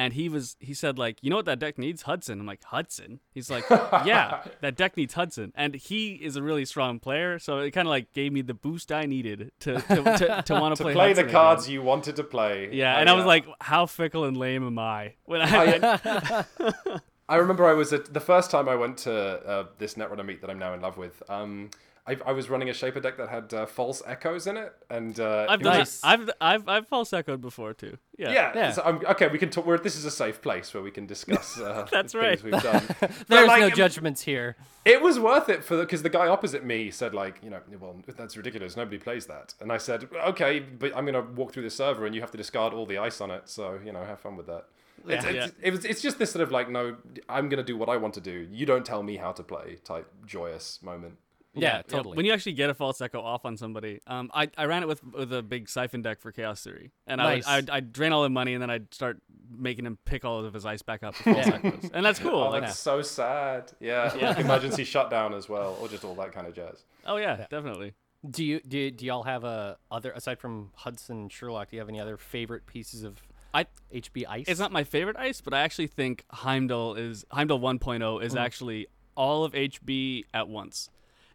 And 0.00 0.14
he 0.14 0.30
was 0.30 0.56
he 0.60 0.72
said 0.72 0.98
like, 0.98 1.18
you 1.20 1.28
know 1.28 1.36
what 1.36 1.44
that 1.44 1.58
deck 1.58 1.76
needs? 1.76 2.00
Hudson. 2.02 2.40
I'm 2.40 2.46
like, 2.46 2.64
Hudson? 2.64 3.20
He's 3.34 3.50
like, 3.50 3.68
yeah, 3.70 4.42
that 4.62 4.74
deck 4.74 4.96
needs 4.96 5.12
Hudson. 5.12 5.52
And 5.54 5.74
he 5.74 6.14
is 6.14 6.36
a 6.36 6.42
really 6.42 6.64
strong 6.64 6.98
player, 6.98 7.38
so 7.38 7.58
it 7.58 7.72
kind 7.72 7.86
of 7.86 7.90
like 7.90 8.10
gave 8.14 8.32
me 8.32 8.40
the 8.40 8.54
boost 8.54 8.90
I 8.92 9.04
needed 9.04 9.52
to 9.60 9.74
to, 9.74 9.96
to, 10.16 10.42
to 10.46 10.54
want 10.58 10.74
to 10.74 10.82
play 10.82 10.94
play 10.94 11.08
Hudson 11.08 11.26
the 11.26 11.32
cards 11.32 11.64
again. 11.66 11.74
you 11.74 11.82
wanted 11.82 12.16
to 12.16 12.24
play. 12.24 12.70
Yeah, 12.72 12.96
Oh, 12.96 13.00
and 13.00 13.10
I 13.10 13.12
was 13.12 13.26
like, 13.26 13.44
how 13.60 13.84
fickle 13.84 14.24
and 14.24 14.38
lame 14.38 14.66
am 14.66 14.78
I? 14.78 15.16
When 15.26 15.42
I, 15.42 16.46
I 17.28 17.36
remember 17.36 17.66
I 17.66 17.74
was 17.74 17.92
at 17.92 18.14
the 18.14 18.20
first 18.20 18.50
time 18.50 18.70
I 18.70 18.76
went 18.76 18.96
to 18.98 19.12
uh, 19.12 19.66
this 19.76 19.96
Netrunner 19.96 20.24
meet 20.24 20.40
that 20.40 20.48
I'm 20.48 20.58
now 20.58 20.72
in 20.72 20.80
love 20.80 20.96
with. 20.96 21.22
Um, 21.28 21.68
I, 22.10 22.16
I 22.30 22.32
was 22.32 22.50
running 22.50 22.68
a 22.68 22.74
Shaper 22.74 23.00
deck 23.00 23.16
that 23.16 23.28
had 23.28 23.52
uh, 23.54 23.66
false 23.66 24.02
echoes 24.06 24.46
in 24.46 24.56
it, 24.56 24.72
and 24.90 25.18
uh, 25.20 25.46
I've 25.48 25.60
it 25.60 25.64
done 25.64 25.78
was- 25.78 26.00
Nice. 26.02 26.04
I've 26.04 26.30
I've 26.40 26.68
I've 26.68 26.88
false 26.88 27.12
echoed 27.12 27.40
before 27.40 27.72
too. 27.74 27.96
Yeah. 28.18 28.32
Yeah, 28.32 28.52
Yeah. 28.54 28.72
so 28.72 28.82
I'm, 28.84 28.96
okay. 29.06 29.28
We 29.28 29.38
can 29.38 29.50
talk. 29.50 29.64
We're, 29.66 29.78
this 29.78 29.96
is 29.96 30.04
a 30.04 30.10
safe 30.10 30.42
place 30.42 30.74
where 30.74 30.82
we 30.82 30.90
can 30.90 31.06
discuss. 31.06 31.58
Uh, 31.70 31.86
That's 31.90 32.14
right. 32.14 32.42
We've 32.42 32.52
done. 32.62 32.82
But, 33.00 33.10
There's 33.28 33.46
like, 33.48 33.60
no 33.60 33.70
judgments 33.70 34.22
here. 34.22 34.56
It 34.84 35.00
was 35.02 35.18
worth 35.18 35.48
it 35.48 35.62
for 35.62 35.78
because 35.78 36.02
the, 36.02 36.08
guy 36.08 36.26
opposite 36.26 36.64
me 36.64 36.90
said 36.90 37.14
like, 37.14 37.38
you 37.42 37.50
know, 37.50 37.60
well, 37.80 37.96
that's 38.16 38.36
ridiculous. 38.36 38.76
Nobody 38.76 38.98
plays 38.98 39.26
that. 39.26 39.54
And 39.60 39.70
I 39.70 39.78
said, 39.78 40.08
okay, 40.28 40.58
but 40.60 40.96
I'm 40.96 41.04
gonna 41.06 41.22
walk 41.22 41.52
through 41.52 41.62
the 41.64 41.70
server 41.70 42.06
and 42.06 42.14
you 42.14 42.20
have 42.22 42.30
to 42.32 42.36
discard 42.38 42.72
all 42.74 42.86
the 42.86 42.98
ice 42.98 43.20
on 43.20 43.30
it. 43.30 43.48
So 43.48 43.78
you 43.84 43.92
know, 43.92 44.04
have 44.04 44.20
fun 44.20 44.36
with 44.36 44.46
that. 44.46 44.64
It's, 45.08 45.24
Yeah. 45.24 45.44
it's, 45.44 45.54
it 45.62 45.70
was, 45.70 45.84
it's 45.86 46.02
just 46.02 46.18
this 46.18 46.30
sort 46.32 46.42
of 46.42 46.50
like, 46.50 46.68
no, 46.70 46.96
I'm 47.28 47.48
gonna 47.48 47.62
do 47.62 47.76
what 47.76 47.88
I 47.88 47.96
want 47.96 48.14
to 48.14 48.20
do. 48.20 48.46
You 48.50 48.66
don't 48.66 48.84
tell 48.84 49.02
me 49.02 49.16
how 49.16 49.32
to 49.32 49.42
play 49.42 49.78
type 49.84 50.08
joyous 50.26 50.80
moment. 50.82 51.14
Yeah, 51.54 51.76
Yeah, 51.76 51.82
totally. 51.82 52.16
When 52.16 52.24
you 52.26 52.32
actually 52.32 52.52
get 52.52 52.70
a 52.70 52.74
false 52.74 53.00
echo 53.00 53.20
off 53.20 53.44
on 53.44 53.56
somebody, 53.56 54.00
um, 54.06 54.30
I, 54.32 54.48
I 54.56 54.66
ran 54.66 54.82
it 54.82 54.86
with 54.88 55.02
with 55.04 55.32
a 55.32 55.42
big 55.42 55.68
siphon 55.68 56.00
deck 56.02 56.20
for 56.20 56.30
Chaos 56.32 56.62
Theory, 56.62 56.92
and 57.06 57.20
I 57.20 57.24
would, 57.24 57.34
Nice. 57.38 57.48
I'd, 57.48 57.70
I'd 57.70 57.92
drain 57.92 58.12
all 58.12 58.22
the 58.22 58.28
money, 58.30 58.54
and 58.54 58.62
then 58.62 58.70
I'd 58.70 58.92
start 58.94 59.18
making 59.56 59.84
him 59.86 59.98
pick 60.04 60.24
all 60.24 60.44
of 60.44 60.54
his 60.54 60.64
ice 60.64 60.82
back 60.82 61.02
up 61.02 61.14
with 61.24 61.34
false 61.34 61.46
echoes, 61.48 61.90
and 61.92 62.06
that's 62.06 62.18
cool. 62.20 62.40
Oh, 62.40 62.50
like, 62.50 62.62
that's 62.62 62.78
so 62.78 63.02
sad. 63.02 63.72
Yeah, 63.80 64.12
like 64.20 64.38
emergency 64.38 64.84
shutdown 64.84 65.34
as 65.34 65.48
well, 65.48 65.76
or 65.80 65.88
just 65.88 66.04
all 66.04 66.14
that 66.16 66.32
kind 66.32 66.46
of 66.46 66.54
jazz. 66.54 66.84
oh 67.06 67.16
yeah, 67.16 67.46
definitely. 67.50 67.94
Do 68.28 68.44
you 68.44 68.60
do, 68.60 68.90
do 68.90 69.06
y'all 69.06 69.22
have 69.22 69.44
a 69.44 69.78
other 69.90 70.12
aside 70.12 70.38
from 70.38 70.70
Hudson 70.76 71.28
Sherlock? 71.30 71.70
Do 71.70 71.76
you 71.76 71.80
have 71.80 71.88
any 71.88 71.98
other 72.00 72.16
favorite 72.18 72.66
pieces 72.66 73.02
of 73.02 73.16
I 73.52 73.66
HB 73.92 74.24
Ice? 74.28 74.44
it's 74.46 74.60
not 74.60 74.70
my 74.70 74.84
favorite 74.84 75.16
ice, 75.16 75.40
but 75.40 75.54
I 75.54 75.60
actually 75.62 75.86
think 75.88 76.24
Heimdall 76.30 76.94
is 76.94 77.24
Heimdall 77.32 77.58
1.0 77.60 78.22
is 78.22 78.36
actually 78.36 78.86
all 79.16 79.44
of 79.44 79.52
HB 79.54 80.24
at 80.34 80.48
once. 80.48 80.90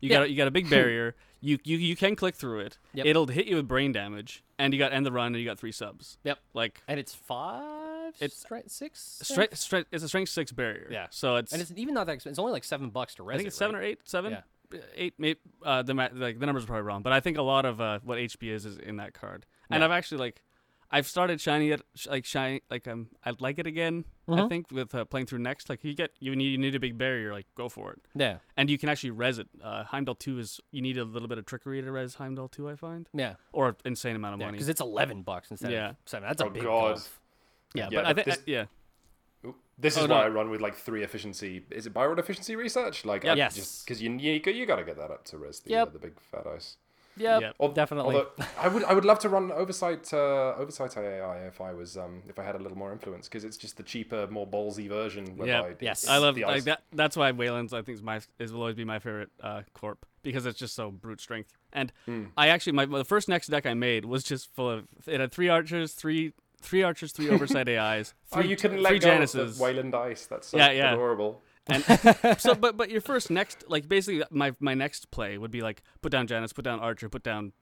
You 0.05 0.11
Yeah. 0.11 0.17
got 0.17 0.23
a, 0.25 0.29
you 0.29 0.37
got 0.37 0.47
a 0.47 0.51
big 0.51 0.69
barrier. 0.69 1.15
you, 1.41 1.57
you 1.63 1.77
you 1.77 1.95
can 1.95 2.15
click 2.15 2.35
through 2.35 2.59
it. 2.59 2.77
Yep. 2.93 3.05
It'll 3.05 3.27
hit 3.27 3.45
you 3.47 3.55
with 3.57 3.67
brain 3.67 3.91
damage, 3.91 4.43
and 4.59 4.73
you 4.73 4.79
got 4.79 4.93
end 4.93 5.05
the 5.05 5.11
run, 5.11 5.27
and 5.27 5.37
you 5.37 5.45
got 5.45 5.57
three 5.59 5.71
subs. 5.71 6.17
Yep. 6.23 6.39
Like 6.53 6.81
And 6.87 6.99
it's 6.99 7.13
five. 7.13 8.13
It's- 8.19 8.33
strength, 8.37 8.71
six. 8.71 9.19
strength, 9.23 9.57
strength, 9.57 9.89
it's 9.91 10.03
a 10.03 10.07
strength 10.07 10.29
six 10.29 10.51
barrier. 10.51 10.87
Yeah. 10.91 11.07
So 11.09 11.35
it's 11.37 11.51
And 11.53 11.61
it's 11.61 11.71
even 11.75 11.93
not 11.95 12.05
that 12.05 12.13
expensive. 12.13 12.33
It's 12.33 12.39
only 12.39 12.51
like 12.53 12.63
seven 12.63 12.89
bucks 12.89 13.15
to 13.15 13.23
res 13.23 13.35
I 13.35 13.37
think 13.37 13.45
it, 13.45 13.49
it's 13.49 13.57
seven 13.57 13.75
right? 13.75 13.81
or 13.81 13.85
eight, 13.85 13.99
seven, 14.03 14.31
Yeah. 14.33 14.79
eight. 14.95 15.13
Maybe 15.17 15.39
uh, 15.63 15.81
the 15.81 15.93
like 15.95 16.39
the 16.39 16.45
numbers 16.45 16.63
are 16.63 16.67
probably 16.67 16.83
wrong, 16.83 17.01
but 17.01 17.13
I 17.13 17.19
think 17.19 17.37
a 17.37 17.41
lot 17.41 17.65
of 17.65 17.81
uh, 17.81 17.99
what 18.03 18.17
HP 18.19 18.49
is 18.51 18.65
is 18.65 18.77
in 18.77 18.97
that 18.97 19.13
card. 19.13 19.45
And 19.71 19.81
Yeah. 19.81 19.85
I've 19.85 19.91
actually 19.91 20.19
like, 20.19 20.41
I've 20.91 21.07
started 21.07 21.41
shiny 21.41 21.71
it, 21.71 21.81
like 22.07 22.25
shiny, 22.25 22.61
like 22.69 22.87
um, 22.87 23.09
I'd 23.23 23.41
like 23.41 23.59
it 23.59 23.67
again. 23.67 24.05
I 24.27 24.31
Mhm. 24.31 24.49
think 24.49 24.71
with 24.71 24.93
uh, 24.95 25.05
playing 25.05 25.25
through 25.25 25.39
next, 25.39 25.69
like 25.69 25.83
you 25.83 25.93
get 25.93 26.11
you 26.19 26.35
need 26.35 26.49
you 26.51 26.57
need 26.57 26.75
a 26.75 26.79
big 26.79 26.97
barrier, 26.97 27.33
like 27.33 27.47
go 27.55 27.69
for 27.69 27.91
it, 27.93 28.01
Yeah. 28.15 28.37
and 28.55 28.69
you 28.69 28.77
can 28.77 28.89
actually 28.89 29.11
res 29.11 29.37
it. 29.39 29.47
Uh, 29.61 29.83
Heimdall 29.85 30.15
two 30.15 30.37
is 30.39 30.59
you 30.71 30.81
need 30.81 30.97
a 30.97 31.03
little 31.03 31.27
bit 31.27 31.37
of 31.37 31.45
trickery 31.45 31.81
to 31.81 31.91
res 31.91 32.15
Heimdall 32.15 32.47
two, 32.49 32.69
I 32.69 32.75
find, 32.75 33.09
Yeah. 33.13 33.35
or 33.51 33.75
insane 33.83 34.15
amount 34.15 34.33
of 34.35 34.39
money. 34.39 34.53
Because 34.53 34.69
it's 34.69 34.81
eleven 34.81 35.21
bucks 35.23 35.51
instead 35.51 35.71
Yeah. 35.71 35.89
of 35.91 35.95
seven. 36.05 36.27
That's 36.27 36.41
a 36.41 36.45
Oh, 36.45 36.49
big 36.49 36.63
God. 36.63 36.95
gulf. 36.95 37.19
Yeah, 37.73 37.89
Yeah, 37.91 37.99
but 38.01 38.05
I 38.05 38.13
think 38.13 38.25
this- 38.25 38.43
yeah, 38.45 38.65
This 39.77 39.97
is 39.97 40.03
Oh, 40.03 40.07
why 40.07 40.21
no. 40.21 40.23
I 40.23 40.27
run 40.29 40.49
with 40.49 40.61
like 40.61 40.73
three 40.75 41.03
efficiency. 41.03 41.65
Is 41.69 41.85
it 41.85 41.93
Bioroid 41.93 42.17
efficiency 42.17 42.55
research? 42.55 43.03
Like, 43.03 43.25
Yep. 43.25 43.33
I 43.33 43.37
Yes. 43.37 43.55
just 43.55 43.85
because 43.85 44.01
you 44.01 44.09
you 44.09 44.39
you 44.45 44.65
got 44.65 44.77
to 44.77 44.85
get 44.85 44.95
that 44.95 45.11
up 45.11 45.25
to 45.25 45.37
res 45.37 45.59
the, 45.59 45.71
Yep. 45.71 45.87
uh, 45.87 45.91
the 45.91 45.99
big 45.99 46.19
fat 46.21 46.47
ice. 46.47 46.77
Yep, 47.17 47.41
Yep. 47.41 47.55
Al- 47.61 47.71
definitely. 47.71 48.15
Although 48.15 48.29
I 48.59 48.67
would 48.67 48.83
I 48.83 48.93
would 48.93 49.05
love 49.05 49.19
to 49.19 49.29
run 49.29 49.51
oversight 49.51 50.13
uh, 50.13 50.53
oversight 50.57 50.97
AI 50.97 51.45
if 51.47 51.61
I 51.61 51.73
was 51.73 51.97
um 51.97 52.23
if 52.27 52.37
I 52.39 52.43
had 52.43 52.55
a 52.55 52.59
little 52.59 52.77
more 52.77 52.91
influence 52.91 53.27
because 53.27 53.43
it's 53.43 53.57
just 53.57 53.77
the 53.77 53.83
cheaper, 53.83 54.27
more 54.27 54.45
ballsy 54.47 54.87
version. 54.89 55.37
yeah, 55.43 55.69
yes. 55.79 56.07
I 56.07 56.17
love 56.17 56.35
the 56.35 56.43
like 56.43 56.63
that. 56.65 56.83
That's 56.93 57.15
why 57.15 57.31
Weyland's 57.31 57.73
I 57.73 57.81
think 57.81 57.95
is 57.97 58.03
my 58.03 58.19
is 58.39 58.51
will 58.51 58.61
always 58.61 58.75
be 58.75 58.83
my 58.85 58.99
favorite 58.99 59.29
uh, 59.41 59.61
corp 59.73 60.05
because 60.23 60.45
it's 60.45 60.59
just 60.59 60.75
so 60.75 60.91
brute 60.91 61.21
strength. 61.21 61.51
And 61.71 61.91
Hmm. 62.05 62.25
I 62.37 62.49
actually 62.49 62.73
my 62.73 62.85
the 62.85 63.05
first 63.05 63.29
next 63.29 63.47
deck 63.47 63.65
I 63.65 63.73
made 63.73 64.05
was 64.05 64.23
just 64.23 64.53
full 64.53 64.69
of 64.69 64.85
it 65.07 65.19
had 65.19 65.31
three 65.31 65.49
archers, 65.49 65.93
three 65.93 66.33
three 66.61 66.83
archers, 66.83 67.11
three 67.11 67.29
oversight 67.35 67.69
AIs, 67.69 68.13
Oh, 68.31 68.41
three, 68.41 68.49
you 68.49 68.55
couldn't 68.55 68.77
three 68.77 68.83
let 68.83 69.01
go 69.01 69.07
Januses. 69.07 69.35
of 69.51 69.57
the 69.57 69.63
Wayland 69.63 69.93
ice. 69.95 70.25
That's 70.25 70.47
so 70.47 70.57
Yeah, 70.57 70.71
yeah. 70.71 70.93
adorable. 70.93 71.41
And 71.67 71.83
so, 72.39 72.53
but 72.55 72.77
but 72.77 72.89
your 72.91 73.01
first 73.01 73.29
next 73.31 73.63
like 73.67 73.87
basically 73.87 74.23
my 74.29 74.53
my 74.59 74.73
next 74.73 75.09
play 75.11 75.37
would 75.37 75.51
be 75.51 75.61
like 75.61 75.81
put 76.01 76.11
down 76.11 76.27
Janus, 76.27 76.53
put 76.53 76.63
down 76.65 76.79
Archer, 76.79 77.09
put 77.09 77.23
down 77.23 77.53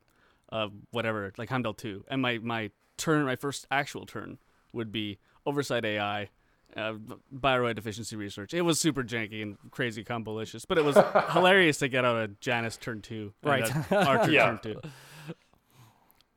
uh 0.51 0.67
whatever 0.91 1.31
like 1.37 1.49
Heimdall 1.49 1.73
two, 1.73 2.03
and 2.09 2.21
my 2.21 2.37
my 2.39 2.71
turn 2.97 3.25
my 3.25 3.35
first 3.35 3.65
actual 3.71 4.05
turn 4.05 4.37
would 4.73 4.91
be 4.91 5.19
oversight 5.45 5.85
AI. 5.85 6.29
Uh, 6.75 6.93
Bioroid 7.31 7.75
deficiency 7.75 8.15
research. 8.15 8.51
It 8.51 8.63
was 8.63 8.79
super 8.79 9.03
janky 9.03 9.43
and 9.43 9.57
crazy 9.69 10.03
combolicious, 10.03 10.65
but 10.67 10.79
it 10.79 10.83
was 10.83 10.97
hilarious 11.29 11.77
to 11.77 11.87
get 11.87 12.03
out 12.03 12.15
a 12.17 12.27
Janus 12.39 12.77
turn 12.77 12.99
two, 13.01 13.31
and 13.43 13.51
Right. 13.51 13.91
Archer 13.91 14.31
Yeah. 14.31 14.45
turn 14.57 14.59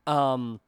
two. 0.07 0.13
Um, 0.13 0.61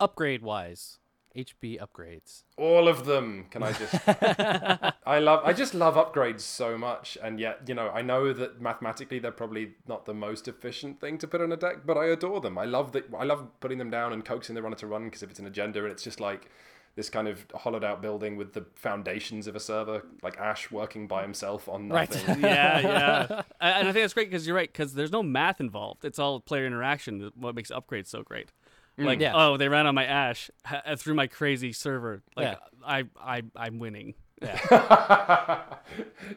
upgrade 0.00 0.42
wise, 0.42 0.98
HB 1.36 1.80
upgrades. 1.80 2.42
All 2.56 2.88
of 2.88 3.04
them. 3.04 3.46
Can 3.50 3.62
I 3.62 3.72
just? 3.72 3.94
I 5.06 5.18
love. 5.18 5.42
I 5.44 5.52
just 5.52 5.74
love 5.74 5.94
upgrades 5.94 6.40
so 6.40 6.76
much, 6.78 7.18
and 7.22 7.40
yet 7.40 7.60
you 7.66 7.74
know 7.74 7.88
I 7.90 8.02
know 8.02 8.32
that 8.32 8.60
mathematically 8.60 9.18
they're 9.18 9.32
probably 9.32 9.72
not 9.86 10.06
the 10.06 10.14
most 10.14 10.48
efficient 10.48 11.00
thing 11.00 11.18
to 11.18 11.26
put 11.26 11.40
on 11.40 11.52
a 11.52 11.56
deck, 11.56 11.86
but 11.86 11.96
I 11.96 12.06
adore 12.06 12.40
them. 12.40 12.58
I 12.58 12.64
love 12.64 12.92
that. 12.92 13.06
I 13.18 13.24
love 13.24 13.48
putting 13.60 13.78
them 13.78 13.90
down 13.90 14.12
and 14.12 14.24
coaxing 14.24 14.54
the 14.54 14.62
runner 14.62 14.76
to 14.76 14.86
run 14.86 15.04
because 15.04 15.22
if 15.22 15.30
it's 15.30 15.38
an 15.38 15.46
agenda 15.46 15.82
and 15.82 15.92
it's 15.92 16.04
just 16.04 16.20
like 16.20 16.50
this 16.94 17.08
kind 17.08 17.26
of 17.26 17.46
hollowed 17.54 17.84
out 17.84 18.02
building 18.02 18.36
with 18.36 18.52
the 18.52 18.66
foundations 18.74 19.46
of 19.46 19.56
a 19.56 19.60
server, 19.60 20.04
like 20.22 20.38
Ash 20.38 20.70
working 20.70 21.06
by 21.06 21.22
himself 21.22 21.68
on 21.68 21.88
Right. 21.88 22.14
yeah, 22.28 22.80
yeah. 22.80 23.26
And 23.28 23.44
and 23.60 23.88
I 23.88 23.92
think 23.92 24.04
that's 24.04 24.12
great 24.12 24.28
because 24.28 24.46
you're 24.46 24.56
right 24.56 24.70
because 24.70 24.92
there's 24.94 25.12
no 25.12 25.22
math 25.22 25.60
involved. 25.60 26.04
It's 26.04 26.18
all 26.18 26.40
player 26.40 26.66
interaction. 26.66 27.32
What 27.34 27.54
makes 27.54 27.70
upgrades 27.70 28.08
so 28.08 28.22
great. 28.22 28.52
Like, 28.98 29.20
Yeah. 29.20 29.32
oh, 29.34 29.56
they 29.56 29.68
ran 29.68 29.86
on 29.86 29.94
my 29.94 30.04
Ash 30.04 30.50
ha- 30.64 30.82
uh, 30.84 30.96
through 30.96 31.14
my 31.14 31.26
crazy 31.26 31.72
server. 31.72 32.22
Like, 32.36 32.46
Yeah. 32.46 32.56
I, 32.86 33.04
I, 33.20 33.42
I'm 33.56 33.78
winning. 33.78 34.14
Yeah. 34.42 34.58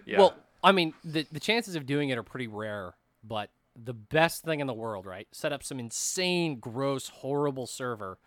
yeah. 0.06 0.18
Well, 0.20 0.36
I 0.64 0.72
mean, 0.72 0.94
the 1.04 1.26
the 1.32 1.40
chances 1.40 1.76
of 1.76 1.86
doing 1.86 2.10
it 2.10 2.18
are 2.18 2.24
pretty 2.24 2.48
rare, 2.48 2.94
but 3.24 3.50
the 3.76 3.94
best 3.94 4.44
thing 4.44 4.60
in 4.60 4.68
the 4.68 4.74
world, 4.74 5.06
right? 5.06 5.28
Set 5.32 5.52
up 5.52 5.64
some 5.64 5.80
insane, 5.80 6.60
gross, 6.60 7.10
horrible 7.10 7.68
server, 7.68 8.18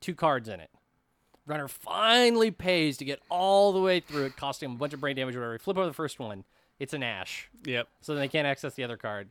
two 0.00 0.14
cards 0.14 0.48
in 0.48 0.60
it. 0.60 0.70
Runner 1.46 1.68
finally 1.68 2.50
pays 2.50 2.96
to 2.98 3.04
get 3.04 3.20
all 3.28 3.72
the 3.72 3.80
way 3.80 4.00
through 4.00 4.24
it, 4.26 4.36
costing 4.36 4.68
him 4.70 4.76
a 4.76 4.78
bunch 4.78 4.92
of 4.92 5.00
brain 5.00 5.16
damage 5.16 5.34
or 5.36 5.40
whatever. 5.40 5.58
Flip 5.58 5.76
over 5.78 5.86
the 5.86 5.92
first 5.92 6.18
one, 6.18 6.44
it's 6.78 6.92
an 6.92 7.02
Ash. 7.02 7.48
Yep. 7.64 7.88
so 8.00 8.14
then 8.14 8.20
they 8.20 8.28
can't 8.28 8.46
access 8.46 8.74
the 8.74 8.84
other 8.84 8.96
card 8.96 9.30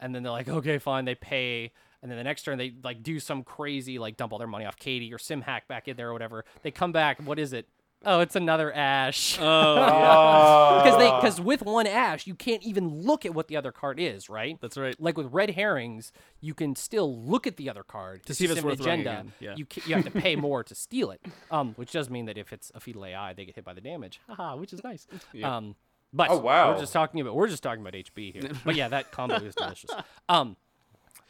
and 0.00 0.14
then 0.14 0.22
they're 0.22 0.30
like 0.32 0.48
okay 0.48 0.78
fine 0.78 1.04
they 1.04 1.14
pay 1.16 1.72
and 2.02 2.10
then 2.10 2.18
the 2.18 2.24
next 2.24 2.42
turn 2.42 2.58
they 2.58 2.72
like 2.82 3.02
do 3.02 3.18
some 3.20 3.42
crazy 3.42 3.98
like 3.98 4.16
dump 4.16 4.32
all 4.32 4.38
their 4.38 4.48
money 4.48 4.64
off 4.64 4.78
Kati 4.78 5.12
or 5.12 5.18
sim 5.18 5.40
hack 5.42 5.68
back 5.68 5.88
in 5.88 5.96
there 5.96 6.08
or 6.10 6.12
whatever. 6.12 6.44
They 6.62 6.70
come 6.70 6.92
back 6.92 7.20
what 7.24 7.38
is 7.38 7.52
it? 7.52 7.68
Oh 8.04 8.20
it's 8.20 8.36
another 8.36 8.72
ash. 8.72 9.36
Oh, 9.40 9.74
yeah. 9.76 10.82
Because 10.84 10.98
they 10.98 11.10
because 11.10 11.40
with 11.40 11.62
one 11.62 11.88
ash 11.88 12.26
you 12.28 12.36
can't 12.36 12.62
even 12.62 13.02
look 13.02 13.26
at 13.26 13.34
what 13.34 13.48
the 13.48 13.56
other 13.56 13.72
card 13.72 13.98
is 13.98 14.30
right? 14.30 14.56
That's 14.60 14.76
right. 14.78 14.94
like 15.00 15.16
with 15.16 15.26
red 15.32 15.50
herrings 15.50 16.12
you 16.40 16.54
can 16.54 16.76
still 16.76 17.20
look 17.24 17.46
at 17.48 17.56
the 17.56 17.68
other 17.68 17.82
card 17.82 18.24
to, 18.26 18.34
see 18.34 18.44
if 18.44 18.52
it's 18.52 18.60
sim 18.60 18.68
worth 18.68 18.80
running 18.80 19.00
agenda 19.00 19.32
yeah. 19.40 19.54
you 19.56 19.66
ca- 19.66 19.82
you 19.84 19.96
have 19.96 20.04
to 20.04 20.10
pay 20.12 20.36
more 20.36 20.62
to 20.62 20.74
steal 20.76 21.10
it 21.10 21.20
um 21.50 21.72
which 21.74 21.90
does 21.90 22.08
mean 22.08 22.26
that 22.26 22.38
if 22.38 22.52
it's 22.52 22.70
a 22.76 22.78
fetal 22.80 23.04
ai 23.04 23.32
they 23.32 23.44
get 23.44 23.56
hit 23.56 23.64
by 23.64 23.74
the 23.74 23.80
damage. 23.80 24.20
Haha 24.28 24.54
which 24.54 24.72
is 24.72 24.84
nice. 24.84 25.08
Um 25.42 25.74
but 26.12 26.30
Oh, 26.30 26.38
wow. 26.38 26.72
we're 26.72 26.78
just 26.80 26.92
talking 26.92 27.20
about 27.20 27.34
we're 27.34 27.48
just 27.48 27.62
talking 27.64 27.80
about 27.80 27.94
hb 27.94 28.32
here. 28.32 28.50
But 28.64 28.76
yeah 28.76 28.86
that 28.88 29.10
combo 29.10 29.36
is 29.36 29.56
delicious. 29.56 29.90
Um 30.28 30.56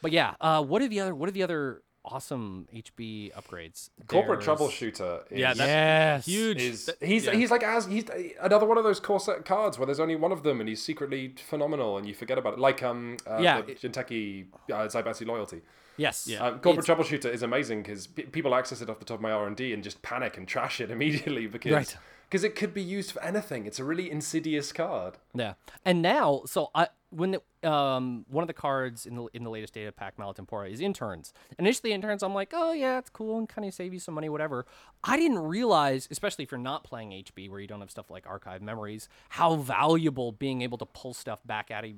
but 0.01 0.11
yeah 0.11 0.33
uh 0.41 0.61
what 0.63 0.81
are 0.81 0.87
the 0.87 0.99
other 0.99 1.13
what 1.15 1.27
are 1.29 1.31
the 1.31 1.43
other 1.43 1.81
awesome 2.05 2.65
hb 2.73 3.31
upgrades 3.33 3.89
corporate 4.07 4.39
There's- 4.43 4.59
troubleshooter. 4.59 5.23
Is, 5.31 5.39
Yeah, 5.39 5.53
that's 5.53 5.59
yes 5.59 6.25
Huge. 6.25 6.61
is 6.61 6.85
That- 6.85 7.03
he's 7.03 7.25
yeah. 7.25 7.33
he's 7.33 7.51
like 7.51 7.61
as 7.61 7.85
he's 7.85 8.05
another 8.41 8.65
one 8.65 8.77
of 8.77 8.83
those 8.85 8.99
core 8.99 9.19
set 9.19 9.43
cards 9.45 9.77
where 9.77 9.85
there's 9.85 9.99
only 9.99 10.15
one 10.15 10.31
of 10.31 10.41
them 10.43 10.59
and 10.61 10.69
he's 10.69 10.81
secretly 10.81 11.35
phenomenal 11.45 11.97
and 11.97 12.07
you 12.07 12.13
forget 12.13 12.37
about 12.37 12.53
it. 12.53 12.59
Like 12.59 12.81
um 12.83 13.17
uh, 13.27 13.39
Yeah, 13.41 13.61
the 13.61 13.71
it- 13.73 13.81
Jinteki 13.81 14.47
uh, 14.71 14.87
Zaibatsu 14.87 15.27
loyalty. 15.27 15.61
yes 15.97 16.25
Yeah. 16.25 16.45
Um, 16.47 16.59
corporate 16.59 16.85
troubleshooter 16.87 17.31
is 17.31 17.43
amazing 17.43 17.83
because 17.83 18.07
p- 18.07 18.23
people 18.23 18.55
access 18.55 18.81
it 18.81 18.89
off 18.89 18.99
the 18.99 19.05
top 19.05 19.15
of 19.17 19.21
my 19.21 19.31
R 19.31 19.45
and 19.45 19.55
D 19.57 19.73
and 19.73 19.83
just 19.83 20.01
panic 20.01 20.37
and 20.37 20.47
trash 20.47 20.79
it 20.79 20.89
immediately 20.95 21.47
because 21.47 21.71
Right. 21.73 21.97
Because 22.29 22.43
it 22.43 22.55
could 22.55 22.73
be 22.73 22.81
used 22.81 23.11
for 23.11 23.23
anything. 23.23 23.65
It's 23.65 23.79
a 23.79 23.83
really 23.83 24.09
insidious 24.11 24.71
card. 24.71 25.15
Yeah, 25.33 25.53
and 25.83 26.01
now, 26.01 26.43
so 26.45 26.69
I 26.75 26.89
when 27.11 27.31
the, 27.31 27.69
um 27.69 28.25
one 28.29 28.43
of 28.43 28.47
the 28.47 28.53
cards 28.53 29.07
in 29.07 29.15
the 29.15 29.27
in 29.33 29.43
the 29.43 29.49
latest 29.49 29.73
data 29.73 29.91
pack 29.91 30.17
Malatempora 30.17 30.71
is 30.71 30.79
interns. 30.79 31.33
Initially, 31.57 31.91
interns, 31.91 32.21
I'm 32.21 32.33
like, 32.35 32.51
oh 32.53 32.71
yeah, 32.71 32.99
it's 32.99 33.09
cool 33.09 33.37
and 33.39 33.49
kind 33.49 33.67
of 33.67 33.73
save 33.73 33.93
you 33.93 33.99
some 33.99 34.13
money, 34.13 34.29
whatever. 34.29 34.65
I 35.03 35.17
didn't 35.17 35.39
realize, 35.39 36.07
especially 36.11 36.43
if 36.43 36.51
you're 36.51 36.59
not 36.59 36.83
playing 36.83 37.09
HB, 37.11 37.49
where 37.49 37.59
you 37.59 37.67
don't 37.67 37.79
have 37.79 37.91
stuff 37.91 38.11
like 38.11 38.27
archive 38.27 38.61
memories, 38.61 39.09
how 39.29 39.55
valuable 39.55 40.31
being 40.31 40.61
able 40.61 40.77
to 40.77 40.85
pull 40.85 41.13
stuff 41.13 41.39
back 41.45 41.71
out 41.71 41.83
of 41.83 41.91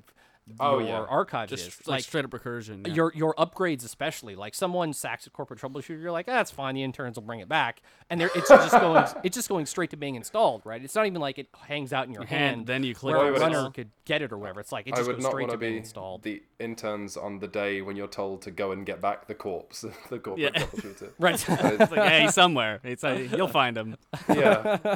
Oh, 0.60 0.80
your 0.80 0.88
yeah. 0.88 1.06
archive 1.10 1.50
Just 1.50 1.82
is. 1.82 1.88
like, 1.88 2.04
straight 2.04 2.26
up 2.26 2.32
recursion. 2.32 2.86
yeah. 2.88 2.94
your 2.94 3.14
your 3.16 3.34
upgrades 3.36 3.86
especially 3.86 4.36
like 4.36 4.54
someone 4.56 4.92
sacks 4.92 5.26
a 5.28 5.30
corporate 5.30 5.60
troubleshooter 5.60 6.02
you're 6.02 6.12
like 6.12 6.26
ah, 6.28 6.34
that's 6.34 6.52
fine 6.52 6.76
the 6.76 6.84
interns 6.84 7.16
will 7.16 7.24
bring 7.24 7.40
it 7.40 7.48
back 7.48 7.82
and 8.10 8.20
they're, 8.20 8.32
it's 8.36 8.50
just 8.50 8.72
going 8.82 9.06
it's 9.24 9.36
just 9.36 9.48
going 9.48 9.66
straight 9.66 9.92
to 9.92 9.98
being 9.98 10.16
installed 10.16 10.62
right 10.66 10.84
it's 10.84 10.96
not 10.96 11.06
even 11.06 11.22
like 11.22 11.38
it 11.38 11.48
hangs 11.68 11.94
out 11.94 12.08
in 12.08 12.14
your 12.14 12.26
hand, 12.26 12.56
hand 12.58 12.68
then 12.68 12.84
you 12.84 12.94
click 12.96 13.16
where 13.16 13.34
a 13.34 13.40
runner 13.40 13.70
could 13.70 13.92
get 14.04 14.22
it 14.22 14.32
or 14.34 14.38
whatever 14.38 14.60
it's 14.60 14.72
like 14.72 14.88
it 14.88 14.96
just 14.96 15.10
goes 15.10 15.24
straight 15.26 15.46
to 15.46 15.52
to 15.52 15.58
being 15.58 15.74
be 15.74 15.78
installed 15.78 16.24
the 16.24 16.42
interns 16.60 17.16
on 17.16 17.40
the 17.40 17.48
day 17.48 17.82
when 17.82 17.96
you're 17.96 18.08
told 18.08 18.42
to 18.42 18.52
go 18.52 18.72
and 18.72 18.86
get 18.86 19.00
back 19.02 19.28
the 19.28 19.36
corpse, 19.36 19.82
the 20.10 20.20
corporate 20.20 20.40
Yeah. 20.54 20.62
troubleshooter. 20.64 21.12
right 21.20 21.34
It's 21.36 21.92
like, 21.92 22.10
hey, 22.10 22.28
somewhere. 22.28 22.80
It's 22.84 23.04
like, 23.04 23.32
you'll 23.32 23.48
find 23.48 23.78
him. 23.78 23.96
yeah, 24.30 24.96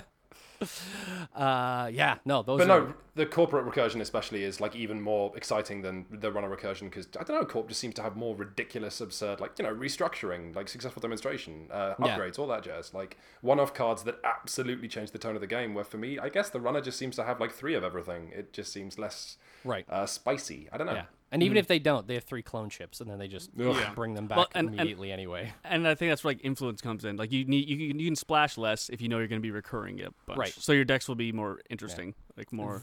uh 1.35 1.89
yeah 1.91 2.17
no 2.25 2.41
those 2.43 2.59
but 2.59 2.69
are 2.69 2.81
no, 2.81 2.93
the 3.15 3.25
corporate 3.25 3.65
recursion 3.65 4.01
especially 4.01 4.43
is 4.43 4.59
like 4.59 4.75
even 4.75 4.99
more 5.01 5.31
exciting 5.35 5.81
than 5.81 6.05
the 6.11 6.31
runner 6.31 6.53
recursion 6.53 6.81
because 6.83 7.07
I 7.19 7.23
don't 7.23 7.39
know, 7.39 7.45
Corp 7.45 7.69
just 7.69 7.79
seems 7.79 7.95
to 7.95 8.01
have 8.01 8.17
more 8.17 8.35
ridiculous, 8.35 8.99
absurd, 8.99 9.39
like 9.39 9.57
you 9.57 9.63
know, 9.63 9.73
restructuring, 9.73 10.53
like 10.53 10.67
successful 10.67 10.99
demonstration, 11.01 11.67
uh, 11.71 11.93
Yeah. 11.97 12.17
upgrades, 12.17 12.37
all 12.37 12.47
that 12.47 12.63
jazz, 12.63 12.93
like 12.93 13.17
one-off 13.41 13.73
cards 13.73 14.03
that 14.03 14.19
absolutely 14.23 14.89
change 14.89 15.11
the 15.11 15.17
tone 15.17 15.35
of 15.35 15.41
the 15.41 15.47
game. 15.47 15.73
Where 15.73 15.85
for 15.85 15.97
me, 15.97 16.19
I 16.19 16.27
guess 16.29 16.49
the 16.49 16.59
runner 16.59 16.81
just 16.81 16.97
seems 16.97 17.15
to 17.15 17.23
have 17.23 17.39
like 17.39 17.51
three 17.51 17.73
of 17.73 17.83
everything. 17.85 18.31
It 18.33 18.51
just 18.51 18.73
seems 18.73 18.99
less 18.99 19.37
right 19.63 19.85
uh, 19.89 20.05
spicy. 20.05 20.67
I 20.73 20.77
don't 20.77 20.87
know. 20.87 20.93
yeah 20.93 21.05
and 21.35 21.43
even 21.43 21.57
if 21.57 21.67
they 21.67 21.77
don't 21.79 22.07
they 22.07 22.15
have 22.15 22.23
three 22.23 22.41
clone 22.41 22.69
chips 22.69 22.99
and 23.01 23.09
then 23.09 23.19
they 23.19 23.27
just 23.27 23.51
Yeah. 23.55 23.91
bring 23.93 24.13
them 24.15 24.25
back 24.27 24.37
Well, 24.37 24.47
and- 24.55 24.69
and- 24.69 24.79
immediately 24.79 25.11
anyway 25.11 25.53
And 25.63 25.87
I 25.87 25.93
think 25.93 26.11
that's 26.11 26.23
where 26.23 26.31
like 26.33 26.43
influence 26.43 26.81
comes 26.81 27.05
in. 27.05 27.17
Like 27.17 27.31
you 27.31 27.45
need 27.45 27.69
you 27.69 27.89
can, 27.89 27.99
you 27.99 28.07
can 28.07 28.15
splash 28.15 28.57
less 28.57 28.89
if 28.89 29.01
you 29.01 29.07
know 29.09 29.19
you're 29.19 29.27
going 29.27 29.41
to 29.41 29.45
be 29.45 29.51
recurring 29.51 29.99
it. 29.99 30.11
Bunch. 30.25 30.39
Right. 30.39 30.53
So 30.53 30.71
your 30.73 30.85
decks 30.85 31.07
will 31.07 31.15
be 31.15 31.31
more 31.31 31.59
interesting. 31.69 32.15
Like 32.37 32.51
more. 32.51 32.81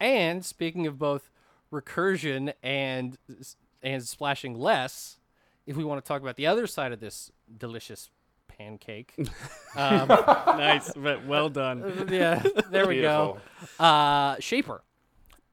And 0.00 0.44
speaking 0.44 0.86
of 0.86 0.98
both 0.98 1.30
recursion 1.72 2.52
and 2.62 3.16
and 3.82 4.02
splashing 4.02 4.58
less, 4.58 5.18
if 5.66 5.76
we 5.76 5.84
want 5.84 6.04
to 6.04 6.06
talk 6.08 6.20
about 6.22 6.36
the 6.36 6.46
other 6.46 6.66
side 6.66 6.92
of 6.92 7.00
this 7.00 7.30
delicious 7.58 8.10
pancake, 8.48 9.14
um, 9.76 10.08
nice. 10.08 10.92
but 10.94 11.24
Well 11.26 11.48
done. 11.48 12.08
yeah, 12.10 12.42
there 12.70 12.86
we 12.86 13.00
go. 13.00 13.38
Beautiful. 13.58 13.84
Uh, 13.86 14.36
Shaper. 14.40 14.82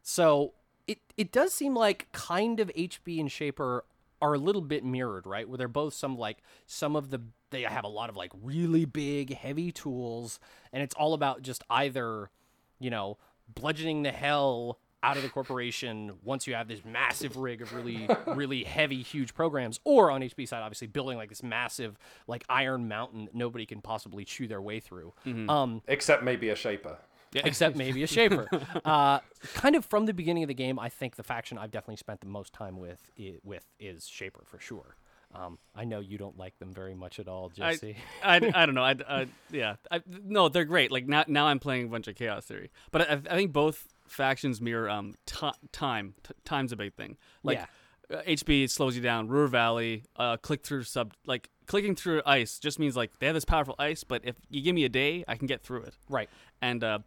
So 0.02 0.54
it 0.90 1.00
it 1.16 1.32
does 1.32 1.54
seem 1.54 1.76
like 1.76 2.12
kind 2.12 2.60
of 2.60 2.70
HB 2.70 3.20
and 3.20 3.32
Shaper 3.32 3.86
are 4.22 4.34
a 4.34 4.40
little 4.40 4.62
bit 4.62 4.84
mirrored, 4.84 5.28
right? 5.28 5.48
Where 5.48 5.58
they're 5.58 5.68
both 5.68 5.94
some 5.94 6.18
like 6.18 6.40
some 6.66 6.96
of 6.96 7.12
the 7.12 7.22
they 7.52 7.62
have 7.62 7.84
a 7.84 7.90
lot 7.90 8.10
of 8.10 8.16
like 8.16 8.32
really 8.42 8.86
big 8.86 9.36
heavy 9.36 9.72
tools, 9.72 10.40
and 10.74 10.82
it's 10.82 10.96
all 10.96 11.14
about 11.14 11.44
just 11.44 11.64
either, 11.70 12.32
you 12.80 12.90
know, 12.90 13.18
bludgeoning 13.54 14.02
the 14.02 14.12
hell 14.12 14.80
out 15.02 15.16
of 15.16 15.24
the 15.24 15.30
corporation 15.30 16.12
once 16.24 16.46
you 16.46 16.54
have 16.56 16.68
this 16.68 16.84
massive 16.84 17.38
rig 17.38 17.62
of 17.62 17.74
really 17.74 18.10
really 18.28 18.66
heavy 18.66 19.02
huge 19.02 19.34
programs 19.34 19.80
or 19.86 20.12
on 20.12 20.20
hp 20.20 20.46
side 20.46 20.62
obviously 20.62 20.88
building 20.88 21.18
like 21.18 21.30
this 21.30 21.42
massive 21.42 21.98
like 22.28 22.44
iron 22.50 22.86
mountain 22.90 23.24
that 23.24 23.34
nobody 23.34 23.66
can 23.66 23.80
possibly 23.80 24.26
chew 24.26 24.46
their 24.46 24.62
way 24.62 24.82
through 24.82 25.14
um 25.48 25.82
Except 25.88 26.22
maybe 26.22 26.50
a 26.50 26.56
shaper. 26.56 26.98
Except 27.34 27.76
maybe 27.76 28.04
a 28.04 28.08
shaper. 28.08 28.48
uh, 28.86 29.20
kind 29.56 29.76
of 29.76 29.86
from 29.86 30.06
the 30.06 30.14
beginning 30.14 30.44
of 30.44 30.48
the 30.48 30.54
game, 30.54 30.80
I 30.80 30.90
think 30.90 31.16
the 31.16 31.24
faction 31.24 31.58
I've 31.58 31.72
definitely 31.72 31.98
spent 31.98 32.22
the 32.22 32.28
most 32.28 32.54
time 32.54 32.78
with 32.80 33.12
i- 33.20 33.38
with 33.44 33.66
is 33.80 34.08
shaper 34.08 34.44
for 34.46 34.60
sure. 34.60 34.96
Um, 35.34 35.60
I 35.76 35.86
know 35.86 36.00
you 36.00 36.18
don't 36.18 36.38
like 36.40 36.58
them 36.58 36.74
very 36.74 36.96
much 36.96 37.20
at 37.20 37.28
all, 37.28 37.50
Jesse. 37.50 37.98
I, 38.24 38.38
I 38.56 38.66
don't 38.66 38.74
know. 38.74 38.84
I, 38.84 38.96
I 39.08 39.28
yeah. 39.52 39.76
I, 39.92 40.02
no, 40.08 40.50
they're 40.50 40.66
great. 40.66 40.92
Like 40.92 41.08
now 41.08 41.24
now 41.28 41.46
I'm 41.48 41.60
playing 41.60 41.86
a 41.86 41.90
bunch 41.90 42.08
of 42.08 42.16
Chaos 42.16 42.46
Theory, 42.46 42.72
but 42.92 43.02
I, 43.10 43.14
I 43.14 43.36
think 43.36 43.54
both 43.54 43.88
factions 44.08 44.60
mirror 44.60 44.90
um 44.90 45.14
ti 45.28 45.52
time. 45.72 46.16
T- 46.24 46.34
time's 46.46 46.72
a 46.72 46.76
big 46.76 46.96
thing. 46.96 47.16
Like 47.44 47.60
uh, 47.60 47.66
HB 48.12 48.70
slows 48.70 48.96
you 48.96 49.02
down. 49.02 49.28
Ruhr 49.28 49.48
Valley, 49.48 50.04
uh, 50.16 50.38
click 50.38 50.64
through 50.64 50.84
sub 50.84 51.14
like 51.26 51.50
clicking 51.68 51.96
through 51.96 52.22
ice 52.26 52.58
just 52.60 52.80
means 52.80 52.96
like 52.98 53.12
they 53.20 53.28
have 53.28 53.36
this 53.36 53.46
powerful 53.46 53.76
ice, 53.78 54.04
but 54.04 54.22
if 54.26 54.36
you 54.50 54.62
give 54.62 54.74
me 54.76 54.84
a 54.86 54.90
day, 54.90 55.24
I 55.28 55.36
can 55.36 55.46
get 55.48 55.62
through 55.62 55.84
it. 55.84 55.94
right. 56.10 56.30
and 56.62 56.84
uh, 56.84 57.00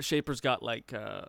Shaper's 0.00 0.40
got 0.40 0.62
like 0.62 0.92
uh, 0.92 1.26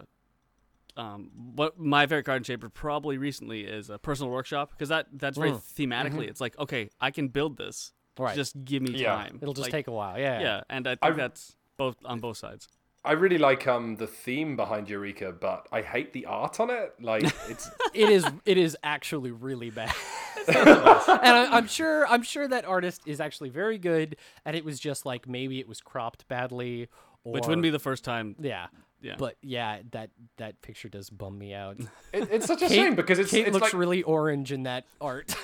um, 0.97 1.32
what 1.55 1.80
my 1.80 2.05
favorite 2.07 2.24
card 2.26 2.38
in 2.38 2.43
Shaper 2.43 2.70
probably 2.70 3.18
recently 3.18 3.61
is 3.61 3.89
a 3.89 3.97
personal 3.97 4.32
workshop 4.32 4.72
because 4.72 4.89
that 4.89 5.07
that's 5.13 5.38
very 5.38 5.51
thematically. 5.51 6.28
It's 6.28 6.41
like 6.41 6.57
okay, 6.59 6.89
I 6.99 7.11
can 7.11 7.28
build 7.30 7.57
this. 7.57 7.93
Right. 8.18 8.36
Just 8.36 8.63
give 8.63 8.82
me 8.82 8.91
Yeah. 8.91 9.13
time. 9.16 9.39
It'll 9.41 9.53
just 9.53 9.66
Like, 9.66 9.72
take 9.72 9.88
a 9.88 9.91
while. 9.91 10.18
Yeah. 10.18 10.39
yeah, 10.39 10.61
and 10.70 10.88
I 10.88 10.91
think 10.91 10.99
I've- 11.03 11.18
that's 11.18 11.55
both 11.78 11.97
on 12.05 12.20
both 12.22 12.38
sides. 12.38 12.68
I 13.06 13.12
really 13.14 13.38
like 13.38 13.68
um 13.68 13.95
the 13.95 14.08
theme 14.08 14.56
behind 14.56 14.89
Eureka, 14.89 15.32
but 15.32 15.68
I 15.72 15.82
hate 15.82 16.14
the 16.14 16.26
art 16.26 16.60
on 16.60 16.70
it. 16.70 16.95
Like 16.99 17.24
it's 17.49 17.70
It 17.93 18.10
is. 18.10 18.26
It 18.45 18.58
is 18.58 18.78
actually 18.84 19.32
really 19.32 19.70
bad. 19.70 19.93
and 20.47 20.58
I, 20.58 21.47
I'm 21.51 21.68
sure. 21.68 22.08
I'm 22.08 22.24
sure 22.24 22.47
that 22.47 22.66
artist 22.66 23.01
is 23.06 23.20
actually 23.20 23.49
very 23.49 23.78
good. 23.78 24.18
And 24.45 24.56
it 24.56 24.66
was 24.66 24.80
just 24.80 25.06
like 25.06 25.28
maybe 25.28 25.60
it 25.60 25.68
was 25.68 25.82
cropped 25.82 26.28
badly, 26.28 26.89
or, 27.24 27.34
Which 27.34 27.47
wouldn't 27.47 27.64
be 27.64 27.70
the 27.70 27.80
first 27.80 28.03
time. 28.03 28.36
Yeah. 28.39 28.68
Yeah. 29.02 29.16
But 29.18 29.36
yeah, 29.41 29.80
that 29.91 30.10
that 30.38 30.62
picture 30.62 30.89
does 30.89 31.10
bum 31.10 31.38
me 31.38 31.54
out. 31.54 31.80
it, 32.14 32.30
it's 32.32 32.48
such 32.48 32.62
a 32.62 32.68
Kate- 32.68 32.76
shame 32.76 32.96
because 32.96 33.20
it's 33.20 33.32
Kate 33.32 33.48
it's 33.48 33.54
looks 33.54 33.74
like 33.74 33.80
really 33.80 34.04
orange 34.04 34.52
in 34.52 34.64
that 34.64 34.86
art. 35.00 35.36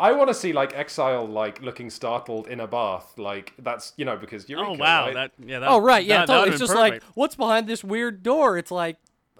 I 0.00 0.12
want 0.12 0.28
to 0.28 0.34
see 0.34 0.52
like 0.52 0.76
Exile 0.76 1.26
like 1.26 1.62
looking 1.62 1.90
startled 1.90 2.48
in 2.48 2.58
a 2.58 2.66
bath. 2.66 3.18
Like 3.18 3.54
that's 3.58 3.92
you 3.96 4.04
know 4.04 4.16
because 4.16 4.48
Eureka. 4.48 4.70
Oh 4.70 4.74
wow, 4.74 5.06
right? 5.06 5.14
that 5.14 5.32
yeah. 5.38 5.60
That, 5.60 5.70
Oh 5.70 5.80
right, 5.80 6.04
yeah, 6.04 6.18
that, 6.18 6.26
that 6.26 6.32
totally. 6.32 6.50
would've 6.50 6.60
It's 6.60 6.70
just 6.70 6.74
like 6.74 7.02
what's 7.14 7.36
behind 7.36 7.68
this 7.68 7.84
weird 7.84 8.22
door. 8.22 8.58
It's 8.58 8.70
like 8.72 8.96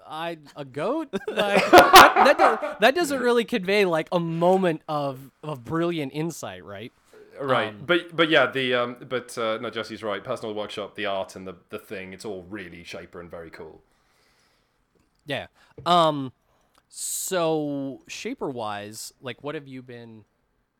I 0.06 0.38
a 0.54 0.64
goat. 0.64 1.08
Like, 1.32 1.70
that, 1.70 2.38
that, 2.38 2.80
that 2.80 2.94
doesn't 2.94 3.20
really 3.20 3.44
convey 3.44 3.84
like 3.84 4.08
a 4.12 4.20
moment 4.20 4.82
of 4.86 5.30
of 5.42 5.64
brilliant 5.64 6.12
insight, 6.14 6.64
right? 6.64 6.92
Right. 7.40 7.68
um, 7.68 7.82
but 7.86 8.14
but 8.14 8.28
yeah, 8.28 8.50
the 8.50 8.74
um 8.74 8.96
but 9.08 9.36
uh, 9.38 9.58
no, 9.60 9.70
Jesse's 9.70 10.02
right. 10.02 10.22
Personal 10.22 10.54
workshop, 10.54 10.94
the 10.94 11.06
art 11.06 11.36
and 11.36 11.46
the 11.46 11.56
the 11.70 11.78
thing, 11.78 12.12
it's 12.12 12.24
all 12.24 12.44
really 12.48 12.84
shaper 12.84 13.20
and 13.20 13.30
very 13.30 13.50
cool. 13.50 13.82
Yeah. 15.26 15.46
Um. 15.86 16.32
So 16.88 18.02
shaper 18.06 18.50
wise, 18.50 19.14
like, 19.20 19.42
what 19.42 19.54
have 19.54 19.66
you 19.66 19.82
been? 19.82 20.24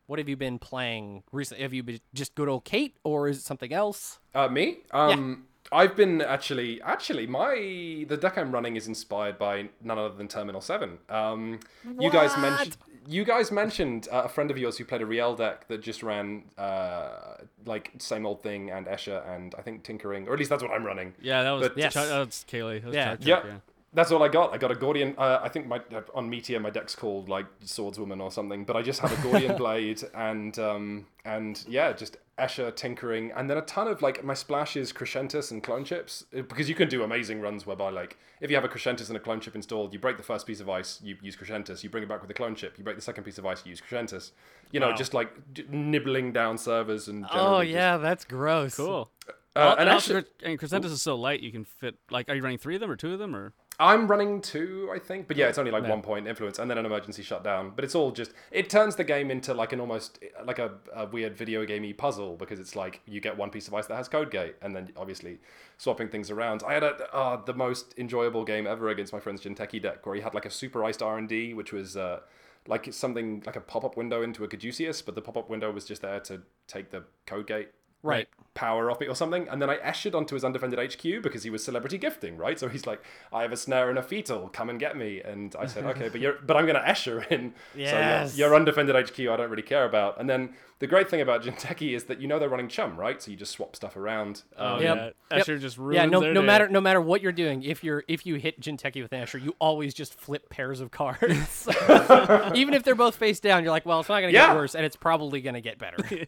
What 0.05 0.19
have 0.19 0.29
you 0.29 0.35
been 0.35 0.59
playing 0.59 1.23
recently? 1.31 1.63
Have 1.63 1.73
you 1.73 1.81
been 1.81 1.99
just 2.13 2.35
good 2.35 2.49
old 2.49 2.65
Kate, 2.65 2.95
or 3.03 3.27
is 3.27 3.37
it 3.37 3.43
something 3.43 3.73
else? 3.73 4.19
Uh, 4.35 4.47
me? 4.47 4.79
Um, 4.91 5.45
I've 5.71 5.95
been 5.95 6.21
actually, 6.21 6.81
actually, 6.81 7.25
my 7.25 8.05
the 8.07 8.17
deck 8.17 8.37
I'm 8.37 8.51
running 8.51 8.75
is 8.75 8.87
inspired 8.87 9.39
by 9.39 9.69
none 9.81 9.97
other 9.97 10.13
than 10.13 10.27
Terminal 10.27 10.61
Seven. 10.61 10.99
Um, 11.09 11.59
you 11.99 12.11
guys 12.11 12.37
mentioned, 12.37 12.77
you 13.07 13.23
guys 13.25 13.51
mentioned 13.51 14.07
uh, 14.11 14.23
a 14.25 14.29
friend 14.29 14.49
of 14.51 14.57
yours 14.57 14.77
who 14.77 14.85
played 14.85 15.01
a 15.01 15.05
Rielle 15.05 15.35
deck 15.37 15.67
that 15.67 15.81
just 15.81 16.03
ran 16.03 16.43
uh, 16.57 17.35
like 17.65 17.91
same 17.99 18.25
old 18.25 18.41
thing 18.43 18.69
and 18.71 18.85
Escher 18.87 19.27
and 19.35 19.53
I 19.57 19.61
think 19.61 19.83
Tinkering, 19.83 20.27
or 20.27 20.33
at 20.33 20.39
least 20.39 20.49
that's 20.49 20.63
what 20.63 20.71
I'm 20.71 20.85
running. 20.85 21.13
Yeah, 21.21 21.43
that 21.43 21.51
was 21.51 21.67
But- 21.69 21.77
yes. 21.77 21.95
Yes. 21.95 22.07
that 22.09 22.19
was 22.19 22.45
Kaylee. 22.49 22.81
That 22.81 22.87
was 22.87 22.95
Yeah. 22.95 23.15
Chuck 23.15 23.19
Yeah. 23.25 23.35
Chuck, 23.41 23.61
That's 23.95 24.11
all 24.11 24.23
I 24.23 24.27
got. 24.27 24.53
I 24.53 24.57
got 24.57 24.71
a 24.71 24.75
Gordian. 24.75 25.13
Uh, 25.17 25.39
I 25.43 25.49
think 25.49 25.67
my 25.67 25.77
uh, 25.93 26.01
on 26.15 26.27
Meteor 26.29 26.59
my 26.59 26.71
deck's 26.71 26.95
called 26.95 27.29
like 27.29 27.45
Swordswoman 27.63 28.21
or 28.21 28.31
something. 28.31 28.63
But 28.65 28.75
I 28.75 28.81
just 28.81 28.99
have 29.01 29.11
a 29.11 29.21
Gordian 29.21 29.55
blade 29.63 30.01
and 30.15 30.57
um, 30.57 31.05
and 31.25 31.63
yeah, 31.67 31.93
just 31.93 32.17
Escher 32.39 32.75
tinkering, 32.75 33.31
and 33.35 33.47
then 33.49 33.57
a 33.57 33.61
ton 33.61 33.87
of 33.87 34.01
like 34.01 34.23
my 34.23 34.33
splashes, 34.33 34.91
Crescentus 34.91 35.51
and 35.51 35.61
clone 35.61 35.83
chips 35.85 36.25
uh, 36.35 36.41
because 36.41 36.67
you 36.67 36.73
can 36.73 36.89
do 36.89 37.03
amazing 37.03 37.41
runs 37.41 37.65
whereby 37.67 37.89
like 37.91 38.17
if 38.41 38.49
you 38.49 38.55
have 38.55 38.65
a 38.65 38.67
Crescentus 38.67 39.07
and 39.07 39.15
a 39.15 39.19
clone 39.19 39.39
chip 39.39 39.55
installed, 39.55 39.93
you 39.93 39.99
break 39.99 40.17
the 40.17 40.23
first 40.23 40.47
piece 40.47 40.59
of 40.59 40.67
ice, 40.67 40.99
you 41.03 41.15
use 41.21 41.35
Crescentus, 41.35 41.83
you 41.83 41.89
bring 41.91 42.03
it 42.03 42.09
back 42.09 42.21
with 42.21 42.31
a 42.31 42.33
clone 42.33 42.55
chip, 42.55 42.75
you 42.77 42.83
break 42.83 42.95
the 42.95 43.01
second 43.03 43.23
piece 43.23 43.37
of 43.37 43.45
ice, 43.45 43.61
you 43.65 43.69
use 43.69 43.81
Crescentus. 43.81 44.31
You 44.71 44.79
know, 44.79 44.89
Wow. 44.89 44.95
just 44.95 45.13
like 45.13 45.53
d- 45.53 45.65
nibbling 45.69 46.33
down 46.33 46.57
servers 46.57 47.07
and 47.07 47.25
Oh 47.25 47.33
generally 47.35 47.65
just- 47.67 47.75
yeah, 47.75 47.97
that's 47.97 48.25
gross. 48.25 48.75
Cool. 48.77 49.11
Uh, 49.55 49.71
and 49.71 49.81
and 49.81 49.89
actually, 49.89 50.15
also, 50.15 50.27
and 50.43 50.59
Crescentus 50.59 50.91
is 50.91 51.01
so 51.01 51.15
light, 51.15 51.41
you 51.41 51.51
can 51.51 51.63
fit. 51.63 51.95
Like, 52.09 52.27
are 52.29 52.35
you 52.35 52.41
running 52.41 52.57
three 52.57 52.75
of 52.75 52.81
them 52.81 52.89
or 52.89 52.95
two 52.95 53.13
of 53.13 53.19
them 53.19 53.35
or? 53.35 53.53
I'm 53.79 54.07
running 54.07 54.39
two, 54.39 54.91
I 54.93 54.99
think, 54.99 55.27
but 55.27 55.35
yeah, 55.35 55.47
it's 55.47 55.57
only 55.57 55.71
like 55.71 55.87
one 55.87 56.03
point 56.03 56.27
influence, 56.27 56.59
and 56.59 56.69
then 56.69 56.77
an 56.77 56.85
emergency 56.85 57.23
shutdown. 57.23 57.71
But 57.75 57.83
it's 57.83 57.95
all 57.95 58.11
just 58.11 58.31
it 58.51 58.69
turns 58.69 58.95
the 58.95 59.03
game 59.03 59.31
into 59.31 59.53
like 59.53 59.73
an 59.73 59.79
almost 59.79 60.19
like 60.45 60.59
a, 60.59 60.73
a 60.95 61.07
weird 61.07 61.35
video 61.35 61.65
gamey 61.65 61.91
puzzle 61.91 62.35
because 62.35 62.59
it's 62.59 62.75
like 62.75 63.01
you 63.07 63.19
get 63.19 63.35
one 63.35 63.49
piece 63.49 63.67
of 63.67 63.73
ice 63.73 63.87
that 63.87 63.95
has 63.95 64.07
code 64.07 64.29
gate, 64.29 64.55
and 64.61 64.75
then 64.75 64.89
obviously 64.95 65.39
swapping 65.79 66.07
things 66.07 66.29
around. 66.29 66.61
I 66.67 66.73
had 66.73 66.83
a, 66.83 67.15
uh, 67.15 67.43
the 67.43 67.55
most 67.55 67.95
enjoyable 67.97 68.43
game 68.43 68.67
ever 68.67 68.89
against 68.89 69.11
my 69.11 69.19
friend's 69.19 69.41
Jinteki 69.41 69.81
deck, 69.81 70.05
where 70.05 70.15
he 70.15 70.21
had 70.21 70.35
like 70.35 70.45
a 70.45 70.51
super 70.51 70.83
iced 70.83 71.01
R 71.01 71.17
and 71.17 71.27
D, 71.27 71.55
which 71.55 71.73
was 71.73 71.97
uh, 71.97 72.19
like 72.67 72.93
something 72.93 73.41
like 73.43 73.55
a 73.55 73.61
pop 73.61 73.83
up 73.83 73.97
window 73.97 74.21
into 74.21 74.43
a 74.43 74.47
Caduceus, 74.47 75.01
but 75.01 75.15
the 75.15 75.21
pop 75.21 75.35
up 75.35 75.49
window 75.49 75.71
was 75.71 75.85
just 75.85 76.03
there 76.03 76.19
to 76.21 76.43
take 76.67 76.91
the 76.91 77.03
code 77.25 77.47
gate 77.47 77.69
Right. 78.03 78.27
power 78.53 78.91
off 78.91 79.01
it 79.01 79.07
or 79.07 79.15
something. 79.15 79.47
And 79.49 79.59
then 79.61 79.69
I 79.69 79.77
ushered 79.77 80.13
onto 80.13 80.35
his 80.35 80.43
undefended 80.43 80.77
HQ 80.77 81.23
because 81.23 81.41
he 81.43 81.49
was 81.49 81.63
celebrity 81.63 81.97
gifting, 81.97 82.37
right? 82.37 82.59
So 82.59 82.67
he's 82.67 82.85
like, 82.85 83.01
I 83.31 83.41
have 83.41 83.51
a 83.51 83.57
snare 83.57 83.89
and 83.89 83.97
a 83.97 84.03
fetal, 84.03 84.49
come 84.49 84.69
and 84.69 84.79
get 84.79 84.95
me. 84.95 85.21
And 85.21 85.55
I 85.57 85.65
said, 85.65 85.85
okay, 85.85 86.09
but 86.09 86.21
you're, 86.21 86.33
but 86.45 86.55
I'm 86.57 86.65
going 86.65 86.75
to 86.75 86.87
usher 86.87 87.23
in. 87.23 87.53
Yes. 87.75 88.33
So 88.33 88.37
your, 88.37 88.49
your 88.49 88.55
undefended 88.55 88.95
HQ, 88.95 89.19
I 89.21 89.37
don't 89.37 89.49
really 89.49 89.63
care 89.63 89.85
about. 89.85 90.19
And 90.19 90.29
then 90.29 90.53
the 90.79 90.85
great 90.87 91.09
thing 91.09 91.21
about 91.21 91.43
Jinteki 91.43 91.95
is 91.95 92.03
that 92.05 92.19
you 92.21 92.27
know 92.27 92.37
they're 92.39 92.49
running 92.49 92.67
chum, 92.67 92.95
right? 92.97 93.21
So 93.23 93.31
you 93.31 93.37
just 93.37 93.53
swap 93.53 93.75
stuff 93.75 93.95
around. 93.95 94.43
Oh 94.57 94.75
Um, 94.75 94.81
Yep. 94.81 94.95
yeah, 94.97 95.37
Yep. 95.37 95.47
Escher 95.47 95.59
just 95.59 95.77
ruins 95.77 95.95
Yeah, 95.95 96.05
no, 96.05 96.19
their 96.19 96.33
no 96.33 96.41
day. 96.41 96.45
matter 96.47 96.67
no 96.67 96.81
matter 96.81 97.01
what 97.01 97.21
you're 97.21 97.31
doing, 97.31 97.63
if 97.63 97.83
you're 97.83 98.03
if 98.07 98.25
you 98.25 98.35
hit 98.35 98.59
Jinteki 98.59 99.01
with 99.01 99.13
an 99.13 99.23
Escher, 99.23 99.41
you 99.41 99.55
always 99.59 99.93
just 99.93 100.13
flip 100.13 100.49
pairs 100.49 100.79
of 100.81 100.91
cards. 100.91 101.67
Even 102.53 102.73
if 102.73 102.83
they're 102.83 102.93
both 102.95 103.15
face 103.15 103.39
down, 103.39 103.63
you're 103.63 103.71
like, 103.71 103.85
well, 103.85 104.01
it's 104.01 104.09
not 104.09 104.19
gonna 104.19 104.33
Yeah. 104.33 104.47
get 104.47 104.55
worse, 104.57 104.75
and 104.75 104.85
it's 104.85 104.95
probably 104.97 105.41
gonna 105.41 105.61
get 105.61 105.77
better. 105.79 105.97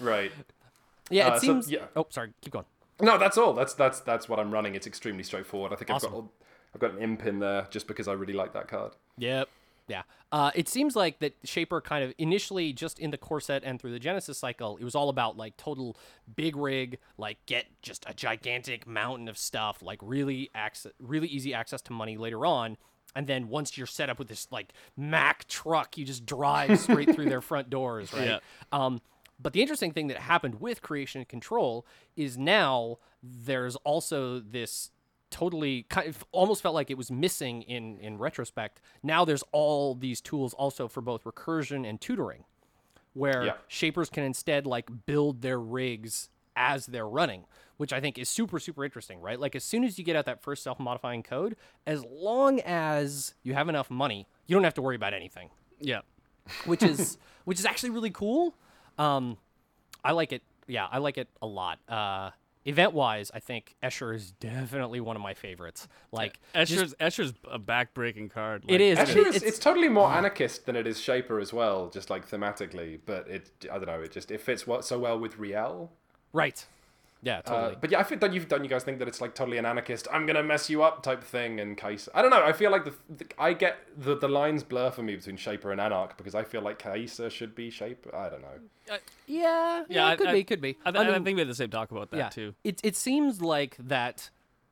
Right. 0.00 0.30
Yeah, 1.10 1.28
it 1.28 1.32
Uh, 1.32 1.38
so, 1.38 1.40
seems. 1.46 1.70
yeah. 1.70 1.86
Oh, 1.96 2.06
sorry, 2.10 2.32
keep 2.40 2.52
going. 2.52 2.64
No, 3.00 3.16
that's 3.18 3.38
all. 3.38 3.52
That's 3.52 3.74
that's 3.74 4.00
that's 4.00 4.28
what 4.28 4.38
I'm 4.40 4.50
running. 4.50 4.74
It's 4.74 4.86
extremely 4.86 5.22
straightforward. 5.22 5.72
I 5.72 5.76
think 5.76 5.90
Awesome. 5.90 6.08
I've 6.14 6.20
got 6.20 6.28
I've 6.74 6.80
got 6.80 6.90
an 6.92 6.98
imp 7.02 7.24
in 7.26 7.38
there 7.38 7.66
just 7.70 7.86
because 7.86 8.08
I 8.08 8.12
really 8.12 8.32
like 8.32 8.52
that 8.54 8.68
card. 8.68 8.92
Yep. 9.18 9.48
Yeah. 9.86 10.02
Uh, 10.30 10.50
it 10.54 10.68
seems 10.68 10.94
like 10.94 11.18
that 11.20 11.34
Shaper 11.44 11.80
kind 11.80 12.04
of 12.04 12.12
initially 12.18 12.74
just 12.74 12.98
in 12.98 13.10
the 13.10 13.16
core 13.16 13.40
set 13.40 13.64
and 13.64 13.80
through 13.80 13.92
the 13.92 13.98
Genesis 13.98 14.36
cycle, 14.36 14.76
it 14.76 14.84
was 14.84 14.94
all 14.94 15.08
about 15.08 15.38
like 15.38 15.56
total 15.56 15.96
big 16.36 16.56
rig, 16.56 16.98
like 17.16 17.38
get 17.46 17.64
just 17.80 18.04
a 18.06 18.12
gigantic 18.12 18.86
mountain 18.86 19.28
of 19.28 19.38
stuff, 19.38 19.80
like 19.80 19.98
really 20.02 20.50
access, 20.54 20.92
really 21.00 21.28
easy 21.28 21.54
access 21.54 21.80
to 21.82 21.94
money 21.94 22.18
later 22.18 22.44
on. 22.44 22.76
And 23.16 23.26
then 23.26 23.48
once 23.48 23.78
you're 23.78 23.86
set 23.86 24.10
up 24.10 24.18
with 24.18 24.28
this 24.28 24.46
like 24.50 24.74
Mack 24.98 25.48
truck, 25.48 25.96
you 25.96 26.04
just 26.04 26.26
drive 26.26 26.78
straight 26.80 27.14
through 27.14 27.30
their 27.30 27.40
front 27.40 27.70
doors, 27.70 28.12
right? 28.12 28.26
Yeah. 28.26 28.38
Um, 28.72 29.00
but 29.40 29.52
the 29.52 29.62
interesting 29.62 29.92
thing 29.92 30.08
that 30.08 30.18
happened 30.18 30.60
with 30.60 30.82
creation 30.82 31.20
and 31.20 31.28
control 31.28 31.86
is 32.16 32.36
now 32.38 32.98
there's 33.22 33.76
also 33.76 34.40
this 34.40 34.90
totally 35.30 35.82
kind 35.84 36.08
of 36.08 36.24
almost 36.32 36.62
felt 36.62 36.74
like 36.74 36.90
it 36.90 36.96
was 36.96 37.10
missing 37.10 37.62
in 37.62 37.98
in 37.98 38.18
retrospect. 38.18 38.80
Now 39.02 39.24
there's 39.24 39.44
all 39.52 39.94
these 39.94 40.20
tools 40.20 40.54
also 40.54 40.88
for 40.88 41.00
both 41.02 41.24
recursion 41.24 41.86
and 41.88 42.00
tutoring, 42.00 42.44
where 43.12 43.44
Yeah. 43.44 43.52
shapers 43.68 44.08
can 44.10 44.24
instead 44.24 44.66
like 44.66 44.88
build 45.06 45.42
their 45.42 45.58
rigs 45.60 46.30
as 46.56 46.86
they're 46.86 47.06
running, 47.08 47.44
which 47.76 47.92
I 47.92 48.00
think 48.00 48.18
is 48.18 48.28
super 48.30 48.58
super 48.58 48.84
interesting, 48.84 49.20
right? 49.20 49.38
Like 49.38 49.54
as 49.54 49.64
soon 49.64 49.84
as 49.84 49.98
you 49.98 50.04
get 50.04 50.16
out 50.16 50.24
that 50.26 50.42
first 50.42 50.62
self-modifying 50.62 51.22
code, 51.22 51.56
as 51.86 52.04
long 52.06 52.60
as 52.60 53.34
you 53.42 53.52
have 53.54 53.68
enough 53.68 53.90
money, 53.90 54.26
you 54.46 54.54
don't 54.56 54.64
have 54.64 54.74
to 54.74 54.82
worry 54.82 54.96
about 54.96 55.12
anything 55.14 55.50
Yeah. 55.78 56.00
which 56.64 56.82
is 56.82 57.18
which 57.44 57.58
is 57.60 57.66
actually 57.66 57.90
really 57.90 58.10
cool. 58.10 58.54
Um, 58.98 59.36
I 60.04 60.12
like 60.12 60.32
it. 60.32 60.42
Yeah, 60.66 60.86
I 60.90 60.98
like 60.98 61.18
it 61.18 61.28
a 61.40 61.46
lot. 61.46 61.78
Uh, 61.88 62.30
event 62.64 62.92
wise, 62.92 63.30
I 63.32 63.38
think 63.40 63.74
Escher 63.82 64.14
is 64.14 64.32
definitely 64.32 65.00
one 65.00 65.16
of 65.16 65.22
my 65.22 65.32
favorites. 65.34 65.88
Like 66.12 66.38
Escher's 66.54 66.94
Escher's 67.00 67.32
a 67.50 67.58
backbreaking 67.58 68.30
card. 68.30 68.64
It 68.68 68.72
Like, 68.72 68.80
is. 68.80 68.98
Actually, 68.98 69.20
It's- 69.22 69.36
it's, 69.36 69.44
it's 69.44 69.58
totally 69.58 69.88
more 69.88 70.10
anarchist 70.10 70.66
than 70.66 70.76
it 70.76 70.86
is 70.86 71.00
Shaper 71.00 71.40
as 71.40 71.52
well, 71.52 71.88
just 71.88 72.10
like 72.10 72.28
thematically. 72.28 72.98
But 73.06 73.28
it, 73.28 73.50
I 73.72 73.78
don't 73.78 73.86
know, 73.86 74.00
it 74.00 74.12
just 74.12 74.30
it 74.30 74.40
fits 74.40 74.66
what 74.66 74.84
so 74.84 74.98
well 74.98 75.18
with 75.18 75.38
Rielle. 75.38 75.88
right. 76.32 76.64
Yeah, 77.20 77.38
Uh, 77.38 77.42
totally. 77.42 77.76
but 77.80 77.90
yeah, 77.90 77.98
I 77.98 78.04
think 78.04 78.20
that 78.20 78.32
you've 78.32 78.46
done. 78.48 78.62
You 78.62 78.70
guys 78.70 78.84
think 78.84 79.00
that 79.00 79.08
it's 79.08 79.20
like 79.20 79.34
totally 79.34 79.58
an 79.58 79.66
anarchist. 79.66 80.06
I'm 80.12 80.24
gonna 80.24 80.42
mess 80.42 80.70
you 80.70 80.82
up 80.84 81.02
type 81.02 81.24
thing. 81.24 81.58
And 81.58 81.76
Kaisa, 81.76 82.10
I 82.14 82.22
don't 82.22 82.30
know. 82.30 82.44
I 82.44 82.52
feel 82.52 82.70
like 82.70 82.84
the, 82.84 82.94
the 83.08 83.26
I 83.38 83.54
get 83.54 83.78
the 83.96 84.16
the 84.16 84.28
lines 84.28 84.62
blur 84.62 84.90
for 84.92 85.02
me 85.02 85.16
between 85.16 85.36
Shaper 85.36 85.72
and 85.72 85.80
Anarch 85.80 86.16
because 86.16 86.34
I 86.36 86.44
feel 86.44 86.60
like 86.62 86.78
Kaisa 86.78 87.28
should 87.28 87.54
be 87.56 87.70
Shaper. 87.70 88.14
I 88.14 88.28
don't 88.28 88.42
know. 88.42 88.48
yeah, 88.88 88.96
yeah, 89.26 89.84
yeah, 89.88 90.06
I- 90.06 90.16
could 90.16 90.28
I- 90.28 90.32
be, 90.32 90.44
could 90.44 90.60
be. 90.60 90.76
I, 90.84 90.92
th- 90.92 91.04
I 91.06 91.10
mean, 91.12 91.24
think 91.24 91.34
we 91.36 91.40
had 91.40 91.48
the 91.48 91.54
same 91.54 91.70
talk 91.70 91.90
about 91.90 92.10
that 92.12 92.16
yeah, 92.16 92.28
too. 92.28 92.54
It 92.62 92.80
it 92.84 92.94
seems 92.96 93.40
like 93.42 93.76
that 93.80 94.30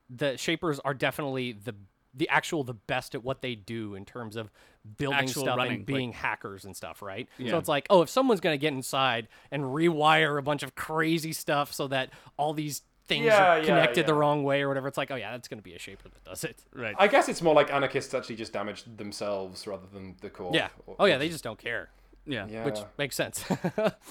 the 0.09 0.37
shapers 0.37 0.79
are 0.85 0.93
definitely 0.93 1.51
the 1.51 1.75
the 2.17 2.27
actual 2.29 2.63
the 2.63 2.73
best 2.73 3.15
at 3.15 3.23
what 3.23 3.41
they 3.41 3.55
do 3.55 3.95
in 3.95 4.05
terms 4.05 4.35
of 4.35 4.51
building 4.97 5.19
Actual 5.19 5.43
stuff 5.43 5.57
running, 5.57 5.75
and 5.75 5.85
being 5.85 6.11
hackers 6.11 6.65
and 6.65 6.75
stuff, 6.75 7.01
right? 7.01 7.27
Yeah. 7.37 7.51
So 7.51 7.57
it's 7.57 7.69
like, 7.69 7.87
oh, 7.89 8.01
if 8.01 8.09
someone's 8.09 8.39
gonna 8.39 8.57
get 8.57 8.73
inside 8.73 9.27
and 9.51 9.63
rewire 9.63 10.37
a 10.37 10.41
bunch 10.41 10.63
of 10.63 10.75
crazy 10.75 11.33
stuff 11.33 11.73
so 11.73 11.87
that 11.87 12.09
all 12.37 12.53
these 12.53 12.81
things 13.07 13.25
Yeah, 13.25 13.53
are 13.53 13.59
yeah, 13.59 13.65
connected 13.65 14.05
the 14.05 14.13
wrong 14.13 14.43
way 14.43 14.61
or 14.61 14.67
whatever, 14.67 14.87
it's 14.87 14.97
like, 14.97 15.11
oh 15.11 15.15
yeah, 15.15 15.31
that's 15.31 15.47
gonna 15.47 15.61
be 15.61 15.73
a 15.73 15.79
shaper 15.79 16.09
that 16.09 16.23
does 16.23 16.43
it. 16.43 16.63
Right. 16.73 16.95
I 16.97 17.07
guess 17.07 17.29
it's 17.29 17.41
more 17.41 17.53
like 17.53 17.71
anarchists 17.71 18.13
actually 18.13 18.35
just 18.35 18.53
damage 18.53 18.83
themselves 18.97 19.67
rather 19.67 19.87
than 19.93 20.15
the 20.21 20.29
core. 20.29 20.51
Yeah. 20.53 20.69
Oh 20.99 21.05
yeah, 21.05 21.17
they 21.17 21.29
just 21.29 21.43
don't 21.43 21.59
care, 21.59 21.89
yeah. 22.25 22.47
Yeah. 22.49 22.65
which 22.65 22.79
makes 22.97 23.15
sense. 23.15 23.43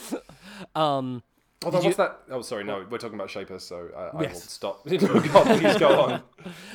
um, 0.74 1.22
Although, 1.64 1.78
Did 1.78 1.84
what's 1.86 1.96
that? 1.96 2.20
Oh, 2.30 2.42
sorry, 2.42 2.64
no, 2.64 2.86
we're 2.90 2.98
talking 2.98 3.14
about 3.14 3.30
Shaper, 3.30 3.59
so 3.59 3.88
I, 3.96 4.00
I 4.00 4.14
will 4.14 4.22
Yes. 4.22 4.50
stop. 4.50 4.86
God, 4.88 5.59
please 5.59 5.76
go 5.78 6.00
on. 6.00 6.22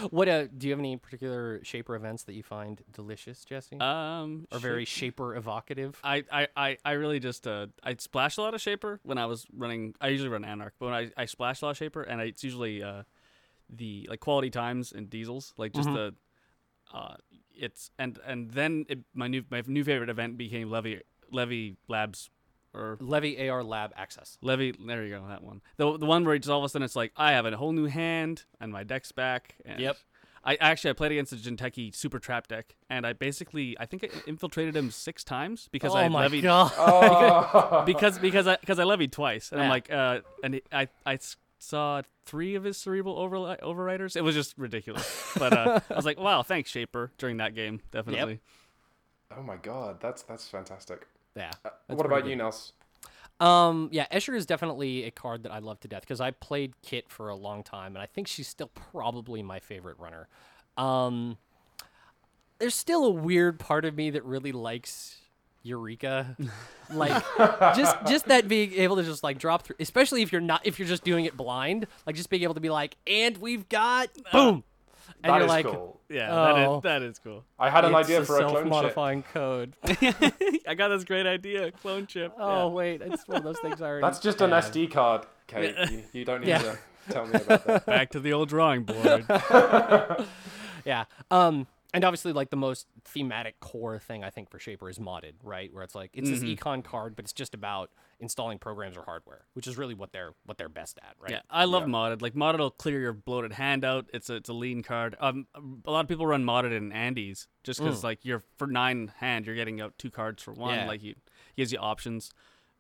what 0.10 0.28
uh, 0.28 0.48
do 0.48 0.68
you 0.68 0.74
have 0.74 0.80
any 0.80 0.98
particular 0.98 1.64
shaper 1.64 1.96
events 1.96 2.24
that 2.24 2.34
you 2.34 2.42
find 2.42 2.82
delicious, 2.92 3.46
Jesse, 3.46 3.80
Um. 3.80 4.48
or 4.52 4.58
very 4.60 4.86
shaper 4.86 5.36
evocative? 5.36 6.00
I, 6.04 6.24
I, 6.32 6.48
I, 6.58 6.78
I 6.84 6.92
really 6.94 7.20
just 7.20 7.46
uh 7.48 7.68
I 7.84 7.96
splash 8.00 8.38
a 8.38 8.42
lot 8.42 8.54
of 8.56 8.62
shaper 8.62 9.00
when 9.04 9.18
I 9.20 9.28
was 9.28 9.46
running. 9.56 9.94
I 10.02 10.08
usually 10.08 10.30
run 10.30 10.44
Anarch, 10.44 10.74
but 10.80 10.88
when 10.88 10.96
I, 10.96 11.12
I 11.16 11.26
splash 11.26 11.62
a 11.62 11.66
lot 11.66 11.72
of 11.72 11.78
shaper, 11.78 12.02
and 12.02 12.20
I, 12.20 12.26
it's 12.26 12.44
usually 12.44 12.82
uh 12.82 13.04
the 13.70 14.08
like 14.10 14.20
quality 14.20 14.50
times 14.50 14.92
and 14.92 15.10
diesels, 15.12 15.54
like 15.58 15.74
just 15.74 15.90
the 15.94 16.14
uh 16.92 17.16
it's 17.56 17.92
and 18.00 18.18
and 18.26 18.50
then 18.52 18.86
it, 18.90 19.00
my 19.14 19.28
new 19.28 19.44
my 19.52 19.62
new 19.68 19.84
favorite 19.84 20.10
event 20.10 20.38
became 20.38 20.72
Levy 20.72 21.02
Levy 21.32 21.78
Labs 21.88 22.30
or 22.74 22.98
Levy 23.00 23.50
AR 23.50 23.64
Lab 23.64 23.92
Access. 23.98 24.38
Levy. 24.42 24.72
There 24.72 25.04
you 25.04 25.16
go, 25.18 25.26
that 25.28 25.44
one. 25.44 25.62
The 25.78 25.98
the 25.98 26.06
one 26.06 26.24
where 26.26 26.36
it's 26.36 26.48
all 26.48 26.60
of 26.60 26.66
a 26.66 26.70
sudden 26.70 26.84
it's 26.86 26.96
like 26.96 27.12
I 27.18 27.32
have 27.34 27.46
a 27.46 27.56
whole 27.58 27.72
new 27.74 27.86
hand 27.88 28.44
and 28.60 28.72
my 28.72 28.84
deck's 28.84 29.12
back. 29.12 29.56
And 29.66 29.80
Yep. 29.80 29.98
I 30.44 30.56
actually 30.56 30.90
I 30.90 30.94
played 30.94 31.12
against 31.12 31.30
the 31.32 31.38
Jinteki 31.38 31.94
Super 31.94 32.18
Trap 32.18 32.48
deck, 32.48 32.76
and 32.90 33.06
I 33.06 33.14
basically 33.14 33.78
I 33.80 33.86
think 33.86 34.04
I 34.04 34.10
infiltrated 34.26 34.76
him 34.76 34.90
six 34.90 35.24
times 35.24 35.70
because 35.72 35.94
oh 35.94 35.98
I 35.98 36.08
my 36.10 36.22
levied 36.24 36.42
god! 36.44 36.72
Oh. 36.78 37.84
because 37.86 38.18
because 38.18 38.48
I 38.48 38.56
because 38.58 38.80
I 38.80 38.84
levied 38.86 39.12
twice, 39.12 39.52
and 39.52 39.62
I'm 39.62 39.70
like, 39.70 39.92
uh, 39.92 40.22
and 40.44 40.60
I 40.72 40.82
I 40.82 40.88
I 41.06 41.14
s- 41.16 41.38
saw 41.60 42.02
three 42.26 42.56
of 42.56 42.64
his 42.64 42.76
cerebral 42.78 43.18
overli- 43.18 43.60
overriders. 43.62 44.16
It 44.16 44.24
was 44.24 44.34
just 44.34 44.58
ridiculous. 44.58 45.32
but 45.38 45.54
uh, 45.54 45.80
I 45.92 45.94
was 45.94 46.06
like, 46.06 46.20
wow, 46.28 46.42
thanks 46.42 46.72
Shaper 46.72 47.12
during 47.20 47.38
that 47.38 47.54
game, 47.54 47.82
definitely. 47.92 48.40
oh 49.38 49.44
my 49.44 49.58
god, 49.58 50.00
that's 50.02 50.24
that's 50.24 50.48
fantastic. 50.48 51.08
Yeah. 51.36 51.52
Uh, 51.64 51.70
what 51.88 52.06
about 52.06 52.24
good. 52.24 52.30
you, 52.32 52.36
Nels? 52.36 52.74
Um, 53.40 53.90
yeah, 53.92 54.06
Escher 54.12 54.36
is 54.36 54.46
definitely 54.46 55.06
a 55.06 55.12
card 55.12 55.44
that 55.44 55.52
I 55.52 55.60
love 55.60 55.80
to 55.80 55.88
death 55.88 56.02
because 56.02 56.22
I 56.22 56.30
played 56.30 56.74
Kit 56.84 57.10
for 57.10 57.30
a 57.30 57.36
long 57.36 57.64
time, 57.64 57.96
and 57.96 58.04
I 58.04 58.06
think 58.06 58.28
she's 58.28 58.48
still 58.48 58.70
probably 58.92 59.42
my 59.42 59.60
favorite 59.60 59.98
runner. 59.98 60.28
Um, 60.78 61.38
there's 62.60 62.76
still 62.76 63.04
a 63.04 63.10
weird 63.10 63.60
part 63.60 63.84
of 63.84 63.96
me 63.96 64.12
that 64.12 64.24
really 64.24 64.52
likes 64.52 65.18
Eureka, 65.64 66.38
like 66.94 67.24
just 67.76 67.98
just 68.08 68.26
that 68.28 68.48
being 68.48 68.74
able 68.74 68.96
to 68.98 69.04
just 69.04 69.24
like 69.24 69.40
drop 69.40 69.64
through, 69.64 69.78
especially 69.80 70.22
if 70.22 70.32
you're 70.32 70.42
not 70.42 70.62
if 70.64 70.78
you're 70.78 70.88
just 70.88 71.04
doing 71.04 71.26
it 71.26 71.36
blind, 71.36 71.88
like 72.06 72.16
just 72.16 72.30
being 72.30 72.44
able 72.44 72.54
to 72.54 72.60
be 72.60 72.70
like, 72.70 72.96
and 73.08 73.38
we've 73.38 73.68
got 73.70 74.10
boom, 74.32 74.64
and 75.24 75.32
That 75.32 75.38
you're 75.38 75.46
is 75.46 75.50
like, 75.50 75.66
cool. 75.66 76.00
Yeah, 76.10 76.28
Oh. 76.32 76.44
that 76.54 76.58
is 76.78 76.82
that 76.84 77.02
is 77.04 77.20
cool. 77.20 77.44
I 77.60 77.70
had 77.70 77.86
an 77.86 77.94
it's 77.96 78.10
idea 78.10 78.26
for 78.26 78.38
a 78.38 78.40
clone 78.42 78.52
chip. 78.64 78.74
self-modifying 78.74 79.24
code. 79.34 79.76
I 80.68 80.74
got 80.76 80.90
this 80.90 81.04
great 81.04 81.26
idea, 81.26 81.72
clone 81.72 82.08
chip. 82.08 82.34
oh 82.38 82.68
wait, 82.70 83.02
it's 83.02 83.28
one 83.28 83.38
of 83.38 83.44
those 83.44 83.60
things 83.60 83.82
I 83.82 83.86
already. 83.88 84.02
That's 84.02 84.20
just 84.20 84.42
an. 84.42 84.50
SD 84.52 84.92
card, 84.92 85.26
Kate. 85.48 85.76
You, 85.90 86.04
you 86.14 86.26
don't 86.26 86.42
need 86.42 86.50
Yeah. 86.50 86.60
to 86.60 86.78
tell 87.10 87.26
me 87.28 87.36
about 87.36 87.66
that. 87.66 87.86
Back 87.86 88.10
to 88.12 88.20
the 88.20 88.34
old 88.34 88.50
drawing 88.50 88.84
board. 88.84 89.26
Yeah. 90.86 91.06
Um, 91.30 91.68
and 91.94 92.04
obviously, 92.06 92.32
like 92.34 92.50
the 92.50 92.56
most 92.56 92.88
thematic 93.06 93.60
core 93.60 94.00
thing 94.00 94.24
I 94.24 94.30
think 94.30 94.50
for 94.50 94.60
Shaper 94.60 94.90
is 94.90 94.98
modded, 95.00 95.34
right? 95.44 95.74
Where 95.74 95.84
it's 95.84 95.96
like 95.96 96.12
it's 96.14 96.30
Mm-hmm. 96.30 96.46
this 96.48 96.60
econ 96.60 96.84
card, 96.84 97.16
but 97.16 97.26
it's 97.26 97.34
just 97.34 97.54
about 97.54 97.90
installing 98.20 98.60
programs 98.60 98.96
or 98.96 99.04
hardware, 99.04 99.46
which 99.54 99.68
is 99.68 99.78
really 99.78 99.94
what 99.94 100.12
they're 100.12 100.34
what 100.46 100.58
they're 100.58 100.70
best 100.70 101.00
at, 101.04 101.16
right? 101.20 101.32
Yeah, 101.32 101.42
I 101.50 101.66
love 101.66 101.84
Yeah. 101.84 101.90
modded. 101.94 102.22
Like 102.22 102.34
modded 102.34 102.60
will 102.60 102.72
clear 102.72 103.00
your 103.00 103.14
bloated 103.14 103.54
hand 103.54 103.84
out. 103.84 104.08
It's 104.14 104.30
a 104.30 104.36
it's 104.36 104.50
a 104.50 104.54
lean 104.54 104.84
card. 104.84 105.16
Um, 105.20 105.48
a 105.86 105.92
lot 105.92 106.02
of 106.02 106.08
people 106.08 106.26
run 106.26 106.44
modded 106.46 106.76
in 106.76 106.92
Andes 106.92 107.48
just 107.64 107.80
because 107.80 108.04
like 108.04 108.24
you're 108.24 108.44
for 108.58 108.68
nine 108.68 109.12
hand, 109.18 109.46
you're 109.46 109.56
getting 109.56 109.82
out 109.82 109.98
two 109.98 110.12
cards 110.12 110.42
for 110.44 110.54
one. 110.54 110.76
Yeah. 110.76 110.88
Like 110.88 111.02
he 111.02 111.16
gives 111.58 111.72
you 111.72 111.80
options. 111.80 112.32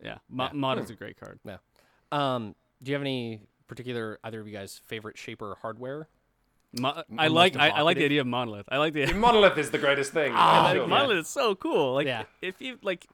Yeah, 0.03 0.18
Mo- 0.30 0.45
Yeah. 0.45 0.49
modded's 0.51 0.89
a 0.91 0.95
great 0.95 1.20
card. 1.20 1.39
Yeah. 1.43 1.57
Um, 2.12 2.55
do 2.82 2.91
you 2.91 2.95
have 2.95 3.01
any 3.03 3.41
particular 3.68 4.20
either 4.24 4.39
of 4.41 4.47
you 4.47 4.53
guys 4.53 4.82
favorite 4.86 5.18
Shaper 5.18 5.57
hardware? 5.62 6.07
Mo- 6.74 7.03
I 7.17 7.28
like 7.28 7.55
I, 7.57 7.69
I 7.69 7.82
like 7.82 7.97
the 7.97 8.05
idea 8.05 8.22
of 8.22 8.28
monolith. 8.28 8.65
I 8.69 8.78
like 8.78 8.93
the 8.93 9.05
Monolith 9.13 9.57
is 9.57 9.72
the 9.72 9.78
greatest 9.78 10.13
thing. 10.13 10.32
Ah, 10.36 10.67
I 10.69 10.74
like, 10.74 10.88
monolith 10.88 11.17
is 11.17 11.28
so 11.28 11.53
cool. 11.55 11.93
Like 11.95 12.07
Yeah. 12.07 12.24
if 12.41 12.61
you 12.61 12.78
like. 12.82 13.05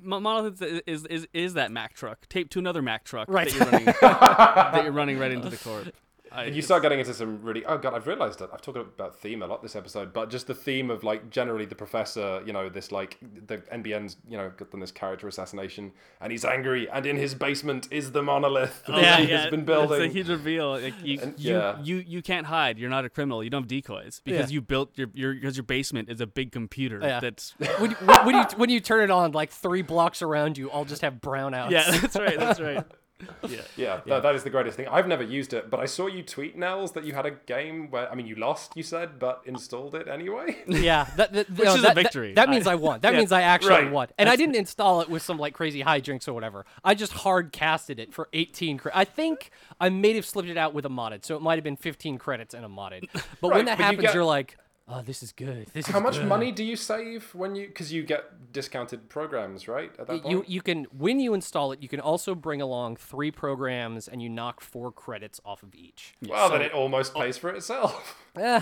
Monolith 0.00 0.62
is, 0.62 0.80
is 0.86 1.06
is 1.06 1.28
is 1.34 1.54
that 1.54 1.70
Mack 1.70 1.92
truck 1.94 2.26
taped 2.28 2.52
to 2.52 2.58
another 2.58 2.80
Mack 2.82 3.04
truck 3.04 3.28
Right. 3.30 3.48
that 3.50 3.56
you're 3.58 3.70
running 3.70 3.84
that 4.00 4.80
you're 4.84 4.92
running 4.92 5.18
right 5.18 5.32
into 5.32 5.50
the 5.50 5.56
court. 5.58 5.94
I, 6.34 6.44
And 6.44 6.56
you 6.56 6.62
start 6.62 6.82
getting 6.82 6.98
into 7.00 7.14
some 7.14 7.42
really 7.42 7.64
oh 7.66 7.78
god 7.78 7.94
I've 7.94 8.06
realized 8.06 8.38
that 8.40 8.50
I've 8.52 8.62
talked 8.62 8.78
about 8.78 9.16
theme 9.18 9.42
a 9.42 9.46
lot 9.46 9.62
this 9.62 9.76
episode 9.76 10.12
but 10.12 10.30
just 10.30 10.46
the 10.46 10.54
theme 10.54 10.90
of 10.90 11.04
like 11.04 11.30
generally 11.30 11.64
the 11.64 11.74
professor 11.74 12.42
you 12.46 12.52
know 12.52 12.68
this 12.68 12.90
like 12.92 13.18
the 13.46 13.58
NBN's 13.58 14.16
you 14.28 14.36
know 14.36 14.50
got 14.56 14.70
done 14.70 14.80
this 14.80 14.90
character 14.92 15.28
assassination 15.28 15.92
and 16.20 16.32
he's 16.32 16.44
angry 16.44 16.88
and 16.90 17.06
in 17.06 17.16
his 17.16 17.34
basement 17.34 17.88
is 17.90 18.12
the 18.12 18.22
monolith 18.22 18.82
that 18.86 18.94
oh, 18.96 19.00
yeah, 19.00 19.16
he 19.18 19.28
yeah, 19.30 19.42
has 19.42 19.50
been 19.50 19.60
It's 19.60 19.66
building 19.66 20.02
a 20.02 20.12
huge 20.12 20.28
reveal. 20.28 20.70
Like, 20.72 20.94
you, 21.02 21.18
And- 21.20 21.38
you, 21.38 21.52
yeah. 21.54 21.78
you, 21.82 21.96
you 21.96 22.22
can't 22.22 22.46
hide. 22.46 22.78
You're 22.78 22.90
not 22.90 23.04
a 23.04 23.08
criminal. 23.08 23.42
You 23.44 23.50
don't 23.50 23.62
have 23.62 23.68
decoys 23.68 24.20
because 24.24 24.50
Yeah. 24.50 24.54
you 24.54 24.60
built 24.60 24.90
your 24.96 25.08
your 25.14 25.34
because 25.34 25.56
your 25.56 25.64
basement 25.64 26.08
is 26.08 26.20
a 26.20 26.26
big 26.26 26.52
computer 26.52 26.98
Yeah. 27.02 27.20
that's 27.20 27.54
when, 27.78 27.90
you- 27.90 27.96
when, 27.96 28.26
when 28.26 28.34
you 28.36 28.44
when 28.56 28.70
you 28.70 28.80
turn 28.80 29.02
it 29.02 29.10
on, 29.10 29.32
like 29.32 29.50
three 29.50 29.82
blocks 29.82 30.22
around 30.22 30.58
you, 30.58 30.70
all 30.70 30.84
just 30.84 31.02
have 31.02 31.14
brownouts. 31.20 31.70
yeah. 31.70 31.90
That's 31.98 32.16
right. 32.16 32.38
That's 32.38 32.60
right. 32.60 32.84
Yeah. 33.48 33.60
yeah, 33.76 34.00
That, 34.06 34.22
that 34.22 34.34
is 34.34 34.42
the 34.44 34.50
greatest 34.50 34.76
thing 34.76 34.88
I've 34.88 35.06
never 35.08 35.22
used 35.22 35.52
it 35.52 35.70
but 35.70 35.80
I 35.80 35.86
saw 35.86 36.06
you 36.06 36.22
tweet 36.22 36.56
Nels 36.56 36.92
that 36.92 37.04
you 37.04 37.12
had 37.14 37.26
a 37.26 37.30
game 37.32 37.90
where 37.90 38.10
I 38.10 38.14
mean 38.14 38.26
you 38.26 38.34
lost 38.36 38.76
you 38.76 38.82
said 38.82 39.18
but 39.18 39.42
installed 39.46 39.94
it 39.94 40.08
anyway 40.08 40.62
Yeah, 40.66 41.06
that, 41.16 41.32
that, 41.32 41.50
Which 41.50 41.64
no, 41.64 41.74
is 41.74 41.78
a 41.80 41.82
that- 41.82 41.94
that- 41.94 42.02
victory. 42.02 42.34
That, 42.34 42.48
means 42.48 42.66
I- 42.66 42.72
I 42.72 42.74
won. 42.76 43.00
That 43.00 43.12
yeah. 43.12 43.18
means 43.18 43.32
I 43.32 43.42
actually 43.42 43.70
Right. 43.70 43.90
won. 43.92 44.08
And 44.18 44.28
I 44.28 44.36
didn't 44.36 44.56
install 44.56 45.00
it 45.02 45.08
with 45.08 45.22
some 45.22 45.38
like 45.38 45.54
crazy 45.54 45.82
hijinks 45.82 46.26
or 46.28 46.32
whatever. 46.32 46.64
I 46.84 46.94
just 46.94 47.12
hard 47.12 47.52
casted 47.52 47.98
it 47.98 48.12
for 48.12 48.28
18 48.32 48.78
credits. 48.78 48.98
I 48.98 49.04
think 49.04 49.50
I 49.80 49.88
may 49.88 50.14
have 50.14 50.24
slipped 50.26 50.48
it 50.48 50.56
out 50.56 50.74
with 50.74 50.84
a 50.86 50.88
modded, 50.88 51.24
so 51.24 51.36
it 51.36 51.42
might 51.42 51.56
have 51.56 51.64
been 51.64 51.76
15 51.76 52.18
credits 52.18 52.54
and 52.54 52.64
a 52.64 52.68
modded. 52.68 53.08
But 53.40 53.48
Right, 53.50 53.56
when 53.56 53.64
that 53.66 53.78
but 53.78 53.82
you 53.82 53.84
happens, 53.84 54.02
get- 54.02 54.14
you're 54.14 54.24
like, 54.24 54.56
oh, 54.88 55.02
this 55.02 55.22
is 55.22 55.32
good. 55.32 55.68
This 55.72 55.86
how 55.86 55.98
is 55.98 56.02
much 56.02 56.14
good. 56.16 56.28
money 56.28 56.52
do 56.52 56.64
you 56.64 56.76
save 56.76 57.34
when 57.34 57.54
you 57.54 57.66
because 57.66 57.92
you 57.92 58.02
get 58.02 58.52
discounted 58.52 59.08
programs 59.08 59.66
right 59.68 59.90
at 59.98 60.06
that 60.06 60.22
point 60.22 60.26
You 60.30 60.44
you 60.46 60.60
can 60.60 60.84
when 60.96 61.20
you 61.20 61.32
install 61.34 61.72
it, 61.72 61.82
you 61.82 61.88
can 61.88 62.00
also 62.00 62.34
bring 62.34 62.60
along 62.60 62.96
three 62.96 63.30
programs 63.30 64.08
and 64.08 64.22
you 64.22 64.28
knock 64.28 64.60
four 64.60 64.92
credits 64.92 65.40
off 65.44 65.62
of 65.62 65.74
each. 65.74 66.14
well 66.28 66.50
then 66.50 66.60
it 66.62 66.72
almost 66.72 67.14
pays 67.14 67.38
for 67.38 67.50
itself 67.50 68.18
Yeah, 68.36 68.58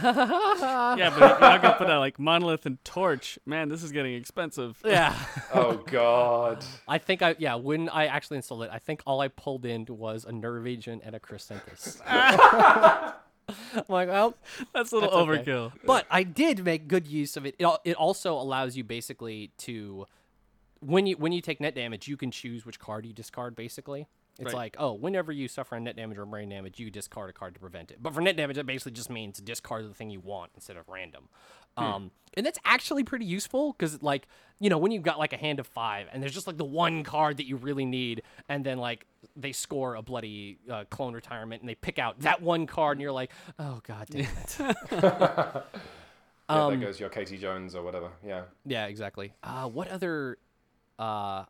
but 1.17 1.21
you're 1.21 1.41
not 1.41 1.63
gonna 1.63 1.75
put 1.77 1.89
out 1.91 2.01
like 2.01 2.19
monolith 2.19 2.67
and 2.67 2.83
torch. 2.85 3.39
Man, 3.47 3.69
this 3.69 3.83
is 3.83 3.93
getting 3.93 4.15
expensive. 4.15 4.81
Yeah. 4.85 5.15
oh 5.55 5.75
god 5.87 6.65
I 6.89 6.99
think 6.99 7.23
I 7.23 7.35
yeah, 7.39 7.55
when 7.55 7.89
I 7.89 8.07
actually 8.07 8.37
installed 8.39 8.65
it, 8.65 8.71
I 8.73 8.79
think 8.79 9.03
all 9.07 9.21
I 9.21 9.29
pulled 9.29 9.65
in 9.65 9.87
was 9.89 10.25
a 10.25 10.33
nerve 10.33 10.67
agent 10.67 11.03
and 11.05 11.15
a 11.15 11.21
Crescentus. 11.21 12.01
I'm 13.75 13.85
like, 13.89 14.09
well, 14.09 14.35
That's 14.75 14.93
a 14.93 14.97
little 14.97 15.11
That's 15.27 15.41
okay. 15.41 15.51
overkill. 15.51 15.73
but 15.85 16.07
I 16.11 16.23
did 16.23 16.65
make 16.65 16.89
good 16.89 17.07
use 17.07 17.37
of 17.37 17.47
it. 17.47 17.55
It, 17.59 17.69
it 17.85 17.97
also 17.97 18.35
allows 18.35 18.77
you 18.77 18.85
basically 18.85 19.53
to 19.59 20.07
when 20.81 21.07
you 21.07 21.17
when 21.17 21.33
you 21.33 21.41
take 21.41 21.61
net 21.61 21.75
damage, 21.75 22.09
you 22.09 22.17
can 22.17 22.31
choose 22.31 22.65
which 22.65 22.79
card 22.79 23.05
you 23.05 23.13
discard. 23.13 23.55
Basically, 23.55 24.07
it's 24.39 24.47
Right. 24.47 24.55
like 24.55 24.77
oh, 24.79 24.93
whenever 24.95 25.31
you 25.33 25.47
suffer 25.49 25.75
a 25.77 25.81
net 25.81 25.97
damage 25.97 26.17
or 26.19 26.25
brain 26.27 26.49
damage, 26.49 26.79
you 26.81 26.91
discard 26.91 27.29
a 27.31 27.33
card 27.33 27.55
to 27.55 27.61
prevent 27.61 27.91
it. 27.91 28.03
But 28.03 28.15
for 28.15 28.21
net 28.23 28.37
damage, 28.37 28.57
it 28.57 28.65
basically 28.67 28.93
just 28.93 29.11
means 29.11 29.39
discard 29.41 29.89
the 29.89 29.95
thing 29.95 30.11
you 30.11 30.21
want 30.21 30.53
instead 30.55 30.77
of 30.77 30.89
random. 30.89 31.29
Um, 31.77 32.11
and 32.35 32.45
that's 32.45 32.59
actually 32.65 33.05
pretty 33.05 33.25
useful 33.27 33.73
because 33.73 34.03
like 34.03 34.27
you 34.61 34.71
know 34.71 34.79
when 34.79 34.93
you've 34.93 35.03
got 35.03 35.19
like 35.19 35.33
a 35.33 35.37
hand 35.37 35.59
of 35.59 35.67
five 35.67 36.07
and 36.13 36.23
there's 36.23 36.35
just 36.35 36.47
like 36.47 36.57
the 36.59 36.65
one 36.65 37.03
card 37.03 37.39
that 37.39 37.47
you 37.47 37.57
really 37.57 37.85
need, 37.87 38.23
and 38.49 38.65
then 38.65 38.79
like 38.79 39.07
they 39.37 39.53
score 39.53 39.95
a 39.97 40.03
bloody 40.03 40.59
uh, 40.71 40.85
clone 40.91 41.15
retirement 41.15 41.63
and 41.63 41.69
they 41.69 41.75
pick 41.75 41.99
out 41.99 42.21
that 42.21 42.41
one 42.43 42.67
card, 42.67 42.97
and 42.99 43.03
you're 43.03 43.13
like, 43.13 43.31
oh 43.59 43.81
god 43.87 44.07
damn 44.11 44.21
it. 44.21 44.57
yeah, 44.93 45.63
Um, 46.49 46.73
there 46.79 46.89
goes 46.89 46.99
your 47.01 47.09
Kati 47.11 47.39
Jones 47.41 47.75
or 47.75 47.83
whatever 47.83 48.11
yeah 48.27 48.43
Yeah, 48.67 48.87
exactly. 48.87 49.33
Uh, 49.43 49.69
what 49.69 49.89
other? 49.89 50.39
Uh, 50.99 51.45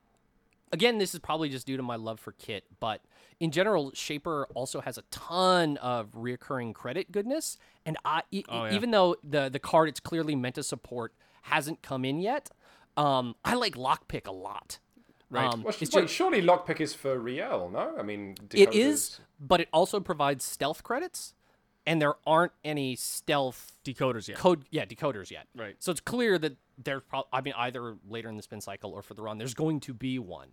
again, 0.72 0.98
this 0.98 1.14
is 1.14 1.20
probably 1.20 1.48
just 1.48 1.66
due 1.66 1.76
to 1.76 1.82
my 1.82 1.96
love 1.96 2.20
for 2.20 2.32
Kit, 2.32 2.64
but 2.78 3.00
in 3.40 3.50
general, 3.50 3.90
Shaper 3.94 4.46
also 4.54 4.80
has 4.82 4.98
a 4.98 5.02
ton 5.10 5.78
of 5.78 6.12
reoccurring 6.12 6.74
credit 6.74 7.10
goodness, 7.10 7.56
and 7.86 7.96
I, 8.04 8.22
e- 8.30 8.44
Oh, 8.48 8.66
yeah. 8.66 8.74
even 8.74 8.90
though 8.90 9.16
the 9.24 9.48
the 9.48 9.58
card 9.58 9.88
it's 9.88 10.00
clearly 10.00 10.36
meant 10.36 10.54
to 10.56 10.62
support 10.62 11.14
hasn't 11.42 11.80
come 11.82 12.04
in 12.04 12.20
yet, 12.20 12.50
um, 12.96 13.34
I 13.44 13.54
like 13.54 13.74
Lockpick 13.74 14.26
a 14.26 14.32
lot. 14.32 14.78
Right. 15.30 15.44
Um, 15.46 15.62
Well, 15.62 15.72
it's 15.78 15.94
wait, 15.94 16.02
just- 16.02 16.14
surely 16.14 16.42
lockpick 16.42 16.80
is 16.80 16.92
for 16.92 17.16
Rielle, 17.18 17.70
no? 17.70 17.94
I 17.98 18.02
mean, 18.02 18.32
it 18.52 18.68
decoders- 18.70 18.74
is, 18.74 19.20
but 19.38 19.60
it 19.60 19.68
also 19.72 20.00
provides 20.00 20.44
stealth 20.44 20.82
credits, 20.82 21.34
and 21.86 22.02
there 22.02 22.14
aren't 22.26 22.52
any 22.64 22.96
stealth 22.96 23.78
Decoders, 23.84 24.26
yet. 24.28 24.36
code 24.36 24.64
yeah 24.70 24.84
decoders 24.84 25.30
yet 25.30 25.46
Right. 25.56 25.76
so 25.78 25.90
it's 25.90 26.00
clear 26.00 26.36
that 26.38 26.56
there's 26.76 27.02
probably 27.08 27.28
i 27.32 27.40
mean 27.40 27.54
either 27.56 27.96
later 28.06 28.28
in 28.28 28.36
the 28.36 28.42
spin 28.42 28.60
cycle 28.60 28.92
or 28.92 29.00
for 29.02 29.14
the 29.14 29.22
run 29.22 29.38
there's 29.38 29.54
going 29.54 29.80
to 29.80 29.94
be 29.94 30.18
one 30.18 30.48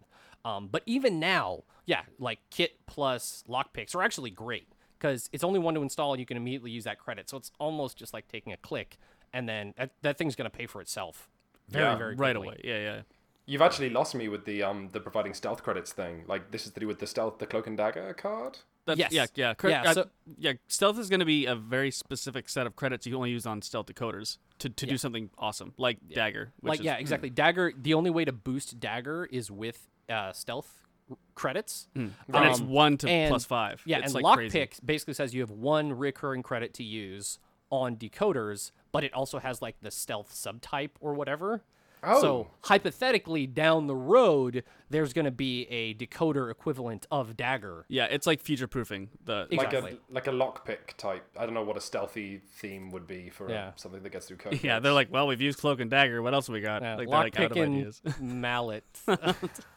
um, 0.46 0.68
but 0.70 0.84
even 0.86 1.20
now 1.20 1.64
yeah 1.86 2.04
like 2.18 2.40
kit 2.50 2.80
plus 2.86 3.44
lockpicks 3.48 3.94
are 3.94 4.02
actually 4.04 4.30
great 4.32 4.70
because 4.98 5.30
it's 5.34 5.44
only 5.44 5.60
one 5.60 5.74
to 5.74 5.82
install 5.82 6.14
and 6.14 6.20
you 6.22 6.26
can 6.26 6.38
immediately 6.38 6.72
use 6.72 6.86
that 6.86 6.98
credit 6.98 7.30
so 7.30 7.36
it's 7.36 7.52
almost 7.60 7.98
just 7.98 8.14
like 8.14 8.28
taking 8.30 8.54
a 8.54 8.58
click 8.58 8.98
and 9.34 9.50
then 9.50 9.74
that, 9.78 9.92
that 10.04 10.18
thing's 10.18 10.36
going 10.36 10.50
to 10.50 10.58
pay 10.58 10.66
for 10.66 10.80
itself 10.82 11.30
very 11.70 11.86
Yeah, 11.86 11.96
very 11.98 12.16
right 12.16 12.36
quickly. 12.36 12.48
away. 12.48 12.62
Yeah, 12.64 12.80
yeah. 12.96 13.02
You've 13.46 13.62
actually 13.62 13.90
lost 13.90 14.14
me 14.16 14.28
with 14.28 14.46
the 14.46 14.64
um 14.64 14.90
the 14.92 15.00
providing 15.00 15.34
stealth 15.34 15.64
credits 15.64 15.94
thing. 15.94 16.24
Like 16.28 16.52
this 16.52 16.66
is 16.66 16.74
to 16.74 16.80
do 16.80 16.88
with 16.88 17.00
the 17.00 17.08
stealth, 17.08 17.40
the 17.40 17.46
cloak 17.48 17.68
and 17.68 17.78
dagger 17.78 18.14
card. 18.14 18.58
That's, 18.86 19.00
Yes. 19.00 19.12
Yeah, 19.12 19.26
yeah. 19.36 19.54
Cre- 19.54 19.70
Yeah, 19.70 19.84
uh, 19.84 19.94
so- 19.94 20.10
yeah, 20.38 20.54
stealth 20.70 20.98
is 20.98 21.10
going 21.10 21.20
to 21.20 21.26
be 21.26 21.46
a 21.46 21.56
very 21.56 21.92
specific 21.92 22.48
set 22.48 22.66
of 22.68 22.78
credits 22.78 23.06
you 23.06 23.12
can 23.12 23.18
only 23.18 23.32
use 23.32 23.46
on 23.46 23.62
stealth 23.62 23.88
decoders 23.88 24.38
to, 24.60 24.70
to 24.70 24.86
do 24.86 24.98
something 24.98 25.30
awesome, 25.38 25.74
like 25.78 25.98
dagger. 26.08 26.54
Which 26.62 26.70
like 26.70 26.80
is, 26.80 26.86
yeah 26.86 26.96
exactly 26.96 27.30
dagger 27.30 27.74
the 27.78 27.94
only 27.96 28.10
way 28.10 28.24
to 28.26 28.32
boost 28.32 28.80
dagger 28.80 29.26
is 29.30 29.52
with 29.52 29.88
uh, 30.10 30.32
stealth 30.32 30.74
r- 31.12 31.18
credits 31.36 31.90
and 31.96 32.14
it's 32.30 32.60
Um, 32.62 32.70
one 32.70 32.98
to 33.00 33.10
and- 33.10 33.30
plus 33.30 33.44
five. 33.46 33.82
Yeah, 33.86 33.98
it's 34.00 34.14
and 34.14 34.24
like 34.24 34.38
crazy. 34.38 34.58
lockpick 34.60 34.86
basically 34.86 35.14
says 35.16 35.34
you 35.36 35.42
have 35.42 35.52
one 35.52 35.92
recurring 35.92 36.42
credit 36.44 36.74
to 36.76 36.84
use 36.84 37.40
on 37.70 37.98
decoders, 37.98 38.72
but 38.98 39.04
it 39.04 39.14
also 39.14 39.40
has 39.40 39.62
like 39.62 39.76
the 39.82 39.92
stealth 39.92 40.34
subtype 40.34 40.92
or 41.00 41.14
whatever. 41.14 41.64
Oh. 42.04 42.22
So 42.22 42.48
hypothetically, 42.62 43.48
down 43.48 43.88
the 43.88 43.96
road, 43.96 44.64
there's 44.92 45.14
going 45.14 45.26
to 45.26 45.32
be 45.32 45.64
a 45.70 45.96
decoder 45.96 46.52
equivalent 46.52 47.08
of 47.10 47.36
dagger. 47.36 47.86
Yeah, 47.90 48.06
it's 48.06 48.28
like 48.28 48.40
future 48.40 48.68
proofing. 48.68 49.10
The 49.26 49.48
exactly. 49.50 49.82
Like 49.82 49.94
a 49.94 50.14
like 50.14 50.28
a 50.28 50.32
lockpick 50.32 50.96
type. 50.98 51.26
I 51.36 51.46
don't 51.46 51.56
know 51.56 51.64
what 51.64 51.76
a 51.76 51.82
stealthy 51.82 52.42
theme 52.58 52.92
would 52.92 53.08
be 53.08 53.30
for 53.30 53.48
uh, 53.48 53.52
Yeah. 53.52 53.72
something 53.78 54.04
that 54.04 54.12
gets 54.12 54.28
through 54.28 54.38
code. 54.46 54.64
yeah, 54.64 54.80
they're 54.80 54.94
like, 54.94 55.12
well, 55.12 55.26
we've 55.26 55.42
used 55.42 55.58
cloak 55.60 55.80
and 55.80 55.90
dagger. 55.90 56.22
What 56.22 56.36
else 56.36 56.48
have 56.48 56.54
we 56.54 56.62
got? 56.62 56.84
Uh, 56.84 56.98
like 57.00 57.10
they're 57.10 57.18
like 57.18 57.34
lockpick 57.34 57.64
and 57.64 57.76
ideas. 57.76 58.02
mallet. 58.22 58.86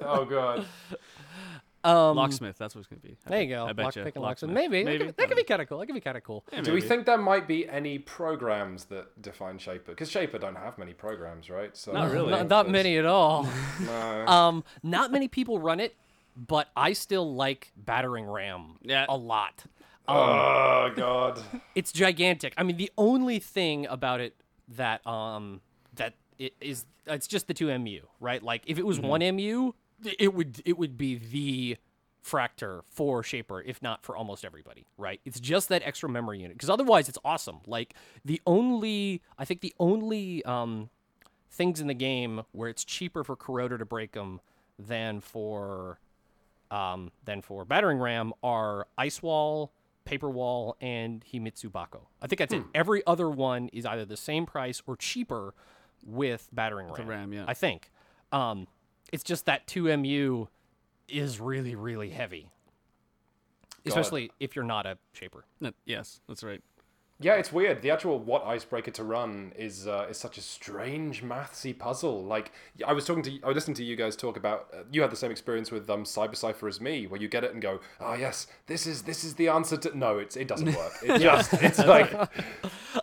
oh 0.03 0.25
god. 0.27 0.67
um, 1.85 2.17
Locksmith, 2.17 2.59
that's 2.59 2.75
what 2.75 2.81
it's 2.81 2.89
gonna 2.89 3.01
be. 3.01 3.17
I 3.27 3.29
There 3.31 3.39
bet- 3.39 3.49
you 3.49 3.55
go. 3.55 3.67
I 3.67 3.73
bet 3.73 3.97
you. 3.97 4.03
Lockpick 4.03 4.15
and 4.17 4.23
locksmith. 4.23 4.51
Locksmith. 4.51 4.51
Maybe. 4.71 4.85
Maybe. 4.85 4.99
That 4.99 5.07
could, 5.07 5.17
that 5.17 5.29
could 5.29 5.37
be 5.37 5.45
kind 5.45 5.63
of 5.63 5.69
cool. 5.69 5.79
That 5.79 5.87
could 5.87 5.95
be 5.95 6.01
kind 6.01 6.17
of 6.17 6.25
cool. 6.25 6.45
Yeah, 6.53 6.61
Do 6.61 6.73
we 6.73 6.81
think 6.81 7.07
there 7.07 7.17
might 7.19 7.49
be 7.49 7.69
any 7.69 7.99
programs 7.99 8.85
that 8.87 9.21
define 9.23 9.59
Shaper? 9.59 9.93
Because 9.93 10.11
Shaper 10.11 10.39
don't 10.39 10.57
have 10.57 10.77
many 10.79 10.93
programs, 10.93 11.49
right? 11.49 11.77
So 11.77 11.93
Not 11.93 12.11
really. 12.11 12.31
Not, 12.31 12.49
not 12.49 12.69
many 12.71 12.97
at 12.99 13.07
all. 13.07 13.49
No. 13.85 14.25
Um, 14.29 14.65
not 14.83 15.11
many 15.11 15.27
people 15.29 15.59
run 15.59 15.81
it, 15.81 15.97
but 16.37 16.69
I 16.77 16.93
still 16.93 17.35
like 17.35 17.73
battering 17.77 18.27
ram 18.27 18.77
Yeah. 18.83 19.07
a 19.09 19.17
lot. 19.17 19.65
Um, 20.09 20.17
oh 20.17 20.93
god. 20.97 21.41
it's 21.75 21.93
gigantic. 21.93 22.53
I 22.57 22.63
mean, 22.63 22.77
the 22.77 22.91
only 22.99 23.39
thing 23.39 23.87
about 23.87 24.21
it 24.21 24.35
that 24.77 25.05
um 25.07 25.61
that 25.97 26.15
it 26.39 26.55
is 26.61 26.85
it's 27.07 27.27
just 27.27 27.47
the 27.49 27.55
two 27.55 27.77
mu, 27.79 28.01
right? 28.21 28.43
Like 28.43 28.63
if 28.67 28.79
it 28.79 28.87
was 28.87 29.01
one 29.01 29.21
mu, 29.37 29.73
it 30.19 30.35
would 30.35 30.63
it 30.65 30.79
would 30.79 30.97
be 30.97 31.17
the 31.17 31.77
fracter 32.25 32.83
for 32.87 33.23
Shaper, 33.23 33.63
if 33.63 33.83
not 33.83 34.05
for 34.05 34.17
almost 34.17 34.45
everybody, 34.45 34.87
right? 34.99 35.21
It's 35.25 35.41
just 35.41 35.69
that 35.71 35.83
extra 35.85 36.09
memory 36.09 36.41
unit 36.41 36.57
because 36.57 36.71
otherwise 36.71 37.09
it's 37.09 37.19
awesome. 37.25 37.61
Like 37.67 37.95
the 38.25 38.41
only 38.47 39.23
I 39.39 39.45
think 39.45 39.61
the 39.61 39.75
only 39.79 40.45
um 40.45 40.91
things 41.51 41.81
in 41.81 41.87
the 41.87 41.95
game 41.95 42.43
where 42.53 42.69
it's 42.69 42.85
cheaper 42.85 43.25
for 43.25 43.37
Corroder 43.37 43.79
to 43.79 43.85
break 43.85 44.13
them 44.13 44.41
than 44.79 45.21
for 45.21 45.99
um, 46.71 47.11
than 47.25 47.43
for 47.43 47.65
battering 47.65 47.99
ram 47.99 48.33
are 48.43 48.87
Ice 48.97 49.23
Wall, 49.23 49.73
Paper 50.05 50.31
Wall, 50.31 50.77
and 50.81 51.25
Himitsu 51.33 51.71
Bako. 51.71 52.03
I 52.23 52.29
think 52.29 52.39
that's 52.39 52.55
it. 52.55 52.63
Every 52.75 53.05
other 53.07 53.29
one 53.29 53.69
is 53.73 53.85
either 53.85 54.05
the 54.05 54.17
same 54.17 54.47
price 54.47 54.83
or 54.87 54.97
cheaper 54.97 55.55
with 56.07 56.49
battering 56.53 56.89
ram. 56.89 57.09
ram, 57.09 57.33
yeah. 57.33 57.45
I 57.47 57.55
think. 57.55 57.91
Um, 58.33 58.69
it's 59.13 59.23
just 59.25 59.47
that 59.47 59.67
2MU 59.67 60.49
is 61.09 61.41
really, 61.41 61.75
really 61.75 62.11
heavy. 62.11 62.51
Especially 63.87 64.31
if 64.41 64.55
you're 64.55 64.65
not 64.65 64.87
a 64.87 64.99
shaper. 65.13 65.45
No, 65.61 65.73
yes, 65.87 66.21
that's 66.29 66.43
right. 66.43 66.63
Yeah, 67.23 67.35
it's 67.35 67.53
weird. 67.53 67.83
The 67.83 67.91
actual 67.91 68.19
what 68.19 68.47
icebreaker 68.47 68.91
to 68.93 69.05
run 69.05 69.53
is 69.55 69.87
uh, 69.87 70.07
is 70.09 70.17
such 70.17 70.39
a 70.39 70.41
strange 70.41 71.23
mathsy 71.23 71.79
puzzle. 71.79 72.25
Like 72.25 72.51
I 72.87 72.95
was 72.95 73.05
talking 73.05 73.23
to, 73.25 73.39
I 73.45 73.49
was 73.49 73.57
listening 73.57 73.75
to 73.75 73.85
you 73.85 73.95
guys 73.95 74.17
talk 74.17 74.39
about. 74.39 74.69
Uh, 74.73 74.85
you 74.91 75.03
had 75.03 75.11
the 75.11 75.17
same 75.17 75.31
experience 75.31 75.71
with 75.71 75.89
um, 75.91 76.05
Cyber-Cypher 76.05 76.67
as 76.67 76.81
me, 76.81 77.07
where 77.07 77.21
you 77.21 77.29
get 77.29 77.45
it 77.45 77.53
and 77.53 77.61
go, 77.61 77.81
"Oh 78.01 78.15
yes, 78.15 78.47
this 78.69 78.87
is 78.87 79.03
this 79.03 79.23
is 79.23 79.35
the 79.35 79.49
answer 79.49 79.77
to." 79.77 79.97
No, 79.97 80.17
it's 80.17 80.35
it 80.35 80.49
doesn't 80.49 80.75
work. 80.75 80.93
It 81.03 81.19
just 81.21 81.53
it's 81.55 81.79
like 81.79 82.11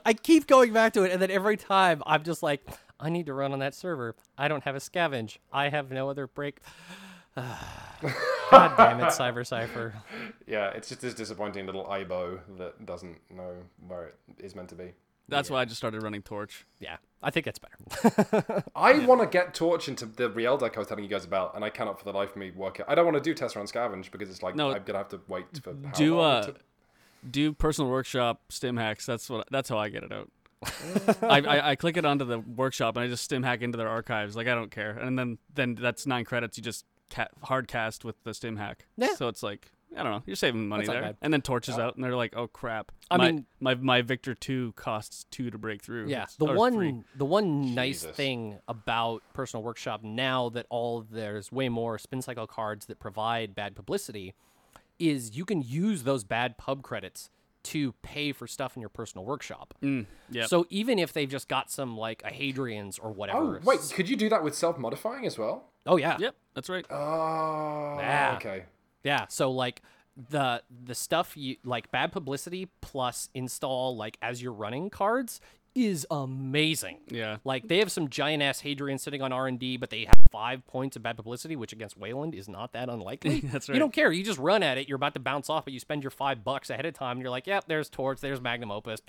I 0.04 0.14
keep 0.14 0.48
going 0.48 0.74
back 0.74 0.94
to 0.94 1.04
it, 1.04 1.12
and 1.12 1.22
then 1.22 1.30
every 1.30 1.58
time 1.58 2.02
I'm 2.08 2.24
just 2.24 2.42
like, 2.42 2.68
I 3.00 3.10
need 3.10 3.26
to 3.28 3.34
run 3.34 3.54
on 3.54 3.60
that 3.60 3.76
server. 3.76 4.16
I 4.38 4.48
don't 4.48 4.64
have 4.64 4.76
a 4.76 4.80
scavenge. 4.80 5.38
I 5.52 5.70
have 5.70 5.92
no 5.92 6.10
other 6.10 6.28
break. 6.28 6.60
God 7.36 8.74
damn 8.78 9.00
it, 9.02 9.06
Cyber-Cypher. 9.10 9.94
Yeah, 10.48 10.70
it's 10.72 10.90
just 10.90 11.02
this 11.02 11.14
disappointing 11.14 11.66
little 11.66 11.86
Ibo 11.92 12.40
that 12.58 12.86
doesn't 12.86 13.18
know 13.30 13.54
where 13.88 14.08
it 14.08 14.16
is 14.40 14.56
meant 14.56 14.70
to 14.70 14.76
be. 14.76 14.94
That's 15.30 15.50
why 15.50 15.60
I 15.62 15.66
just 15.66 15.78
started 15.78 16.02
running 16.04 16.22
Torch. 16.22 16.66
Yeah, 16.80 16.98
I 17.22 17.32
think 17.32 17.46
that's 17.46 17.60
better. 17.60 18.64
I 18.76 19.00
want 19.06 19.20
to 19.22 19.28
get 19.28 19.54
Torch 19.54 19.90
into 19.90 20.06
the 20.06 20.30
real 20.30 20.58
deck 20.58 20.78
I 20.78 20.80
was 20.80 20.88
telling 20.88 21.04
you 21.04 21.10
guys 21.10 21.26
about, 21.26 21.54
and 21.54 21.66
I 21.66 21.70
cannot 21.70 22.00
for 22.00 22.06
the 22.06 22.14
life 22.18 22.30
of 22.32 22.38
me 22.38 22.52
work 22.52 22.80
it. 22.80 22.86
I 22.88 22.96
don't 22.96 23.06
want 23.06 23.22
to 23.22 23.22
do 23.22 23.36
Tessera 23.36 23.60
and 23.60 23.70
Scavenge 23.70 24.10
because 24.10 24.30
it's 24.30 24.42
like 24.42 24.56
No. 24.56 24.72
I'm 24.72 24.84
gonna 24.86 25.00
have 25.00 25.10
to 25.10 25.20
wait 25.28 25.46
for 25.62 25.74
how 25.84 25.92
Do 25.92 26.20
uh, 26.22 26.44
to- 26.46 26.56
do 27.30 27.52
personal 27.52 27.92
workshop 27.92 28.40
stim 28.48 28.78
hacks. 28.78 29.06
That's 29.06 29.30
what. 29.30 29.48
That's 29.52 29.68
how 29.68 29.78
I 29.78 29.90
get 29.90 30.04
it 30.04 30.14
out. 30.14 30.32
I, 31.22 31.42
I 31.42 31.70
I 31.72 31.76
click 31.76 31.98
it 31.98 32.06
onto 32.06 32.26
the 32.26 32.40
workshop 32.40 32.96
and 32.98 33.06
I 33.06 33.08
just 33.08 33.24
stim 33.24 33.44
hack 33.44 33.62
into 33.62 33.78
their 33.78 33.90
archives. 33.90 34.36
Like 34.36 34.48
I 34.48 34.56
don't 34.56 34.72
care. 34.72 34.92
And 34.92 35.18
then 35.18 35.38
then 35.54 35.76
that's 35.76 36.06
nine 36.06 36.26
credits. 36.26 36.58
You 36.58 36.64
just 36.64 36.86
ca- 37.10 37.28
hard 37.44 37.68
cast 37.68 38.04
with 38.06 38.16
the 38.24 38.34
stim 38.34 38.58
hack. 38.58 38.86
Yeah. 38.98 39.16
So 39.16 39.28
it's 39.28 39.44
like 39.44 39.72
I 39.96 40.04
don't 40.04 40.12
know. 40.12 40.24
You're 40.26 40.36
saving 40.36 40.68
money 40.68 40.86
That's 40.86 40.94
there. 40.94 41.02
bad. 41.02 41.18
And 41.22 41.32
then 41.32 41.42
torches 41.42 41.78
uh, 41.78 41.82
out, 41.82 41.96
and 41.96 42.04
they're 42.04 42.16
like, 42.16 42.36
oh 42.36 42.48
crap. 42.48 42.92
I 43.10 43.18
my, 43.18 43.32
mean- 43.32 43.46
my 43.60 43.76
my 43.76 44.02
Victor 44.02 44.36
two 44.36 44.74
costs 44.76 45.26
two 45.32 45.50
to 45.50 45.58
break 45.58 45.82
through. 45.82 46.08
Yeah, 46.08 46.24
It's- 46.24 46.36
the 46.36 46.46
one 46.46 46.74
three. 46.74 47.04
the 47.16 47.26
one 47.26 47.74
nice 47.74 48.04
thing 48.04 48.60
about 48.68 49.24
Personal 49.34 49.64
Workshop 49.64 50.04
now 50.04 50.50
that 50.50 50.66
all 50.70 51.06
there's 51.10 51.52
way 51.52 51.70
more 51.70 51.98
spin 51.98 52.22
cycle 52.22 52.48
cards 52.48 52.88
that 52.88 53.00
provide 53.00 53.56
bad 53.56 53.76
publicity 53.76 54.34
is 55.00 55.38
you 55.38 55.46
can 55.46 55.62
use 55.62 56.04
those 56.04 56.24
bad 56.24 56.58
pub 56.58 56.82
credits 56.82 57.30
to 57.72 57.92
pay 58.02 58.32
for 58.32 58.48
stuff 58.48 58.76
in 58.76 58.82
your 58.82 58.90
personal 58.90 59.26
workshop. 59.26 59.74
Mm, 59.82 60.06
yep. 60.30 60.48
So 60.48 60.66
even 60.70 61.00
if 61.00 61.14
they've 61.14 61.30
just 61.30 61.48
got 61.48 61.72
some 61.72 61.98
like 61.98 62.22
a 62.26 62.30
Hadrian's 62.30 63.00
or 63.00 63.12
whatever. 63.12 63.58
Oh 63.58 63.66
wait, 63.66 63.80
could 63.94 64.10
you 64.10 64.16
do 64.16 64.30
that 64.30 64.44
with 64.44 64.56
self-modifying 64.56 65.26
as 65.26 65.38
well? 65.38 65.66
Oh 65.86 65.98
yeah. 65.98 66.18
Yep, 66.20 66.36
that's 66.54 66.70
right. 66.70 66.86
Oh, 66.90 67.98
Yeah. 68.00 68.34
okay. 68.38 68.64
Yeah, 69.04 69.26
so 69.30 69.52
like 69.52 69.82
the 70.30 70.64
the 70.86 70.96
stuff 70.96 71.38
you 71.38 71.58
like 71.64 71.92
bad 71.92 72.12
publicity 72.12 72.68
plus 72.82 73.30
install 73.36 73.96
like 73.96 74.18
as 74.22 74.42
you're 74.42 74.52
running 74.52 74.90
cards 74.90 75.40
is 75.78 76.06
amazing. 76.10 76.98
Yeah. 77.10 77.38
Like 77.44 77.68
they 77.68 77.78
have 77.80 77.92
some 77.92 78.10
giant 78.10 78.42
ass 78.44 78.62
Hadrian 78.62 78.98
sitting 78.98 79.22
on 79.22 79.32
R 79.32 79.48
and 79.48 79.60
D, 79.60 79.78
but 79.78 79.90
they 79.90 80.06
have 80.06 80.18
five 80.32 80.66
points 80.68 80.96
of 80.96 81.04
bad 81.04 81.16
publicity, 81.16 81.56
which 81.56 81.72
against 81.74 81.98
Weyland 81.98 82.34
is 82.36 82.50
not 82.50 82.74
that 82.74 82.90
unlikely. 82.90 83.40
That's 83.44 83.70
right. 83.70 83.76
You 83.76 83.80
don't 83.80 83.94
care. 83.94 84.12
You 84.12 84.24
just 84.24 84.40
run 84.40 84.64
at 84.64 84.78
it. 84.78 84.88
You're 84.88 84.96
about 84.96 85.14
to 85.14 85.20
bounce 85.20 85.50
off, 85.50 85.66
but 85.66 85.74
you 85.74 85.80
spend 85.80 86.04
your 86.04 86.12
five 86.12 86.44
bucks 86.44 86.70
ahead 86.70 86.86
of 86.86 86.94
time. 86.94 87.18
And 87.18 87.22
you're 87.22 87.30
like, 87.30 87.48
yep, 87.48 87.66
there's 87.68 87.90
Torch, 87.90 88.20
there's 88.22 88.42
Magnum 88.42 88.72
Opus. 88.72 89.00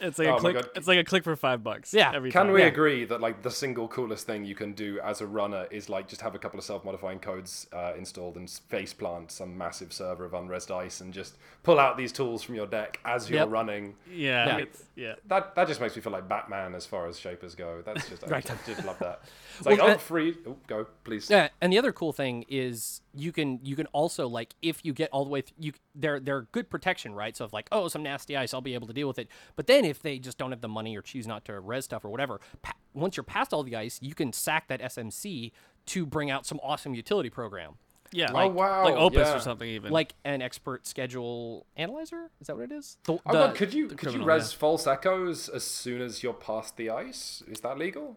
It's 0.00 0.18
like 0.18 0.28
Oh 0.28 0.36
a 0.36 0.40
click. 0.40 0.66
It's 0.74 0.86
like 0.88 0.98
a 0.98 1.04
click 1.04 1.24
for 1.24 1.34
five 1.36 1.62
bucks. 1.64 1.94
Yeah. 1.94 2.12
Every 2.14 2.30
Can 2.30 2.46
time. 2.46 2.52
we 2.54 2.60
Yeah. 2.60 2.66
agree 2.66 3.04
that 3.06 3.20
like 3.20 3.42
the 3.42 3.50
single 3.50 3.88
coolest 3.88 4.26
thing 4.26 4.44
you 4.44 4.54
can 4.54 4.72
do 4.72 5.00
as 5.00 5.20
a 5.20 5.26
runner 5.26 5.66
is 5.70 5.88
like 5.88 6.08
just 6.08 6.20
have 6.20 6.34
a 6.34 6.38
couple 6.38 6.58
of 6.58 6.64
self-modifying 6.64 7.20
codes 7.20 7.66
uh, 7.72 7.92
installed 7.96 8.36
and 8.36 8.48
face 8.50 8.92
plant 8.92 9.30
some 9.30 9.56
massive 9.56 9.92
server 9.92 10.24
of 10.24 10.32
unrezzed 10.32 10.70
ice 10.74 11.00
and 11.00 11.12
just 11.14 11.36
pull 11.62 11.78
out 11.78 11.96
these 11.96 12.12
tools 12.12 12.42
from 12.42 12.54
your 12.54 12.66
deck 12.66 13.00
as 13.04 13.28
you're 13.30 13.40
Yep. 13.40 13.50
running? 13.50 13.94
Yeah. 14.10 14.46
Yeah. 14.46 14.56
It's, 14.58 14.84
yeah. 14.96 15.14
That 15.26 15.54
that 15.54 15.68
just 15.68 15.80
makes 15.80 15.85
me 15.94 16.02
feel 16.02 16.12
like 16.12 16.28
Batman 16.28 16.74
as 16.74 16.84
far 16.86 17.06
as 17.06 17.18
shapers 17.18 17.54
go. 17.54 17.82
That's 17.84 18.08
just 18.08 18.24
I, 18.24 18.26
Right. 18.30 18.44
just, 18.44 18.68
I 18.68 18.72
just 18.74 18.84
love 18.86 18.98
that. 18.98 19.20
It's 19.58 19.66
like 19.66 19.78
Well, 19.78 19.90
oh 19.94 19.98
free. 19.98 20.36
Oh, 20.46 20.56
go 20.66 20.86
please. 21.04 21.30
Yeah, 21.30 21.50
and 21.60 21.72
the 21.72 21.78
other 21.78 21.92
cool 21.92 22.12
thing 22.12 22.44
is 22.48 23.02
you 23.14 23.30
can 23.30 23.60
you 23.62 23.76
can 23.76 23.86
also 23.88 24.26
like 24.26 24.54
if 24.62 24.84
you 24.84 24.92
get 24.92 25.10
all 25.12 25.24
the 25.24 25.30
way 25.30 25.42
th- 25.42 25.54
you 25.58 25.72
they're 25.94 26.18
they're 26.18 26.42
good 26.52 26.68
protection, 26.70 27.14
right? 27.14 27.36
So 27.36 27.44
if 27.44 27.52
like 27.52 27.68
oh 27.70 27.86
some 27.88 28.02
nasty 28.02 28.36
ice, 28.36 28.52
I'll 28.54 28.60
be 28.62 28.74
able 28.74 28.86
to 28.88 28.92
deal 28.94 29.06
with 29.06 29.18
it. 29.18 29.28
But 29.54 29.66
then 29.68 29.84
if 29.84 30.00
they 30.02 30.18
just 30.18 30.38
don't 30.38 30.50
have 30.50 30.62
the 30.62 30.68
money 30.68 30.96
or 30.96 31.02
choose 31.02 31.26
not 31.26 31.44
to 31.44 31.60
res 31.60 31.84
stuff 31.84 32.04
or 32.04 32.08
whatever, 32.08 32.40
pa- 32.62 32.72
once 32.94 33.16
you're 33.16 33.24
past 33.24 33.52
all 33.52 33.62
the 33.62 33.76
ice, 33.76 33.98
you 34.02 34.14
can 34.14 34.32
sack 34.32 34.66
that 34.68 34.80
SMC 34.80 35.52
to 35.86 36.06
bring 36.06 36.30
out 36.30 36.44
some 36.46 36.58
awesome 36.64 36.94
utility 36.94 37.30
program, 37.30 37.74
Yeah. 38.12 38.30
Oh, 38.32 38.48
wow, 38.48 38.84
Like 38.84 38.94
Opus 38.94 39.28
yeah. 39.28 39.36
or 39.36 39.40
something 39.40 39.68
even. 39.68 39.92
like 39.92 40.14
an 40.24 40.42
expert 40.42 40.86
schedule 40.86 41.66
analyzer. 41.76 42.30
Is 42.40 42.46
that 42.48 42.56
what 42.56 42.64
it 42.64 42.72
is? 42.72 42.96
The, 43.04 43.14
Oh 43.14 43.20
the- 43.26 43.32
god, 43.32 43.54
could 43.56 43.72
you 43.74 43.88
could 43.88 43.92
you 44.02 44.18
criminal, 44.20 44.26
res 44.26 44.52
false 44.52 44.86
echoes 44.86 45.48
as 45.48 45.64
soon 45.64 46.00
as 46.02 46.22
you're 46.22 46.32
past 46.34 46.76
the 46.76 46.90
ice? 46.90 47.42
Is 47.48 47.60
that 47.60 47.78
legal? 47.78 48.16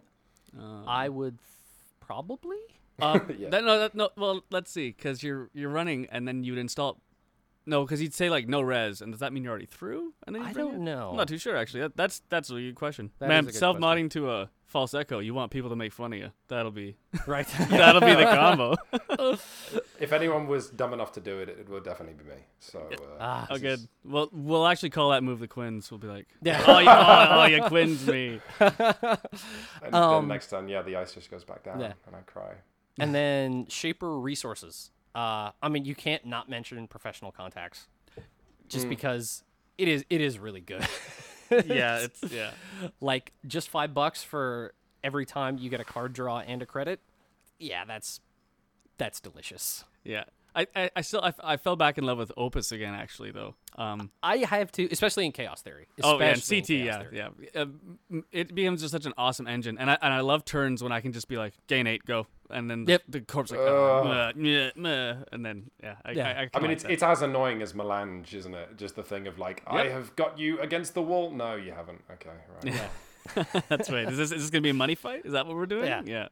I 0.88 1.10
would 1.10 1.38
probably. 2.00 2.58
Um, 3.02 3.34
Yeah. 3.38 3.50
that, 3.50 3.64
no, 3.64 3.80
that, 3.80 3.96
no. 3.96 4.10
Well, 4.18 4.44
let's 4.50 4.72
see, 4.72 4.90
because 4.90 5.24
you're 5.24 5.50
you're 5.54 5.70
running, 5.70 6.08
and 6.12 6.28
then 6.28 6.44
you'd 6.44 6.58
install. 6.58 7.00
No, 7.66 7.84
because 7.86 8.00
he'd 8.00 8.14
say 8.14 8.30
like 8.30 8.48
no 8.48 8.62
res, 8.62 9.00
and 9.02 9.12
does 9.14 9.20
that 9.20 9.32
mean 9.32 9.44
you're 9.44 9.52
already 9.52 9.68
through? 9.68 10.14
And 10.26 10.36
then 10.36 10.42
you 10.44 10.50
I 10.50 10.54
don't 10.54 10.76
it? 10.76 10.80
know. 10.80 11.12
I'm 11.12 11.18
not 11.18 11.28
too 11.28 11.38
sure 11.38 11.56
actually. 11.56 11.82
That, 11.82 11.96
that's 11.96 12.22
that's 12.30 12.50
a 12.50 12.56
good 12.56 12.76
question. 12.76 13.12
That 13.20 13.26
is 13.26 13.30
Man, 13.30 13.54
self 13.54 13.78
modding 13.78 14.10
to 14.12 14.32
a 14.32 14.50
false 14.70 14.94
echo. 14.94 15.20
You 15.20 15.34
want 15.34 15.52
people 15.52 15.70
to 15.72 15.76
make 15.76 15.92
fun 15.92 16.14
of 16.14 16.20
you. 16.20 16.32
That'll 16.48 16.72
be 16.72 16.96
Right. 17.28 17.46
that'll 17.70 18.00
be 18.02 18.16
the 18.16 18.24
combo. 18.24 18.76
If 20.00 20.14
anyone 20.14 20.48
was 20.48 20.70
dumb 20.70 20.94
enough 20.94 21.12
to 21.14 21.20
do 21.20 21.40
it, 21.40 21.50
it 21.50 21.68
would 21.68 21.84
definitely 21.84 22.16
be 22.24 22.24
me. 22.30 22.38
So 22.62 22.80
uh, 22.90 23.18
Ah. 23.20 23.48
oh, 23.50 23.58
good. 23.58 23.80
is- 23.80 23.88
Well, 24.06 24.30
we'll 24.32 24.66
actually 24.66 24.92
call 24.92 25.10
that 25.10 25.24
move 25.24 25.40
the 25.40 25.48
Quinns. 25.50 25.92
We'll 25.92 25.98
be 25.98 26.08
like, 26.08 26.28
Yeah. 26.42 26.64
oh, 26.66 26.80
you, 26.80 26.88
oh, 26.90 27.28
oh, 27.42 27.46
you 27.46 27.62
Quinns 27.64 28.08
me. 28.08 28.40
And 28.62 29.94
Um, 29.94 30.22
then 30.24 30.28
next 30.30 30.48
time, 30.48 30.70
yeah, 30.70 30.82
the 30.82 30.96
ice 30.96 31.14
just 31.14 31.30
goes 31.30 31.44
back 31.44 31.64
down, 31.64 31.82
yeah. 31.82 31.94
and 32.08 32.16
I 32.16 32.22
cry. 32.22 32.54
and 32.98 33.14
then 33.14 33.66
Shaper 33.68 34.18
resources. 34.20 34.92
Uh, 35.16 35.52
I 35.62 35.68
mean, 35.70 35.84
you 35.86 35.96
can't 35.96 36.26
not 36.26 36.48
mention 36.50 36.88
professional 36.88 37.32
contacts, 37.32 37.88
just 38.70 38.86
Mm. 38.86 38.90
because 38.90 39.44
it 39.78 39.88
is 39.88 40.06
it 40.10 40.22
is 40.22 40.40
really 40.40 40.62
good. 40.62 40.86
Yeah, 41.52 41.98
it's 42.00 42.24
yeah. 42.32 42.52
like 43.02 43.32
just 43.48 43.70
five 43.70 43.94
bucks 43.94 44.24
for 44.24 44.74
every 45.04 45.26
time 45.26 45.58
you 45.58 45.70
get 45.70 45.80
a 45.80 45.86
card 45.86 46.14
draw 46.14 46.40
and 46.40 46.62
a 46.62 46.66
credit. 46.66 47.00
Yeah, 47.60 47.86
that's 47.86 48.20
that's 48.98 49.20
delicious. 49.20 49.84
Yeah. 50.04 50.26
I, 50.56 50.68
I, 50.76 50.90
I 50.96 51.02
still 51.02 51.22
I, 51.22 51.34
I 51.44 51.58
fell 51.58 51.76
back 51.76 51.98
in 51.98 52.04
love 52.04 52.18
with 52.18 52.32
Opus 52.36 52.72
again 52.72 52.94
actually 52.94 53.32
though. 53.32 53.56
Um, 53.76 54.12
I 54.24 54.38
have 54.38 54.72
to, 54.74 54.88
especially 54.92 55.26
in 55.26 55.32
Chaos 55.32 55.62
Theory. 55.62 55.88
oh 56.04 56.20
yeah, 56.20 56.26
and 56.34 56.44
CT 56.48 56.70
yeah 56.70 57.00
Theory. 57.00 57.18
yeah. 57.18 57.30
Uh, 57.62 58.22
it 58.32 58.54
becomes 58.54 58.82
just 58.82 58.92
such 58.92 59.06
an 59.06 59.14
awesome 59.18 59.48
engine, 59.48 59.78
and 59.78 59.90
I 59.92 59.98
and 60.02 60.14
I 60.14 60.20
love 60.22 60.44
turns 60.46 60.82
when 60.84 60.92
I 60.92 61.02
can 61.02 61.14
just 61.14 61.28
be 61.28 61.38
like 61.38 61.54
gain 61.68 61.88
eight 61.88 62.04
go, 62.06 62.28
and 62.50 62.70
then 62.70 62.86
the, 62.86 62.94
Yep. 62.94 63.02
the 63.10 63.22
corpse 63.22 63.52
like 63.52 63.60
uh, 63.62 64.32
meh, 64.36 64.72
meh, 64.76 65.16
and 65.32 65.46
then 65.46 65.70
yeah 65.82 65.96
I 66.04 66.12
Yeah. 66.12 66.28
I, 66.28 66.42
I, 66.44 66.50
I 66.56 66.60
mean, 66.60 66.72
it's 66.72 66.84
that. 66.84 66.92
it's 66.92 67.04
as 67.04 67.22
annoying 67.22 67.62
as 67.62 67.74
Melange, 67.74 68.34
isn't 68.34 68.54
it? 68.54 68.76
Just 68.78 68.96
the 68.96 69.04
thing 69.04 69.28
of 69.28 69.38
like, 69.40 69.64
I 69.68 69.86
have 69.88 70.16
got 70.16 70.38
you 70.40 70.60
against 70.60 70.94
the 70.94 71.02
wall. 71.02 71.32
No, 71.32 71.56
you 71.56 71.72
haven't. 71.72 72.02
Okay, 72.14 72.30
right. 72.64 72.74
Yeah. 72.74 73.62
that's 73.70 73.90
right. 73.92 74.10
Is 74.10 74.18
this 74.18 74.32
is 74.32 74.42
this 74.42 74.50
gonna 74.50 74.62
be 74.64 74.70
a 74.72 74.74
money 74.74 74.96
fight? 74.96 75.22
Is 75.26 75.34
that 75.34 75.46
what 75.46 75.56
we're 75.56 75.66
doing? 75.68 75.86
Yeah. 75.86 76.02
yeah. 76.06 76.28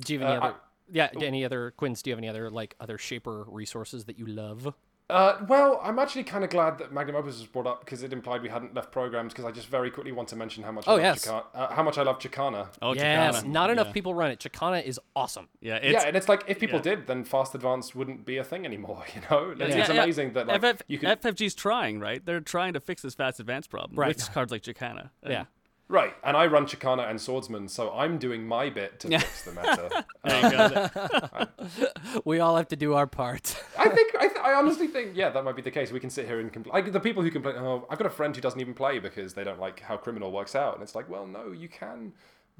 Do 0.00 0.12
you 0.14 0.18
have 0.20 0.28
any 0.28 0.36
Uh, 0.38 0.44
other? 0.48 0.56
Yeah, 0.92 1.08
any 1.20 1.44
other 1.44 1.72
Quinns? 1.72 2.02
Do 2.02 2.10
you 2.10 2.12
have 2.12 2.18
any 2.18 2.28
other 2.28 2.50
like 2.50 2.74
other 2.80 2.98
Shaper 2.98 3.44
resources 3.48 4.04
that 4.04 4.18
you 4.18 4.26
love? 4.26 4.74
Uh, 5.10 5.44
well, 5.46 5.78
I'm 5.82 5.98
actually 5.98 6.24
kind 6.24 6.42
of 6.42 6.48
glad 6.48 6.78
that 6.78 6.90
Magnum 6.90 7.16
Opus 7.16 7.38
was 7.38 7.46
brought 7.46 7.66
up 7.66 7.80
because 7.84 8.02
it 8.02 8.14
implied 8.14 8.40
we 8.40 8.48
hadn't 8.48 8.72
left 8.74 8.92
programs. 8.92 9.34
Because 9.34 9.44
I 9.44 9.50
just 9.50 9.66
very 9.66 9.90
quickly 9.90 10.10
want 10.12 10.28
to 10.28 10.36
mention 10.36 10.62
how 10.64 10.72
much 10.72 10.84
Oh, 10.86 10.92
I 10.92 10.94
love 10.94 11.02
yes. 11.02 11.26
Chakana, 11.26 11.44
uh, 11.54 11.74
how 11.74 11.82
much 11.82 11.98
I 11.98 12.02
love 12.02 12.18
Chakana. 12.18 12.68
Oh 12.80 12.94
yes, 12.94 13.42
Chakana. 13.42 13.46
not 13.46 13.68
enough 13.70 13.88
Yeah. 13.88 13.92
people 13.92 14.14
run 14.14 14.30
it. 14.30 14.38
Chakana 14.38 14.82
is 14.82 14.98
awesome. 15.14 15.48
Yeah, 15.60 15.76
it's, 15.76 15.92
yeah, 15.92 16.08
and 16.08 16.16
it's 16.16 16.28
like 16.30 16.44
if 16.46 16.58
people 16.58 16.78
yeah. 16.78 16.82
did, 16.96 17.06
then 17.08 17.24
Fast 17.24 17.54
Advance 17.54 17.94
wouldn't 17.94 18.24
be 18.24 18.38
a 18.38 18.44
thing 18.44 18.64
anymore. 18.64 19.04
You 19.14 19.20
know, 19.30 19.50
it's, 19.50 19.60
Yeah, 19.60 19.66
it's 19.80 19.88
yeah. 19.90 20.02
amazing 20.02 20.32
that 20.32 20.46
like 20.46 20.62
FF, 20.62 20.82
you 20.88 20.98
can 20.98 21.10
FFG's 21.18 21.54
trying, 21.54 22.00
right? 22.00 22.24
They're 22.24 22.40
trying 22.40 22.72
to 22.72 22.80
fix 22.80 23.02
this 23.02 23.14
fast 23.14 23.38
advance 23.38 23.66
problem 23.66 23.98
Right. 23.98 24.16
with 24.16 24.32
cards 24.32 24.50
like 24.50 24.62
Chakana. 24.62 25.10
And- 25.22 25.32
Yeah. 25.32 25.44
Right, 25.88 26.14
and 26.24 26.36
I 26.36 26.46
run 26.46 26.64
Chakana 26.64 27.10
and 27.10 27.20
Swordsman, 27.20 27.68
so 27.68 27.92
I'm 27.92 28.16
doing 28.16 28.46
my 28.46 28.70
bit 28.70 28.98
to 29.00 29.08
fix 29.08 29.42
the. 29.42 29.52
There 30.24 30.52
you. 30.52 31.00
Um, 31.34 31.48
we 32.24 32.40
all 32.40 32.56
have 32.56 32.68
to 32.68 32.76
do 32.76 32.94
our 32.94 33.06
part. 33.06 33.62
I 33.78 33.88
think 33.90 34.14
I, 34.14 34.28
th- 34.28 34.40
I 34.40 34.54
honestly 34.54 34.86
think 34.86 35.12
yeah 35.14 35.28
that 35.30 35.44
might 35.44 35.56
be 35.56 35.62
the 35.62 35.70
case. 35.70 35.92
We 35.92 36.00
can 36.00 36.08
sit 36.08 36.26
here 36.26 36.40
and 36.40 36.50
complain. 36.52 36.72
Like 36.72 36.92
the 36.92 37.00
people 37.00 37.22
who 37.22 37.30
complain, 37.30 37.56
oh, 37.58 37.86
I've 37.90 37.98
got 37.98 38.06
a 38.06 38.10
friend 38.10 38.34
who 38.34 38.40
doesn't 38.40 38.60
even 38.60 38.72
play 38.72 39.00
because 39.00 39.34
they 39.34 39.44
don't 39.44 39.60
like 39.60 39.80
how 39.80 39.96
criminal 39.96 40.32
works 40.32 40.54
out, 40.54 40.74
and 40.74 40.82
it's 40.82 40.94
like, 40.94 41.10
well, 41.10 41.26
no, 41.26 41.52
you 41.52 41.68
can 41.68 42.12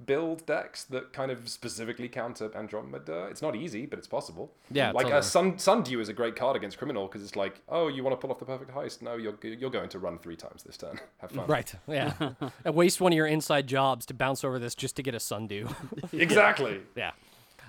build 0.07 0.45
decks 0.47 0.85
that 0.85 1.13
kind 1.13 1.31
of 1.31 1.49
specifically 1.49 2.09
counter 2.09 2.51
Andromeda. 2.57 3.27
It's 3.31 3.43
not 3.43 3.55
easy, 3.55 3.87
but 3.87 3.99
it's 3.99 4.09
possible. 4.09 4.53
Yeah, 4.71 4.91
like 4.93 5.05
totally. 5.05 5.19
uh, 5.19 5.23
Sun 5.23 5.59
Sundew 5.59 6.01
is 6.01 6.09
a 6.09 6.13
great 6.13 6.35
card 6.37 6.57
against 6.57 6.79
criminal 6.79 7.07
because 7.07 7.23
it's 7.23 7.37
like, 7.37 7.61
oh, 7.69 7.89
you 7.89 8.03
want 8.03 8.13
to 8.13 8.21
pull 8.21 8.31
off 8.31 8.39
the 8.39 8.45
perfect 8.45 8.71
heist? 8.73 9.03
No, 9.03 9.17
you're 9.17 9.35
you're 9.43 9.71
going 9.71 9.89
to 9.91 9.99
run 9.99 10.19
three 10.19 10.37
times 10.37 10.63
this 10.63 10.77
turn. 10.77 10.99
Have 11.19 11.31
fun. 11.31 11.47
right. 11.47 11.73
Yeah. 11.87 12.13
and 12.65 12.75
waste 12.75 13.01
one 13.01 13.13
of 13.13 13.17
your 13.17 13.27
inside 13.27 13.67
jobs 13.67 14.07
to 14.07 14.15
bounce 14.15 14.45
over 14.45 14.59
this 14.59 14.75
just 14.75 14.97
to 14.97 15.03
get 15.03 15.15
a 15.15 15.21
sundew. 15.21 15.69
Exactly. 16.13 16.81
yeah. 16.97 17.13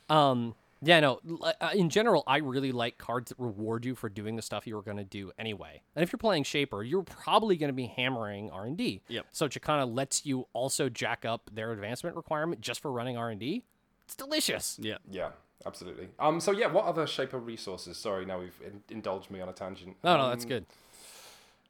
Um. 0.09 0.55
Yeah. 0.83 0.99
No. 0.99 1.19
uh, 1.41 1.69
In 1.73 1.89
general, 1.89 2.23
I 2.27 2.37
really 2.37 2.71
like 2.71 2.97
cards 2.97 3.29
that 3.29 3.39
reward 3.39 3.85
you 3.85 3.95
for 3.95 4.09
doing 4.09 4.35
the 4.35 4.41
stuff 4.41 4.67
you 4.67 4.75
were 4.75 4.81
going 4.81 4.97
to 4.97 5.03
do 5.03 5.31
anyway. 5.39 5.81
And 5.95 6.03
if 6.03 6.11
you're 6.11 6.17
playing 6.17 6.43
Shaper, 6.43 6.83
you're 6.83 7.03
probably 7.03 7.55
going 7.57 7.69
to 7.69 7.73
be 7.73 7.87
hammering 7.87 8.49
R 8.51 8.65
and 8.65 8.77
D. 8.77 9.01
Yep. 9.07 9.25
So 9.31 9.47
Chakana 9.47 9.91
lets 9.93 10.25
you 10.25 10.47
also 10.53 10.89
jack 10.89 11.25
up 11.25 11.49
their 11.53 11.71
advancement 11.71 12.15
requirement 12.15 12.61
just 12.61 12.81
for 12.81 12.91
running 12.91 13.17
R 13.17 13.29
and 13.29 13.39
D. 13.39 13.63
It's 14.05 14.15
delicious. 14.15 14.77
yeah. 14.81 14.97
Yeah. 15.09 15.29
Absolutely. 15.65 16.09
Um. 16.19 16.41
So 16.41 16.51
yeah, 16.51 16.67
what 16.67 16.83
other 16.85 17.07
Shaper 17.07 17.39
resources? 17.39 17.97
Sorry, 17.97 18.25
now 18.25 18.39
we've 18.39 18.59
in- 18.65 18.83
indulged 18.89 19.31
me 19.31 19.39
on 19.39 19.47
a 19.47 19.53
tangent. 19.53 19.95
No, 20.03 20.17
no, 20.17 20.27
that's 20.29 20.43
Um, 20.43 20.49
good. 20.49 20.65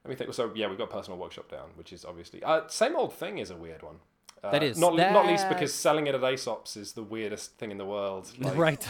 Let 0.03 0.09
me 0.09 0.15
think. 0.15 0.33
So 0.33 0.51
yeah, 0.55 0.67
we've 0.67 0.79
got 0.79 0.89
personal 0.89 1.19
workshop 1.19 1.51
down, 1.51 1.69
which 1.75 1.93
is 1.93 2.03
obviously 2.03 2.41
uh, 2.43 2.61
same 2.69 2.95
old 2.95 3.13
thing 3.13 3.37
is 3.37 3.51
a 3.51 3.55
weird 3.55 3.83
one. 3.83 3.97
Uh, 4.43 4.51
That 4.51 4.63
is- 4.63 4.77
not 4.77 4.95
not 4.95 5.25
least 5.25 5.47
because 5.49 5.73
selling 5.73 6.07
it 6.07 6.15
at 6.15 6.23
Aesop's 6.23 6.75
is 6.75 6.93
the 6.93 7.03
weirdest 7.03 7.57
thing 7.57 7.71
in 7.71 7.77
the 7.77 7.85
world. 7.85 8.31
Like, 8.39 8.57
right. 8.67 8.87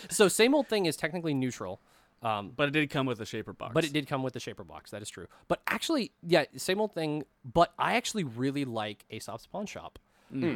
so 0.10 0.28
same 0.28 0.54
old 0.54 0.68
thing 0.68 0.86
is 0.86 0.96
technically 0.96 1.34
neutral. 1.34 1.80
Um, 2.22 2.52
But 2.54 2.68
it 2.68 2.70
did 2.72 2.88
come 2.90 3.06
with 3.06 3.20
a 3.20 3.26
shaper 3.26 3.52
box. 3.52 3.72
But 3.74 3.84
it 3.84 3.92
did 3.92 4.06
come 4.06 4.22
with 4.22 4.32
the 4.34 4.38
shaper 4.40 4.62
box. 4.64 4.90
That 4.92 5.02
is 5.02 5.08
true. 5.08 5.26
But 5.48 5.60
actually, 5.66 6.12
yeah, 6.22 6.44
same 6.56 6.80
old 6.80 6.94
thing. 6.94 7.24
But 7.44 7.72
I 7.78 7.94
actually 7.94 8.22
really 8.24 8.64
like 8.64 9.04
Aesop's 9.10 9.46
Pawn 9.46 9.66
Shop, 9.66 9.98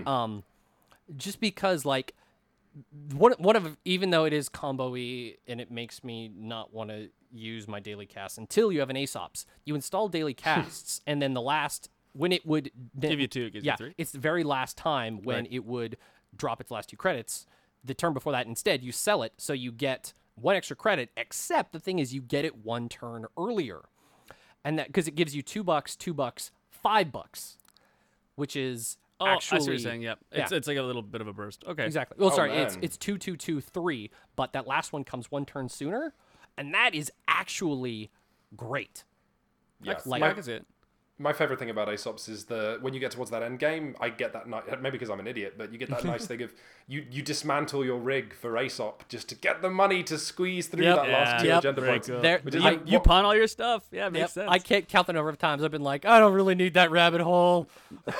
um, 0.06 0.44
just 1.16 1.40
because 1.40 1.84
like 1.84 2.14
one 3.14 3.32
one 3.38 3.56
of 3.56 3.76
even 3.84 4.10
though 4.10 4.26
it 4.26 4.32
is 4.32 4.48
combo-y 4.48 5.34
and 5.48 5.60
it 5.60 5.70
makes 5.70 6.04
me 6.04 6.30
not 6.36 6.72
want 6.74 6.90
to 6.90 7.08
use 7.32 7.66
my 7.66 7.80
daily 7.80 8.06
cast 8.06 8.38
until 8.38 8.70
you 8.70 8.80
have 8.80 8.90
an 8.90 8.96
Aesop's. 8.96 9.44
You 9.64 9.74
install 9.74 10.08
daily 10.08 10.34
casts, 10.48 11.00
and 11.06 11.20
then 11.20 11.34
the 11.34 11.40
last 11.42 11.88
when 12.16 12.32
it 12.32 12.46
would 12.46 12.70
Give 12.98 13.20
you 13.20 13.26
two, 13.26 13.46
it 13.46 13.52
gives 13.52 13.64
you 13.64 13.70
yeah, 13.70 13.76
three. 13.76 13.94
it's 13.98 14.12
the 14.12 14.18
very 14.18 14.42
last 14.44 14.76
time 14.76 15.22
when 15.22 15.44
Right. 15.44 15.48
it 15.52 15.64
would 15.64 15.96
drop 16.36 16.60
its 16.60 16.70
last 16.70 16.88
two 16.88 16.96
credits. 16.96 17.46
The 17.84 17.94
turn 17.94 18.12
before 18.14 18.32
that, 18.32 18.46
instead, 18.46 18.82
you 18.82 18.92
sell 18.92 19.22
it, 19.22 19.32
so 19.36 19.52
you 19.52 19.70
get 19.72 20.12
one 20.34 20.56
extra 20.56 20.76
credit. 20.76 21.10
Except 21.16 21.72
the 21.72 21.80
thing 21.80 21.98
is, 21.98 22.12
you 22.14 22.20
get 22.20 22.44
it 22.44 22.56
one 22.64 22.88
turn 22.88 23.26
earlier, 23.38 23.82
and 24.64 24.78
that 24.78 24.88
because 24.88 25.06
it 25.06 25.14
gives 25.14 25.34
you 25.36 25.42
two 25.42 25.62
bucks, 25.62 25.94
two 25.96 26.12
bucks, 26.14 26.50
five 26.70 27.12
bucks, 27.12 27.58
which 28.34 28.56
is 28.56 28.98
Oh, 29.18 29.26
actually 29.26 29.56
I 29.56 29.60
see 29.60 29.64
what 29.64 29.72
you're 29.72 29.78
saying. 29.78 30.02
Yeah, 30.02 30.14
it's 30.30 30.52
it's 30.52 30.68
like 30.68 30.76
a 30.76 30.82
little 30.82 31.00
bit 31.02 31.20
of 31.22 31.26
a 31.26 31.32
burst. 31.32 31.64
Okay, 31.66 31.86
exactly. 31.86 32.16
Well, 32.20 32.30
Oh, 32.32 32.36
sorry, 32.36 32.52
it's 32.52 32.74
man. 32.74 32.84
it's 32.84 32.96
two, 32.98 33.16
two, 33.16 33.36
two, 33.36 33.60
three, 33.62 34.10
but 34.36 34.52
that 34.52 34.66
last 34.66 34.92
one 34.92 35.04
comes 35.04 35.30
one 35.30 35.46
turn 35.46 35.68
sooner, 35.70 36.12
and 36.58 36.74
that 36.74 36.94
is 36.94 37.10
actually 37.26 38.10
great. 38.54 39.04
Yeah, 39.82 39.98
Like- 40.04 40.22
I 40.22 40.28
my, 40.28 40.34
can 40.34 40.42
see 40.42 40.52
it. 40.52 40.66
My 41.18 41.32
favorite 41.32 41.58
thing 41.58 41.70
about 41.70 41.88
Aesop's 41.88 42.28
is 42.28 42.44
the 42.44 42.76
when 42.82 42.92
you 42.92 43.00
get 43.00 43.10
towards 43.10 43.30
that 43.30 43.42
end 43.42 43.58
game, 43.58 43.96
I 44.00 44.10
get 44.10 44.32
that 44.34 44.46
ni- 44.48 44.60
maybe 44.82 44.92
because 44.92 45.08
I'm 45.08 45.18
an 45.20 45.26
idiot, 45.26 45.54
but 45.56 45.72
you 45.72 45.78
get 45.78 45.88
that 45.90 46.04
nice 46.14 46.26
thing 46.26 46.42
of 46.42 46.52
you 46.88 47.04
you 47.10 47.22
dismantle 47.22 47.84
your 47.84 47.96
rig 47.98 48.34
for 48.34 48.58
Aesop 48.58 49.08
just 49.08 49.28
to 49.30 49.34
get 49.34 49.62
the 49.62 49.70
money 49.70 50.02
to 50.04 50.18
squeeze 50.18 50.66
through 50.66 50.84
Yep. 50.84 50.96
that 50.96 51.08
last 51.08 51.42
two 51.42 51.48
Yep. 51.48 51.58
agenda 51.60 51.82
points. 51.82 52.08
cool. 52.08 52.20
There- 52.20 52.40
Which 52.40 52.54
is 52.54 52.62
like, 52.62 52.82
You 52.86 53.00
pawn 53.00 53.24
all 53.24 53.34
your 53.34 53.46
stuff. 53.48 53.84
Yeah, 53.90 54.08
makes 54.10 54.20
Yep. 54.22 54.30
sense. 54.30 54.48
I 54.50 54.58
can't 54.58 54.86
count 54.88 55.06
the 55.06 55.14
number 55.14 55.30
of 55.30 55.38
times 55.38 55.64
I've 55.64 55.70
been 55.70 55.82
like, 55.82 56.04
I 56.04 56.18
don't 56.18 56.34
really 56.34 56.54
need 56.54 56.74
that 56.74 56.90
rabbit 56.90 57.22
hole. 57.22 57.66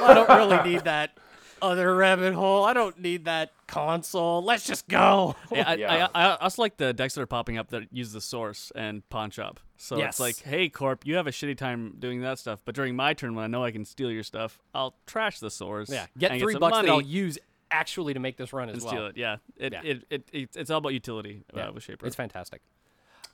I 0.00 0.14
don't 0.14 0.28
really 0.28 0.70
need 0.70 0.84
that 0.84 1.10
other 1.62 1.94
rabbit 1.94 2.34
hole. 2.34 2.64
I 2.64 2.72
don't 2.72 2.98
need 3.00 3.24
that 3.26 3.52
console. 3.66 4.42
Let's 4.42 4.66
just 4.66 4.86
go. 4.88 5.34
Yeah, 5.50 5.64
I, 5.66 5.74
Yeah. 5.74 6.08
I, 6.14 6.22
I 6.24 6.36
also 6.36 6.62
like 6.62 6.76
the 6.76 6.92
decks 6.92 7.14
that 7.14 7.20
are 7.22 7.26
popping 7.26 7.56
up 7.58 7.68
that 7.70 7.84
use 7.92 8.12
the 8.12 8.20
source 8.20 8.70
and 8.74 9.08
pawn 9.08 9.30
shop. 9.30 9.60
So 9.78 9.96
Yes. 9.98 10.14
it's 10.14 10.20
like, 10.20 10.36
hey, 10.40 10.68
Corp, 10.68 11.06
you 11.06 11.16
have 11.16 11.26
a 11.26 11.30
shitty 11.30 11.56
time 11.56 11.94
doing 11.98 12.20
that 12.22 12.38
stuff, 12.38 12.60
but 12.64 12.74
during 12.74 12.96
my 12.96 13.12
turn, 13.14 13.34
when 13.34 13.44
I 13.44 13.48
know 13.48 13.62
I 13.64 13.70
can 13.70 13.84
steal 13.84 14.10
your 14.10 14.22
stuff, 14.22 14.58
I'll 14.74 14.94
trash 15.06 15.38
the 15.40 15.50
source. 15.50 15.90
Yeah, 15.90 16.06
get 16.16 16.30
and 16.32 16.40
three 16.40 16.52
some 16.54 16.60
bucks 16.60 16.72
money 16.72 16.86
that 16.88 16.92
I'll 16.94 17.00
use 17.02 17.38
actually 17.70 18.14
to 18.14 18.20
make 18.20 18.36
this 18.36 18.52
run 18.52 18.68
as 18.68 18.74
and 18.76 18.82
well. 18.84 18.92
steal 18.92 19.06
it. 19.06 19.16
Yeah, 19.16 19.36
it, 19.56 19.72
Yeah. 19.72 19.80
It, 19.84 20.04
it, 20.10 20.28
it, 20.32 20.48
it's 20.56 20.70
all 20.70 20.78
about 20.78 20.92
utility 20.94 21.42
Yeah. 21.54 21.68
uh, 21.68 21.72
with 21.72 21.82
Shaper. 21.82 22.06
It's 22.06 22.16
fantastic. 22.16 22.62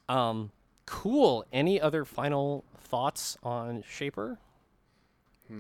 Um, 0.08 0.50
cool. 0.86 1.44
Any 1.52 1.80
other 1.80 2.04
final 2.04 2.64
thoughts 2.78 3.36
on 3.42 3.84
Shaper? 3.88 4.38
I, 5.50 5.54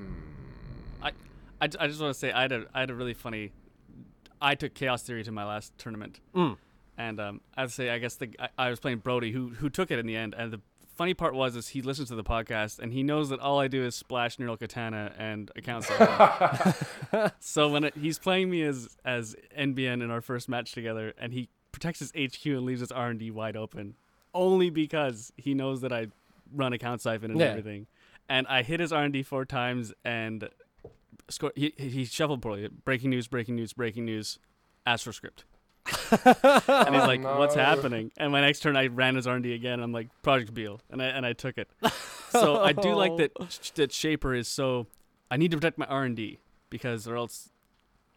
I, 1.62 1.68
I 1.80 1.86
just 1.86 2.00
want 2.00 2.12
to 2.12 2.18
say 2.18 2.30
I 2.32 2.42
had 2.42 2.52
a 2.52 2.64
I 2.74 2.80
had 2.80 2.90
a 2.90 2.94
really 2.94 3.14
funny. 3.14 3.52
I 4.40 4.54
took 4.56 4.74
Chaos 4.74 5.02
Theory 5.04 5.22
to 5.24 5.32
my 5.32 5.44
last 5.44 5.72
tournament, 5.78 6.20
Mm. 6.34 6.56
and 6.98 7.20
um, 7.20 7.40
I'd 7.56 7.70
say 7.70 7.90
I 7.90 7.98
guess 7.98 8.16
the 8.16 8.28
I, 8.38 8.48
I 8.58 8.70
was 8.70 8.80
playing 8.80 8.98
Brody, 8.98 9.30
who 9.32 9.50
who 9.50 9.70
took 9.70 9.90
it 9.90 9.98
in 9.98 10.06
the 10.06 10.16
end. 10.16 10.34
And 10.36 10.52
the 10.52 10.60
funny 10.96 11.14
part 11.14 11.34
was 11.34 11.54
is 11.56 11.68
he 11.68 11.80
listens 11.80 12.08
to 12.08 12.14
the 12.14 12.24
podcast 12.24 12.78
and 12.78 12.92
he 12.92 13.02
knows 13.02 13.30
that 13.30 13.40
all 13.40 13.58
I 13.58 13.66
do 13.68 13.82
is 13.82 13.94
splash 13.94 14.38
Neural 14.38 14.58
Katana 14.58 15.10
and 15.16 15.50
account 15.56 15.84
so 17.40 17.68
when 17.70 17.84
it, 17.84 17.94
he's 17.96 18.18
playing 18.18 18.50
me 18.50 18.62
as 18.62 18.88
as 19.04 19.36
NBN 19.58 20.02
in 20.02 20.10
our 20.10 20.20
first 20.20 20.48
match 20.48 20.72
together, 20.72 21.12
and 21.18 21.32
he 21.32 21.48
protects 21.70 22.00
his 22.00 22.10
HQ 22.16 22.44
and 22.46 22.62
leaves 22.62 22.80
his 22.80 22.92
R 22.92 23.08
and 23.08 23.18
D 23.18 23.30
wide 23.30 23.56
open, 23.56 23.94
only 24.34 24.70
because 24.70 25.32
he 25.36 25.54
knows 25.54 25.80
that 25.82 25.92
I 25.92 26.08
run 26.54 26.72
account 26.72 27.00
siphon 27.00 27.30
and 27.30 27.40
Yeah. 27.40 27.46
everything. 27.46 27.86
And 28.28 28.46
I 28.46 28.62
hit 28.62 28.80
his 28.80 28.92
R 28.92 29.02
and 29.04 29.12
D 29.12 29.22
four 29.22 29.44
times 29.44 29.92
and 30.04 30.48
score. 31.32 31.52
He, 31.56 31.72
he 31.76 32.04
shuffled 32.04 32.42
poorly. 32.42 32.68
Breaking 32.84 33.10
news, 33.10 33.26
breaking 33.26 33.56
news, 33.56 33.72
breaking 33.72 34.04
news. 34.04 34.38
Astroscript. 34.86 35.44
and 36.10 36.94
he's 36.94 37.04
like, 37.06 37.22
"What's 37.22 37.56
no. 37.56 37.62
happening?" 37.62 38.12
And 38.16 38.30
my 38.30 38.40
next 38.40 38.60
turn, 38.60 38.76
I 38.76 38.86
ran 38.86 39.16
his 39.16 39.26
R 39.26 39.34
and 39.34 39.42
D 39.42 39.52
again. 39.54 39.80
I'm 39.80 39.92
like, 39.92 40.08
"Project 40.22 40.54
Beale," 40.54 40.80
and 40.90 41.02
I 41.02 41.06
and 41.06 41.26
I 41.26 41.32
took 41.32 41.58
it. 41.58 41.68
so 42.30 42.60
I 42.62 42.72
do 42.72 42.94
like 42.94 43.16
that. 43.16 43.32
That 43.74 43.92
Shaper 43.92 44.34
is 44.34 44.46
so. 44.46 44.86
I 45.30 45.36
need 45.36 45.50
to 45.50 45.56
protect 45.56 45.78
my 45.78 45.86
R 45.86 46.04
and 46.04 46.16
D 46.16 46.38
because, 46.70 47.08
or 47.08 47.16
else, 47.16 47.50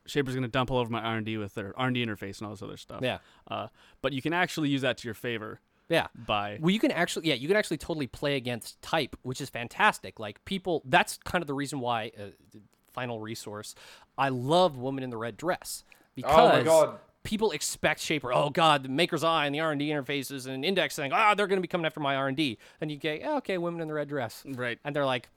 Shaper's 0.05 0.35
gonna 0.35 0.47
dump 0.47 0.69
all 0.69 0.77
over 0.77 0.91
my 0.91 1.01
R 1.01 1.17
and 1.17 1.25
D 1.25 1.37
with 1.37 1.55
their 1.55 1.73
R 1.77 1.87
and 1.87 1.95
D 1.95 2.05
interface 2.05 2.37
and 2.39 2.47
all 2.47 2.51
this 2.53 2.61
other 2.61 2.77
stuff. 2.77 2.99
Yeah. 3.01 3.19
Uh, 3.49 3.67
but 4.01 4.13
you 4.13 4.21
can 4.21 4.33
actually 4.33 4.69
use 4.69 4.81
that 4.81 4.97
to 4.99 5.07
your 5.07 5.15
favor 5.15 5.59
Yeah. 5.89 6.07
by. 6.15 6.59
Well, 6.61 6.71
you 6.71 6.79
can 6.79 6.91
actually, 6.91 7.27
yeah, 7.29 7.35
you 7.35 7.47
can 7.47 7.57
actually 7.57 7.77
totally 7.77 8.07
play 8.07 8.35
against 8.35 8.79
type, 8.81 9.15
which 9.23 9.41
is 9.41 9.49
fantastic. 9.49 10.19
Like 10.19 10.43
people, 10.45 10.83
that's 10.85 11.17
kind 11.23 11.41
of 11.41 11.47
the 11.47 11.53
reason 11.55 11.79
why. 11.79 12.11
Uh, 12.17 12.59
final 12.95 13.19
resource, 13.19 13.76
I 14.17 14.30
love 14.30 14.77
Woman 14.77 15.03
in 15.03 15.09
the 15.11 15.17
Red 15.17 15.38
Dress 15.38 15.84
because 16.15 16.31
Oh 16.34 16.57
my 16.57 16.63
God. 16.63 16.97
people 17.23 17.51
expect 17.51 17.99
Shaper. 18.01 18.31
Oh 18.34 18.49
God, 18.49 18.84
the 18.84 18.89
Maker's 18.89 19.23
Eye 19.23 19.45
and 19.45 19.53
the 19.53 19.59
R 19.59 19.72
and 19.72 19.80
D 19.80 19.89
interfaces 19.89 20.47
and 20.47 20.63
Index 20.65 20.97
indexing. 20.97 21.11
Ah, 21.13 21.35
they're 21.35 21.47
going 21.47 21.57
to 21.57 21.61
be 21.61 21.67
coming 21.67 21.85
after 21.85 21.99
my 21.99 22.15
R 22.15 22.27
and 22.30 22.38
D. 22.38 22.57
And 22.81 22.89
you 22.89 22.97
get, 22.97 23.22
oh, 23.26 23.38
okay, 23.38 23.57
Women 23.57 23.81
in 23.81 23.88
the 23.88 23.93
Red 23.93 24.07
Dress, 24.09 24.43
Right. 24.47 24.80
and 24.85 24.95
they're 24.95 25.05
like, 25.05 25.30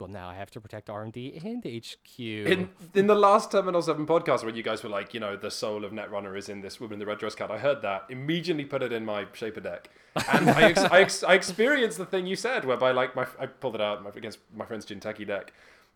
well, 0.00 0.08
now 0.10 0.28
I 0.28 0.34
have 0.34 0.50
to 0.50 0.60
protect 0.60 0.90
R 0.90 1.02
and 1.04 1.12
D 1.12 1.40
and 1.44 1.64
HQ. 1.64 2.18
In, 2.18 2.68
in 2.94 3.06
the 3.06 3.14
last 3.14 3.52
Terminal 3.52 3.80
7 3.80 4.04
podcast, 4.06 4.44
when 4.44 4.56
you 4.56 4.62
guys 4.64 4.82
were 4.82 4.88
like, 4.90 5.14
you 5.14 5.20
know, 5.20 5.36
the 5.36 5.52
soul 5.52 5.84
of 5.84 5.92
Netrunner 5.92 6.36
is 6.36 6.48
in 6.48 6.62
this 6.62 6.80
Woman 6.80 6.94
in 6.94 6.98
the 6.98 7.06
Red 7.06 7.18
Dress 7.18 7.36
card, 7.36 7.52
I 7.52 7.58
heard 7.58 7.80
that, 7.82 8.04
immediately 8.08 8.64
put 8.64 8.82
it 8.82 8.92
in 8.92 9.04
my 9.04 9.26
Shaper 9.34 9.60
deck. 9.60 9.88
And 10.32 10.50
I, 10.50 10.62
ex- 10.70 10.80
I, 10.84 11.00
ex- 11.02 11.22
I 11.22 11.34
experienced 11.34 11.98
the 11.98 12.06
thing 12.06 12.26
you 12.26 12.34
said, 12.34 12.64
whereby, 12.64 12.90
like, 12.90 13.14
my, 13.14 13.24
I 13.38 13.46
pulled 13.46 13.76
it 13.76 13.80
out 13.80 14.02
my, 14.02 14.10
against 14.16 14.38
my 14.56 14.64
friend's 14.66 14.84
Jinteki 14.84 15.26
deck, 15.28 15.52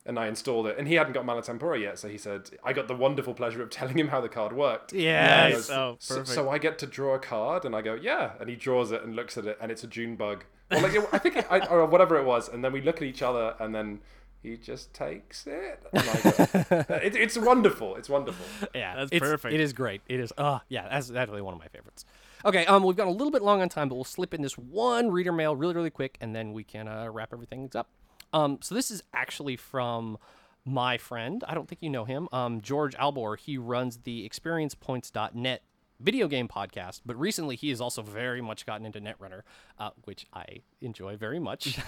and 0.08 0.18
I 0.18 0.26
installed 0.26 0.66
it. 0.66 0.76
And 0.78 0.88
he 0.88 0.94
hadn't 0.94 1.12
got 1.12 1.24
Malatempora 1.24 1.80
yet, 1.80 1.98
so 2.00 2.08
he 2.08 2.18
said, 2.18 2.50
I 2.64 2.72
got 2.72 2.88
the 2.88 2.96
wonderful 2.96 3.34
pleasure 3.34 3.62
of 3.62 3.70
telling 3.70 3.96
him 3.96 4.08
how 4.08 4.20
the 4.20 4.28
card 4.28 4.52
worked. 4.52 4.92
yes. 4.92 5.52
Goes, 5.52 5.70
Oh, 5.70 5.96
so, 6.00 6.24
so 6.24 6.50
I 6.50 6.58
get 6.58 6.78
to 6.80 6.86
draw 6.86 7.14
a 7.14 7.18
card, 7.20 7.64
and 7.64 7.76
I 7.76 7.82
go, 7.82 7.94
yeah. 7.94 8.32
And 8.40 8.48
he 8.48 8.56
draws 8.56 8.90
it 8.90 9.04
and 9.04 9.14
looks 9.14 9.38
at 9.38 9.44
it, 9.46 9.56
and 9.60 9.70
it's 9.70 9.84
a 9.84 9.86
June 9.86 10.16
bug. 10.16 10.44
Or 10.72 10.80
like, 10.80 11.14
I 11.14 11.18
think, 11.18 11.36
I, 11.50 11.60
or 11.66 11.86
whatever 11.86 12.16
it 12.18 12.24
was. 12.24 12.48
And 12.48 12.64
then 12.64 12.72
we 12.72 12.80
look 12.80 12.96
at 12.96 13.02
each 13.04 13.22
other, 13.22 13.54
and 13.60 13.74
then 13.74 14.00
he 14.42 14.56
just 14.56 14.92
takes 14.94 15.46
it. 15.46 15.82
And 15.92 16.02
I 16.08 16.14
go, 16.22 16.94
it 16.96 17.16
it's 17.16 17.36
wonderful. 17.38 17.96
It's 17.96 18.08
wonderful. 18.08 18.68
Yeah, 18.74 18.96
That's 18.96 19.12
it's- 19.12 19.30
perfect. 19.30 19.54
It 19.54 19.60
is 19.60 19.72
great. 19.72 20.00
It 20.08 20.20
is. 20.20 20.32
Uh, 20.38 20.58
yeah, 20.68 20.88
that's 20.88 21.10
actually 21.10 21.42
one 21.42 21.54
of 21.54 21.60
my 21.60 21.68
favorites. 21.68 22.04
Okay, 22.44 22.64
um, 22.66 22.84
we've 22.84 22.96
gone 22.96 23.08
a 23.08 23.10
little 23.10 23.32
bit 23.32 23.42
long 23.42 23.60
on 23.62 23.68
time, 23.68 23.88
but 23.88 23.96
we'll 23.96 24.04
slip 24.04 24.32
in 24.32 24.42
this 24.42 24.56
one 24.56 25.10
reader 25.10 25.32
mail 25.32 25.56
really, 25.56 25.74
really 25.74 25.90
quick, 25.90 26.16
and 26.20 26.34
then 26.36 26.52
we 26.52 26.62
can 26.64 26.86
uh, 26.86 27.08
wrap 27.10 27.30
everything 27.32 27.68
up. 27.74 27.88
Um, 28.32 28.58
so 28.62 28.74
this 28.74 28.90
is 28.90 29.02
actually 29.12 29.56
from 29.56 30.18
my 30.64 30.98
friend. 30.98 31.42
I 31.48 31.54
don't 31.54 31.68
think 31.68 31.82
you 31.82 31.90
know 31.90 32.04
him. 32.04 32.28
Um, 32.32 32.60
George 32.60 32.94
Albor. 32.96 33.38
He 33.38 33.58
runs 33.58 33.98
the 33.98 34.28
ExperiencePoints.net 34.28 35.62
video 36.00 36.28
game 36.28 36.46
podcast, 36.46 37.00
but 37.04 37.18
recently 37.18 37.56
he 37.56 37.70
has 37.70 37.80
also 37.80 38.02
very 38.02 38.40
much 38.40 38.64
gotten 38.64 38.86
into 38.86 39.00
Netrunner, 39.00 39.42
uh, 39.78 39.90
which 40.04 40.26
I 40.32 40.60
enjoy 40.80 41.16
very 41.16 41.40
much. 41.40 41.78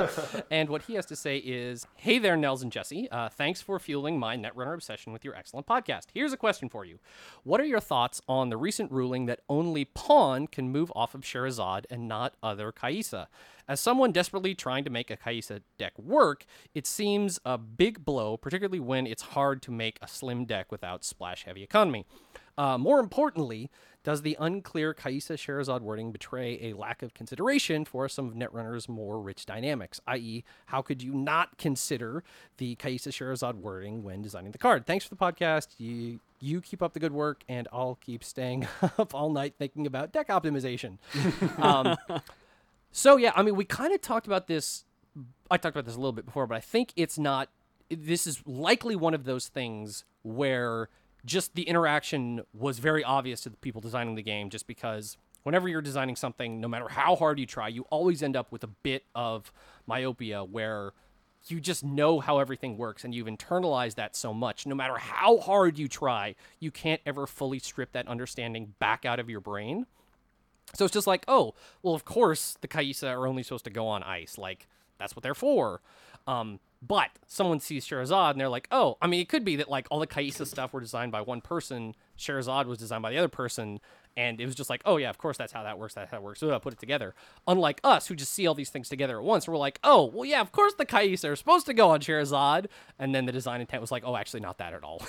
and 0.50 0.68
what 0.68 0.82
he 0.82 0.94
has 0.94 1.06
to 1.06 1.16
say 1.16 1.36
is, 1.38 1.86
"Hey 1.96 2.18
there, 2.18 2.36
Nels 2.36 2.62
and 2.62 2.72
Jesse. 2.72 3.08
Uh, 3.10 3.28
thanks 3.28 3.60
for 3.60 3.78
fueling 3.78 4.18
my 4.18 4.36
Netrunner 4.36 4.74
obsession 4.74 5.12
with 5.12 5.24
your 5.24 5.34
excellent 5.34 5.66
podcast. 5.66 6.06
Here's 6.12 6.32
a 6.32 6.36
question 6.36 6.68
for 6.68 6.84
you: 6.84 6.98
What 7.44 7.60
are 7.60 7.64
your 7.64 7.80
thoughts 7.80 8.20
on 8.28 8.48
the 8.48 8.56
recent 8.56 8.90
ruling 8.90 9.26
that 9.26 9.40
only 9.48 9.84
Pawn 9.84 10.46
can 10.46 10.70
move 10.70 10.92
off 10.96 11.14
of 11.14 11.24
Scheherazade 11.24 11.86
and 11.90 12.08
not 12.08 12.34
other 12.42 12.72
Caïssa? 12.72 13.26
As 13.70 13.78
someone 13.78 14.10
desperately 14.10 14.52
trying 14.52 14.82
to 14.82 14.90
make 14.90 15.12
a 15.12 15.16
Caïssa 15.16 15.62
deck 15.78 15.96
work, 15.96 16.44
it 16.74 16.88
seems 16.88 17.38
a 17.44 17.56
big 17.56 18.04
blow, 18.04 18.36
particularly 18.36 18.80
when 18.80 19.06
it's 19.06 19.22
hard 19.22 19.62
to 19.62 19.70
make 19.70 19.96
a 20.02 20.08
slim 20.08 20.44
deck 20.44 20.72
without 20.72 21.04
splash-heavy 21.04 21.62
economy." 21.62 22.04
Uh, 22.58 22.76
more 22.76 22.98
importantly, 22.98 23.70
does 24.02 24.22
the 24.22 24.36
unclear 24.40 24.92
Caïssa 24.92 25.38
Scheherazade 25.38 25.82
wording 25.82 26.10
betray 26.10 26.58
a 26.60 26.72
lack 26.72 27.00
of 27.00 27.14
consideration 27.14 27.84
for 27.84 28.08
some 28.08 28.26
of 28.26 28.34
Netrunner's 28.34 28.88
more 28.88 29.20
rich 29.20 29.46
dynamics? 29.46 30.00
I.e., 30.06 30.42
how 30.66 30.82
could 30.82 31.00
you 31.00 31.12
not 31.14 31.56
consider 31.56 32.24
the 32.56 32.74
Caïssa 32.74 33.12
Scheherazade 33.12 33.56
wording 33.56 34.02
when 34.02 34.20
designing 34.20 34.50
the 34.50 34.58
card? 34.58 34.84
Thanks 34.84 35.04
for 35.04 35.14
the 35.14 35.16
podcast. 35.16 35.68
You 35.78 36.18
you 36.40 36.60
keep 36.60 36.82
up 36.82 36.92
the 36.92 37.00
good 37.00 37.12
work, 37.12 37.44
and 37.48 37.68
I'll 37.72 37.98
keep 38.00 38.24
staying 38.24 38.66
up 38.98 39.14
all 39.14 39.30
night 39.30 39.54
thinking 39.56 39.86
about 39.86 40.12
deck 40.12 40.28
optimization. 40.28 40.98
um, 41.62 41.96
so 42.92 43.16
yeah, 43.16 43.32
I 43.34 43.42
mean, 43.42 43.56
we 43.56 43.64
kind 43.64 43.94
of 43.94 44.00
talked 44.00 44.26
about 44.26 44.46
this. 44.46 44.84
I 45.50 45.56
talked 45.56 45.76
about 45.76 45.86
this 45.86 45.96
a 45.96 45.98
little 45.98 46.12
bit 46.12 46.26
before, 46.26 46.46
but 46.46 46.56
I 46.56 46.60
think 46.60 46.92
it's 46.96 47.18
not. 47.18 47.48
This 47.90 48.26
is 48.26 48.42
likely 48.46 48.94
one 48.94 49.14
of 49.14 49.24
those 49.24 49.48
things 49.48 50.04
where 50.22 50.88
just 51.24 51.54
the 51.54 51.62
interaction 51.62 52.42
was 52.54 52.78
very 52.78 53.02
obvious 53.02 53.40
to 53.42 53.50
the 53.50 53.56
people 53.56 53.80
designing 53.80 54.14
the 54.14 54.22
game, 54.22 54.48
just 54.50 54.66
because 54.66 55.16
whenever 55.42 55.68
you're 55.68 55.82
designing 55.82 56.16
something, 56.16 56.60
no 56.60 56.68
matter 56.68 56.88
how 56.88 57.16
hard 57.16 57.38
you 57.38 57.46
try, 57.46 57.68
you 57.68 57.82
always 57.90 58.22
end 58.22 58.36
up 58.36 58.52
with 58.52 58.62
a 58.64 58.68
bit 58.68 59.04
of 59.14 59.52
myopia 59.86 60.44
where 60.44 60.92
you 61.46 61.60
just 61.60 61.82
know 61.82 62.20
how 62.20 62.38
everything 62.38 62.76
works 62.76 63.04
and 63.04 63.14
you've 63.14 63.26
internalized 63.26 63.94
that 63.94 64.14
so 64.14 64.34
much. 64.34 64.66
No 64.66 64.74
matter 64.74 64.98
how 64.98 65.38
hard 65.38 65.78
you 65.78 65.88
try, 65.88 66.34
you 66.58 66.70
can't 66.70 67.00
ever 67.06 67.26
fully 67.26 67.58
strip 67.58 67.92
that 67.92 68.06
understanding 68.08 68.74
back 68.78 69.04
out 69.04 69.18
of 69.18 69.30
your 69.30 69.40
brain. 69.40 69.86
So 70.74 70.84
it's 70.84 70.94
just 70.94 71.06
like, 71.06 71.24
oh, 71.28 71.54
well, 71.82 71.94
of 71.94 72.04
course 72.04 72.56
the 72.60 72.68
Caïssa 72.68 73.10
are 73.10 73.26
only 73.26 73.42
supposed 73.42 73.64
to 73.64 73.70
go 73.70 73.86
on 73.86 74.02
ice. 74.02 74.38
Like, 74.38 74.68
that's 74.98 75.16
what 75.16 75.22
they're 75.22 75.34
for. 75.34 75.80
Um, 76.26 76.60
but 76.82 77.10
someone 77.26 77.60
sees 77.60 77.84
Scheherazade 77.84 78.30
and 78.30 78.40
they're 78.40 78.48
like, 78.48 78.66
oh, 78.70 78.96
I 79.02 79.06
mean, 79.06 79.20
it 79.20 79.28
could 79.28 79.44
be 79.44 79.56
that 79.56 79.68
like 79.68 79.86
all 79.90 79.98
the 79.98 80.06
Caïssa 80.06 80.46
stuff 80.46 80.72
were 80.72 80.80
designed 80.80 81.12
by 81.12 81.20
one 81.20 81.40
person, 81.40 81.94
Scheherazade 82.16 82.66
was 82.66 82.78
designed 82.78 83.02
by 83.02 83.10
the 83.10 83.18
other 83.18 83.28
person, 83.28 83.80
and 84.16 84.40
it 84.40 84.46
was 84.46 84.54
just 84.54 84.70
like, 84.70 84.80
oh 84.86 84.96
yeah, 84.96 85.10
of 85.10 85.18
course 85.18 85.36
that's 85.36 85.52
how 85.52 85.62
that 85.62 85.78
works. 85.78 85.94
That's 85.94 86.10
how 86.10 86.16
it 86.16 86.22
works. 86.22 86.40
So 86.40 86.54
I 86.54 86.58
put 86.58 86.72
it 86.72 86.78
together. 86.78 87.14
Unlike 87.46 87.80
us, 87.84 88.06
who 88.06 88.14
just 88.14 88.32
see 88.32 88.46
all 88.46 88.54
these 88.54 88.70
things 88.70 88.88
together 88.88 89.18
at 89.18 89.24
once, 89.24 89.46
we're 89.46 89.58
like, 89.58 89.78
oh, 89.84 90.06
well 90.06 90.24
yeah, 90.24 90.40
of 90.40 90.52
course 90.52 90.72
the 90.74 90.86
Caïssa 90.86 91.30
are 91.30 91.36
supposed 91.36 91.66
to 91.66 91.74
go 91.74 91.90
on 91.90 92.00
Scheherazade, 92.00 92.68
and 92.98 93.14
then 93.14 93.26
the 93.26 93.32
design 93.32 93.60
intent 93.60 93.82
was 93.82 93.92
like, 93.92 94.02
oh, 94.06 94.16
actually 94.16 94.40
not 94.40 94.56
that 94.58 94.72
at 94.72 94.82
all. 94.82 95.02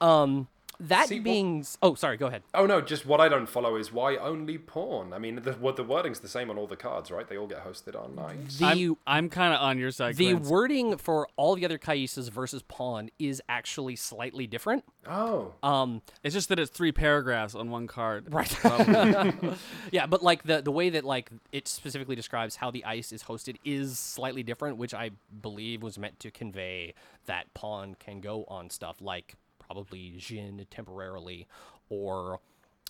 um, 0.06 0.48
that 0.80 1.08
See, 1.08 1.18
being, 1.18 1.60
s- 1.60 1.76
oh, 1.82 1.94
sorry, 1.94 2.16
go 2.16 2.26
ahead. 2.26 2.42
Oh 2.54 2.66
no, 2.66 2.80
just 2.80 3.04
what 3.06 3.20
I 3.20 3.28
don't 3.28 3.48
follow 3.48 3.76
is 3.76 3.92
why 3.92 4.16
only 4.16 4.58
Pawn. 4.58 5.12
I 5.12 5.18
mean, 5.18 5.36
the 5.42 5.52
what 5.52 5.76
the 5.76 5.84
wording's 5.84 6.20
the 6.20 6.28
same 6.28 6.50
on 6.50 6.56
all 6.58 6.66
the 6.66 6.76
cards, 6.76 7.10
right? 7.10 7.28
They 7.28 7.36
all 7.36 7.46
get 7.46 7.64
hosted 7.66 7.94
on 8.02 8.14
night. 8.16 8.48
The 8.58 8.64
I'm, 8.66 8.96
I'm 9.06 9.28
kind 9.30 9.54
of 9.54 9.60
on 9.60 9.78
your 9.78 9.90
side. 9.90 10.16
the 10.16 10.32
Quinns. 10.32 10.48
wording 10.48 10.96
for 10.96 11.28
all 11.36 11.54
the 11.54 11.64
other 11.64 11.78
Caïssas 11.78 12.30
versus 12.30 12.62
Pawn 12.62 13.10
is 13.18 13.42
actually 13.48 13.96
slightly 13.96 14.46
different. 14.46 14.84
Oh, 15.08 15.52
Um, 15.62 16.02
It's 16.22 16.34
just 16.34 16.48
that 16.50 16.58
it's 16.58 16.70
three 16.70 16.92
paragraphs 16.92 17.54
on 17.54 17.70
one 17.70 17.86
card. 17.86 18.32
Right. 18.32 18.50
Yeah, 19.92 20.06
but 20.06 20.22
like 20.22 20.44
the 20.44 20.62
the 20.62 20.72
way 20.72 20.90
that 20.90 21.04
like 21.04 21.30
it 21.52 21.68
specifically 21.68 22.16
describes 22.16 22.56
how 22.56 22.70
the 22.70 22.84
ice 22.84 23.12
is 23.12 23.24
hosted 23.24 23.56
is 23.64 23.98
slightly 23.98 24.42
different, 24.42 24.76
which 24.76 24.94
I 24.94 25.10
believe 25.42 25.82
was 25.82 25.98
meant 25.98 26.20
to 26.20 26.30
convey 26.30 26.94
that 27.26 27.52
Pawn 27.54 27.96
can 27.98 28.20
go 28.20 28.44
on 28.48 28.70
stuff 28.70 28.96
like 29.00 29.34
probably 29.70 30.14
Jin 30.18 30.66
temporarily 30.68 31.46
or 31.88 32.40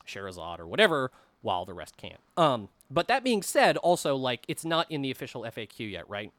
Scheherazade 0.07 0.61
or 0.61 0.67
whatever, 0.67 1.11
while 1.43 1.67
the 1.67 1.75
rest 1.75 1.97
can't. 1.99 2.21
Um, 2.39 2.69
but 2.91 3.07
that 3.09 3.23
being 3.23 3.43
said, 3.43 3.77
also 3.77 4.17
like 4.17 4.45
it's 4.49 4.65
not 4.65 4.91
in 4.91 5.03
the 5.03 5.11
official 5.11 5.43
FAQ 5.43 5.91
yet, 5.91 6.09
right? 6.09 6.33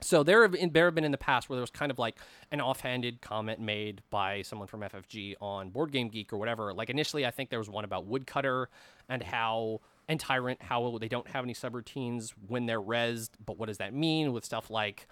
So 0.00 0.22
there 0.22 0.42
have 0.42 0.52
been, 0.52 0.70
there 0.72 0.86
have 0.86 0.94
been 0.94 1.04
in 1.04 1.12
the 1.12 1.18
past 1.18 1.50
where 1.50 1.56
there 1.56 1.62
was 1.62 1.70
kind 1.70 1.90
of 1.90 1.98
like 1.98 2.16
an 2.50 2.62
offhanded 2.62 3.20
comment 3.20 3.60
made 3.60 4.00
by 4.08 4.40
someone 4.40 4.66
from 4.66 4.80
FFG 4.80 5.34
on 5.42 5.68
Board 5.68 5.92
Game 5.92 6.08
Geek 6.08 6.32
or 6.32 6.38
whatever. 6.38 6.72
Like 6.72 6.88
initially, 6.88 7.26
I 7.26 7.30
think 7.30 7.50
there 7.50 7.58
was 7.58 7.68
one 7.68 7.84
about 7.84 8.06
Woodcutter 8.06 8.68
and 9.10 9.22
how 9.22 9.82
and 10.08 10.18
Tyrant 10.18 10.62
how 10.62 10.96
they 10.98 11.08
don't 11.08 11.28
have 11.28 11.44
any 11.44 11.52
subroutines 11.52 12.32
when 12.48 12.64
they're 12.64 12.80
rezzed. 12.80 13.30
But 13.44 13.58
what 13.58 13.66
does 13.66 13.76
that 13.76 13.92
mean 13.92 14.32
with 14.32 14.46
stuff 14.46 14.70
like 14.70 15.06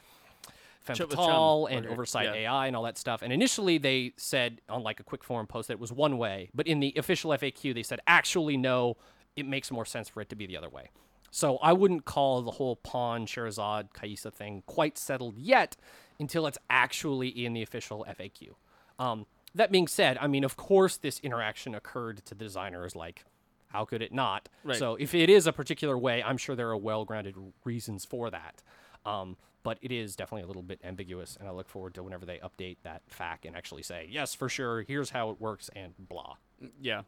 Femme 0.97 1.09
Fatale 1.09 1.67
and 1.67 1.87
Okay, 1.87 1.93
Oversight 1.93 2.27
yeah. 2.27 2.51
AI 2.51 2.67
and 2.67 2.77
all 2.77 2.83
that 2.83 2.99
stuff? 2.99 3.23
And 3.23 3.33
initially, 3.33 3.79
they 3.79 4.13
said 4.17 4.61
on 4.69 4.83
like 4.83 5.01
a 5.01 5.05
quick 5.05 5.25
forum 5.25 5.47
post 5.47 5.69
that 5.69 5.75
it 5.75 5.81
was 5.81 5.93
one 5.93 6.19
way, 6.19 6.51
but 6.55 6.67
in 6.67 6.81
the 6.81 6.93
official 6.97 7.31
FAQ, 7.31 7.75
they 7.75 7.83
said 7.83 8.01
actually 8.07 8.57
no, 8.57 8.97
it 9.37 9.47
makes 9.47 9.71
more 9.71 9.85
sense 9.85 10.09
for 10.09 10.21
it 10.21 10.29
to 10.31 10.37
be 10.37 10.47
the 10.47 10.57
other 10.57 10.69
way. 10.69 10.91
So 11.31 11.59
I 11.59 11.73
wouldn't 11.73 12.05
call 12.05 12.43
the 12.43 12.53
whole 12.53 12.77
Pawn, 12.77 13.27
Scheherazade, 13.27 13.91
Caïssa 13.93 14.33
thing 14.33 14.63
quite 14.67 14.97
settled 14.97 15.37
yet 15.37 15.77
until 16.19 16.47
it's 16.47 16.59
actually 16.71 17.29
in 17.29 17.53
the 17.53 17.63
official 17.63 18.05
FAQ. 18.09 18.55
Um, 18.99 19.27
that 19.55 19.71
being 19.71 19.87
said, 19.87 20.19
I 20.21 20.27
mean, 20.27 20.45
of 20.45 20.57
course, 20.57 20.97
this 20.97 21.21
interaction 21.21 21.75
occurred 21.75 22.25
to 22.27 22.35
the 22.35 22.45
designers. 22.45 22.97
Like, 22.97 23.25
how 23.69 23.85
could 23.85 24.03
it 24.03 24.13
not? 24.13 24.49
Right. 24.65 24.79
So 24.79 24.97
if 24.97 25.15
it 25.15 25.29
is 25.29 25.47
a 25.47 25.53
particular 25.53 25.97
way, 25.97 26.23
I'm 26.23 26.39
sure 26.39 26.57
there 26.57 26.71
are 26.71 26.77
well-grounded 26.77 27.37
reasons 27.65 28.05
for 28.05 28.31
that. 28.31 28.63
Um, 29.05 29.37
but 29.69 29.77
it 29.83 29.93
is 29.93 30.17
definitely 30.17 30.45
a 30.45 30.47
little 30.47 30.63
bit 30.63 30.81
ambiguous, 30.83 31.37
and 31.39 31.47
I 31.47 31.53
look 31.53 31.69
forward 31.69 31.93
to 31.97 32.03
whenever 32.03 32.25
they 32.25 32.39
update 32.39 32.79
that 32.85 33.03
fact 33.07 33.45
and 33.45 33.55
actually 33.55 33.83
say, 33.83 34.09
yes, 34.11 34.35
for 34.35 34.49
sure, 34.49 34.81
here's 34.81 35.11
how 35.11 35.29
it 35.29 35.39
works, 35.39 35.69
and 35.77 35.93
blah. 35.99 36.37
yeah. 36.81 37.03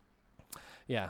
Yeah. 0.86 1.08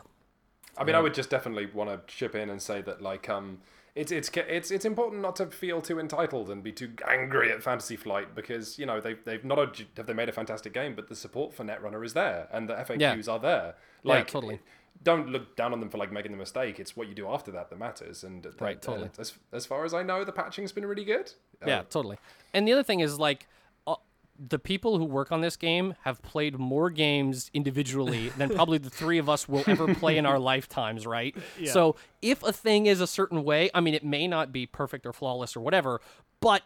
I 0.78 0.84
mean, 0.84 0.94
I 0.94 1.00
would 1.00 1.12
just 1.12 1.28
definitely 1.28 1.66
want 1.66 1.90
to 1.90 2.14
chip 2.14 2.36
in 2.36 2.50
and 2.50 2.62
say 2.62 2.82
that 2.82 3.02
like 3.02 3.28
um. 3.28 3.58
It's, 3.96 4.12
it's 4.12 4.30
it's 4.36 4.70
it's 4.70 4.84
important 4.84 5.22
not 5.22 5.34
to 5.36 5.46
feel 5.46 5.82
too 5.82 5.98
entitled 5.98 6.48
and 6.50 6.62
be 6.62 6.70
too 6.70 6.92
angry 7.08 7.50
at 7.50 7.60
Fantasy 7.64 7.96
Flight 7.96 8.36
because 8.36 8.78
you 8.78 8.86
know 8.86 9.00
they've 9.00 9.18
they've 9.24 9.44
not 9.44 9.58
only 9.58 9.88
have 9.96 10.06
they 10.06 10.12
made 10.12 10.28
a 10.28 10.32
fantastic 10.32 10.72
game 10.72 10.94
but 10.94 11.08
the 11.08 11.16
support 11.16 11.52
for 11.52 11.64
Netrunner 11.64 12.06
is 12.06 12.12
there 12.14 12.46
and 12.52 12.68
the 12.68 12.74
FAQs 12.74 13.28
are 13.28 13.40
there 13.40 13.74
Yeah, 14.04 14.12
like 14.14 14.28
totally. 14.28 14.60
Don't 15.02 15.28
look 15.28 15.56
down 15.56 15.72
on 15.72 15.80
them 15.80 15.88
for 15.88 15.98
like 15.98 16.12
making 16.12 16.30
the 16.32 16.36
mistake 16.38 16.78
it's 16.78 16.94
what 16.96 17.08
you 17.08 17.14
do 17.14 17.26
after 17.28 17.50
that 17.50 17.70
that 17.70 17.78
matters 17.78 18.22
and 18.24 18.46
Right, 18.60 18.76
uh, 18.76 18.80
totally. 18.80 19.10
as, 19.18 19.32
as 19.52 19.64
far 19.66 19.84
as 19.84 19.94
I 19.94 20.02
know 20.02 20.24
the 20.24 20.32
patching's 20.32 20.72
been 20.72 20.84
really 20.86 21.04
good 21.04 21.32
Yeah, 21.66 21.80
Uh, 21.80 21.82
totally. 21.88 22.18
And 22.52 22.66
the 22.68 22.72
other 22.72 22.82
thing 22.82 23.00
is 23.00 23.18
like 23.18 23.46
uh, 23.86 23.94
the 24.38 24.58
people 24.58 24.98
who 24.98 25.04
work 25.04 25.32
on 25.32 25.40
this 25.40 25.56
game 25.56 25.94
have 26.02 26.20
played 26.22 26.58
more 26.58 26.90
games 26.90 27.50
individually 27.54 28.28
than 28.36 28.50
probably 28.50 28.78
the 28.78 28.90
three 28.90 29.18
of 29.18 29.28
us 29.28 29.48
will 29.48 29.64
ever 29.66 29.94
play 29.94 30.18
in 30.18 30.26
our 30.26 30.38
lifetimes, 30.52 31.06
right? 31.06 31.34
Yeah. 31.58 31.72
So 31.72 31.96
if 32.20 32.42
a 32.42 32.52
thing 32.52 32.86
is 32.86 33.00
a 33.00 33.06
certain 33.06 33.42
way, 33.44 33.70
I 33.74 33.80
mean, 33.80 33.94
it 33.94 34.04
may 34.04 34.26
not 34.28 34.52
be 34.52 34.66
perfect 34.66 35.06
or 35.06 35.12
flawless 35.12 35.56
or 35.56 35.60
whatever, 35.60 36.00
but 36.40 36.62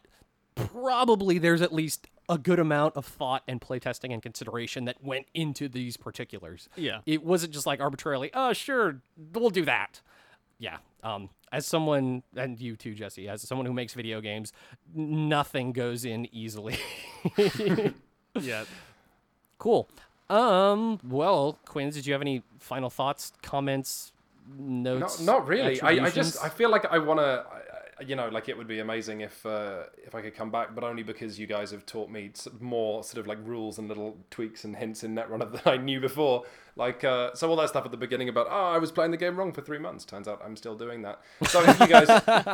probably 0.55 1.39
there's 1.39 1.62
at 1.62 1.72
least 1.72 2.06
a 2.28 2.39
good 2.39 2.59
amount 2.59 2.97
of 2.97 3.05
thought 3.05 3.43
and 3.47 3.60
playtesting 3.60 4.12
and 4.12 4.22
consideration 4.22 4.85
that 4.86 5.02
went 5.02 5.26
into 5.35 5.68
these 5.68 5.97
particulars. 5.97 6.68
Yeah. 6.76 7.01
It 7.06 7.22
wasn't 7.24 7.52
just 7.52 7.66
like 7.66 7.81
arbitrarily, 7.81 8.31
oh, 8.35 8.52
sure, 8.52 9.01
we'll 9.32 9.51
do 9.51 9.64
that. 9.64 10.01
Yeah. 10.59 10.78
Um, 11.02 11.28
as 11.52 11.66
someone, 11.66 12.22
and 12.35 12.59
you 12.59 12.76
too, 12.76 12.94
Jesse, 12.94 13.28
as 13.28 13.43
someone 13.43 13.66
who 13.66 13.72
makes 13.72 13.93
video 13.93 14.20
games, 14.20 14.52
nothing 14.94 15.72
goes 15.72 16.05
in 16.05 16.28
easily. 16.35 16.76
Yeah. 18.40 18.64
cool. 19.59 19.89
Um, 20.28 20.98
well, 21.09 21.59
Quinns, 21.66 21.94
did 21.94 22.05
you 22.06 22.12
have 22.12 22.20
any 22.20 22.43
final 22.59 22.90
thoughts, 22.90 23.32
comments, 23.43 24.12
notes? 24.59 25.20
Not, 25.20 25.39
not 25.39 25.47
really. 25.47 25.81
I, 25.81 26.06
I 26.06 26.10
just 26.10 26.43
I 26.43 26.48
feel 26.48 26.70
like 26.70 26.85
I 26.86 26.98
want 26.98 27.20
to. 27.20 27.44
You 28.05 28.16
know, 28.16 28.29
like 28.29 28.49
it 28.49 28.59
would 28.59 28.66
be 28.66 28.81
amazing 28.81 29.21
if 29.21 29.45
uh, 29.47 29.85
if 30.05 30.15
I 30.15 30.23
could 30.23 30.35
come 30.35 30.51
back, 30.51 30.75
but 30.75 30.83
only 30.83 31.03
because 31.03 31.39
you 31.39 31.47
guys 31.47 31.71
have 31.71 31.87
taught 31.87 32.11
me 32.11 32.33
more 32.61 33.05
sort 33.05 33.19
of 33.19 33.27
like 33.27 33.39
rules 33.45 33.79
and 33.79 33.89
little 33.89 34.16
tweaks 34.31 34.65
and 34.65 34.75
hints 34.75 35.05
in 35.05 35.15
Netrunner 35.15 35.51
than 35.53 35.62
I 35.65 35.77
knew 35.77 36.01
before. 36.01 36.45
Like 36.76 37.05
uh, 37.05 37.34
so, 37.34 37.48
all 37.48 37.56
that 37.56 37.68
stuff 37.68 37.84
at 37.84 37.90
the 37.92 37.96
beginning 37.96 38.28
about 38.28 38.48
oh, 38.51 38.72
I 38.72 38.78
was 38.78 38.90
playing 38.90 39.12
the 39.12 39.16
game 39.16 39.36
wrong 39.36 39.52
for 39.52 39.60
three 39.62 39.78
months. 39.78 40.05
Turns 40.05 40.26
out 40.26 40.42
I'm 40.44 40.56
still 40.56 40.74
doing 40.74 41.02
that. 41.02 41.20
So 41.46 41.62
if 41.64 41.78
you 41.78 41.86
guys 41.86 42.09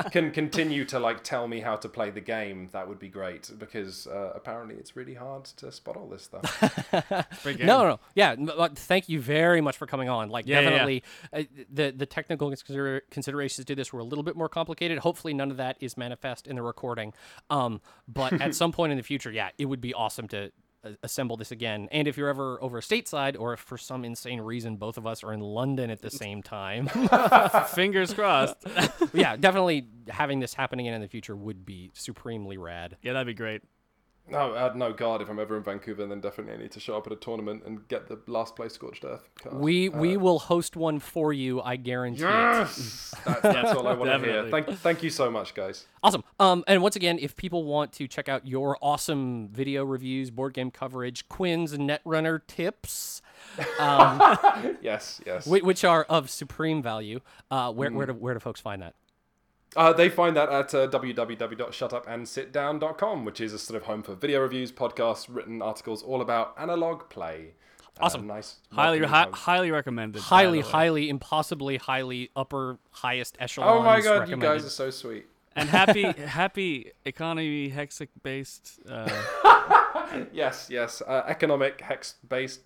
can 0.13 0.31
continue 0.31 0.85
to 0.87 0.99
like 0.99 1.25
tell 1.25 1.49
me 1.49 1.61
how 1.61 1.77
to 1.77 1.89
play 1.89 2.11
the 2.11 2.21
game, 2.21 2.69
that 2.73 2.87
would 2.87 2.99
be 2.99 3.09
great 3.09 3.51
because 3.59 4.07
uh, 4.07 4.33
apparently 4.35 4.75
it's 4.75 4.95
really 4.95 5.15
hard 5.15 5.45
to 5.45 5.73
spot 5.73 5.97
all 5.97 6.07
this 6.09 6.23
stuff. 6.25 6.45
No, 7.47 7.83
no, 7.83 7.89
no. 7.89 8.01
Yeah, 8.15 8.33
n- 8.33 8.47
but 8.57 8.77
thank 8.79 9.09
you 9.09 9.21
very 9.21 9.61
much 9.61 9.77
for 9.77 9.87
coming 9.87 10.09
on. 10.09 10.29
Like, 10.29 10.47
Yeah, 10.47 10.57
yeah, 10.57 10.61
yeah. 10.63 10.71
definitely, 10.71 11.03
Uh, 11.33 11.43
the 11.73 11.91
the 11.97 12.07
technical 12.07 12.49
consider- 12.51 13.03
considerations 13.11 13.65
to 13.67 13.75
this 13.75 13.93
were 13.93 14.01
a 14.01 14.05
little 14.05 14.23
bit 14.25 14.37
more 14.37 14.49
complicated. 14.49 14.99
Hopefully, 14.99 15.33
none 15.35 15.51
of 15.51 15.57
that 15.57 15.77
is 15.81 15.97
manifest 15.97 16.47
in 16.47 16.57
the 16.57 16.63
recording. 16.63 17.13
Um, 17.49 17.81
but 18.07 18.35
at 18.41 18.55
some 18.61 18.73
point 18.73 18.93
in 18.93 18.99
the 18.99 19.03
future, 19.05 19.31
yeah, 19.33 19.51
it 19.59 19.65
would 19.67 19.81
be 19.81 19.95
awesome 19.95 20.29
to 20.29 20.53
assemble 21.03 21.37
this 21.37 21.51
again. 21.51 21.89
And 21.91 22.09
if 22.09 22.17
you're 22.17 22.29
ever 22.29 22.63
over 22.63 22.81
stateside, 22.81 23.39
or 23.39 23.53
if 23.55 23.61
for 23.61 23.77
some 23.79 24.05
insane 24.05 24.41
reason 24.41 24.77
both 24.77 24.97
of 24.97 25.07
us 25.07 25.23
are 25.23 25.33
in 25.33 25.41
London 25.41 25.91
at 25.91 26.01
the 26.03 26.11
same 26.11 26.43
time, 26.43 26.89
Fingers 27.69 28.15
crossed. 28.15 28.57
yeah, 29.13 29.37
definitely 29.37 29.87
having 30.09 30.41
this 30.41 30.55
happen 30.55 30.81
again 30.81 30.95
in 30.95 31.01
the 31.01 31.09
future 31.09 31.37
would 31.37 31.65
be 31.65 31.91
supremely 31.95 32.57
rad. 32.57 32.97
yeah, 33.03 33.13
that'd 33.13 33.27
be 33.27 33.35
great. 33.35 33.63
No, 34.31 34.53
uh, 34.53 34.73
no, 34.77 34.93
God, 34.93 35.21
if 35.21 35.29
I'm 35.29 35.39
ever 35.39 35.57
in 35.57 35.63
Vancouver, 35.63 36.07
then 36.07 36.21
definitely 36.21 36.55
I 36.55 36.57
need 36.59 36.71
to 36.73 36.81
show 36.81 36.97
up 36.97 37.07
at 37.07 37.13
a 37.13 37.17
tournament 37.17 37.63
and 37.67 37.87
get 37.89 38.07
the 38.09 38.19
last 38.27 38.55
place 38.55 38.73
scorched 38.75 39.05
earth. 39.05 39.29
card. 39.43 39.57
We 39.57 39.89
we 39.89 40.17
will 40.17 40.39
host 40.39 40.77
one 40.77 41.01
for 41.01 41.33
you. 41.33 41.61
I 41.61 41.77
guarantee 41.77 42.23
it. 42.23 42.29
Yes, 42.29 43.15
that's, 43.27 43.41
that's 43.43 43.73
all 43.73 43.89
I 43.89 43.95
want 43.95 44.11
to 44.11 44.19
hear. 44.31 44.49
Thank, 44.51 44.69
thank 44.79 45.03
you 45.03 45.11
so 45.11 45.31
much, 45.31 45.55
guys. 45.55 45.87
Awesome. 46.03 46.23
Um, 46.39 46.63
and 46.69 46.81
once 46.83 46.97
again, 46.97 47.19
if 47.21 47.35
people 47.37 47.65
want 47.65 47.93
to 47.95 48.07
check 48.07 48.29
out 48.29 48.47
your 48.47 48.79
awesome 48.81 49.49
video 49.49 49.85
reviews, 49.85 50.31
board 50.31 50.55
game 50.55 50.71
coverage, 50.71 51.29
Quinn's 51.29 51.77
Netrunner 51.77 52.41
tips, 52.47 53.23
Yes, 54.81 55.21
yes. 55.27 55.47
which 55.47 55.85
are 55.85 56.05
of 56.05 56.31
supreme 56.31 56.83
value, 56.83 57.21
uh, 57.51 57.73
where 57.73 57.91
where 57.91 58.07
do 58.07 58.13
where 58.15 58.35
do 58.35 58.41
folks 58.41 58.61
find 58.61 58.83
that? 58.83 58.95
Uh, 59.77 59.93
they 59.93 60.09
find 60.09 60.37
that 60.37 60.49
at 60.49 60.75
uh, 60.75 60.89
www.shutupandsitdown.com, 60.89 63.25
which 63.25 63.41
is 63.41 63.53
a 63.53 63.59
sort 63.59 63.77
of 63.81 63.87
home 63.87 64.03
for 64.03 64.15
video 64.15 64.41
reviews, 64.41 64.73
podcasts, 64.73 65.27
written 65.29 65.63
articles, 65.63 66.03
all 66.03 66.21
about 66.21 66.55
analog 66.59 67.09
play. 67.09 67.53
Uh, 67.81 68.05
Awesome. 68.05 68.27
nice. 68.27 68.57
Highly, 68.73 69.01
welcoming 69.01 69.33
hi- 69.33 69.39
highly 69.39 69.71
recommended. 69.71 70.23
Highly, 70.23 70.61
highly, 70.61 71.09
impossibly, 71.11 71.77
highly 71.77 72.31
upper, 72.35 72.79
highest 72.91 73.37
echelon. 73.39 73.69
Oh 73.69 73.83
my 73.83 74.01
god, 74.01 74.15
you 74.15 74.21
recommended. 74.37 74.47
guys 74.47 74.65
are 74.65 74.71
so 74.71 74.91
sweet. 74.91 75.27
And 75.55 75.69
happy, 75.69 76.03
happy 76.13 76.93
economy 77.05 77.71
hexic 77.71 78.09
based. 78.23 78.81
Uh, 78.89 79.09
Yes, 80.33 80.67
yes. 80.69 81.03
Uh, 81.07 81.23
economic 81.29 81.81
hex 81.83 82.15
based 82.29 82.63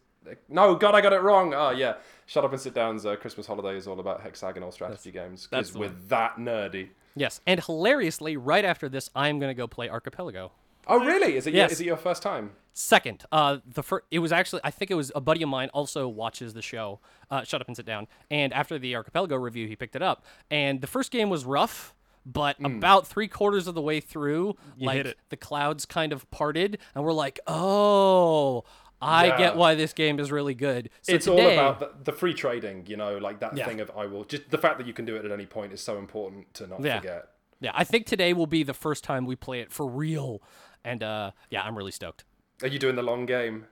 No, 0.49 0.75
God, 0.75 0.95
I 0.95 1.01
got 1.01 1.13
it 1.13 1.23
wrong. 1.23 1.55
Oh 1.55 1.71
yeah, 1.71 1.95
Shut 2.27 2.45
Up 2.45 2.53
and 2.53 2.61
Sit 2.61 2.75
Down's 2.75 3.05
uh, 3.07 3.17
Christmas 3.17 3.47
Holiday 3.47 3.77
is 3.77 3.87
all 3.87 4.01
about 4.01 4.21
hexagonal 4.23 4.73
strategy 4.73 5.11
games. 5.11 5.49
that's 5.51 5.71
Because 5.71 5.79
we're 5.79 5.89
one. 5.89 6.03
that 6.09 6.37
nerdy. 6.37 6.89
Yes, 7.17 7.41
and 7.47 7.63
hilariously, 7.63 8.37
right 8.37 8.65
after 8.65 8.89
this, 8.89 9.11
I'm 9.15 9.39
gonna 9.39 9.55
go 9.55 9.67
play 9.67 9.89
Archipelago. 9.89 10.53
Oh 10.87 10.99
really? 11.05 11.37
Is 11.37 11.47
it? 11.47 11.55
Yes. 11.55 11.73
Is 11.73 11.81
it 11.81 11.87
your 11.87 11.97
first 11.97 12.23
time? 12.23 12.51
Second, 12.77 13.25
uh, 13.31 13.59
the 13.67 13.83
fir- 13.83 14.03
it 14.11 14.19
was 14.19 14.33
actually 14.33 14.61
I 14.65 14.71
think 14.71 14.91
it 14.91 14.95
was 14.95 15.13
a 15.15 15.21
buddy 15.21 15.43
of 15.43 15.49
mine 15.49 15.69
also 15.73 16.09
watches 16.09 16.55
the 16.55 16.61
show. 16.63 16.99
Uh, 17.31 17.43
Shut 17.45 17.61
up 17.61 17.69
and 17.69 17.77
sit 17.77 17.87
down. 17.87 18.07
And 18.31 18.53
after 18.53 18.79
the 18.79 18.97
Archipelago 18.97 19.37
review, 19.37 19.69
he 19.69 19.77
picked 19.77 19.95
it 19.97 20.03
up. 20.03 20.25
And 20.51 20.81
the 20.81 20.87
first 20.89 21.11
game 21.13 21.31
was 21.31 21.45
rough, 21.45 21.95
but 22.27 22.57
about 22.65 23.07
three 23.07 23.29
quarters 23.29 23.67
of 23.69 23.75
the 23.77 23.81
way 23.81 24.01
through, 24.01 24.57
like 24.79 25.17
the 25.29 25.37
clouds 25.37 25.87
kind 25.87 26.13
of 26.13 26.29
parted, 26.33 26.79
and 26.95 27.05
we're 27.05 27.13
like, 27.13 27.39
oh, 27.47 28.65
I 29.01 29.27
Yeah. 29.27 29.39
get 29.39 29.57
why 29.57 29.75
this 29.75 29.93
game 29.93 30.19
is 30.19 30.31
really 30.33 30.55
good. 30.55 30.89
So 31.03 31.13
it's 31.15 31.27
today, 31.27 31.45
all 31.45 31.53
about 31.53 31.81
the, 31.81 32.13
the 32.13 32.17
free 32.17 32.35
trading. 32.35 32.87
You 32.87 32.97
know, 32.97 33.19
like 33.19 33.41
that 33.41 33.57
Yeah. 33.57 33.67
thing 33.67 33.81
of 33.81 33.91
I 33.97 34.07
will. 34.07 34.25
Just 34.25 34.51
the 34.51 34.59
fact 34.59 34.79
that 34.79 34.87
you 34.87 34.93
can 34.93 35.05
do 35.05 35.17
it 35.17 35.25
at 35.25 35.31
any 35.31 35.47
point 35.47 35.73
is 35.73 35.81
so 35.81 35.99
important 35.99 36.53
to 36.55 36.67
not 36.67 36.83
Yeah. 36.83 37.01
forget. 37.01 37.29
yeah, 37.61 37.73
I 37.75 37.85
think 37.85 38.07
today 38.07 38.33
will 38.33 38.47
be 38.47 38.63
the 38.63 38.75
first 38.75 39.05
time 39.05 39.27
we 39.27 39.37
play 39.37 39.61
it 39.61 39.73
for 39.73 39.87
real. 39.87 40.43
And 40.85 41.03
uh, 41.03 41.31
yeah, 41.51 41.63
I'm 41.63 41.77
really 41.77 41.93
stoked. 41.93 42.25
Are 42.63 42.69
you 42.69 42.79
doing 42.79 42.95
the 42.97 43.03
long 43.03 43.27
game? 43.27 43.67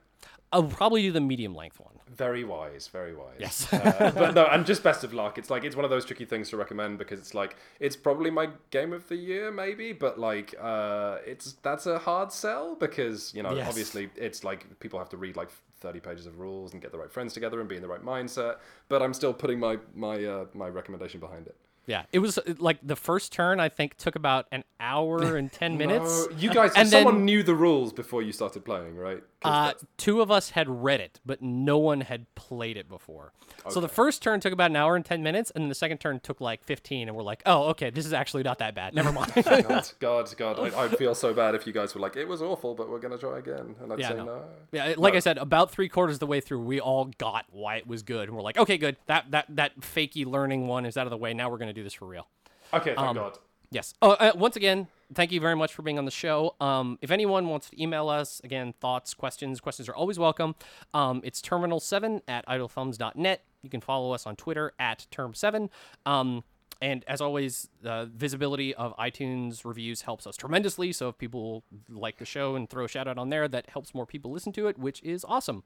I'll 0.53 0.63
probably 0.63 1.01
do 1.01 1.11
the 1.11 1.21
medium 1.21 1.53
length 1.55 1.79
one. 1.79 1.89
Very 2.09 2.43
wise, 2.43 2.87
very 2.87 3.15
wise. 3.15 3.37
Yes. 3.39 3.73
uh, 3.73 4.11
but 4.15 4.35
no, 4.35 4.45
and 4.45 4.65
just 4.65 4.83
best 4.83 5.03
of 5.03 5.13
luck. 5.13 5.37
It's 5.39 5.49
like 5.49 5.63
it's 5.63 5.75
one 5.75 5.83
of 5.83 5.89
those 5.91 6.05
tricky 6.05 6.25
things 6.25 6.49
to 6.51 6.57
recommend 6.57 6.99
because 6.99 7.19
it's 7.19 7.33
like 7.33 7.55
it's 7.79 7.95
probably 7.95 8.29
my 8.29 8.49
game 8.69 8.93
of 8.93 9.07
the 9.09 9.15
year, 9.15 9.51
maybe, 9.51 9.93
but 9.93 10.19
like 10.19 10.53
uh, 10.61 11.17
it's 11.25 11.53
that's 11.63 11.87
a 11.87 11.97
hard 11.97 12.31
sell 12.31 12.75
because 12.75 13.33
you 13.33 13.41
know 13.41 13.53
Yes. 13.55 13.67
obviously 13.67 14.09
it's 14.15 14.43
like 14.43 14.79
people 14.79 14.99
have 14.99 15.09
to 15.09 15.17
read 15.17 15.35
like 15.35 15.49
thirty 15.79 15.99
pages 15.99 16.27
of 16.27 16.39
rules 16.39 16.71
and 16.73 16.81
get 16.83 16.91
the 16.91 16.97
right 16.99 17.11
friends 17.11 17.33
together 17.33 17.59
and 17.59 17.67
be 17.67 17.75
in 17.77 17.81
the 17.81 17.87
right 17.87 18.05
mindset. 18.05 18.57
But 18.89 19.01
I'm 19.01 19.13
still 19.15 19.33
putting 19.33 19.59
my 19.59 19.79
my 19.95 20.23
uh, 20.23 20.45
my 20.53 20.69
recommendation 20.69 21.19
behind 21.19 21.47
it. 21.47 21.55
Yeah, 21.85 22.03
it 22.13 22.19
was 22.19 22.37
uh, 22.37 22.43
like 22.59 22.77
the 22.81 22.95
first 22.95 23.33
turn. 23.33 23.59
I 23.59 23.67
think 23.67 23.97
took 23.97 24.15
about 24.15 24.45
an 24.53 24.63
hour 24.79 25.35
and 25.35 25.51
ten 25.51 25.77
minutes. 25.83 26.27
No, 26.29 26.37
you 26.37 26.53
guys, 26.53 26.71
And 26.77 26.87
someone 26.87 27.15
then- 27.15 27.25
knew 27.25 27.43
the 27.43 27.55
rules 27.55 27.91
before 27.91 28.21
you 28.21 28.31
started 28.31 28.63
playing, 28.63 28.95
right? 28.95 29.21
Uh, 29.43 29.73
two 29.97 30.21
of 30.21 30.29
us 30.31 30.51
had 30.51 30.67
read 30.69 30.99
it, 30.99 31.19
but 31.25 31.41
no 31.41 31.77
one 31.77 32.01
had 32.01 32.33
played 32.35 32.77
it 32.77 32.87
before. 32.89 33.33
So 33.69 33.79
the 33.79 33.87
first 33.87 34.21
turn 34.21 34.39
took 34.39 34.51
about 34.53 34.71
an 34.71 34.75
hour 34.75 34.95
and 34.95 35.05
ten 35.05 35.23
minutes, 35.23 35.51
and 35.55 35.69
the 35.71 35.75
second 35.75 35.99
turn 35.99 36.19
took 36.19 36.41
like 36.41 36.63
fifteen. 36.63 37.07
And 37.07 37.15
we're 37.15 37.23
like, 37.23 37.41
"Oh, 37.45 37.69
okay, 37.69 37.89
this 37.89 38.05
is 38.05 38.13
actually 38.13 38.43
not 38.43 38.59
that 38.59 38.75
bad. 38.75 38.93
Never 38.93 39.11
mind." 39.11 39.31
God, 39.43 39.91
God, 39.99 40.33
God, 40.37 40.59
I, 40.59 40.83
I'd 40.83 40.97
feel 40.97 41.15
so 41.15 41.33
bad 41.33 41.55
if 41.55 41.65
you 41.67 41.73
guys 41.73 41.93
were 41.95 42.01
like, 42.01 42.15
it 42.15 42.27
was 42.27 42.41
awful, 42.41 42.75
but 42.75 42.89
we're 42.89 42.99
gonna 42.99 43.17
try 43.17 43.39
again, 43.39 43.75
and 43.81 43.93
I'd 43.93 43.99
Yeah, 43.99 44.09
say 44.09 44.15
no. 44.15 44.25
no. 44.25 44.43
yeah, 44.71 44.93
like 44.97 45.13
No. 45.13 45.17
I 45.17 45.19
said, 45.19 45.37
about 45.37 45.71
three 45.71 45.87
quarters 45.89 46.15
of 46.15 46.19
the 46.21 46.27
way 46.27 46.41
through, 46.41 46.59
we 46.61 46.79
all 46.79 47.05
got 47.17 47.45
why 47.51 47.77
it 47.77 47.87
was 47.87 48.03
good, 48.03 48.27
and 48.27 48.35
we're 48.35 48.43
like, 48.43 48.57
"Okay, 48.57 48.77
good. 48.77 48.97
That 49.07 49.31
that 49.31 49.45
that 49.49 49.79
fakey 49.81 50.25
learning 50.25 50.67
one 50.67 50.85
is 50.85 50.97
out 50.97 51.07
of 51.07 51.11
the 51.11 51.17
way. 51.17 51.33
Now 51.33 51.49
we're 51.49 51.57
gonna 51.57 51.73
do 51.73 51.83
this 51.83 51.93
for 51.93 52.05
real." 52.05 52.27
Okay, 52.73 52.95
thank 52.95 52.99
Um, 52.99 53.15
God. 53.15 53.37
Yes. 53.73 53.95
Oh, 54.03 54.11
uh, 54.11 54.31
once 54.35 54.55
again, 54.55 54.87
thank 55.15 55.31
you 55.31 55.41
very 55.41 55.55
much 55.55 55.73
for 55.73 55.81
being 55.81 55.97
on 55.97 56.05
the 56.05 56.11
show. 56.11 56.55
Um, 56.61 56.99
if 57.01 57.09
anyone 57.09 57.47
wants 57.47 57.71
to 57.71 57.81
email 57.81 58.07
us, 58.07 58.39
again, 58.43 58.75
thoughts, 58.79 59.15
questions, 59.15 59.59
questions 59.59 59.89
are 59.89 59.95
always 59.95 60.19
welcome. 60.19 60.53
Um, 60.93 61.21
it's 61.23 61.41
terminal7 61.41 62.21
at 62.27 62.45
idlethumbs.net. 62.45 63.43
You 63.63 63.69
can 63.71 63.81
follow 63.81 64.11
us 64.11 64.27
on 64.27 64.35
Twitter 64.35 64.73
at 64.77 65.07
term7. 65.11 65.69
Um, 66.05 66.43
and 66.83 67.03
as 67.07 67.19
always, 67.19 67.67
the 67.81 68.11
visibility 68.13 68.75
of 68.75 68.95
iTunes 68.97 69.65
reviews 69.65 70.03
helps 70.03 70.27
us 70.27 70.37
tremendously. 70.37 70.91
So 70.91 71.09
if 71.09 71.17
people 71.17 71.63
like 71.89 72.17
the 72.19 72.25
show 72.25 72.55
and 72.55 72.69
throw 72.69 72.85
a 72.85 72.87
shout 72.87 73.07
out 73.07 73.17
on 73.17 73.29
there, 73.29 73.47
that 73.47 73.71
helps 73.71 73.95
more 73.95 74.05
people 74.05 74.31
listen 74.31 74.51
to 74.53 74.67
it, 74.67 74.77
which 74.77 75.01
is 75.01 75.25
awesome. 75.27 75.63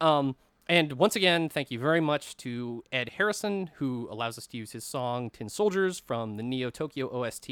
Um, 0.00 0.36
and 0.68 0.94
once 0.94 1.14
again, 1.16 1.48
thank 1.48 1.70
you 1.70 1.78
very 1.78 2.00
much 2.00 2.36
to 2.38 2.82
Ed 2.90 3.10
Harrison, 3.10 3.70
who 3.76 4.08
allows 4.10 4.36
us 4.38 4.46
to 4.48 4.56
use 4.56 4.72
his 4.72 4.82
song 4.84 5.30
Tin 5.30 5.48
Soldiers 5.48 6.00
from 6.00 6.36
the 6.36 6.42
Neo 6.42 6.70
Tokyo 6.70 7.08
OST 7.08 7.48